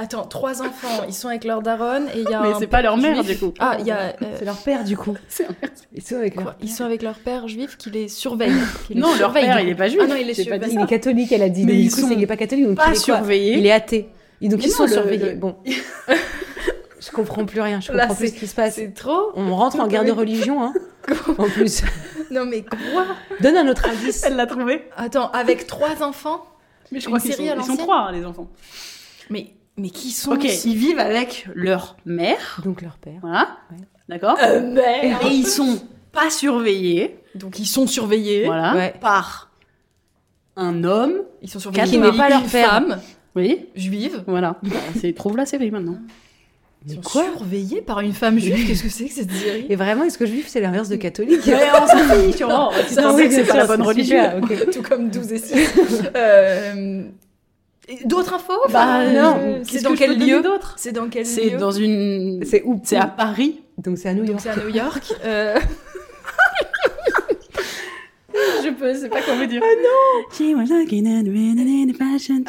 Attends, 0.00 0.26
trois 0.26 0.62
enfants, 0.62 1.02
ils 1.08 1.12
sont 1.14 1.26
avec 1.26 1.42
leur 1.42 1.60
daronne 1.60 2.06
et 2.14 2.20
il 2.20 2.30
y 2.30 2.32
a 2.32 2.40
Mais 2.40 2.52
un 2.52 2.58
c'est 2.60 2.68
pas 2.68 2.82
leur 2.82 2.96
mère, 2.96 3.20
juif. 3.24 3.36
du 3.40 3.44
coup. 3.46 3.52
Ah, 3.58 3.78
il 3.80 3.86
y 3.86 3.90
a... 3.90 4.10
euh, 4.22 4.26
C'est 4.38 4.44
leur 4.44 4.58
père, 4.58 4.84
du 4.84 4.96
coup. 4.96 5.16
C'est 5.28 5.44
un- 5.44 5.48
Ils 5.92 6.02
sont 6.02 6.14
avec 6.14 6.34
quoi? 6.36 6.44
Leur 6.44 6.56
Ils 6.62 6.68
sont 6.70 6.84
avec 6.84 7.02
leur 7.02 7.16
père 7.18 7.48
juif 7.48 7.76
qui 7.76 7.90
les 7.90 8.06
surveille. 8.06 8.52
qui 8.86 8.94
les 8.94 9.00
Non, 9.00 9.08
leur 9.18 9.32
père, 9.32 9.56
du 9.56 9.62
il 9.64 9.68
est 9.70 9.74
pas 9.74 9.88
juif. 9.88 10.00
Ah 10.04 10.06
non, 10.06 10.14
il 10.14 10.26
pas 10.48 10.58
dit 10.58 10.70
Il 10.74 10.80
est 10.80 10.86
catholique, 10.86 11.32
elle 11.32 11.42
a 11.42 11.48
dit. 11.48 11.64
Mais 11.64 11.74
ils 11.74 11.88
du 11.88 11.90
coup, 11.94 12.00
sont 12.02 12.08
c'est- 12.08 12.14
il 12.14 12.22
est 12.22 12.26
pas 12.28 12.36
catholique, 12.36 12.66
donc 12.68 12.76
pas 12.76 12.84
il 12.86 12.90
est 12.92 12.94
quoi? 12.94 13.16
surveillés. 13.16 13.58
Il 13.58 13.66
est 13.66 13.72
athée. 13.72 14.08
Et 14.40 14.48
donc 14.48 14.60
Mais 14.60 14.66
ils 14.66 14.70
non, 14.70 14.76
sont 14.76 14.84
le- 14.84 14.92
surveillés. 14.92 15.30
le- 15.30 15.34
Bon. 15.34 15.56
Je 17.00 17.10
comprends 17.10 17.44
plus 17.44 17.60
rien, 17.60 17.80
je 17.80 17.92
Là, 17.92 18.02
comprends 18.06 18.16
plus 18.16 18.28
c'est- 18.28 18.34
ce 18.34 18.38
qui 18.40 18.46
se 18.46 18.54
passe. 18.54 18.74
C'est 18.76 18.92
trop 18.94 19.32
On 19.34 19.54
rentre 19.54 19.78
en 19.80 19.86
guerre 19.86 20.04
de 20.04 20.12
religion, 20.12 20.62
hein. 20.62 20.72
en 21.38 21.48
plus. 21.48 21.82
Non 22.30 22.44
mais 22.44 22.62
quoi 22.62 23.06
Donne 23.40 23.56
un 23.56 23.66
autre 23.68 23.88
indice. 23.88 24.22
Elle 24.22 24.36
l'a 24.36 24.46
trouvé. 24.46 24.84
Attends, 24.96 25.30
avec 25.30 25.66
trois 25.66 26.02
enfants 26.02 26.44
Mais 26.92 27.00
je 27.00 27.06
crois 27.06 27.20
qu'ils 27.20 27.32
sont, 27.32 27.42
ils 27.42 27.76
trois, 27.78 28.00
hein, 28.08 28.12
les 28.12 28.26
enfants. 28.26 28.50
Mais, 29.30 29.54
mais 29.78 29.88
qui 29.88 30.10
sont 30.10 30.32
Ok, 30.32 30.44
ils 30.44 30.76
vivent 30.76 30.98
avec 30.98 31.48
leur 31.54 31.96
mère, 32.04 32.60
Donc 32.64 32.82
leur 32.82 32.98
père. 32.98 33.18
voilà, 33.22 33.48
Ouais. 33.70 33.78
d'accord 34.10 34.36
merde 34.36 35.22
Et 35.24 35.28
ils 35.28 35.46
sont 35.46 35.80
pas 36.12 36.28
surveillés, 36.28 37.18
Donc 37.34 37.58
ils 37.58 37.66
sont 37.66 37.86
surveillés. 37.86 38.44
voilà, 38.44 38.74
Ouais. 38.74 38.94
par 39.00 39.50
un 40.56 40.84
homme, 40.84 41.22
Ils 41.40 41.48
sont 41.48 41.60
surveillés 41.60 41.86
Qui 41.88 41.98
par 41.98 42.10
n'est 42.12 42.18
pas 42.18 42.28
leur 42.28 42.42
père. 42.44 42.68
femme. 42.70 43.00
Oui, 43.36 43.66
juive. 43.74 44.22
voilà. 44.26 44.58
Bah, 44.62 44.76
c'est 45.00 45.14
trouve 45.14 45.36
la 45.38 45.46
série 45.46 45.70
maintenant. 45.70 45.96
Ils 46.86 46.94
sont 46.94 47.00
quoi 47.00 47.24
surveillés 47.36 47.82
par 47.82 48.00
une 48.00 48.12
femme 48.12 48.38
juive. 48.38 48.66
Qu'est-ce 48.66 48.82
que 48.84 48.88
c'est 48.88 49.06
que 49.06 49.12
cette 49.14 49.32
série 49.32 49.66
Et 49.68 49.76
vraiment, 49.76 50.04
est-ce 50.04 50.16
que 50.16 50.26
juif, 50.26 50.46
c'est 50.48 50.60
l'inverse 50.60 50.88
de 50.88 50.96
catholique 50.96 51.44
Ouais, 51.46 51.54
on 51.74 51.86
s'en 51.86 52.14
fiche, 52.14 52.36
sûrement. 52.36 52.70
Sais 52.88 52.94
que 52.96 53.30
c'est 53.30 53.30
c'est 53.30 53.44
pas 53.44 53.56
la 53.56 53.66
bonne 53.66 53.80
c'est 53.82 53.88
religion. 53.88 54.40
Tout 54.72 54.82
comme 54.82 55.10
12 55.10 55.32
et 55.32 55.38
6. 55.38 55.54
Euh, 56.16 57.02
D'autres 58.04 58.34
infos 58.34 58.52
Bah 58.70 59.00
Enfin, 59.00 59.12
non. 59.12 59.36
euh, 59.38 59.58
Qu'est-ce 59.60 59.78
C'est 59.78 59.82
dans 59.84 59.94
quel 59.94 60.18
lieu 60.18 60.42
d'autre 60.42 60.74
C'est 60.76 60.92
dans 60.92 61.08
quel 61.08 61.24
C'est 61.24 61.50
lieu 61.50 61.58
dans 61.58 61.70
une. 61.72 62.44
C'est 62.44 62.62
où 62.64 62.80
C'est 62.84 62.96
à 62.96 63.06
Paris. 63.06 63.60
Donc 63.78 63.96
c'est 63.96 64.08
à 64.10 64.14
New 64.14 64.24
Donc 64.26 64.30
York. 64.30 64.40
c'est 64.42 64.50
à 64.50 64.56
New 64.64 64.68
York. 64.74 65.12
Euh, 65.24 65.58
Je 68.64 68.70
peux, 68.70 68.94
c'est 68.94 69.08
pas 69.08 69.20
comment 69.26 69.46
dire. 69.46 69.62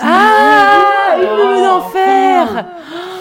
Ah 0.02 1.16
Une 1.22 1.28
nounou 1.28 1.62
d'enfer 1.64 2.66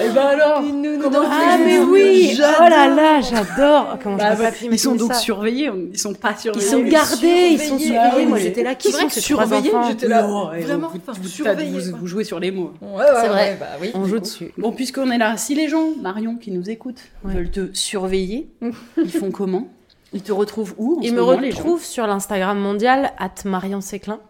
Et 0.01 0.09
ben 0.11 0.21
alors 0.27 0.63
Comment 1.03 1.19
Ah 1.31 1.57
tu- 1.57 1.65
mais 1.65 1.79
oui 1.79 2.39
Oh 2.39 2.63
là 2.69 2.89
là, 2.89 3.21
j'adore 3.21 3.99
Comment 4.03 4.17
Bah, 4.17 4.31
je 4.33 4.37
peux 4.37 4.43
bah, 4.43 4.51
pas 4.51 4.57
ils 4.71 4.79
sont 4.79 4.95
donc 4.95 5.13
ça. 5.13 5.19
surveillés, 5.21 5.71
ils 5.93 5.99
sont 5.99 6.13
pas 6.15 6.33
Ils 6.37 6.41
surveillés. 6.41 6.67
sont 6.69 6.83
gardés, 6.83 7.49
ils 7.53 7.59
sont 7.59 7.79
surveillés. 7.79 7.87
surveillés. 7.87 7.99
Ah 7.99 8.27
Moi 8.29 8.37
oui, 8.39 8.43
j'étais 8.43 8.63
là, 8.63 8.75
qui 8.75 8.89
c'est 8.89 8.93
vrai 8.95 9.03
sont 9.03 9.09
que 9.09 9.15
ces 9.15 9.33
trois 9.33 9.47
surveillés, 9.47 9.75
enfants 9.75 9.89
j'étais 9.89 10.09
là. 10.09 10.23
Non, 10.27 10.53
et 10.53 10.61
Vraiment, 10.61 10.89
vous, 10.89 10.99
enfin, 11.07 11.19
vous- 11.21 11.29
surveillés, 11.29 11.79
vous- 11.81 11.91
quoi. 11.91 11.99
vous 12.01 12.07
jouez 12.07 12.25
sur 12.25 12.41
les 12.41 12.51
mots. 12.51 12.73
Ouais, 12.83 12.89
ouais, 12.99 13.05
C'est 13.23 13.29
vrai. 13.29 13.43
ouais, 13.51 13.57
bah 13.59 13.67
oui. 13.81 13.91
On 13.95 14.05
joue 14.05 14.19
dessus. 14.19 14.53
Bon, 14.59 14.73
puisqu'on 14.73 15.11
est 15.11 15.19
là, 15.19 15.37
si 15.37 15.55
les 15.55 15.69
gens, 15.69 15.89
Marion, 16.01 16.37
qui 16.37 16.51
nous 16.51 16.69
écoutent, 16.69 17.01
Ouais. 17.25 17.35
veulent 17.35 17.51
te 17.51 17.69
surveiller, 17.73 18.49
ils 18.97 19.11
font 19.11 19.31
comment 19.31 19.69
Ils 20.13 20.23
te 20.23 20.33
retrouvent 20.33 20.75
où 20.79 21.01
ce 21.03 21.13
me 21.13 21.23
retrouvent 21.23 21.85
sur 21.85 22.07
l'Instagram 22.07 22.59
mondial, 22.59 23.13
at 23.19 23.45
Séclin, 23.81 24.21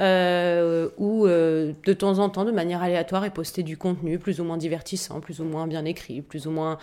euh, 0.00 0.88
où 0.96 1.26
euh, 1.26 1.72
de 1.84 1.92
temps 1.92 2.18
en 2.20 2.28
temps, 2.28 2.44
de 2.44 2.52
manière 2.52 2.82
aléatoire, 2.82 3.24
est 3.24 3.30
posté 3.30 3.62
du 3.62 3.76
contenu 3.76 4.18
plus 4.18 4.40
ou 4.40 4.44
moins 4.44 4.56
divertissant, 4.56 5.20
plus 5.20 5.40
ou 5.40 5.44
moins 5.44 5.66
bien 5.66 5.84
écrit, 5.84 6.22
plus 6.22 6.46
ou 6.46 6.50
moins 6.50 6.78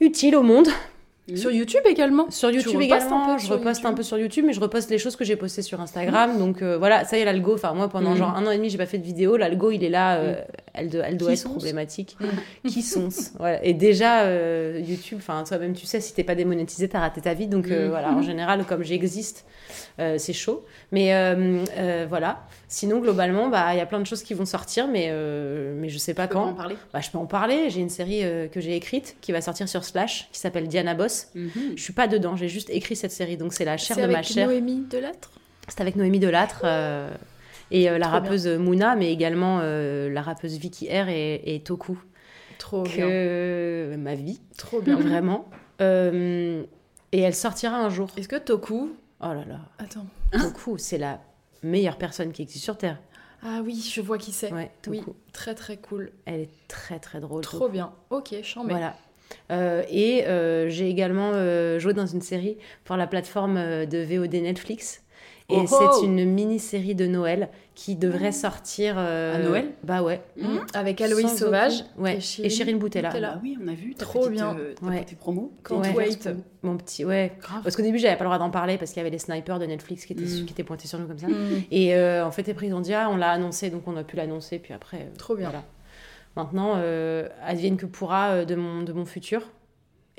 utile 0.00 0.36
au 0.36 0.42
monde. 0.42 0.68
Sur 1.36 1.52
YouTube 1.52 1.82
également? 1.84 2.28
Sur 2.30 2.50
Tu 2.50 2.56
YouTube 2.56 2.80
également, 2.80 3.38
je 3.38 3.52
reposte 3.52 3.80
YouTube 3.80 3.86
un 3.86 3.94
peu 3.94 4.02
sur 4.02 4.18
YouTube, 4.18 4.44
mais 4.46 4.52
je 4.52 4.58
reposte 4.60 4.90
les 4.90 4.98
choses 4.98 5.14
que 5.14 5.24
j'ai 5.24 5.36
postées 5.36 5.62
sur 5.62 5.80
Instagram. 5.80 6.38
Donc 6.38 6.60
euh, 6.62 6.76
voilà, 6.76 7.04
ça 7.04 7.18
y 7.18 7.20
est, 7.20 7.24
l'algo. 7.24 7.54
Enfin, 7.54 7.72
moi, 7.72 7.88
pendant 7.88 8.10
Mhm. 8.12 8.16
genre 8.16 8.34
un 8.36 8.46
an 8.46 8.50
et 8.50 8.56
demi, 8.56 8.70
j'ai 8.70 8.78
pas 8.78 8.86
fait 8.86 8.98
de 8.98 9.04
vidéo. 9.04 9.36
L'algo, 9.36 9.70
il 9.70 9.84
est 9.84 9.90
là, 9.90 10.18
elle, 10.74 10.88
doit- 10.88 11.04
elle 11.06 11.16
doit 11.16 11.32
Qui 11.34 11.40
être 11.40 11.50
problématique. 11.50 12.16
Qui 12.66 12.82
sont 12.82 13.08
voilà. 13.38 13.64
Et 13.64 13.74
déjà, 13.74 14.22
euh, 14.22 14.80
YouTube, 14.84 15.18
enfin, 15.20 15.42
toi-même, 15.44 15.72
tu 15.74 15.86
sais, 15.86 16.00
si 16.00 16.14
t'es 16.14 16.24
pas 16.24 16.34
démonétisé, 16.34 16.88
t'as 16.88 17.00
raté 17.00 17.20
ta 17.20 17.34
vie. 17.34 17.46
Donc 17.46 17.68
euh, 17.70 17.84
Mhm. 17.84 17.90
voilà, 17.90 18.12
en 18.12 18.22
général, 18.22 18.64
comme 18.64 18.82
j'existe, 18.82 19.44
euh, 19.98 20.16
c'est 20.18 20.32
chaud. 20.32 20.64
Mais 20.92 21.10
voilà. 22.08 22.46
Sinon, 22.68 23.00
globalement, 23.00 23.48
bah, 23.48 23.74
il 23.74 23.78
y 23.78 23.80
a 23.80 23.86
plein 23.86 23.98
de 24.00 24.06
choses 24.06 24.22
qui 24.22 24.34
vont 24.34 24.44
sortir, 24.46 24.86
mais, 24.86 25.12
mais 25.76 25.88
je 25.88 25.98
sais 25.98 26.14
pas 26.14 26.26
Tu 26.28 26.34
peux 26.34 26.38
en 26.38 26.48
quand. 26.48 26.54
parler? 26.54 26.76
Bah, 26.92 27.00
je 27.00 27.10
peux 27.10 27.18
en 27.18 27.26
parler. 27.26 27.68
J'ai 27.70 27.80
une 27.80 27.90
série 27.90 28.22
que 28.52 28.60
j'ai 28.60 28.76
écrite 28.76 29.16
qui 29.20 29.32
va 29.32 29.40
sortir 29.40 29.68
sur 29.68 29.84
Slash, 29.84 30.28
qui 30.32 30.38
s'appelle 30.38 30.68
Diana 30.68 30.94
Boss. 30.94 31.28
Mhm. 31.34 31.50
Je 31.76 31.82
suis 31.82 31.92
pas 31.92 32.06
dedans, 32.08 32.36
j'ai 32.36 32.48
juste 32.48 32.70
écrit 32.70 32.96
cette 32.96 33.12
série, 33.12 33.36
donc 33.36 33.52
c'est 33.52 33.64
la 33.64 33.76
chair 33.76 33.96
C'est 33.96 34.02
de 34.02 34.06
ma 34.06 34.18
avec 34.18 34.30
chair. 34.30 34.46
Noémie 34.46 34.84
Delattre? 34.90 35.30
C'est 35.68 35.80
avec 35.80 35.94
Noémie 35.96 36.18
Delattre 36.20 36.62
et 37.70 37.88
euh, 37.90 37.98
la 37.98 38.06
Trop 38.06 38.12
rappeuse 38.14 38.46
Mouna, 38.46 38.96
mais 38.96 39.12
également 39.12 39.60
euh, 39.62 40.08
la 40.10 40.22
rappeuse 40.22 40.56
Vicky 40.58 40.88
R 40.88 41.08
et, 41.08 41.42
et 41.54 41.60
Toku, 41.62 41.98
Trop 42.58 42.82
bien. 42.82 43.06
que 43.08 43.94
ma 43.98 44.14
vie, 44.14 44.40
Trop 44.56 44.80
bien. 44.80 44.96
vraiment. 45.00 45.48
Euh, 45.80 46.62
et 47.12 47.20
elle 47.20 47.34
sortira 47.34 47.76
un 47.76 47.88
jour. 47.90 48.08
Est-ce 48.16 48.28
que 48.28 48.36
Toku. 48.36 48.92
Oh 49.22 49.26
là 49.26 49.44
là, 49.48 49.60
Attends. 49.78 50.06
Toku, 50.32 50.78
c'est 50.78 50.98
la 50.98 51.20
meilleure 51.62 51.98
personne 51.98 52.32
qui 52.32 52.42
existe 52.42 52.64
sur 52.64 52.76
Terre. 52.78 52.98
Ah 53.42 53.60
oui, 53.64 53.80
je 53.94 54.00
vois 54.00 54.18
qui 54.18 54.32
c'est. 54.32 54.52
Ouais, 54.52 54.70
Toku. 54.82 54.96
oui, 54.96 55.04
très 55.32 55.54
très 55.54 55.76
cool. 55.78 56.12
Elle 56.26 56.40
est 56.40 56.50
très 56.68 56.98
très 56.98 57.20
drôle. 57.20 57.42
Trop 57.42 57.58
Toku. 57.60 57.72
bien. 57.72 57.92
Ok, 58.10 58.34
chambé. 58.42 58.70
Voilà. 58.70 58.94
Euh, 59.52 59.82
et 59.88 60.26
euh, 60.26 60.68
j'ai 60.68 60.88
également 60.90 61.30
euh, 61.34 61.78
joué 61.78 61.94
dans 61.94 62.06
une 62.06 62.20
série 62.20 62.58
pour 62.84 62.96
la 62.96 63.06
plateforme 63.06 63.56
euh, 63.56 63.86
de 63.86 63.98
VOD 63.98 64.34
Netflix. 64.34 65.02
Et 65.52 65.56
Oh 65.62 65.66
c'est 65.66 65.74
oh 66.00 66.04
une 66.04 66.24
mini-série 66.24 66.94
de 66.94 67.06
Noël 67.06 67.48
qui 67.74 67.96
devrait 67.96 68.32
sortir... 68.32 68.94
euh, 68.98 69.34
À 69.36 69.38
Noël 69.38 69.70
Bah 69.84 70.02
ouais. 70.02 70.20
Mhm. 70.36 70.60
Avec 70.74 71.00
Aloïs 71.00 71.28
Sans 71.28 71.36
Sauvage 71.36 71.84
ouais. 71.98 72.18
et 72.38 72.46
et 72.46 72.50
Chirine 72.50 72.78
Boutella. 72.78 73.08
Boutella. 73.08 73.32
Ah 73.36 73.40
oui, 73.42 73.56
on 73.62 73.68
a 73.68 73.72
vu 73.74 73.94
Trop 73.94 74.20
petite, 74.20 74.32
bien. 74.32 74.56
euh, 74.58 74.74
ta 74.74 74.86
Ouais. 74.86 75.02
petite 75.02 75.18
promo. 75.18 75.52
Can't 75.64 75.80
Ouais. 75.80 75.94
wait. 75.94 76.18
Mon 76.62 76.76
petit... 76.76 77.04
Ouais. 77.04 77.32
Grave. 77.40 77.62
Parce 77.62 77.76
qu'au 77.76 77.82
début, 77.82 77.98
j'avais 77.98 78.16
pas 78.16 78.24
le 78.24 78.28
droit 78.28 78.38
d'en 78.38 78.50
parler 78.50 78.76
parce 78.78 78.90
qu'il 78.90 78.98
y 78.98 79.00
avait 79.00 79.10
les 79.10 79.18
snipers 79.18 79.58
de 79.58 79.66
Netflix 79.66 80.04
qui 80.04 80.12
étaient, 80.12 80.24
qui 80.24 80.42
étaient 80.50 80.62
pointés 80.64 80.88
sur 80.88 80.98
nous 80.98 81.06
comme 81.06 81.18
ça. 81.18 81.28
Et 81.70 81.94
euh, 81.94 82.24
en 82.26 82.30
fait, 82.30 82.48
ont 82.72 82.80
dit, 82.80 82.94
ah, 82.94 83.08
on 83.10 83.16
l'a 83.16 83.30
annoncé, 83.30 83.70
donc 83.70 83.82
on 83.86 83.96
a 83.96 84.04
pu 84.04 84.16
l'annoncer. 84.16 84.58
Puis 84.58 84.74
après... 84.74 84.98
euh, 84.98 85.16
Trop 85.18 85.34
bien. 85.34 85.48
Voilà. 85.50 85.64
Maintenant, 86.36 86.74
euh, 86.76 87.28
advienne 87.44 87.76
que 87.76 87.86
pourra 87.86 88.28
euh, 88.30 88.44
de, 88.44 88.54
mon, 88.54 88.82
de 88.82 88.92
mon 88.92 89.04
futur. 89.04 89.42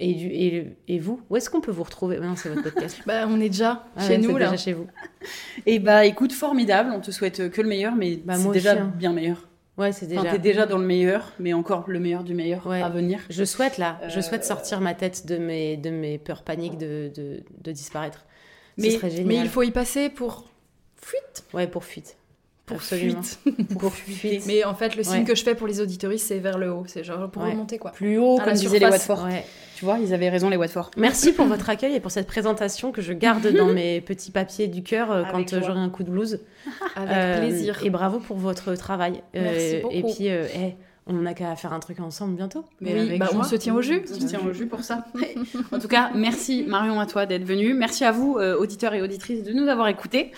Et, 0.04 0.14
du, 0.16 0.26
et, 0.28 0.76
et 0.88 0.99
vous, 0.99 1.22
où 1.30 1.38
est-ce 1.38 1.49
qu'on 1.49 1.62
peut 1.62 1.72
vous 1.72 1.84
retrouver? 1.84 2.18
Maintenant, 2.18 2.36
c'est 2.36 2.49
votre 2.49 2.64
podcast. 2.64 2.97
Bah, 3.06 3.26
on 3.28 3.39
est 3.39 3.49
déjà 3.49 3.86
Ah 3.95 4.02
chez 4.08 4.14
ouais, 4.14 4.18
nous 4.18 4.36
là. 4.38 4.49
déjà 4.49 4.58
chez 4.64 4.74
vous. 4.74 4.88
Et 5.66 5.78
bah 5.80 6.06
écoute, 6.06 6.34
formidable, 6.34 6.91
on 6.95 6.99
te 7.02 7.12
souhaite 7.12 7.49
que 7.52 7.62
le 7.62 7.68
meilleur, 7.68 7.95
mais 7.95 8.16
Bah, 8.18 8.34
c'est 8.36 8.49
déjà 8.52 8.74
aussi, 8.74 8.82
hein. 8.82 8.93
bien 8.95 9.14
meilleur. 9.14 9.47
Ouais, 9.78 9.91
c'est 9.91 10.06
Enfin, 10.12 10.22
déjà. 10.24 10.32
t'es 10.34 10.39
déjà 10.39 10.66
dans 10.66 10.78
le 10.80 10.86
meilleur, 10.86 11.32
mais 11.39 11.54
encore 11.54 11.86
le 11.88 11.99
meilleur 11.99 12.24
du 12.24 12.34
meilleur 12.34 12.66
Ouais. 12.68 12.82
à 12.82 12.89
venir. 12.89 13.20
Je 13.30 13.43
souhaite 13.43 13.78
là, 13.78 13.99
je 14.10 14.20
Euh, 14.20 14.22
souhaite 14.22 14.43
sortir 14.43 14.82
ma 14.82 14.93
tête 14.93 15.26
de 15.28 15.38
mes, 15.38 15.78
de 15.78 15.89
mes 15.91 16.18
peurs 16.18 16.43
paniques 16.43 16.78
de, 16.78 17.12
de, 17.16 17.43
de 17.62 17.72
disparaître. 17.72 18.26
Mais, 18.78 18.89
Ce 18.89 18.97
serait 18.97 19.10
génial. 19.12 19.28
mais 19.28 19.36
il 19.38 19.49
faut 19.49 19.64
y 19.64 19.72
passer 19.72 20.10
pour 20.10 20.49
fuite. 21.02 21.43
Ouais, 21.54 21.68
pour 21.68 21.84
fuite. 21.86 22.18
Pour 22.66 22.78
Absolument. 22.78 23.22
fuite. 23.22 23.68
Pour 23.80 23.93
fuite. 23.93 24.43
Mais 24.47 24.64
en 24.64 24.76
fait, 24.76 24.95
le 24.95 25.04
signe 25.04 25.20
Ouais. 25.20 25.24
que 25.26 25.36
je 25.36 25.43
fais 25.43 25.56
pour 25.56 25.68
les 25.68 25.82
auditoristes, 25.82 26.28
c'est 26.28 26.39
vers 26.39 26.58
le 26.58 26.72
haut. 26.72 26.84
C'est 26.88 27.04
genre 27.04 27.30
pour 27.30 27.43
remonter 27.43 27.78
quoi. 27.78 27.91
Plus 27.91 28.18
haut, 28.18 28.39
À 28.39 28.45
comme 28.45 28.54
disaient 28.54 28.80
les. 28.80 28.86
Watford. 28.86 29.24
Ouais. 29.26 29.43
Tu 29.82 29.86
vois, 29.86 29.97
ils 29.97 30.13
avaient 30.13 30.29
raison, 30.29 30.47
les 30.47 30.57
Watford. 30.57 30.91
Merci 30.95 31.34
pour 31.34 31.45
votre 31.47 31.67
accueil 31.67 31.95
et 31.95 31.99
pour 31.99 32.11
cette 32.11 32.27
présentation 32.27 32.91
que 32.91 33.01
je 33.01 33.13
garde 33.13 33.47
dans 33.47 33.65
mes 33.73 33.99
petits 33.99 34.29
papiers 34.29 34.67
du 34.67 34.84
cœur 34.84 35.11
euh, 35.11 35.23
quand 35.32 35.53
euh, 35.53 35.61
j'aurai 35.65 35.79
un 35.79 35.89
coup 35.89 36.03
de 36.03 36.11
blues. 36.11 36.39
Avec 36.95 37.09
Euh, 37.11 37.39
plaisir. 37.39 37.79
Et 37.84 37.89
bravo 37.89 38.19
pour 38.19 38.38
votre 38.38 38.75
travail. 38.75 39.23
Euh, 39.36 39.41
Merci 39.41 39.75
Et 39.89 40.01
beaucoup. 40.03 40.13
puis, 40.13 40.29
euh, 40.29 40.45
eh, 40.55 40.75
on 41.07 41.13
n'a 41.13 41.34
qu'à 41.34 41.55
faire 41.55 41.73
un 41.73 41.79
truc 41.79 41.99
ensemble 41.99 42.36
bientôt. 42.36 42.63
Mais 42.79 42.93
Oui, 42.93 43.17
bah, 43.17 43.29
on 43.34 43.41
se 43.41 43.55
tient 43.55 43.73
au 43.73 43.82
jus. 43.82 44.03
On 44.07 44.13
se 44.19 44.27
tient 44.27 44.41
au 44.47 44.53
jus 44.53 44.67
pour 44.67 44.82
ça. 44.84 45.07
en 45.71 45.79
tout 45.79 45.88
cas, 45.88 46.11
merci 46.13 46.63
Marion 46.67 46.99
à 46.99 47.07
toi 47.07 47.25
d'être 47.25 47.43
venue. 47.43 47.73
Merci 47.73 48.05
à 48.05 48.11
vous, 48.11 48.38
euh, 48.38 48.55
auditeurs 48.55 48.93
et 48.93 49.01
auditrices, 49.01 49.41
de 49.41 49.51
nous 49.51 49.67
avoir 49.67 49.88
écoutés. 49.88 50.32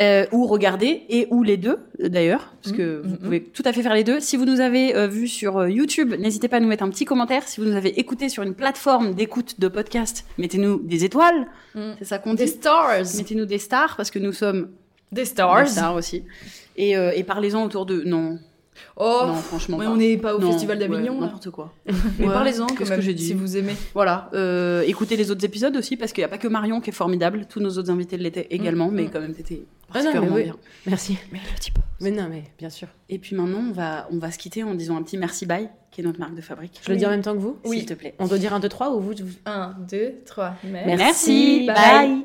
Euh, 0.00 0.26
ou 0.32 0.46
regardés, 0.48 1.02
et 1.08 1.28
ou 1.30 1.44
les 1.44 1.56
deux 1.56 1.78
euh, 2.02 2.08
d'ailleurs, 2.08 2.52
parce 2.60 2.74
que 2.76 3.00
Mm, 3.00 3.02
vous 3.06 3.14
mm, 3.14 3.18
pouvez 3.18 3.42
tout 3.44 3.62
à 3.64 3.72
fait 3.72 3.80
faire 3.80 3.94
les 3.94 4.02
deux. 4.02 4.18
Si 4.18 4.36
vous 4.36 4.44
nous 4.44 4.58
avez 4.60 4.96
euh, 4.96 5.06
vus 5.06 5.28
sur 5.28 5.58
euh, 5.58 5.70
YouTube, 5.70 6.14
n'hésitez 6.18 6.48
pas 6.48 6.56
à 6.56 6.60
nous 6.60 6.66
mettre 6.66 6.82
un 6.82 6.90
petit 6.90 7.04
commentaire. 7.04 7.46
Si 7.46 7.60
vous 7.60 7.66
nous 7.68 7.76
avez 7.76 7.90
écoutés 8.00 8.28
sur 8.28 8.42
une 8.42 8.54
plateforme 8.54 9.14
d'écoute 9.14 9.60
de 9.60 9.68
podcast, 9.68 10.24
mettez-nous 10.36 10.80
des 10.82 11.04
étoiles. 11.04 11.46
Mm. 11.76 11.92
C'est 12.00 12.06
ça 12.06 12.18
qu'on 12.18 12.34
Des 12.34 12.46
dit. 12.46 12.50
stars. 12.50 13.04
Mettez-nous 13.16 13.44
des 13.46 13.58
stars, 13.58 13.94
parce 13.96 14.10
que 14.10 14.18
nous 14.18 14.32
sommes 14.32 14.70
Des 15.12 15.24
stars. 15.24 15.62
des 15.62 15.70
stars 15.70 15.94
aussi. 15.94 16.24
Et, 16.76 16.96
euh, 16.96 17.12
et 17.14 17.22
parlez-en 17.22 17.62
autour 17.64 17.86
de... 17.86 18.02
Non, 18.02 18.40
Oh, 18.96 19.22
non, 19.26 19.34
franchement 19.34 19.78
mais 19.78 19.84
pas. 19.84 19.90
on 19.90 19.96
n'est 19.96 20.16
pas 20.16 20.34
au 20.34 20.40
Non, 20.40 20.52
Festival 20.52 20.78
d'Avignon. 20.78 21.20
N'importe 21.20 21.50
quoi. 21.50 21.72
mais 22.18 22.26
Ouais, 22.26 22.32
parlez-en 22.32 22.66
quand 22.66 22.74
qu'est-ce 22.74 22.90
même 22.90 22.98
que 23.00 23.04
j'ai 23.04 23.14
dit 23.14 23.26
si 23.26 23.34
vous 23.34 23.56
aimez. 23.56 23.74
Voilà, 23.94 24.30
euh, 24.34 24.82
écoutez 24.86 25.16
les 25.16 25.30
autres 25.30 25.44
épisodes 25.44 25.76
aussi, 25.76 25.96
parce 25.96 26.12
qu'il 26.12 26.22
n'y 26.22 26.26
a 26.26 26.28
pas 26.28 26.38
que 26.38 26.48
Marion 26.48 26.80
qui 26.80 26.90
est 26.90 26.94
formidable, 26.94 27.46
tous 27.48 27.60
nos 27.60 27.70
autres 27.78 27.90
invités 27.90 28.16
l'étaient 28.16 28.46
également, 28.50 28.90
mais 28.90 29.04
mm. 29.04 29.10
quand 29.10 29.20
même, 29.20 29.34
t'étais 29.34 29.62
Ah 29.92 30.02
non, 30.02 30.04
mais 30.04 30.12
particulièrement 30.12 30.36
oui. 30.36 30.42
bien. 30.44 30.56
Merci. 30.86 31.18
Mais 31.32 31.38
le 31.38 31.72
peu. 31.72 31.80
Mais 32.00 32.10
non, 32.10 32.26
mais 32.28 32.44
bien 32.58 32.70
sûr. 32.70 32.88
Et 33.08 33.18
puis 33.18 33.36
maintenant, 33.36 33.64
on 33.68 33.72
va, 33.72 34.08
on 34.10 34.18
va 34.18 34.30
se 34.30 34.38
quitter 34.38 34.62
en 34.62 34.74
disant 34.74 34.96
un 34.96 35.02
petit 35.02 35.16
merci 35.16 35.46
bye, 35.46 35.68
qui 35.90 36.00
est 36.00 36.04
notre 36.04 36.18
marque 36.20 36.34
de 36.34 36.40
fabrique. 36.40 36.80
Je 36.84 36.90
le 36.90 36.96
dis 36.96 37.06
en 37.06 37.10
même 37.10 37.22
temps 37.22 37.34
que 37.34 37.38
vous 37.38 37.58
S'il 37.64 37.86
te 37.86 37.94
plaît. 37.94 38.14
On 38.18 38.26
doit 38.26 38.38
dire 38.38 38.52
un, 38.52 38.60
deux, 38.60 38.68
trois 38.68 38.90
ou 38.94 39.00
vous, 39.00 39.12
vous- 39.12 39.38
1, 39.46 39.74
2, 39.88 40.14
3. 40.26 40.54
Merci, 40.64 41.66
bye. 41.66 42.24